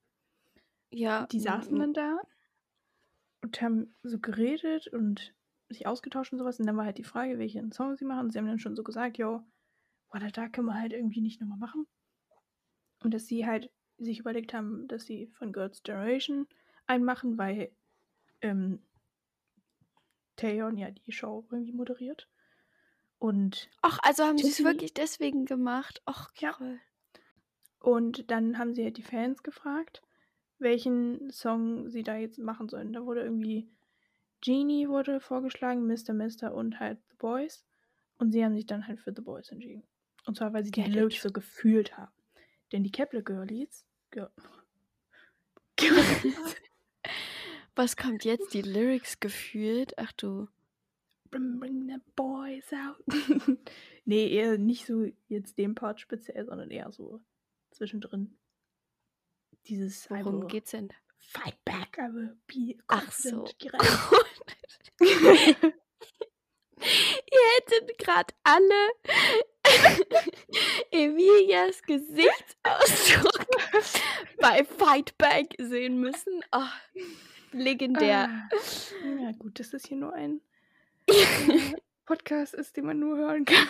Ja. 0.92 1.26
Die 1.28 1.40
saßen 1.40 1.78
dann 1.80 1.94
da 1.94 2.20
und 3.42 3.62
haben 3.62 3.96
so 4.04 4.20
geredet 4.20 4.88
und 4.88 5.34
sich 5.70 5.88
ausgetauscht 5.88 6.34
und 6.34 6.40
sowas. 6.40 6.60
Und 6.60 6.68
dann 6.68 6.78
war 6.78 6.86
halt 6.86 6.98
die 6.98 7.04
Frage, 7.04 7.40
welchen 7.40 7.72
Song 7.72 7.96
sie 7.96 8.06
machen. 8.06 8.26
Und 8.26 8.32
sie 8.32 8.40
haben 8.40 8.48
dann 8.48 8.60
schon 8.60 8.76
so 8.76 8.84
gesagt, 8.84 9.18
yo, 9.18 9.44
oder 10.14 10.30
da 10.32 10.48
können 10.48 10.68
wir 10.68 10.80
halt 10.80 10.94
irgendwie 10.94 11.22
nicht 11.22 11.42
nochmal 11.42 11.58
machen. 11.58 11.88
Und 13.02 13.14
dass 13.14 13.28
sie 13.28 13.46
halt 13.46 13.72
sich 13.98 14.20
überlegt 14.20 14.54
haben, 14.54 14.88
dass 14.88 15.06
sie 15.06 15.28
von 15.28 15.52
Girls' 15.52 15.84
Generation 15.84 16.48
einen 16.88 17.04
machen, 17.04 17.38
weil 17.38 17.72
ähm, 18.42 18.82
Taeyeon 20.36 20.78
ja 20.78 20.92
die 20.92 21.12
Show 21.12 21.46
irgendwie 21.52 21.74
moderiert. 21.74 22.28
Und 23.20 23.70
Ach, 23.82 24.00
also 24.04 24.24
haben 24.24 24.38
sie 24.38 24.50
es 24.50 24.64
wirklich 24.64 24.94
deswegen 24.94 25.46
gemacht. 25.46 26.02
Ach, 26.06 26.32
Ja. 26.38 26.56
cool. 26.60 26.80
Und 27.80 28.32
dann 28.32 28.58
haben 28.58 28.74
sie 28.74 28.84
halt 28.84 28.98
die 28.98 29.04
Fans 29.04 29.44
gefragt, 29.44 30.02
welchen 30.58 31.30
Song 31.32 31.90
sie 31.90 32.04
da 32.04 32.16
jetzt 32.16 32.40
machen 32.40 32.70
sollen. 32.70 32.94
Da 32.94 33.06
wurde 33.06 33.22
irgendwie 33.22 33.70
Genie 34.42 34.88
wurde 34.90 35.20
vorgeschlagen, 35.20 35.86
Mr. 35.88 36.14
Mister 36.14 36.54
und 36.54 36.80
halt 36.80 37.00
The 37.10 37.16
Boys. 37.18 37.66
Und 38.18 38.32
sie 38.32 38.44
haben 38.44 38.56
sich 38.56 38.66
dann 38.66 38.88
halt 38.88 39.00
für 39.00 39.14
The 39.16 39.22
Boys 39.22 39.50
entschieden. 39.52 39.84
Und 40.26 40.38
zwar, 40.38 40.54
weil 40.54 40.64
sie 40.64 40.72
die 40.72 40.82
Get 40.82 40.90
it. 40.90 40.96
Lyrics 40.96 41.22
so 41.22 41.32
gefühlt 41.32 41.98
haben. 41.98 42.12
Denn 42.72 42.84
die 42.84 42.92
Kepler 42.92 43.22
Girlies. 43.22 43.86
Girl, 44.12 44.32
Girlies 45.76 46.56
Was 47.76 47.98
kommt 47.98 48.24
jetzt? 48.24 48.54
Die 48.54 48.62
Lyrics 48.62 49.20
gefühlt? 49.20 49.98
Ach 49.98 50.12
du. 50.14 50.48
bring, 51.32 51.60
bring 51.60 51.88
the 51.88 52.00
boys 52.16 52.72
out. 52.72 53.04
nee, 54.06 54.28
eher 54.30 54.60
nicht 54.60 54.86
so 54.86 55.08
jetzt 55.28 55.58
den 55.58 55.74
Part 55.74 56.00
speziell, 56.00 56.46
sondern 56.46 56.70
eher 56.70 56.92
so 56.92 57.20
zwischendrin. 57.72 58.38
Dieses 59.66 60.10
Worum 60.10 60.42
will 60.42 60.48
geht's 60.48 60.72
denn? 60.72 60.90
Fight 61.18 61.58
back, 61.66 61.98
I 61.98 62.14
will 62.14 62.38
be 62.48 62.78
Ach 62.88 63.12
so. 63.12 63.46
Ihr 65.00 65.10
hättet 67.56 67.98
gerade 67.98 68.34
alle 68.44 68.90
Emilias 70.92 71.82
Gesichtsausdruck 71.84 73.46
bei 74.40 74.64
Fightback 74.64 75.56
sehen 75.60 76.00
müssen. 76.00 76.44
Oh, 76.52 76.62
legendär. 77.52 78.30
Ah, 78.30 78.50
ja, 79.22 79.32
gut, 79.34 79.60
dass 79.60 79.72
das 79.72 79.86
hier 79.86 79.98
nur 79.98 80.14
ein 80.14 80.42
äh, 81.08 81.76
Podcast 82.06 82.54
ist, 82.54 82.78
den 82.78 82.86
man 82.86 83.00
nur 83.00 83.18
hören 83.18 83.46
kann. 83.46 83.68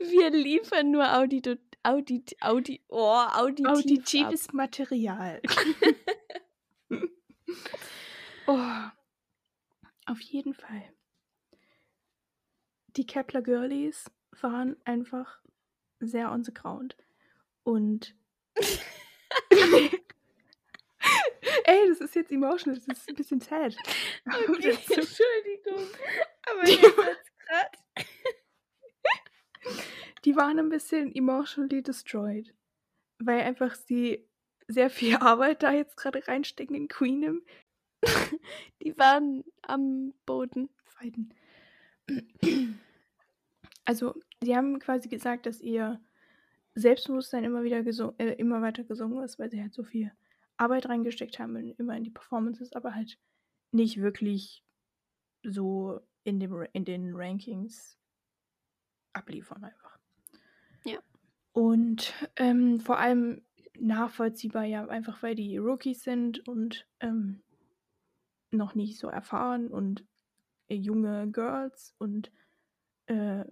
Wir 0.00 0.30
liefern 0.30 0.90
nur 0.90 1.16
Audito, 1.16 1.56
Audit, 1.82 2.36
Audi, 2.40 2.80
oh, 2.88 3.24
auditiv 3.32 3.66
ab. 3.66 3.76
Auditives 3.76 4.52
Material. 4.52 5.42
oh, 8.46 8.88
auf 10.06 10.20
jeden 10.20 10.54
Fall. 10.54 10.84
Die 12.98 13.06
Kepler 13.06 13.42
Girlies 13.42 14.10
waren 14.40 14.76
einfach 14.84 15.40
sehr 16.00 16.32
on 16.32 16.42
the 16.44 16.52
ground. 16.52 16.96
Und. 17.62 18.16
Ey, 21.64 21.88
das 21.88 22.00
ist 22.00 22.14
jetzt 22.16 22.32
emotional, 22.32 22.76
das 22.76 22.98
ist 22.98 23.08
ein 23.08 23.14
bisschen 23.14 23.40
sad. 23.40 23.76
Okay, 24.48 24.76
Entschuldigung. 24.90 25.86
Aber 26.50 26.64
Die- 26.64 26.72
jetzt 26.72 26.96
wird's 26.96 27.32
grad. 27.46 27.78
die 30.24 30.34
waren 30.36 30.58
ein 30.58 30.68
bisschen 30.70 31.14
emotionally 31.14 31.82
destroyed. 31.82 32.52
Weil 33.20 33.42
einfach 33.42 33.74
sie 33.76 34.28
sehr 34.66 34.90
viel 34.90 35.16
Arbeit 35.16 35.62
da 35.62 35.72
jetzt 35.72 35.96
gerade 35.96 36.26
reinstecken 36.26 36.74
in 36.74 36.88
Queenem. 36.88 37.44
Die 38.82 38.98
waren 38.98 39.44
am 39.62 40.14
Boden. 40.26 40.68
Fighten. 40.84 41.32
Also, 43.88 44.14
sie 44.42 44.54
haben 44.54 44.80
quasi 44.80 45.08
gesagt, 45.08 45.46
dass 45.46 45.62
ihr 45.62 45.98
Selbstbewusstsein 46.74 47.44
immer 47.44 47.62
wieder 47.62 47.78
äh, 48.18 48.34
immer 48.34 48.60
weiter 48.60 48.84
gesungen 48.84 49.24
ist, 49.24 49.38
weil 49.38 49.50
sie 49.50 49.62
halt 49.62 49.72
so 49.72 49.82
viel 49.82 50.12
Arbeit 50.58 50.90
reingesteckt 50.90 51.38
haben, 51.38 51.56
in, 51.56 51.70
immer 51.70 51.96
in 51.96 52.04
die 52.04 52.10
Performances, 52.10 52.74
aber 52.74 52.94
halt 52.94 53.18
nicht 53.72 53.98
wirklich 53.98 54.62
so 55.42 56.00
in, 56.22 56.38
dem, 56.38 56.66
in 56.74 56.84
den 56.84 57.14
Rankings 57.14 57.98
abliefern 59.14 59.64
einfach. 59.64 59.98
Ja. 60.84 60.98
Und 61.52 62.12
ähm, 62.36 62.80
vor 62.80 62.98
allem 62.98 63.40
nachvollziehbar 63.78 64.64
ja 64.64 64.86
einfach, 64.86 65.22
weil 65.22 65.34
die 65.34 65.56
Rookies 65.56 66.02
sind 66.02 66.46
und 66.46 66.86
ähm, 67.00 67.42
noch 68.50 68.74
nicht 68.74 68.98
so 68.98 69.08
erfahren 69.08 69.68
und 69.68 70.04
äh, 70.68 70.74
junge 70.74 71.30
Girls 71.30 71.94
und 71.96 72.30
äh, 73.06 73.46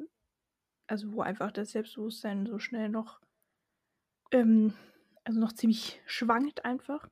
also 0.87 1.13
wo 1.13 1.21
einfach 1.21 1.53
das 1.53 1.73
Selbstbewusstsein 1.73 2.47
so 2.47 2.59
schnell 2.59 2.89
noch 2.89 3.21
ähm, 4.33 4.75
also 5.27 5.41
noch 5.41 5.53
ziemlich 5.53 6.01
schwankt 6.07 6.65
einfach. 6.65 7.09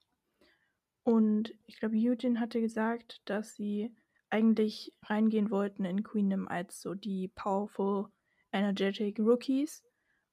Und 1.03 1.55
ich 1.67 1.79
glaube, 1.81 1.97
Eugene 1.97 2.41
hatte 2.41 2.61
gesagt, 2.61 3.21
dass 3.27 3.55
sie 3.55 3.95
eigentlich 4.31 4.93
reingehen 5.03 5.51
wollten 5.51 5.85
in 5.85 6.03
Queendom 6.03 6.49
als 6.49 6.81
so 6.81 6.95
die 6.95 7.29
powerful, 7.29 8.09
energetic 8.53 9.19
Rookies 9.19 9.83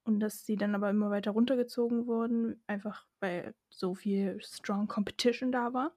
und 0.04 0.20
dass 0.20 0.46
sie 0.46 0.56
dann 0.56 0.76
aber 0.76 0.90
immer 0.90 1.10
weiter 1.10 1.32
runtergezogen 1.32 2.08
wurden, 2.08 2.64
einfach 2.68 3.06
weil 3.20 3.54
so 3.70 3.96
viel 3.96 4.40
strong 4.42 4.88
Competition 4.88 5.52
da 5.52 5.74
war. 5.74 5.92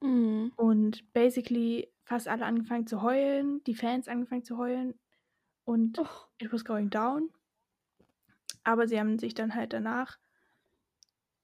Mhm. 0.00 0.52
Und 0.56 1.12
basically 1.12 1.92
fast 2.04 2.28
alle 2.28 2.44
angefangen 2.44 2.86
zu 2.86 3.02
heulen, 3.02 3.62
die 3.64 3.74
Fans 3.74 4.08
angefangen 4.08 4.44
zu 4.44 4.58
heulen 4.58 4.98
und 5.68 5.98
Oh, 5.98 6.06
it 6.38 6.50
was 6.52 6.64
going 6.64 6.88
down. 6.88 7.30
Aber 8.64 8.88
sie 8.88 8.98
haben 8.98 9.18
sich 9.18 9.34
dann 9.34 9.54
halt 9.54 9.72
danach 9.74 10.18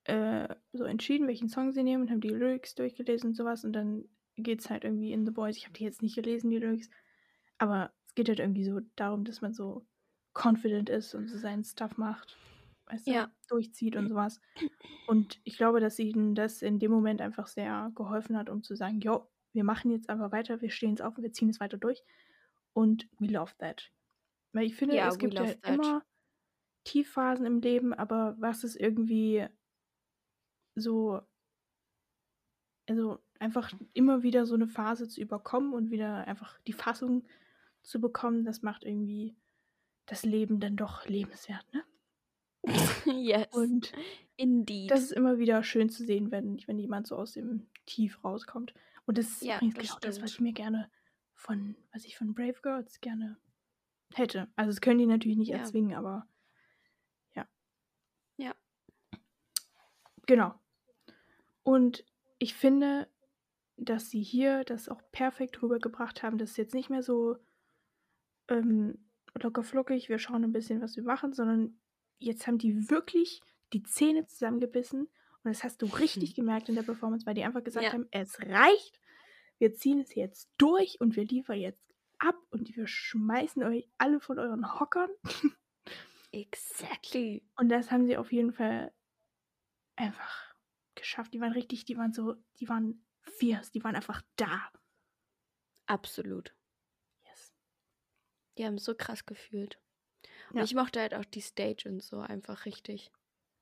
äh, 0.04 0.48
so 0.72 0.84
entschieden, 0.84 1.26
welchen 1.28 1.48
Song 1.48 1.72
sie 1.72 1.82
nehmen 1.82 2.02
und 2.04 2.10
haben 2.10 2.20
die 2.20 2.28
Lyrics 2.28 2.74
durchgelesen 2.74 3.30
und 3.30 3.34
sowas. 3.34 3.64
Und 3.64 3.72
dann 3.74 4.08
geht 4.36 4.60
es 4.60 4.70
halt 4.70 4.84
irgendwie 4.84 5.12
in 5.12 5.24
The 5.26 5.32
Boys. 5.32 5.56
Ich 5.56 5.64
habe 5.64 5.74
die 5.74 5.84
jetzt 5.84 6.02
nicht 6.02 6.14
gelesen, 6.16 6.50
die 6.50 6.58
Lyrics. 6.58 6.88
Aber 7.58 7.92
es 8.06 8.14
geht 8.14 8.28
halt 8.28 8.40
irgendwie 8.40 8.64
so 8.64 8.80
darum, 8.96 9.24
dass 9.24 9.40
man 9.42 9.52
so 9.52 9.86
confident 10.34 10.88
ist 10.88 11.14
und 11.14 11.28
so 11.28 11.38
seinen 11.38 11.64
Stuff 11.64 11.96
macht. 11.96 12.36
Weißt 12.86 13.06
du, 13.06 13.12
Ja. 13.12 13.30
durchzieht 13.48 13.96
und 13.96 14.08
sowas. 14.08 14.40
Und 15.06 15.40
ich 15.44 15.56
glaube, 15.56 15.80
dass 15.80 15.98
ihnen 15.98 16.34
das 16.34 16.62
in 16.62 16.78
dem 16.78 16.90
Moment 16.90 17.20
einfach 17.20 17.46
sehr 17.46 17.90
geholfen 17.94 18.36
hat, 18.36 18.50
um 18.50 18.62
zu 18.62 18.74
sagen, 18.74 19.00
jo, 19.00 19.26
wir 19.52 19.64
machen 19.64 19.90
jetzt 19.90 20.10
einfach 20.10 20.32
weiter, 20.32 20.60
wir 20.60 20.70
stehen 20.70 20.90
jetzt 20.90 21.02
auf 21.02 21.16
und 21.16 21.22
wir 21.22 21.32
ziehen 21.32 21.48
es 21.48 21.60
weiter 21.60 21.78
durch. 21.78 22.02
Und 22.72 23.08
we 23.18 23.26
love 23.26 23.52
that. 23.58 23.90
Weil 24.54 24.66
ich 24.66 24.74
finde, 24.76 24.96
Ja, 24.96 25.08
es 25.08 25.18
gibt 25.18 25.34
ja 25.34 25.44
that. 25.44 25.74
immer 25.74 26.02
Tiefphasen 26.84 27.44
im 27.44 27.60
Leben, 27.60 27.92
aber 27.92 28.36
was 28.38 28.64
ist 28.64 28.76
irgendwie 28.76 29.46
so, 30.74 31.20
also 32.88 33.18
einfach 33.38 33.72
immer 33.92 34.22
wieder 34.22 34.46
so 34.46 34.54
eine 34.54 34.68
Phase 34.68 35.08
zu 35.08 35.20
überkommen 35.20 35.72
und 35.74 35.90
wieder 35.90 36.26
einfach 36.26 36.58
die 36.66 36.72
Fassung 36.72 37.26
zu 37.82 38.00
bekommen, 38.00 38.44
das 38.44 38.62
macht 38.62 38.84
irgendwie 38.84 39.36
das 40.06 40.24
Leben 40.24 40.60
dann 40.60 40.76
doch 40.76 41.06
lebenswert, 41.06 41.66
ne? 41.72 41.84
yes. 43.06 43.48
Und 43.52 43.92
Indeed. 44.36 44.90
das 44.90 45.02
ist 45.02 45.12
immer 45.12 45.38
wieder 45.38 45.62
schön 45.62 45.90
zu 45.90 46.04
sehen, 46.04 46.30
wenn, 46.30 46.60
wenn 46.66 46.78
jemand 46.78 47.06
so 47.06 47.16
aus 47.16 47.32
dem 47.32 47.66
Tief 47.86 48.22
rauskommt. 48.24 48.74
Und 49.06 49.18
das 49.18 49.26
ist 49.30 49.42
Ja, 49.42 49.56
übrigens 49.56 49.74
das 49.74 49.86
genau 49.88 49.98
das, 50.00 50.22
was 50.22 50.30
ich 50.30 50.34
stimmt. 50.34 50.48
mir 50.48 50.52
gerne 50.54 50.90
von, 51.34 51.76
was 51.92 52.04
ich 52.04 52.16
von 52.16 52.34
Brave 52.34 52.60
Girls 52.62 53.00
gerne 53.00 53.36
hätte. 54.12 54.48
Also 54.56 54.70
das 54.70 54.80
können 54.80 54.98
die 54.98 55.06
natürlich 55.06 55.36
nicht 55.36 55.48
Ja. 55.50 55.58
erzwingen, 55.58 55.94
aber 55.96 56.28
ja. 57.34 57.46
Ja. 58.36 58.54
Genau. 60.26 60.54
Und 61.62 62.04
ich 62.38 62.54
finde, 62.54 63.08
dass 63.76 64.10
sie 64.10 64.22
hier 64.22 64.64
das 64.64 64.88
auch 64.88 65.00
perfekt 65.12 65.62
rübergebracht 65.62 66.22
haben. 66.22 66.38
Das 66.38 66.50
ist 66.50 66.56
jetzt 66.58 66.74
nicht 66.74 66.90
mehr 66.90 67.02
so 67.02 67.36
ähm, 68.48 68.98
locker 69.34 69.62
flockig, 69.64 70.08
wir 70.08 70.18
schauen 70.18 70.44
ein 70.44 70.52
bisschen, 70.52 70.80
was 70.80 70.96
wir 70.96 71.02
machen, 71.02 71.32
sondern 71.32 71.80
jetzt 72.18 72.46
haben 72.46 72.58
die 72.58 72.88
wirklich 72.90 73.40
die 73.72 73.82
Zähne 73.82 74.26
zusammengebissen 74.26 75.02
und 75.02 75.50
das 75.50 75.64
hast 75.64 75.82
du 75.82 75.86
richtig 75.86 76.34
gemerkt 76.36 76.68
in 76.68 76.74
der 76.76 76.82
Performance, 76.82 77.26
weil 77.26 77.34
die 77.34 77.42
einfach 77.44 77.64
gesagt 77.64 77.86
Ja. 77.86 77.92
haben, 77.92 78.06
es 78.10 78.38
reicht, 78.40 79.00
wir 79.58 79.74
ziehen 79.74 79.98
es 80.00 80.14
jetzt 80.14 80.50
durch 80.58 81.00
und 81.00 81.16
wir 81.16 81.24
liefern 81.24 81.58
jetzt 81.58 81.93
ab 82.26 82.36
und 82.50 82.74
wir 82.76 82.86
schmeißen 82.86 83.62
euch 83.64 83.88
alle 83.98 84.20
von 84.20 84.38
euren 84.38 84.78
Hockern 84.80 85.10
exactly. 86.32 87.44
und 87.56 87.68
das 87.68 87.90
haben 87.90 88.06
sie 88.06 88.16
auf 88.16 88.32
jeden 88.32 88.52
Fall 88.52 88.92
einfach 89.96 90.54
geschafft. 90.94 91.34
Die 91.34 91.40
waren 91.40 91.52
richtig, 91.52 91.84
die 91.84 91.96
waren 91.96 92.12
so, 92.12 92.34
die 92.60 92.68
waren 92.68 93.04
fierce, 93.22 93.70
die 93.70 93.82
waren 93.84 93.96
einfach 93.96 94.22
da. 94.36 94.70
Absolut. 95.86 96.54
Yes. 97.26 97.54
Die 98.58 98.64
haben 98.64 98.78
so 98.78 98.94
krass 98.94 99.26
gefühlt. 99.26 99.78
Und 100.50 100.58
Ja. 100.58 100.64
ich 100.64 100.74
mochte 100.74 101.00
halt 101.00 101.14
auch 101.14 101.24
die 101.24 101.40
Stage 101.40 101.88
und 101.88 102.02
so 102.02 102.20
einfach 102.20 102.64
richtig. 102.64 103.12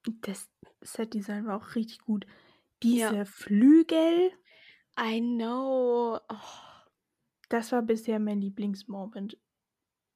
Das 0.05 0.51
Set-Design 0.81 1.47
war 1.47 1.57
auch 1.57 1.75
richtig 1.75 2.01
gut. 2.01 2.27
Diese 2.83 3.15
Ja. 3.17 3.25
Flügel, 3.25 4.33
I 4.99 5.21
know. 5.21 6.19
Oh. 6.29 6.72
Das 7.53 7.71
war 7.71 7.83
bisher 7.83 8.19
mein 8.19 8.41
Lieblingsmoment, 8.41 9.37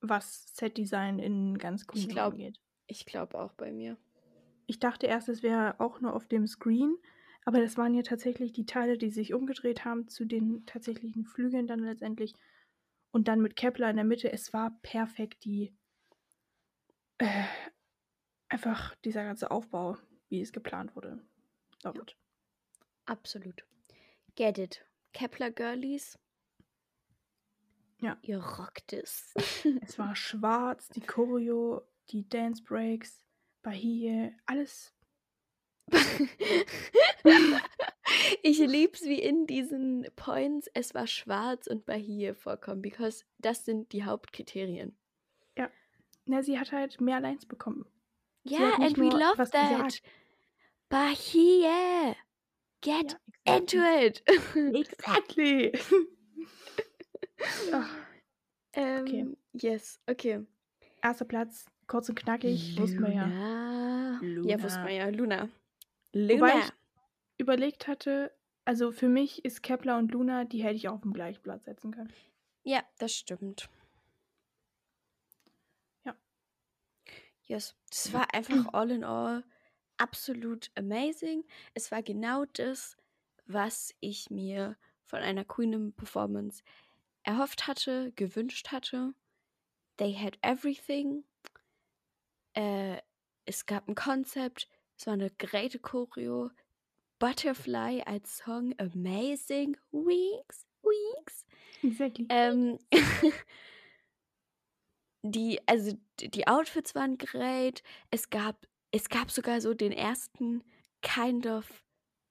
was 0.01 0.47
Setdesign 0.55 1.19
in 1.19 1.59
ganz 1.59 1.87
Queen 1.87 2.09
glaub- 2.09 2.33
angeht. 2.33 2.59
Ich 2.87 3.05
glaube 3.05 3.39
auch 3.39 3.53
bei 3.53 3.73
mir. 3.73 3.99
Ich 4.65 4.79
dachte 4.79 5.07
erst, 5.07 5.29
es 5.29 5.43
wäre 5.43 5.79
auch 5.79 6.01
nur 6.01 6.15
auf 6.15 6.27
dem 6.27 6.47
Screen, 6.47 6.97
aber 7.45 7.61
das 7.61 7.77
waren 7.77 7.93
ja 7.93 8.01
tatsächlich 8.01 8.55
die 8.55 8.65
Teile, 8.65 8.97
die 8.97 9.11
sich 9.11 9.35
umgedreht 9.35 9.85
haben 9.85 10.09
zu 10.09 10.25
den 10.25 10.65
tatsächlichen 10.65 11.27
Flügeln 11.27 11.67
dann 11.67 11.81
letztendlich. 11.81 12.33
Und 13.11 13.29
dann 13.29 13.43
mit 13.43 13.55
Kepler 13.55 13.91
in 13.91 13.97
der 13.97 14.07
Mitte. 14.07 14.33
Es 14.33 14.55
war 14.55 14.71
perfekt, 14.81 15.45
die. 15.45 15.75
Äh, 17.19 17.45
einfach 18.49 18.95
dieser 19.05 19.25
ganze 19.25 19.51
Aufbau, 19.51 19.99
wie 20.31 20.41
es 20.41 20.53
geplant 20.53 20.97
wurde. 20.97 21.23
Ja. 21.85 21.93
Absolut. 23.05 23.67
Get 24.37 24.57
it. 24.57 24.87
Kepler 25.13 25.51
Girlies. 25.51 26.19
Ja. 28.01 28.19
Ihr 28.23 28.39
rockt 28.43 28.93
es. 28.93 29.35
Es 29.83 29.99
war 29.99 30.15
schwarz, 30.17 30.89
die 30.91 31.01
Choreo, 31.01 31.83
die 32.11 32.29
Dance 32.29 32.63
Breaks, 32.63 33.23
Bahie, 33.63 34.33
alles. 34.45 34.93
ich 38.43 38.59
lieb's, 38.59 39.03
wie 39.05 39.21
in 39.23 39.47
diesen 39.47 40.07
Points 40.17 40.69
es 40.75 40.95
war 40.95 41.07
schwarz 41.07 41.67
und 41.69 41.87
Bahia 41.87 42.35
vorkommen, 42.35 42.83
because 42.83 43.25
das 43.39 43.65
sind 43.65 43.93
die 43.93 44.05
Hauptkriterien. 44.05 44.97
Na, 46.27 46.43
sie 46.43 46.59
hat 46.59 46.73
halt 46.73 47.01
mehr 47.01 47.21
Lines 47.21 47.47
bekommen. 47.47 47.87
Ja, 48.43 48.79
nicht 48.79 48.81
and 48.81 48.99
we 48.99 49.09
love 49.17 49.37
that. 49.37 49.53
gesagt. 49.53 50.03
Bahia. 50.89 52.17
Get 52.81 53.17
Ja, 53.47 53.57
into 53.57 53.79
it. 53.79 54.23
Exactly. 54.75 55.73
Ach, 57.73 57.89
ähm, 58.73 59.37
Yes, 59.53 60.01
okay. 60.07 60.45
erster 61.03 61.25
Platz, 61.25 61.67
kurz 61.87 62.09
und 62.09 62.17
knackig, 62.17 62.79
wussten 62.79 63.03
wir 63.03 63.13
ja. 63.13 64.19
Luna. 64.21 64.49
Ja, 64.49 64.63
wussten 64.63 64.81
Luna. 64.81 64.89
wir 64.89 64.95
ja. 64.95 65.09
Luna. 65.09 65.49
Wobei 66.13 66.35
Luna. 66.35 66.59
ich 66.61 66.73
überlegt 67.39 67.87
hatte, 67.89 68.33
also 68.65 68.93
für 68.93 69.09
mich 69.09 69.45
ist 69.45 69.63
Kepler 69.63 69.99
und 69.99 70.13
Luna, 70.13 70.45
die 70.45 70.63
hätte 70.63 70.77
ich 70.77 70.89
auf 70.89 71.01
dem 71.03 71.13
gleichen 71.13 71.43
Platz 71.43 71.65
setzen 71.65 71.93
können. 71.93 72.13
Ja, 72.65 72.83
das 72.99 73.15
stimmt. 73.15 73.69
Ja. 76.05 76.17
Yes. 77.45 77.77
Das 77.89 78.13
war 78.13 78.35
einfach 78.35 78.49
all 78.75 78.91
in 78.91 79.05
all 79.05 79.45
absolut 79.99 80.71
amazing. 80.75 81.45
Es 81.75 81.91
war 81.91 82.03
genau 82.03 82.45
das, 82.45 82.97
was 83.47 83.95
ich 84.01 84.31
mir 84.31 84.77
von 85.05 85.21
einer 85.21 85.45
Queen 85.45 85.93
Performance 85.93 86.63
erhofft 87.27 87.67
hatte, 87.67 88.13
gewünscht 88.13 88.69
hatte. 88.71 89.15
They 89.99 90.15
had 90.15 90.39
everything. 90.43 91.25
Äh, 92.55 92.99
es 93.45 93.67
gab 93.67 93.89
ein 93.89 93.95
Konzept, 93.95 94.69
es 94.99 95.07
war 95.07 95.15
eine 95.15 95.31
greite 95.31 95.79
Choreo. 95.79 96.51
Butterfly 97.19 98.03
als 98.05 98.39
Song, 98.39 98.75
amazing. 98.79 99.77
Weeks, 99.91 100.67
weeks. 100.83 101.47
Exactly. 101.83 102.27
Ähm, 102.29 102.79
die, 105.23 105.61
also 105.67 105.97
die 106.21 106.47
Outfits 106.47 106.95
waren 106.95 107.17
great. 107.17 107.83
Es 108.11 108.29
gab, 108.29 108.67
es 108.91 109.09
gab 109.09 109.31
sogar 109.31 109.61
so 109.63 109.73
den 109.73 109.93
ersten 109.93 110.63
kind 111.01 111.47
of 111.47 111.83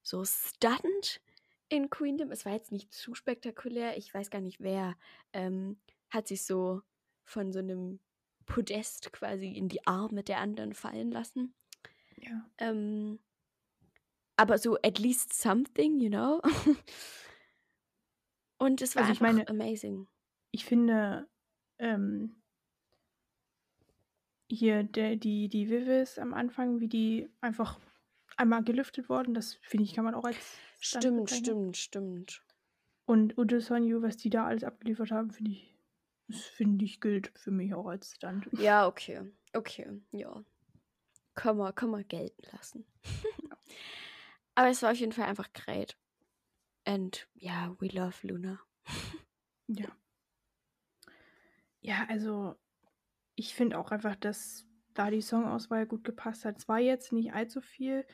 so 0.03 0.23
Stunt 0.23 1.19
in 1.69 1.89
Queendom. 1.89 2.31
Es 2.31 2.45
war 2.45 2.53
jetzt 2.53 2.71
nicht 2.71 2.93
zu 2.93 3.15
spektakulär. 3.15 3.97
Ich 3.97 4.13
weiß 4.13 4.29
gar 4.29 4.41
nicht 4.41 4.59
wer. 4.61 4.95
Ähm, 5.33 5.79
hat 6.09 6.27
sich 6.27 6.43
so 6.43 6.81
von 7.23 7.51
so 7.51 7.59
einem 7.59 7.99
Podest 8.45 9.11
quasi 9.11 9.47
in 9.49 9.67
die 9.69 9.85
Arme 9.87 10.23
der 10.23 10.39
anderen 10.39 10.73
fallen 10.73 11.11
lassen. 11.11 11.53
ja. 12.17 12.49
Ähm, 12.59 13.19
aber 14.37 14.57
so 14.57 14.75
at 14.83 14.99
least 14.99 15.31
something, 15.33 15.99
you 16.01 16.09
know? 16.09 16.41
Und 18.57 18.81
es 18.81 18.95
war 18.95 19.03
Also 19.03 19.13
ich 19.13 19.21
einfach 19.21 19.33
meine- 19.33 19.47
amazing. 19.47 20.07
Ich 20.51 20.65
finde, 20.65 21.27
ähm, 21.79 22.41
hier 24.49 24.83
der, 24.83 25.15
die, 25.15 25.49
die 25.49 25.69
Vivis 25.69 26.19
am 26.19 26.33
Anfang, 26.33 26.79
wie 26.79 26.87
die 26.87 27.29
einfach 27.41 27.79
einmal 28.37 28.63
gelüftet 28.63 29.09
wurden, 29.09 29.33
das 29.33 29.55
finde 29.55 29.83
ich, 29.85 29.93
kann 29.93 30.05
man 30.05 30.15
auch 30.15 30.23
als 30.25 30.57
Stimmt, 30.85 31.31
stimmt, 31.31 31.77
stimmt. 31.77 32.43
Und 33.05 33.37
Udo 33.39 33.59
Sonju, 33.59 34.03
was 34.03 34.17
die 34.17 34.29
da 34.29 34.45
alles 34.45 34.63
abgeliefert 34.63 35.09
haben, 35.09 35.31
finde 35.31 35.51
ich, 35.51 35.75
das 36.27 36.41
finde 36.41 36.85
ich, 36.85 37.01
gilt 37.01 37.31
für 37.37 37.49
mich 37.49 37.73
auch 37.73 37.87
als 37.87 38.13
Stunt. 38.13 38.47
Ja, 38.53 38.87
okay. 38.87 39.31
Okay, 39.53 39.99
ja. 40.11 40.43
Kann 41.33 41.57
man, 41.57 41.73
kann 41.73 41.89
man 41.89 42.07
gelten 42.07 42.43
lassen. 42.51 42.85
Aber 44.55 44.69
es 44.69 44.83
war 44.83 44.91
auf 44.91 44.97
jeden 44.97 45.11
Fall 45.11 45.25
einfach 45.25 45.51
great. 45.53 45.97
And 46.85 47.27
yeah, 47.35 47.75
we 47.79 47.87
love 47.87 48.25
Luna. 48.25 48.59
Ja. 49.67 49.87
Ja, 51.81 52.05
also 52.07 52.55
ich 53.33 53.55
finde 53.55 53.79
auch 53.79 53.89
einfach, 53.89 54.15
dass 54.15 54.67
da 54.93 55.09
die 55.09 55.21
Songauswahl 55.23 55.87
gut 55.87 56.03
gepasst 56.03 56.45
hat. 56.45 56.59
Es 56.59 56.67
war 56.67 56.77
jetzt 56.77 57.11
nicht 57.11 57.33
allzu 57.33 57.61
viel 57.61 58.05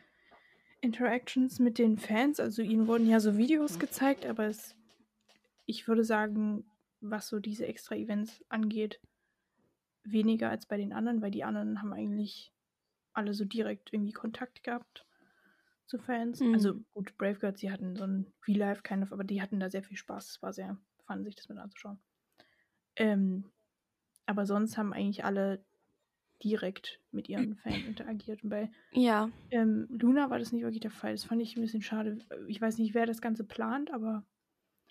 Interactions 0.81 1.59
mit 1.59 1.77
den 1.77 1.97
Fans. 1.97 2.39
Also 2.39 2.61
ihnen 2.61 2.87
wurden 2.87 3.07
ja 3.07 3.19
so 3.19 3.37
Videos 3.37 3.79
gezeigt, 3.79 4.25
aber 4.25 4.47
es, 4.47 4.75
ich 5.65 5.87
würde 5.87 6.03
sagen, 6.03 6.65
was 6.99 7.27
so 7.27 7.39
diese 7.39 7.65
extra 7.67 7.95
Events 7.95 8.43
angeht, 8.49 8.99
weniger 10.03 10.49
als 10.49 10.65
bei 10.65 10.77
den 10.77 10.93
anderen, 10.93 11.21
weil 11.21 11.31
die 11.31 11.43
anderen 11.43 11.81
haben 11.81 11.93
eigentlich 11.93 12.51
alle 13.13 13.33
so 13.33 13.45
direkt 13.45 13.93
irgendwie 13.93 14.13
Kontakt 14.13 14.63
gehabt 14.63 15.05
zu 15.85 15.99
Fans. 15.99 16.41
Also 16.53 16.73
Mhm. 16.73 16.85
gut, 16.93 17.17
Brave 17.17 17.39
Girls, 17.39 17.59
die 17.59 17.71
hatten 17.71 17.95
so 17.95 18.05
ein 18.05 18.33
Life 18.47 18.81
kind 18.81 19.03
of, 19.03 19.11
aber 19.13 19.23
die 19.23 19.41
hatten 19.41 19.59
da 19.59 19.69
sehr 19.69 19.83
viel 19.83 19.97
Spaß. 19.97 20.29
Es 20.29 20.41
war 20.41 20.53
sehr 20.53 20.77
fun, 21.05 21.23
sich 21.23 21.35
das 21.35 21.49
mit 21.49 21.57
anzuschauen. 21.57 21.99
Ähm, 22.95 23.51
aber 24.25 24.45
sonst 24.45 24.77
haben 24.77 24.93
eigentlich 24.93 25.23
alle 25.25 25.63
direkt 26.43 26.99
mit 27.11 27.29
ihren 27.29 27.55
Fans 27.63 27.85
interagiert. 27.85 28.43
Und 28.43 28.49
bei 28.49 28.71
Ja. 28.91 29.29
ähm, 29.51 29.87
Luna 29.89 30.29
war 30.29 30.39
das 30.39 30.51
nicht 30.51 30.63
wirklich 30.63 30.81
der 30.81 30.91
Fall. 30.91 31.11
Das 31.13 31.23
fand 31.25 31.41
ich 31.41 31.55
ein 31.55 31.61
bisschen 31.61 31.81
schade. 31.81 32.17
Ich 32.47 32.61
weiß 32.61 32.77
nicht, 32.77 32.93
wer 32.93 33.05
das 33.05 33.21
Ganze 33.21 33.43
plant, 33.43 33.91
aber 33.91 34.25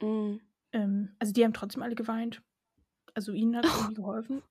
Mm. 0.00 0.38
ähm, 0.72 1.14
also 1.18 1.32
die 1.32 1.44
haben 1.44 1.52
trotzdem 1.52 1.82
alle 1.82 1.94
geweint. 1.94 2.42
Also 3.14 3.32
ihnen 3.32 3.54
hat 3.56 3.66
es 3.66 3.74
irgendwie 3.74 3.94
geholfen. 3.94 4.42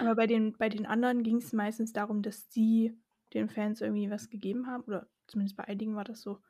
Aber 0.00 0.14
bei 0.14 0.26
den, 0.26 0.56
bei 0.56 0.68
den 0.68 0.86
anderen 0.86 1.22
ging 1.22 1.36
es 1.36 1.52
meistens 1.52 1.92
darum, 1.92 2.22
dass 2.22 2.50
sie 2.50 2.96
den 3.34 3.48
Fans 3.48 3.80
irgendwie 3.80 4.10
was 4.10 4.30
gegeben 4.30 4.66
haben. 4.66 4.84
Oder 4.84 5.08
zumindest 5.26 5.56
bei 5.56 5.64
einigen 5.64 5.94
war 5.96 6.04
das 6.04 6.22
so. 6.22 6.40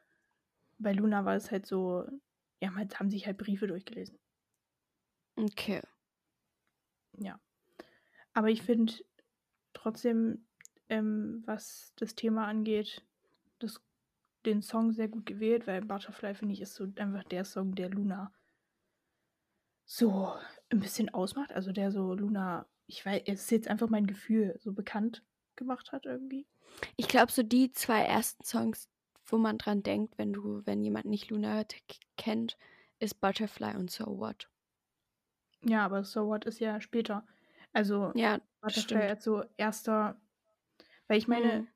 Bei 0.79 0.93
Luna 0.93 1.25
war 1.25 1.35
es 1.35 1.51
halt 1.51 1.67
so, 1.67 2.07
ja, 2.63 2.75
haben 2.75 3.11
sich 3.11 3.27
halt 3.27 3.37
Briefe 3.39 3.67
durchgelesen. 3.67 4.19
Okay. 5.37 5.81
Ja. 7.25 7.41
Aber 8.33 8.49
ich 8.49 8.63
finde 8.63 8.93
trotzdem, 9.73 10.47
ähm, 10.89 11.43
was 11.47 11.93
das 11.97 12.15
Thema 12.15 12.47
angeht, 12.47 13.03
das, 13.59 13.81
den 14.45 14.63
Song 14.63 14.93
sehr 14.93 15.09
gut 15.09 15.27
gewählt, 15.27 15.67
weil 15.67 15.83
Butterfly, 15.85 16.35
finde 16.35 16.55
ich, 16.55 16.61
ist 16.61 16.75
so 16.75 16.87
einfach 16.97 17.25
der 17.25 17.45
Song, 17.45 17.75
der 17.75 17.91
Luna 17.91 18.33
so 19.85 20.35
ein 20.71 20.81
bisschen 20.81 21.09
ausmacht. 21.09 21.53
Also 21.53 21.73
der 21.73 21.91
so 21.91 22.15
Luna, 22.15 22.67
ich 22.87 23.05
weiß, 23.05 23.23
es 23.27 23.43
ist 23.43 23.51
jetzt 23.51 23.69
einfach 23.69 23.89
mein 23.89 24.07
Gefühl, 24.07 24.55
so 24.59 24.73
bekannt 24.73 25.25
gemacht 25.57 25.93
hat 25.93 26.07
irgendwie. 26.07 26.47
Ich 26.97 27.09
glaube, 27.09 27.33
so 27.33 27.43
die 27.43 27.73
zwei 27.73 28.03
ersten 28.03 28.45
Songs, 28.45 28.89
wo 29.27 29.39
man 29.39 29.59
dran 29.59 29.83
denkt, 29.83 30.19
wenn 30.19 30.33
du, 30.33 30.63
wenn 30.65 30.83
jemand 30.83 31.07
nicht 31.07 31.31
Luna 31.31 31.65
kennt, 32.17 32.57
ist 32.99 33.21
Butterfly 33.21 33.77
und 33.77 33.91
So 33.91 34.19
What. 34.19 34.49
Ja, 35.65 35.85
aber 35.85 36.05
So 36.05 36.27
What 36.29 36.45
ist 36.45 36.61
ja 36.61 36.81
später. 36.81 37.27
Also 37.73 38.15
Ja, 38.15 38.41
Butterfly 38.61 39.03
als 39.09 39.25
so 39.25 39.45
erster, 39.57 40.21
weil 41.09 41.19
ich 41.19 41.29
meine, 41.29 41.65
Mm. 41.65 41.69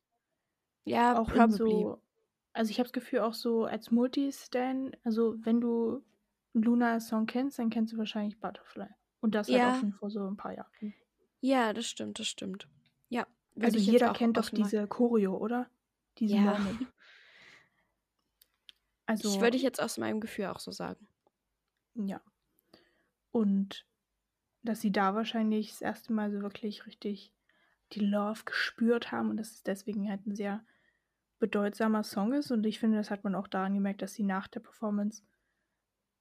ja, 0.85 1.19
auch 1.19 1.31
probably. 1.33 1.51
so, 1.51 2.03
also 2.53 2.71
ich 2.71 2.79
habe 2.79 2.89
das 2.89 2.93
Gefühl 2.93 3.21
auch 3.21 3.35
so 3.35 3.65
als 3.65 3.91
Multi-Stan, 3.91 4.97
also 5.05 5.37
wenn 5.45 5.61
du 5.61 6.05
Luna 6.55 7.01
Song 7.01 7.27
kennst, 7.27 7.59
dann 7.59 7.71
kennst 7.71 7.93
du 7.93 7.99
wahrscheinlich 7.99 8.41
Butterfly. 8.41 8.89
Und 9.21 9.35
das 9.35 9.53
halt 9.53 9.65
Ja. 9.65 9.67
auch 9.67 9.75
schon 9.75 9.93
vor 9.93 10.11
so 10.11 10.27
ein 10.29 10.37
paar 10.37 10.55
Jahren. 10.55 10.73
Ja, 11.43 11.73
das 11.75 11.87
stimmt, 11.87 12.19
das 12.19 12.27
stimmt. 12.29 12.69
Ja. 13.09 13.27
Also 13.61 13.79
jeder 13.79 14.11
kennt 14.11 14.37
doch 14.39 14.51
diese 14.51 14.87
Choreo, 14.89 15.37
oder? 15.37 15.71
Diesen 16.19 16.41
Ja. 16.41 16.43
Moment. 16.43 16.89
Also, 19.07 19.29
Ich 19.29 19.41
würde 19.41 19.57
ich 19.57 19.63
jetzt 19.63 19.81
aus 19.81 19.97
meinem 19.97 20.21
Gefühl 20.21 20.45
auch 20.49 20.61
so 20.61 20.71
sagen. 20.71 21.09
ja. 21.95 22.23
Und 23.33 23.87
dass 24.63 24.81
sie 24.81 24.93
da 24.93 25.15
wahrscheinlich 25.15 25.71
das 25.71 25.81
erste 25.83 26.13
Mal 26.13 26.31
so 26.31 26.41
wirklich 26.43 26.87
richtig 26.87 27.33
die 27.93 28.01
Love 28.01 28.45
gespürt 28.45 29.13
haben 29.13 29.31
und 29.31 29.37
dass 29.37 29.51
es 29.53 29.63
deswegen 29.63 30.09
halt 30.09 30.27
ein 30.27 30.37
sehr 30.37 30.65
bedeutsamer 31.41 32.05
Song 32.05 32.33
ist 32.33 32.51
und 32.53 32.65
ich 32.65 32.79
finde, 32.79 32.99
das 32.99 33.11
hat 33.11 33.25
man 33.25 33.35
auch 33.35 33.49
daran 33.49 33.75
gemerkt, 33.75 34.03
dass 34.03 34.15
sie 34.15 34.23
nach 34.23 34.49
der 34.49 34.61
Performance 34.61 35.23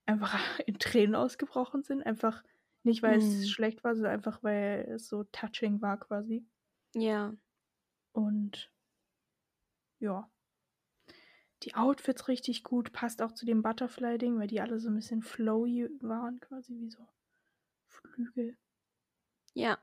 einfach 0.06 0.34
in 0.66 0.80
Tränen 0.80 1.16
ausgebrochen 1.16 1.84
sind. 1.84 2.04
Einfach 2.04 2.44
nicht, 2.84 3.04
weil 3.04 3.18
Mhm. 3.20 3.24
es 3.24 3.50
schlecht 3.50 3.84
war, 3.84 3.96
sondern 3.96 4.14
einfach, 4.14 4.44
weil 4.44 4.88
es 4.96 5.08
so 5.08 5.24
touching 5.26 5.82
war 5.82 6.00
quasi. 6.00 6.46
Ja. 6.96 7.34
Und 8.14 8.72
ja. 10.00 10.30
Die 11.64 11.76
Outfits 11.76 12.28
richtig 12.28 12.64
gut, 12.64 12.92
passt 12.92 13.22
auch 13.22 13.32
zu 13.34 13.46
dem 13.46 13.62
Butterfly-Ding, 13.62 14.40
weil 14.40 14.48
die 14.48 14.62
alle 14.62 14.80
so 14.80 14.90
ein 14.90 14.96
bisschen 14.96 15.22
flowy 15.22 15.90
waren, 16.02 16.40
quasi 16.40 16.80
wie 16.80 16.90
so 16.90 17.08
Flügel. 17.88 18.58
Ja, 19.54 19.78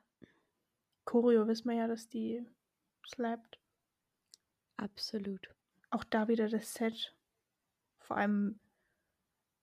Choreo 1.09 1.49
wissen 1.49 1.71
wir 1.71 1.77
ja, 1.77 1.87
dass 1.87 2.11
die 2.11 2.45
slappt. 3.07 3.59
absolut. 4.77 5.49
Auch 5.89 6.05
da 6.05 6.29
wieder 6.29 6.51
das 6.51 6.75
Set. 6.75 7.17
Vor 7.99 8.19
allem, 8.19 8.61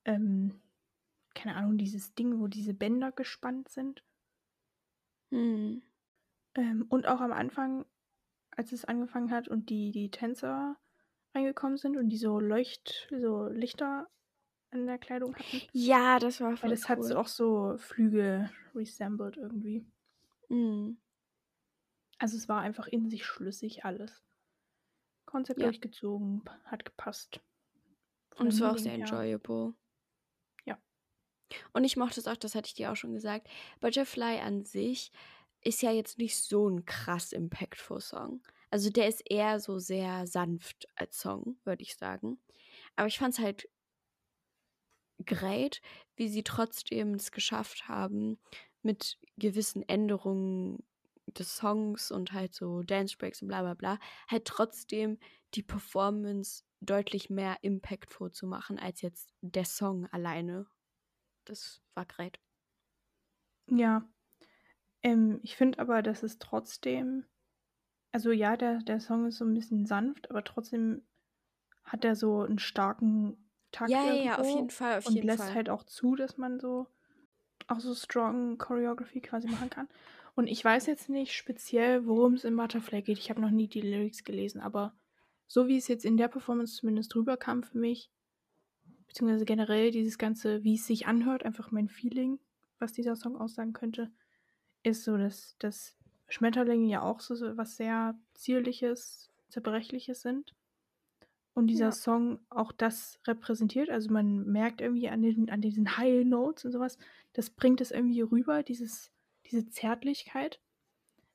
ähm, 0.06 0.60
keine 1.36 1.56
Ahnung, 1.56 1.78
dieses 1.78 2.16
Ding, 2.16 2.40
wo 2.40 2.48
diese 2.48 2.74
Bänder 2.74 3.12
gespannt 3.12 3.70
sind. 3.70 4.04
Hm. 5.30 5.84
Ähm, 6.56 6.86
und 6.90 7.06
auch 7.06 7.22
am 7.22 7.32
Anfang, 7.32 7.86
als 8.50 8.72
es 8.72 8.86
angefangen 8.86 9.30
hat 9.30 9.48
und 9.48 9.70
die, 9.70 9.92
die 9.92 10.10
Tänzer 10.10 10.78
reingekommen 11.36 11.78
sind 11.78 11.98
und 11.98 12.10
die 12.10 12.18
so 12.18 12.40
Leucht, 12.40 13.08
so 13.12 13.48
Lichter 13.48 14.10
an 14.72 14.88
der 14.88 14.98
Kleidung 14.98 15.36
hatten. 15.36 15.62
Ja, 15.74 16.20
das 16.20 16.42
war 16.42 16.56
voll 16.58 16.70
Weil 16.70 16.76
das 16.76 16.90
hat 16.90 17.00
cool. 17.00 17.04
so 17.06 17.18
auch 17.18 17.28
so 17.28 17.78
Flügel 17.78 18.50
resembled 18.74 19.38
irgendwie. 19.38 19.86
Hm. 20.50 20.98
Also 22.18 22.38
es 22.38 22.48
war 22.48 22.62
einfach 22.62 22.88
in 22.88 23.10
sich 23.10 23.26
schlüssig 23.26 23.86
alles. 23.86 24.24
Konzept 25.26 25.60
Ja. 25.60 25.68
durchgezogen, 25.68 26.44
hat 26.66 26.86
gepasst. 26.86 27.42
Von 28.32 28.48
Und 28.48 28.54
es 28.54 28.62
war 28.62 28.74
auch 28.74 28.78
sehr 28.78 28.94
enjoyable. 28.94 29.76
Ja. 30.66 30.78
Und 31.74 31.84
ich 31.84 31.98
mochte 31.98 32.20
es 32.20 32.28
auch, 32.28 32.38
das 32.38 32.56
hatte 32.56 32.68
ich 32.68 32.74
dir 32.74 32.92
auch 32.92 32.96
schon 32.96 33.14
gesagt. 33.14 33.48
Butterfly 33.80 34.40
an 34.40 34.66
sich 34.66 35.12
ist 35.62 35.82
ja 35.82 35.92
jetzt 35.92 36.18
nicht 36.18 36.38
so 36.38 36.70
ein 36.70 36.86
krass 36.86 37.32
impactful 37.32 38.02
Song. 38.02 38.42
Also 38.72 38.90
der 38.90 39.08
ist 39.08 39.22
eher 39.30 39.60
so 39.60 39.80
sehr 39.80 40.28
sanft 40.28 40.88
als 40.96 41.20
Song, 41.20 41.58
würde 41.64 41.84
ich 41.84 41.96
sagen. 41.96 42.40
Aber 42.96 43.08
ich 43.08 43.20
fand 43.20 43.34
es 43.36 43.40
halt 43.40 43.70
great, 45.26 45.82
wie 46.16 46.28
sie 46.30 46.44
trotzdem 46.44 47.14
es 47.16 47.32
geschafft 47.32 47.88
haben, 47.88 48.40
mit 48.82 49.18
gewissen 49.38 49.82
Änderungen 49.88 50.84
des 51.28 51.56
Songs 51.58 52.12
und 52.12 52.34
halt 52.34 52.54
so 52.54 52.82
Dance 52.84 53.18
Breaks 53.18 53.42
und 53.42 53.48
bla 53.48 53.62
bla 53.62 53.74
bla, 53.74 54.00
halt 54.28 54.46
trotzdem 54.46 55.18
die 55.54 55.64
Performance 55.64 56.64
deutlich 56.82 57.30
mehr 57.30 57.58
impactful 57.62 58.32
zu 58.32 58.46
machen 58.48 58.78
als 58.78 59.02
jetzt 59.02 59.34
der 59.42 59.66
Song 59.66 60.06
alleine. 60.08 60.68
Das 61.46 61.82
war 61.96 62.06
great. 62.06 62.40
Ja. 63.68 64.08
Ähm, 65.04 65.40
ich 65.44 65.56
finde 65.56 65.80
aber, 65.80 66.02
dass 66.02 66.24
es 66.24 66.40
trotzdem, 66.40 67.26
also 68.16 68.32
ja, 68.32 68.56
der, 68.56 68.80
der 68.80 69.02
Song 69.02 69.26
ist 69.28 69.40
so 69.40 69.44
ein 69.44 69.54
bisschen 69.54 69.86
sanft, 69.86 70.30
aber 70.30 70.46
trotzdem 70.46 71.02
hat 71.84 72.06
er 72.06 72.16
so 72.16 72.44
einen 72.44 72.60
starken 72.60 73.36
Takt 73.74 73.92
Ja, 73.92 74.06
ja, 74.06 74.14
ja, 74.14 74.34
auf 74.36 74.46
irgendwo 74.46 74.58
jeden 74.58 74.70
Fall, 74.70 75.00
auf 75.00 75.08
und 75.08 75.16
jeden 75.16 75.28
lässt 75.28 75.44
Fall. 75.44 75.54
halt 75.54 75.70
auch 75.70 75.84
zu, 75.84 76.16
dass 76.16 76.38
man 76.38 76.62
so 76.62 76.88
auch 77.68 77.82
so 77.82 77.94
strong 77.94 78.58
Choreography 78.58 79.20
quasi 79.20 79.50
machen 79.50 79.70
kann. 79.70 79.90
Und 80.34 80.48
ich 80.48 80.64
weiß 80.64 80.86
jetzt 80.86 81.10
nicht 81.10 81.34
speziell, 81.34 82.06
worum 82.08 82.36
es 82.36 82.46
in 82.46 82.56
Butterfly 82.56 83.02
geht. 83.02 83.18
Ich 83.18 83.30
habe 83.30 83.42
noch 83.42 83.50
nie 83.50 83.68
die 83.68 83.82
Lyrics 83.82 84.24
gelesen, 84.24 84.62
aber 84.62 84.96
so 85.46 85.68
wie 85.68 85.76
es 85.76 85.90
jetzt 85.90 86.06
in 86.06 86.16
der 86.16 86.30
Performance 86.30 86.78
zumindest 86.78 87.14
rüberkam 87.18 87.64
für 87.64 87.78
mich, 87.78 88.14
beziehungsweise 89.08 89.44
generell 89.44 89.92
dieses 89.92 90.18
ganze, 90.18 90.64
wie 90.64 90.76
es 90.76 90.88
sich 90.88 91.06
anhört, 91.06 91.44
einfach 91.44 91.70
mein 91.70 91.90
Feeling, 91.90 92.40
was 92.80 92.94
dieser 92.94 93.18
Song 93.18 93.36
aussagen 93.36 93.74
könnte, 93.74 94.10
ist 94.84 95.04
so, 95.04 95.18
dass, 95.18 95.58
dass 95.60 95.98
Schmetterlinge 96.30 96.88
ja 96.90 97.02
auch 97.04 97.20
so 97.22 97.36
so 97.36 97.58
was 97.58 97.78
sehr 97.78 98.16
Zierliches, 98.34 99.32
Zerbrechliches 99.50 100.22
sind. 100.22 100.56
Und 101.54 101.68
dieser 101.68 101.92
Ja. 101.92 101.94
Song 101.94 102.40
auch 102.50 102.72
das 102.74 103.20
repräsentiert. 103.26 103.90
Also 103.90 104.12
man 104.12 104.46
merkt 104.46 104.82
irgendwie 104.82 105.08
an, 105.10 105.22
den, 105.22 105.50
an 105.50 105.62
diesen 105.62 105.98
High 105.98 106.26
Notes 106.26 106.66
und 106.66 106.72
sowas, 106.74 106.98
das 107.34 107.50
bringt 107.50 107.80
es 107.82 107.92
irgendwie 107.92 108.22
rüber, 108.22 108.62
dieses, 108.64 109.12
diese 109.50 109.66
Zärtlichkeit. 109.70 110.62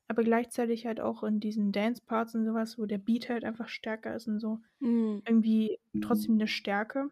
Aber 0.09 0.25
gleichzeitig 0.25 0.87
halt 0.87 1.01
auch 1.01 1.25
in 1.25 1.41
diesen 1.41 1.73
Dance-Parts 1.73 2.35
und 2.37 2.47
sowas, 2.47 2.79
wo 2.79 2.87
der 2.87 2.99
Beat 2.99 3.29
halt 3.31 3.45
einfach 3.45 3.69
stärker 3.69 4.15
ist 4.17 4.29
und 4.29 4.41
so, 4.41 4.61
Hm. 4.81 5.21
irgendwie 5.27 5.81
trotzdem 6.01 6.37
eine 6.37 6.49
Stärke. 6.49 7.11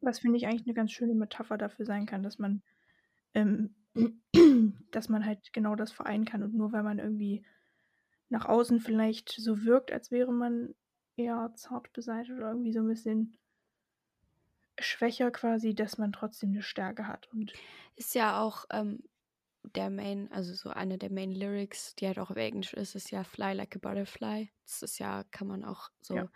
Was 0.00 0.20
finde 0.20 0.36
ich 0.38 0.46
eigentlich 0.46 0.64
eine 0.66 0.72
ganz 0.74 0.92
schöne 0.92 1.14
Metapher 1.14 1.58
dafür 1.58 1.84
sein 1.86 2.06
kann, 2.06 2.22
dass 2.22 2.38
man, 2.38 2.62
ähm, 3.34 3.74
dass 4.90 5.08
man 5.08 5.24
halt 5.24 5.52
genau 5.52 5.74
das 5.76 5.92
vereinen 5.92 6.24
kann 6.24 6.42
und 6.42 6.54
nur 6.54 6.72
weil 6.72 6.82
man 6.82 6.98
irgendwie 6.98 7.44
nach 8.28 8.46
außen 8.46 8.80
vielleicht 8.80 9.30
so 9.30 9.64
wirkt, 9.64 9.92
als 9.92 10.10
wäre 10.10 10.32
man 10.32 10.74
eher 11.16 11.52
zart 11.56 11.92
beseitigt 11.92 12.32
oder 12.36 12.50
irgendwie 12.50 12.72
so 12.72 12.80
ein 12.80 12.88
bisschen 12.88 13.38
schwächer 14.80 15.30
quasi, 15.30 15.74
dass 15.74 15.98
man 15.98 16.12
trotzdem 16.14 16.50
eine 16.52 16.62
Stärke 16.62 17.06
hat. 17.06 17.30
Und 17.30 17.52
Ist 17.96 18.14
ja 18.14 18.40
auch 18.42 18.64
ähm, 18.70 19.02
der 19.74 19.90
Main, 19.90 20.30
also 20.32 20.54
so 20.54 20.70
eine 20.70 20.98
der 20.98 21.12
Main 21.12 21.32
Lyrics, 21.32 21.94
die 21.96 22.06
halt 22.06 22.18
auch 22.18 22.30
auf 22.30 22.36
Englisch 22.36 22.74
ist, 22.74 22.94
ist 22.94 23.10
ja 23.10 23.24
Fly 23.24 23.54
like 23.54 23.76
a 23.76 23.78
Butterfly. 23.80 24.50
Das 24.64 24.82
ist 24.82 24.98
ja, 24.98 25.24
kann 25.30 25.48
man 25.48 25.64
auch 25.64 25.90
so 26.02 26.16
Ja. 26.16 26.30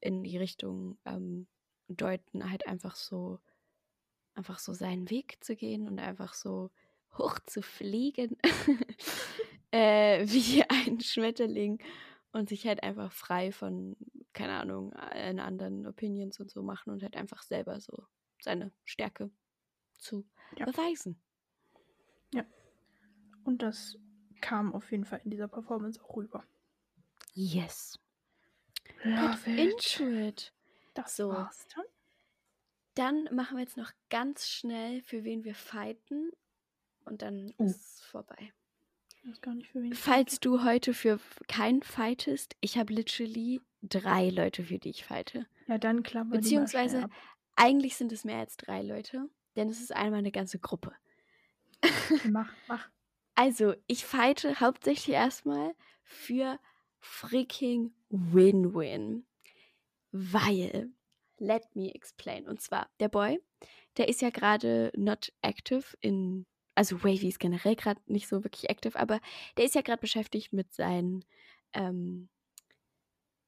in 0.00 0.22
die 0.22 0.36
Richtung 0.38 0.98
ähm, 1.04 1.48
deuten, 1.88 2.50
halt 2.50 2.66
einfach 2.66 2.96
so, 2.96 3.40
einfach 4.36 4.58
so 4.58 4.72
seinen 4.72 5.10
Weg 5.10 5.38
zu 5.42 5.56
gehen 5.56 5.88
und 5.88 5.98
einfach 5.98 6.34
so 6.34 6.70
hoch 7.18 7.38
zu 7.40 7.62
fliegen, 7.62 8.36
äh, 9.72 10.24
wie 10.28 10.62
ein 10.68 11.00
Schmetterling 11.00 11.82
und 12.32 12.48
sich 12.48 12.66
halt 12.66 12.82
einfach 12.82 13.12
frei 13.12 13.50
von, 13.50 13.96
keine 14.32 14.60
Ahnung, 14.60 14.92
allen 14.92 15.40
anderen 15.40 15.86
Opinions 15.86 16.38
und 16.38 16.50
so 16.50 16.62
machen 16.62 16.90
und 16.90 17.02
halt 17.02 17.16
einfach 17.16 17.42
selber 17.42 17.80
so 17.80 18.06
seine 18.40 18.72
Stärke 18.84 19.30
zu 19.98 20.26
Ja. 20.58 20.66
beweisen. 20.66 21.20
Und 23.44 23.62
das 23.62 23.96
kam 24.40 24.74
auf 24.74 24.90
jeden 24.90 25.04
Fall 25.04 25.20
in 25.24 25.30
dieser 25.30 25.46
Performance 25.48 26.02
auch 26.02 26.16
rüber. 26.16 26.44
Yes. 27.32 27.96
Love 29.04 29.50
Into 29.50 30.04
it. 30.04 30.52
Das 30.94 31.14
So. 31.16 31.28
war's 31.30 31.66
dann. 31.74 31.84
Dann 32.96 33.28
machen 33.32 33.56
wir 33.56 33.62
jetzt 33.62 33.76
noch 33.76 33.92
ganz 34.10 34.48
schnell, 34.48 35.00
für 35.02 35.22
wen 35.22 35.44
wir 35.44 35.54
fighten. 35.54 36.30
Und 37.04 37.22
dann 37.22 37.54
Oh. 37.58 37.64
ist 37.64 37.76
es 37.98 38.00
vorbei. 38.00 38.52
Ich 39.22 39.28
weiß 39.30 39.40
gar 39.40 39.54
nicht, 39.54 39.68
für 39.70 39.80
wen 39.82 39.92
Falls 39.92 40.40
du 40.40 40.64
heute 40.64 40.92
für 40.94 41.20
keinen 41.46 41.82
fightest, 41.82 42.56
ich 42.60 42.76
habe 42.78 42.92
literally 42.92 43.60
drei 43.82 44.30
Leute, 44.30 44.64
für 44.64 44.78
die 44.78 44.90
ich 44.90 45.04
fighte. 45.04 45.46
Ja, 45.68 45.78
dann 45.78 46.02
klappen 46.02 46.32
wir 46.32 46.38
Beziehungsweise- 46.40 47.08
Eigentlich 47.54 47.96
sind 47.96 48.12
es 48.12 48.24
mehr 48.24 48.38
als 48.38 48.56
drei 48.58 48.82
Leute, 48.82 49.30
denn 49.56 49.68
es 49.70 49.80
ist 49.80 49.90
einmal 49.94 50.18
eine 50.18 50.32
ganze 50.32 50.58
Gruppe. 50.58 50.92
mach, 52.28 52.52
mach. 52.68 52.90
Also, 53.34 53.74
ich 53.86 54.04
fighte 54.04 54.60
hauptsächlich 54.60 55.14
erstmal 55.14 55.74
für 56.02 56.58
freaking 57.00 57.94
Win-Win. 58.10 59.26
Weil, 60.12 60.90
let 61.38 61.64
me 61.74 61.94
explain. 61.94 62.46
Und 62.48 62.60
zwar, 62.60 62.88
der 63.00 63.08
Boy, 63.08 63.40
der 63.96 64.08
ist 64.08 64.22
ja 64.22 64.30
gerade 64.30 64.92
not 64.96 65.32
active 65.42 65.96
in, 66.00 66.46
also 66.74 67.02
Wavy 67.02 67.28
ist 67.28 67.40
generell 67.40 67.76
gerade 67.76 68.00
nicht 68.06 68.28
so 68.28 68.44
wirklich 68.44 68.68
active, 68.68 68.98
aber 68.98 69.20
der 69.56 69.64
ist 69.64 69.74
ja 69.74 69.82
gerade 69.82 70.00
beschäftigt 70.00 70.52
mit 70.52 70.72
seinen, 70.72 71.24
ähm, 71.72 72.28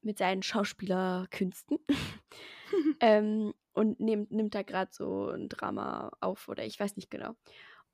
mit 0.02 0.19
seinen 0.19 0.43
Schauspielerkünsten. 0.43 1.78
ähm, 3.01 3.55
und 3.73 4.01
nimmt, 4.01 4.32
nimmt 4.32 4.55
da 4.55 4.62
gerade 4.62 4.90
so 4.93 5.28
ein 5.28 5.48
Drama 5.48 6.10
auf 6.20 6.48
oder 6.48 6.65
ich 6.65 6.81
weiß 6.81 6.97
nicht 6.97 7.10
genau. 7.10 7.35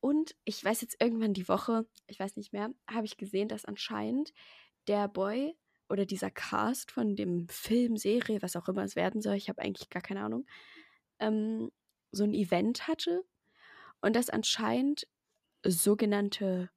Und 0.00 0.34
ich 0.44 0.62
weiß 0.64 0.80
jetzt 0.80 1.00
irgendwann 1.00 1.34
die 1.34 1.48
Woche, 1.48 1.86
ich 2.06 2.18
weiß 2.18 2.36
nicht 2.36 2.52
mehr, 2.52 2.70
habe 2.90 3.06
ich 3.06 3.16
gesehen, 3.16 3.48
dass 3.48 3.64
anscheinend 3.64 4.32
der 4.86 5.08
Boy 5.08 5.56
oder 5.88 6.06
dieser 6.06 6.30
Cast 6.30 6.90
von 6.90 7.16
dem 7.16 7.48
Film, 7.48 7.96
Serie, 7.96 8.42
was 8.42 8.56
auch 8.56 8.68
immer 8.68 8.84
es 8.84 8.96
werden 8.96 9.20
soll, 9.20 9.34
ich 9.34 9.48
habe 9.48 9.62
eigentlich 9.62 9.90
gar 9.90 10.02
keine 10.02 10.22
Ahnung, 10.22 10.46
ähm, 11.18 11.70
so 12.12 12.24
ein 12.24 12.34
Event 12.34 12.88
hatte 12.88 13.24
und 14.00 14.16
dass 14.16 14.30
anscheinend 14.30 15.06
sogenannte 15.66 16.70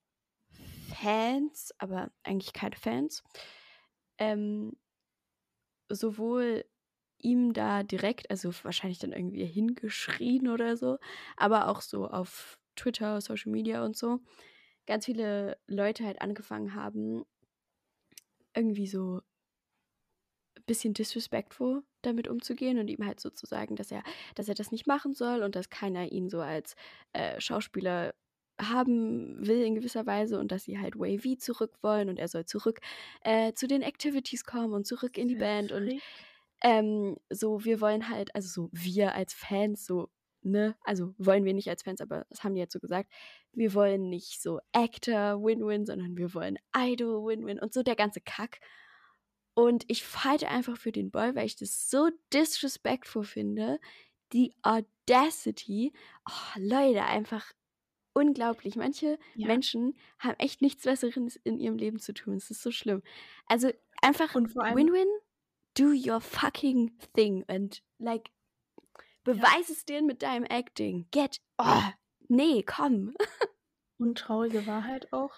Fans, 0.95 1.73
aber 1.77 2.11
eigentlich 2.23 2.53
keine 2.53 2.75
Fans, 2.75 3.23
ähm, 4.17 4.77
sowohl 5.89 6.65
ihm 7.19 7.53
da 7.53 7.83
direkt, 7.83 8.29
also 8.29 8.51
wahrscheinlich 8.63 8.99
dann 8.99 9.11
irgendwie 9.11 9.45
hingeschrien 9.45 10.47
oder 10.47 10.77
so, 10.77 10.97
aber 11.35 11.67
auch 11.67 11.81
so 11.81 12.07
auf 12.07 12.59
Twitter, 12.75 13.21
Social 13.21 13.51
Media 13.51 13.83
und 13.83 13.97
so, 13.97 14.19
ganz 14.85 15.05
viele 15.05 15.57
Leute 15.67 16.05
halt 16.05 16.21
angefangen 16.21 16.75
haben, 16.75 17.25
irgendwie 18.57 18.87
so 18.87 19.21
bisschen 20.67 20.93
disrespectful 20.93 21.83
damit 22.01 22.27
umzugehen 22.27 22.77
und 22.77 22.89
ihm 22.89 23.05
halt 23.05 23.19
so 23.19 23.29
zu 23.29 23.45
sagen, 23.45 23.75
dass 23.75 23.91
er, 23.91 24.03
dass 24.35 24.49
er 24.49 24.55
das 24.55 24.71
nicht 24.71 24.85
machen 24.85 25.13
soll 25.13 25.41
und 25.41 25.55
dass 25.55 25.69
keiner 25.69 26.11
ihn 26.11 26.29
so 26.29 26.41
als 26.41 26.75
äh, 27.13 27.39
Schauspieler 27.39 28.13
haben 28.59 29.45
will 29.45 29.61
in 29.61 29.75
gewisser 29.75 30.05
Weise 30.05 30.39
und 30.39 30.51
dass 30.51 30.63
sie 30.63 30.79
halt 30.79 30.97
Wavy 30.97 31.37
zurück 31.37 31.77
wollen 31.81 32.09
und 32.09 32.19
er 32.19 32.27
soll 32.27 32.45
zurück 32.45 32.79
äh, 33.21 33.53
zu 33.53 33.67
den 33.67 33.81
Activities 33.81 34.45
kommen 34.45 34.73
und 34.73 34.85
zurück 34.85 35.17
in 35.17 35.27
die 35.27 35.35
Band 35.35 35.71
und 35.71 35.99
ähm, 36.63 37.17
so 37.29 37.63
wir 37.65 37.81
wollen 37.81 38.09
halt, 38.09 38.33
also 38.35 38.49
so 38.49 38.69
wir 38.71 39.13
als 39.13 39.33
Fans 39.33 39.85
so 39.85 40.09
ne, 40.47 40.75
also 40.83 41.13
wollen 41.17 41.45
wir 41.45 41.53
nicht 41.53 41.69
als 41.69 41.83
Fans, 41.83 42.01
aber 42.01 42.25
das 42.29 42.43
haben 42.43 42.55
die 42.55 42.59
jetzt 42.59 42.73
so 42.73 42.79
gesagt, 42.79 43.11
wir 43.53 43.73
wollen 43.73 44.09
nicht 44.09 44.41
so 44.41 44.59
Actor 44.71 45.43
Win-Win, 45.43 45.85
sondern 45.85 46.17
wir 46.17 46.33
wollen 46.33 46.57
Idol 46.75 47.25
Win-Win 47.25 47.59
und 47.59 47.73
so 47.73 47.83
der 47.83 47.95
ganze 47.95 48.21
Kack. 48.21 48.59
Und 49.53 49.85
ich 49.87 50.03
fighte 50.03 50.49
einfach 50.49 50.77
für 50.77 50.91
den 50.91 51.09
Boy, 51.09 51.33
weil 51.35 51.47
ich 51.47 51.55
das 51.55 51.89
so 51.89 52.09
disrespectful 52.31 53.23
finde. 53.23 53.79
Die 54.31 54.53
Audacity, 54.61 55.93
oh, 56.29 56.59
Leute, 56.59 57.03
einfach 57.03 57.51
unglaublich. 58.13 58.75
Manche 58.75 59.17
ja. 59.35 59.47
Menschen 59.47 59.95
haben 60.19 60.35
echt 60.37 60.61
nichts 60.61 60.83
Besseres 60.83 61.37
in 61.43 61.59
ihrem 61.59 61.77
Leben 61.77 61.99
zu 61.99 62.13
tun. 62.13 62.35
Es 62.35 62.51
ist 62.51 62.61
so 62.61 62.71
schlimm. 62.71 63.01
Also 63.47 63.71
einfach 64.01 64.35
Win-Win, 64.35 65.07
do 65.75 65.91
your 65.91 66.21
fucking 66.21 66.91
thing 67.15 67.43
and 67.47 67.81
like 67.99 68.29
beweis 69.27 69.67
ja. 69.67 69.73
es 69.73 69.85
denen 69.85 70.07
mit 70.07 70.23
deinem 70.23 70.45
Acting. 70.45 71.07
Get, 71.11 71.41
oh, 71.57 71.83
nee, 72.29 72.63
komm. 72.63 73.13
Und 73.99 74.17
traurige 74.17 74.65
Wahrheit 74.65 75.11
auch. 75.11 75.33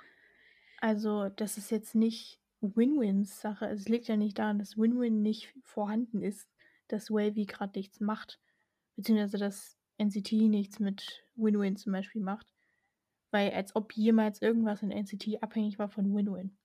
Also, 0.79 1.29
das 1.29 1.57
ist 1.57 1.71
jetzt 1.71 1.95
nicht 1.95 2.39
Win-Wins 2.61 3.41
Sache. 3.41 3.65
Es 3.65 3.87
liegt 3.87 4.07
ja 4.07 4.17
nicht 4.17 4.37
daran, 4.37 4.59
dass 4.59 4.77
Win-Win 4.77 5.21
nicht 5.21 5.53
vorhanden 5.63 6.21
ist, 6.21 6.47
dass 6.87 7.09
Wavy 7.09 7.45
gerade 7.45 7.77
nichts 7.77 7.99
macht. 7.99 8.39
Beziehungsweise, 8.95 9.37
dass 9.37 9.77
NCT 9.97 10.33
nichts 10.33 10.79
mit 10.79 11.23
Win-Win 11.35 11.77
zum 11.77 11.93
Beispiel 11.93 12.21
macht. 12.21 12.53
Weil 13.31 13.51
als 13.51 13.75
ob 13.75 13.93
jemals 13.93 14.41
irgendwas 14.41 14.83
in 14.83 14.91
NCT 14.91 15.41
abhängig 15.41 15.79
war 15.79 15.89
von 15.89 16.13
Win-Win. 16.13 16.57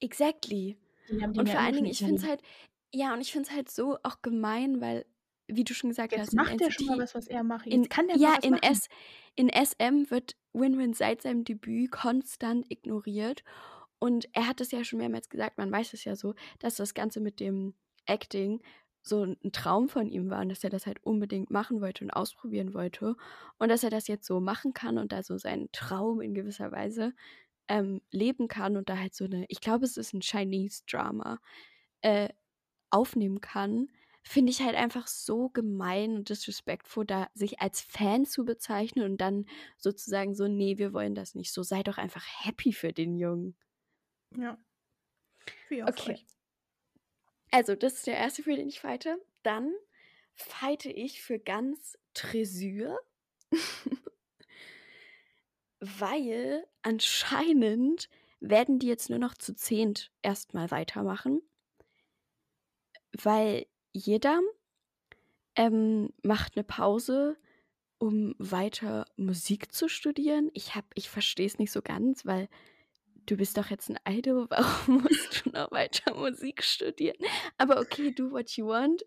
Exactly. 0.00 0.78
Und 1.10 1.48
vor 1.48 1.60
allen 1.60 1.74
Dingen, 1.74 1.86
ich 1.86 1.98
finde 1.98 2.16
es 2.16 2.26
halt, 2.26 2.42
ja, 2.92 3.12
und 3.12 3.20
ich 3.20 3.32
finde 3.32 3.48
es 3.48 3.54
halt 3.54 3.70
so 3.70 3.98
auch 4.02 4.22
gemein, 4.22 4.80
weil, 4.80 5.04
wie 5.46 5.64
du 5.64 5.74
schon 5.74 5.90
gesagt 5.90 6.12
Jetzt 6.12 6.20
hast, 6.20 6.34
macht 6.34 6.60
er 6.60 6.70
schon 6.70 6.86
mal 6.86 6.98
was, 6.98 7.14
was 7.14 7.26
er 7.26 7.42
macht. 7.42 7.66
Jetzt 7.66 7.74
in, 7.74 7.88
kann 7.88 8.08
der 8.08 8.16
ja, 8.16 8.36
in, 8.42 8.52
machen. 8.52 8.62
S, 8.62 8.88
in 9.34 9.48
SM 9.48 10.10
wird 10.10 10.36
Win-Win 10.52 10.94
seit 10.94 11.22
seinem 11.22 11.44
Debüt 11.44 11.90
konstant 11.90 12.70
ignoriert. 12.70 13.42
Und 13.98 14.28
er 14.32 14.48
hat 14.48 14.60
es 14.60 14.72
ja 14.72 14.82
schon 14.84 14.98
mehrmals 14.98 15.28
gesagt, 15.28 15.58
man 15.58 15.70
weiß 15.70 15.92
es 15.92 16.04
ja 16.04 16.16
so, 16.16 16.34
dass 16.58 16.76
das 16.76 16.94
Ganze 16.94 17.20
mit 17.20 17.38
dem 17.40 17.74
Acting 18.06 18.60
so 19.02 19.24
ein 19.24 19.52
Traum 19.52 19.88
von 19.88 20.08
ihm 20.08 20.30
war 20.30 20.42
und 20.42 20.48
dass 20.48 20.62
er 20.62 20.70
das 20.70 20.86
halt 20.86 21.04
unbedingt 21.04 21.50
machen 21.50 21.80
wollte 21.80 22.04
und 22.04 22.10
ausprobieren 22.10 22.72
wollte 22.72 23.16
und 23.58 23.68
dass 23.68 23.82
er 23.82 23.90
das 23.90 24.06
jetzt 24.06 24.26
so 24.26 24.40
machen 24.40 24.74
kann 24.74 24.98
und 24.98 25.12
da 25.12 25.22
so 25.22 25.38
seinen 25.38 25.70
Traum 25.72 26.20
in 26.20 26.34
gewisser 26.34 26.70
Weise 26.70 27.12
ähm, 27.68 28.00
leben 28.10 28.48
kann 28.48 28.76
und 28.76 28.88
da 28.88 28.98
halt 28.98 29.14
so 29.14 29.24
eine, 29.24 29.44
ich 29.48 29.60
glaube, 29.60 29.84
es 29.84 29.96
ist 29.96 30.14
ein 30.14 30.20
Chinese-Drama, 30.20 31.40
äh, 32.02 32.28
aufnehmen 32.90 33.40
kann, 33.40 33.88
finde 34.22 34.52
ich 34.52 34.62
halt 34.62 34.76
einfach 34.76 35.06
so 35.06 35.48
gemein 35.48 36.16
und 36.16 36.28
disrespectful, 36.28 37.04
da 37.04 37.28
sich 37.34 37.60
als 37.60 37.80
Fan 37.80 38.24
zu 38.24 38.44
bezeichnen 38.44 39.04
und 39.04 39.18
dann 39.20 39.46
sozusagen 39.76 40.34
so, 40.34 40.48
nee, 40.48 40.78
wir 40.78 40.92
wollen 40.92 41.14
das 41.14 41.34
nicht. 41.34 41.52
So, 41.52 41.62
sei 41.62 41.82
doch 41.82 41.98
einfach 41.98 42.24
happy 42.44 42.72
für 42.72 42.92
den 42.92 43.16
Jungen. 43.18 43.56
Ja. 44.36 44.58
Okay. 45.70 46.24
Also, 47.50 47.74
das 47.74 47.94
ist 47.94 48.06
der 48.06 48.16
erste, 48.16 48.42
für 48.42 48.56
den 48.56 48.68
ich 48.68 48.80
fighte. 48.80 49.18
Dann 49.42 49.72
fighte 50.34 50.90
ich 50.90 51.22
für 51.22 51.38
ganz 51.38 51.98
Tresür, 52.14 52.98
weil 55.80 56.64
anscheinend 56.82 58.08
werden 58.40 58.78
die 58.78 58.86
jetzt 58.88 59.10
nur 59.10 59.18
noch 59.18 59.34
zu 59.34 59.54
zehnt 59.54 60.10
erstmal 60.22 60.70
weitermachen, 60.70 61.42
weil 63.12 63.66
jeder 63.92 64.40
ähm, 65.56 66.10
macht 66.22 66.56
eine 66.56 66.64
Pause, 66.64 67.36
um 67.98 68.34
weiter 68.38 69.06
Musik 69.16 69.72
zu 69.72 69.88
studieren. 69.88 70.50
Ich 70.54 70.74
hab, 70.74 70.84
ich 70.94 71.08
verstehe 71.08 71.46
es 71.46 71.58
nicht 71.58 71.70
so 71.70 71.82
ganz, 71.82 72.26
weil 72.26 72.48
du 73.26 73.36
bist 73.36 73.56
doch 73.56 73.70
jetzt 73.70 73.90
ein 73.90 73.98
Idol, 74.08 74.46
warum 74.50 75.02
musst 75.02 75.44
du 75.44 75.50
noch 75.50 75.70
weiter 75.70 76.14
Musik 76.14 76.62
studieren? 76.62 77.16
Aber 77.58 77.80
okay, 77.80 78.10
do 78.10 78.30
what 78.30 78.50
you 78.56 78.66
want. 78.66 79.04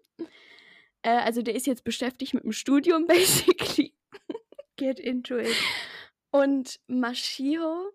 Äh, 1.01 1.09
also 1.09 1.41
der 1.41 1.55
ist 1.55 1.67
jetzt 1.67 1.83
beschäftigt 1.83 2.33
mit 2.33 2.43
dem 2.43 2.51
Studium, 2.51 3.05
basically. 3.07 3.93
Get 4.77 4.99
into 4.99 5.37
it. 5.37 5.55
Und 6.31 6.79
Mashio, 6.87 7.91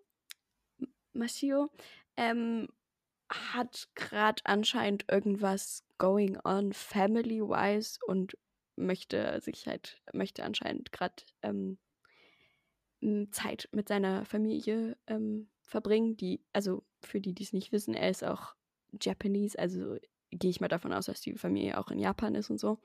Mashio 1.12 1.70
ähm, 2.16 2.68
hat 3.30 3.88
gerade 3.94 4.42
anscheinend 4.44 5.04
irgendwas 5.10 5.84
going 5.98 6.38
on 6.44 6.72
family-wise 6.72 7.98
und 8.06 8.36
möchte 8.76 9.40
sich 9.40 9.66
halt, 9.66 10.00
möchte 10.12 10.44
anscheinend 10.44 10.92
gerade 10.92 11.22
ähm, 11.42 11.78
Zeit 13.30 13.68
mit 13.72 13.88
seiner 13.88 14.24
Familie 14.24 14.96
ähm, 15.06 15.48
verbringen, 15.62 16.16
die, 16.16 16.44
also 16.52 16.84
für 17.02 17.20
die, 17.20 17.34
die 17.34 17.44
es 17.44 17.52
nicht 17.52 17.72
wissen, 17.72 17.94
er 17.94 18.10
ist 18.10 18.24
auch 18.24 18.54
Japanese, 19.00 19.58
also 19.58 19.96
gehe 20.30 20.50
ich 20.50 20.60
mal 20.60 20.68
davon 20.68 20.92
aus, 20.92 21.06
dass 21.06 21.20
die 21.20 21.34
Familie 21.34 21.78
auch 21.78 21.90
in 21.90 21.98
Japan 21.98 22.34
ist 22.34 22.50
und 22.50 22.58
so. 22.58 22.78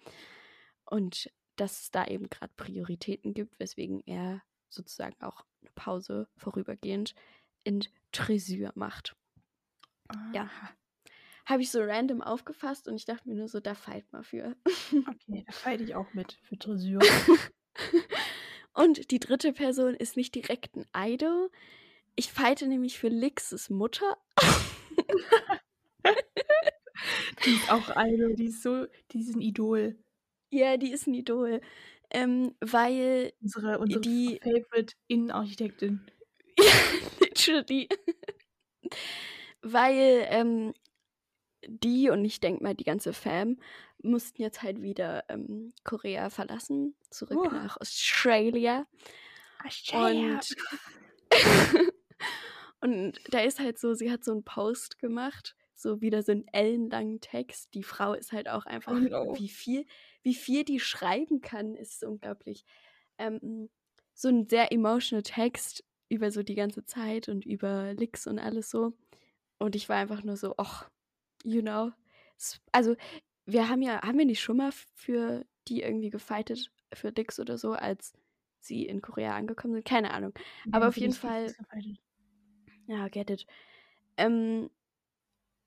Und 0.86 1.32
dass 1.56 1.82
es 1.82 1.92
da 1.92 2.06
eben 2.06 2.30
gerade 2.30 2.54
Prioritäten 2.56 3.34
gibt, 3.34 3.60
weswegen 3.60 4.02
er 4.06 4.42
sozusagen 4.70 5.22
auch 5.22 5.46
eine 5.62 5.72
Pause 5.74 6.28
vorübergehend 6.38 7.16
in 7.64 7.84
Tresur 8.12 8.72
macht. 8.76 9.16
Ah. 10.10 10.32
Ja. 10.34 10.50
Habe 11.46 11.62
ich 11.62 11.70
so 11.70 11.82
random 11.82 12.22
aufgefasst 12.22 12.88
und 12.88 12.96
ich 12.96 13.06
dachte 13.06 13.30
mir 13.30 13.36
nur 13.36 13.48
so, 13.48 13.60
da 13.60 13.76
fight 13.76 14.12
mal 14.12 14.24
für. 14.24 14.56
Okay, 14.92 15.44
da 15.46 15.52
fight 15.52 15.82
ich 15.82 15.94
auch 15.96 16.12
mit 16.14 16.40
für 16.44 16.58
Tresur. 16.58 17.02
und 18.74 19.12
die 19.12 19.20
dritte 19.20 19.54
Person 19.54 19.94
ist 19.94 20.18
nicht 20.18 20.34
direkt 20.34 20.76
ein 20.76 20.86
Idol, 20.96 21.52
ich 22.16 22.32
fighte 22.32 22.68
nämlich 22.68 22.98
für 22.98 23.10
Lixes 23.10 23.70
Mutter. 23.70 24.18
die 27.46 27.52
ist 27.52 27.70
auch 27.70 27.90
eine, 27.90 28.34
die 28.36 28.46
ist 28.46 28.64
so, 28.64 28.86
die 29.12 29.20
ist 29.20 29.36
ein 29.36 29.42
Idol. 29.42 29.98
Ja, 30.50 30.78
die 30.78 30.92
ist 30.92 31.08
ein 31.08 31.14
Idol. 31.14 31.60
Ähm, 32.12 32.56
weil 32.62 33.34
unsere, 33.42 33.80
unsere 33.80 34.00
die 34.02 34.40
Favorite 34.42 34.96
Innenarchitektin. 35.08 36.10
Literally. 37.20 37.90
Weil 39.66 40.26
ähm, 40.30 40.74
die 41.68 42.10
und 42.10 42.24
ich 42.24 42.40
denke 42.40 42.64
mal 42.64 42.76
die 42.76 42.84
ganze 42.84 43.12
Fam 43.14 43.58
mussten 44.02 44.42
jetzt 44.42 44.62
halt 44.62 44.82
wieder 44.82 45.24
ähm, 45.30 45.74
Korea 45.84 46.30
verlassen, 46.30 46.96
zurück 47.10 47.38
Uh. 47.38 47.50
nach 47.50 47.82
Australia. 47.82 48.86
Australia. 49.64 50.36
Und 50.36 50.56
Und 52.82 53.20
da 53.34 53.40
ist 53.40 53.60
halt 53.60 53.80
so, 53.80 53.96
sie 53.96 54.12
hat 54.12 54.24
so 54.24 54.32
einen 54.32 54.44
Post 54.44 55.00
gemacht, 55.00 55.56
so 55.74 56.02
wieder 56.02 56.22
so 56.22 56.34
einen 56.34 56.48
ellenlangen 56.54 57.20
Text. 57.20 57.74
Die 57.74 57.82
Frau 57.82 58.14
ist 58.14 58.32
halt 58.32 58.48
auch 58.48 58.68
einfach, 58.68 58.92
Oh 58.92 59.00
no. 59.00 59.36
wie 59.40 59.50
viel, 59.50 59.86
wie 60.22 60.36
viel 60.36 60.64
die 60.64 60.80
schreiben 60.80 61.42
kann, 61.42 61.74
ist 61.74 62.04
unglaublich. 62.04 62.64
Ähm, 63.18 63.70
so 64.14 64.28
ein 64.28 64.48
sehr 64.48 64.72
emotional 64.72 65.24
Text 65.24 65.84
über 66.10 66.30
so 66.30 66.44
die 66.44 66.54
ganze 66.54 66.86
Zeit 66.86 67.28
und 67.28 67.44
über 67.44 67.94
Licks 67.96 68.28
und 68.28 68.38
alles 68.38 68.70
so. 68.70 68.94
Und 69.60 69.76
ich 69.76 69.90
war 69.90 69.98
einfach 69.98 70.24
nur 70.24 70.38
so, 70.38 70.56
ach, 70.58 70.90
you 71.44 71.62
know. 71.62 71.92
Also, 72.74 72.96
wir 73.46 73.70
haben 73.70 73.82
ja, 73.82 74.02
haben 74.04 74.18
wir 74.18 74.26
nicht 74.26 74.42
schon 74.42 74.58
mal 74.58 74.72
für 74.96 75.46
die 75.68 75.82
irgendwie 75.84 76.10
gefightet, 76.10 76.72
für 76.94 77.10
Licks 77.10 77.40
oder 77.40 77.58
so, 77.58 77.74
als 77.74 78.14
sie 78.60 78.86
in 78.86 79.02
Korea 79.02 79.36
angekommen 79.36 79.76
sind? 79.76 79.86
Keine 79.86 80.12
Ahnung. 80.14 80.34
Aber 80.72 80.88
Ja, 80.88 80.90
auf 80.90 80.98
sie 80.98 81.02
jeden 81.02 81.16
Fall-. 81.16 81.56
Ja, 82.88 83.08
get 83.10 83.30
it. 83.30 83.46
Ähm, 84.18 84.70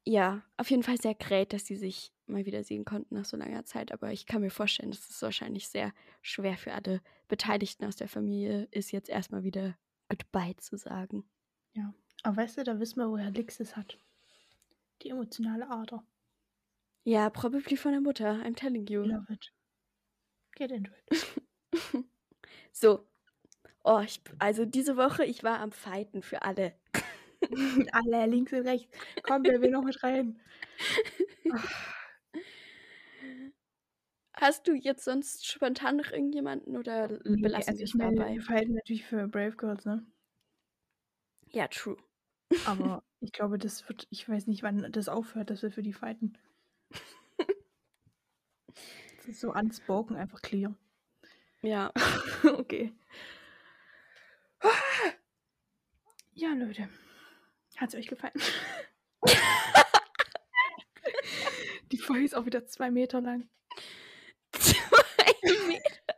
ja, 0.07 0.43
auf 0.57 0.71
jeden 0.71 0.83
Fall 0.83 0.99
sehr 1.01 1.15
great, 1.15 1.53
dass 1.53 1.67
sie 1.67 1.77
sich 1.77 2.13
mal 2.27 2.47
wieder 2.47 2.65
sehen 2.65 2.85
konnten 2.85 3.15
nach 3.15 3.25
so 3.25 3.37
langer 3.37 3.65
Zeit. 3.65 3.93
Aber 3.93 4.13
ich 4.13 4.27
kann 4.27 4.41
mir 4.41 4.51
vorstellen, 4.51 4.91
dass 4.91 5.09
es 5.11 5.21
wahrscheinlich 5.23 5.69
sehr 5.69 5.93
schwer 6.23 6.57
für 6.57 6.73
alle 6.73 7.03
Beteiligten 7.29 7.85
aus 7.85 7.97
der 7.97 8.09
Familie 8.09 8.69
ist, 8.71 8.91
jetzt 8.93 9.09
erstmal 9.11 9.45
wieder 9.45 9.77
Goodbye 10.09 10.57
zu 10.57 10.77
sagen. 10.79 11.29
Aber 12.23 12.37
weißt 12.39 12.59
du, 12.59 12.65
da 12.65 12.79
wissen 12.81 12.99
wir, 13.01 13.09
woher 13.11 13.31
Lix 13.31 13.61
es 13.61 13.77
hat. 13.77 13.99
Die 15.03 15.11
emotionale 15.11 15.71
Ader. 15.71 16.05
Ja, 17.05 17.31
probably 17.31 17.77
von 17.77 17.93
der 17.93 18.01
Mutter. 18.01 18.43
I'm 18.45 18.55
telling 18.57 18.87
you. 18.89 19.03
Love 19.03 19.33
it. 19.33 19.53
Get 20.57 20.71
into 20.73 20.91
it. 21.11 21.27
So. 22.73 23.07
Oh, 23.85 24.01
ich, 24.01 24.21
also 24.39 24.65
diese 24.65 24.97
Woche, 24.97 25.25
ich 25.25 25.43
war 25.43 25.59
am 25.61 25.73
Fighten 25.73 26.23
für 26.23 26.43
alle. 26.43 26.75
Alle 27.93 28.27
links 28.27 28.53
und 28.53 28.67
rechts. 28.67 28.97
Komm, 29.23 29.43
wer 29.45 29.61
will 29.61 29.71
noch 29.71 29.83
mit 29.85 30.03
rein? 30.03 30.41
Ach, 31.51 31.95
Hast 34.35 34.69
du 34.69 34.75
jetzt 34.75 35.05
sonst 35.05 35.47
spontan 35.47 35.97
noch 35.97 36.11
irgendjemanden 36.11 36.77
oder 36.77 37.05
l- 37.11 37.21
Nee, 37.25 37.43
belassen 37.43 37.71
also 37.73 37.85
ich 37.85 37.95
meine, 37.95 38.17
dabei? 38.17 38.35
wir 38.35 38.43
verhalten 38.43 38.75
natürlich 38.75 39.05
für 39.05 39.27
Brave 39.29 39.57
Girls, 39.57 39.85
ne? 39.85 40.07
Ja, 41.51 41.67
true. 41.69 41.97
Aber 42.67 43.03
ich 43.21 43.33
glaube, 43.33 43.59
das 43.59 43.89
wird, 43.89 44.07
ich 44.11 44.29
weiß 44.29 44.47
nicht, 44.47 44.63
wann 44.63 44.91
das 44.93 45.09
aufhört, 45.09 45.51
dass 45.51 45.63
wir 45.63 45.71
für 45.71 45.83
die 45.83 45.93
fighten. 45.93 46.39
Das 49.19 49.27
ist 49.35 49.41
so 49.41 49.53
unspoken, 49.53 50.17
einfach 50.17 50.41
clear. 50.41 50.75
Ja. 51.61 51.93
okay. 52.57 52.95
Ja, 56.33 56.55
Leute. 56.55 56.89
Hat 57.77 57.91
es 57.91 57.95
euch 57.97 58.07
gefallen? 58.07 58.33
Die 61.93 61.99
Folge 61.99 62.25
ist 62.25 62.35
auch 62.35 62.47
wieder 62.47 62.65
zwei 62.67 62.91
Meter 62.91 63.21
lang. 63.21 63.47
Zwei 64.53 65.35
Meter. 65.67 66.15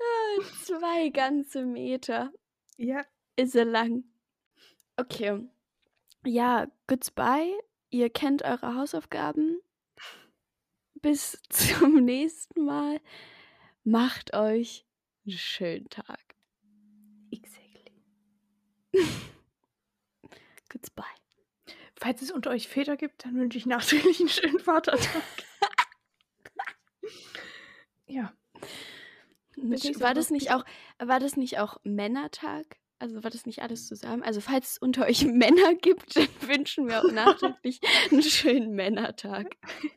Ah, 0.00 0.42
Zwei 0.84 1.08
ganze 1.08 1.64
Meter 1.64 2.30
Ja. 2.76 3.06
ist 3.36 3.56
er 3.56 3.64
lang. 3.64 4.04
Okay. 4.98 5.48
Ja, 6.26 6.66
goodbye. 6.86 7.58
Ihr 7.88 8.10
kennt 8.10 8.42
eure 8.42 8.74
Hausaufgaben. 8.74 9.62
Bis 11.00 11.40
zum 11.48 12.04
nächsten 12.04 12.66
Mal. 12.66 13.00
Macht 13.82 14.34
euch 14.34 14.84
einen 15.24 15.38
schönen 15.38 15.88
Tag. 15.88 16.20
Exactly. 17.30 17.92
Goodbye. 20.68 21.04
Falls 21.96 22.20
es 22.20 22.30
unter 22.30 22.50
euch 22.50 22.68
Väter 22.68 22.98
gibt, 22.98 23.24
dann 23.24 23.36
wünsche 23.38 23.56
ich 23.56 23.64
nachträglich 23.64 24.20
einen 24.20 24.28
schönen 24.28 24.60
Vatertag. 24.60 25.22
ja. 28.06 28.34
War 29.56 30.14
das 30.14 30.30
nicht 30.30 30.52
auch, 30.52 30.64
war 30.98 31.20
das 31.20 31.36
nicht 31.36 31.58
auch 31.58 31.78
Männertag? 31.84 32.78
Also 32.98 33.22
war 33.22 33.30
das 33.30 33.44
nicht 33.44 33.60
alles 33.62 33.86
zusammen? 33.86 34.22
Also 34.22 34.40
falls 34.40 34.72
es 34.72 34.78
unter 34.78 35.06
euch 35.06 35.24
Männer 35.26 35.74
gibt, 35.74 36.16
dann 36.16 36.28
wünschen 36.48 36.88
wir 36.88 37.00
auch 37.00 37.10
nachträglich 37.10 37.80
einen 38.10 38.22
schönen 38.22 38.74
Männertag. 38.74 39.56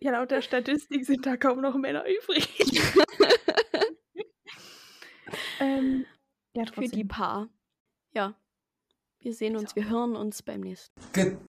Ja, 0.00 0.12
laut 0.12 0.30
der 0.30 0.40
Statistik 0.40 1.04
sind 1.04 1.26
da 1.26 1.36
kaum 1.36 1.60
noch 1.60 1.74
Männer 1.74 2.04
übrig. 2.06 2.48
ähm, 5.58 6.06
ja, 6.54 6.64
Für 6.72 6.82
die. 6.82 7.04
Paar. 7.04 7.48
Ja. 8.14 8.36
Wir 9.18 9.34
sehen 9.34 9.56
uns, 9.56 9.74
wir 9.74 9.88
hören 9.88 10.14
uns 10.14 10.44
beim 10.44 10.60
nächsten. 10.60 10.98
Good 11.12 11.36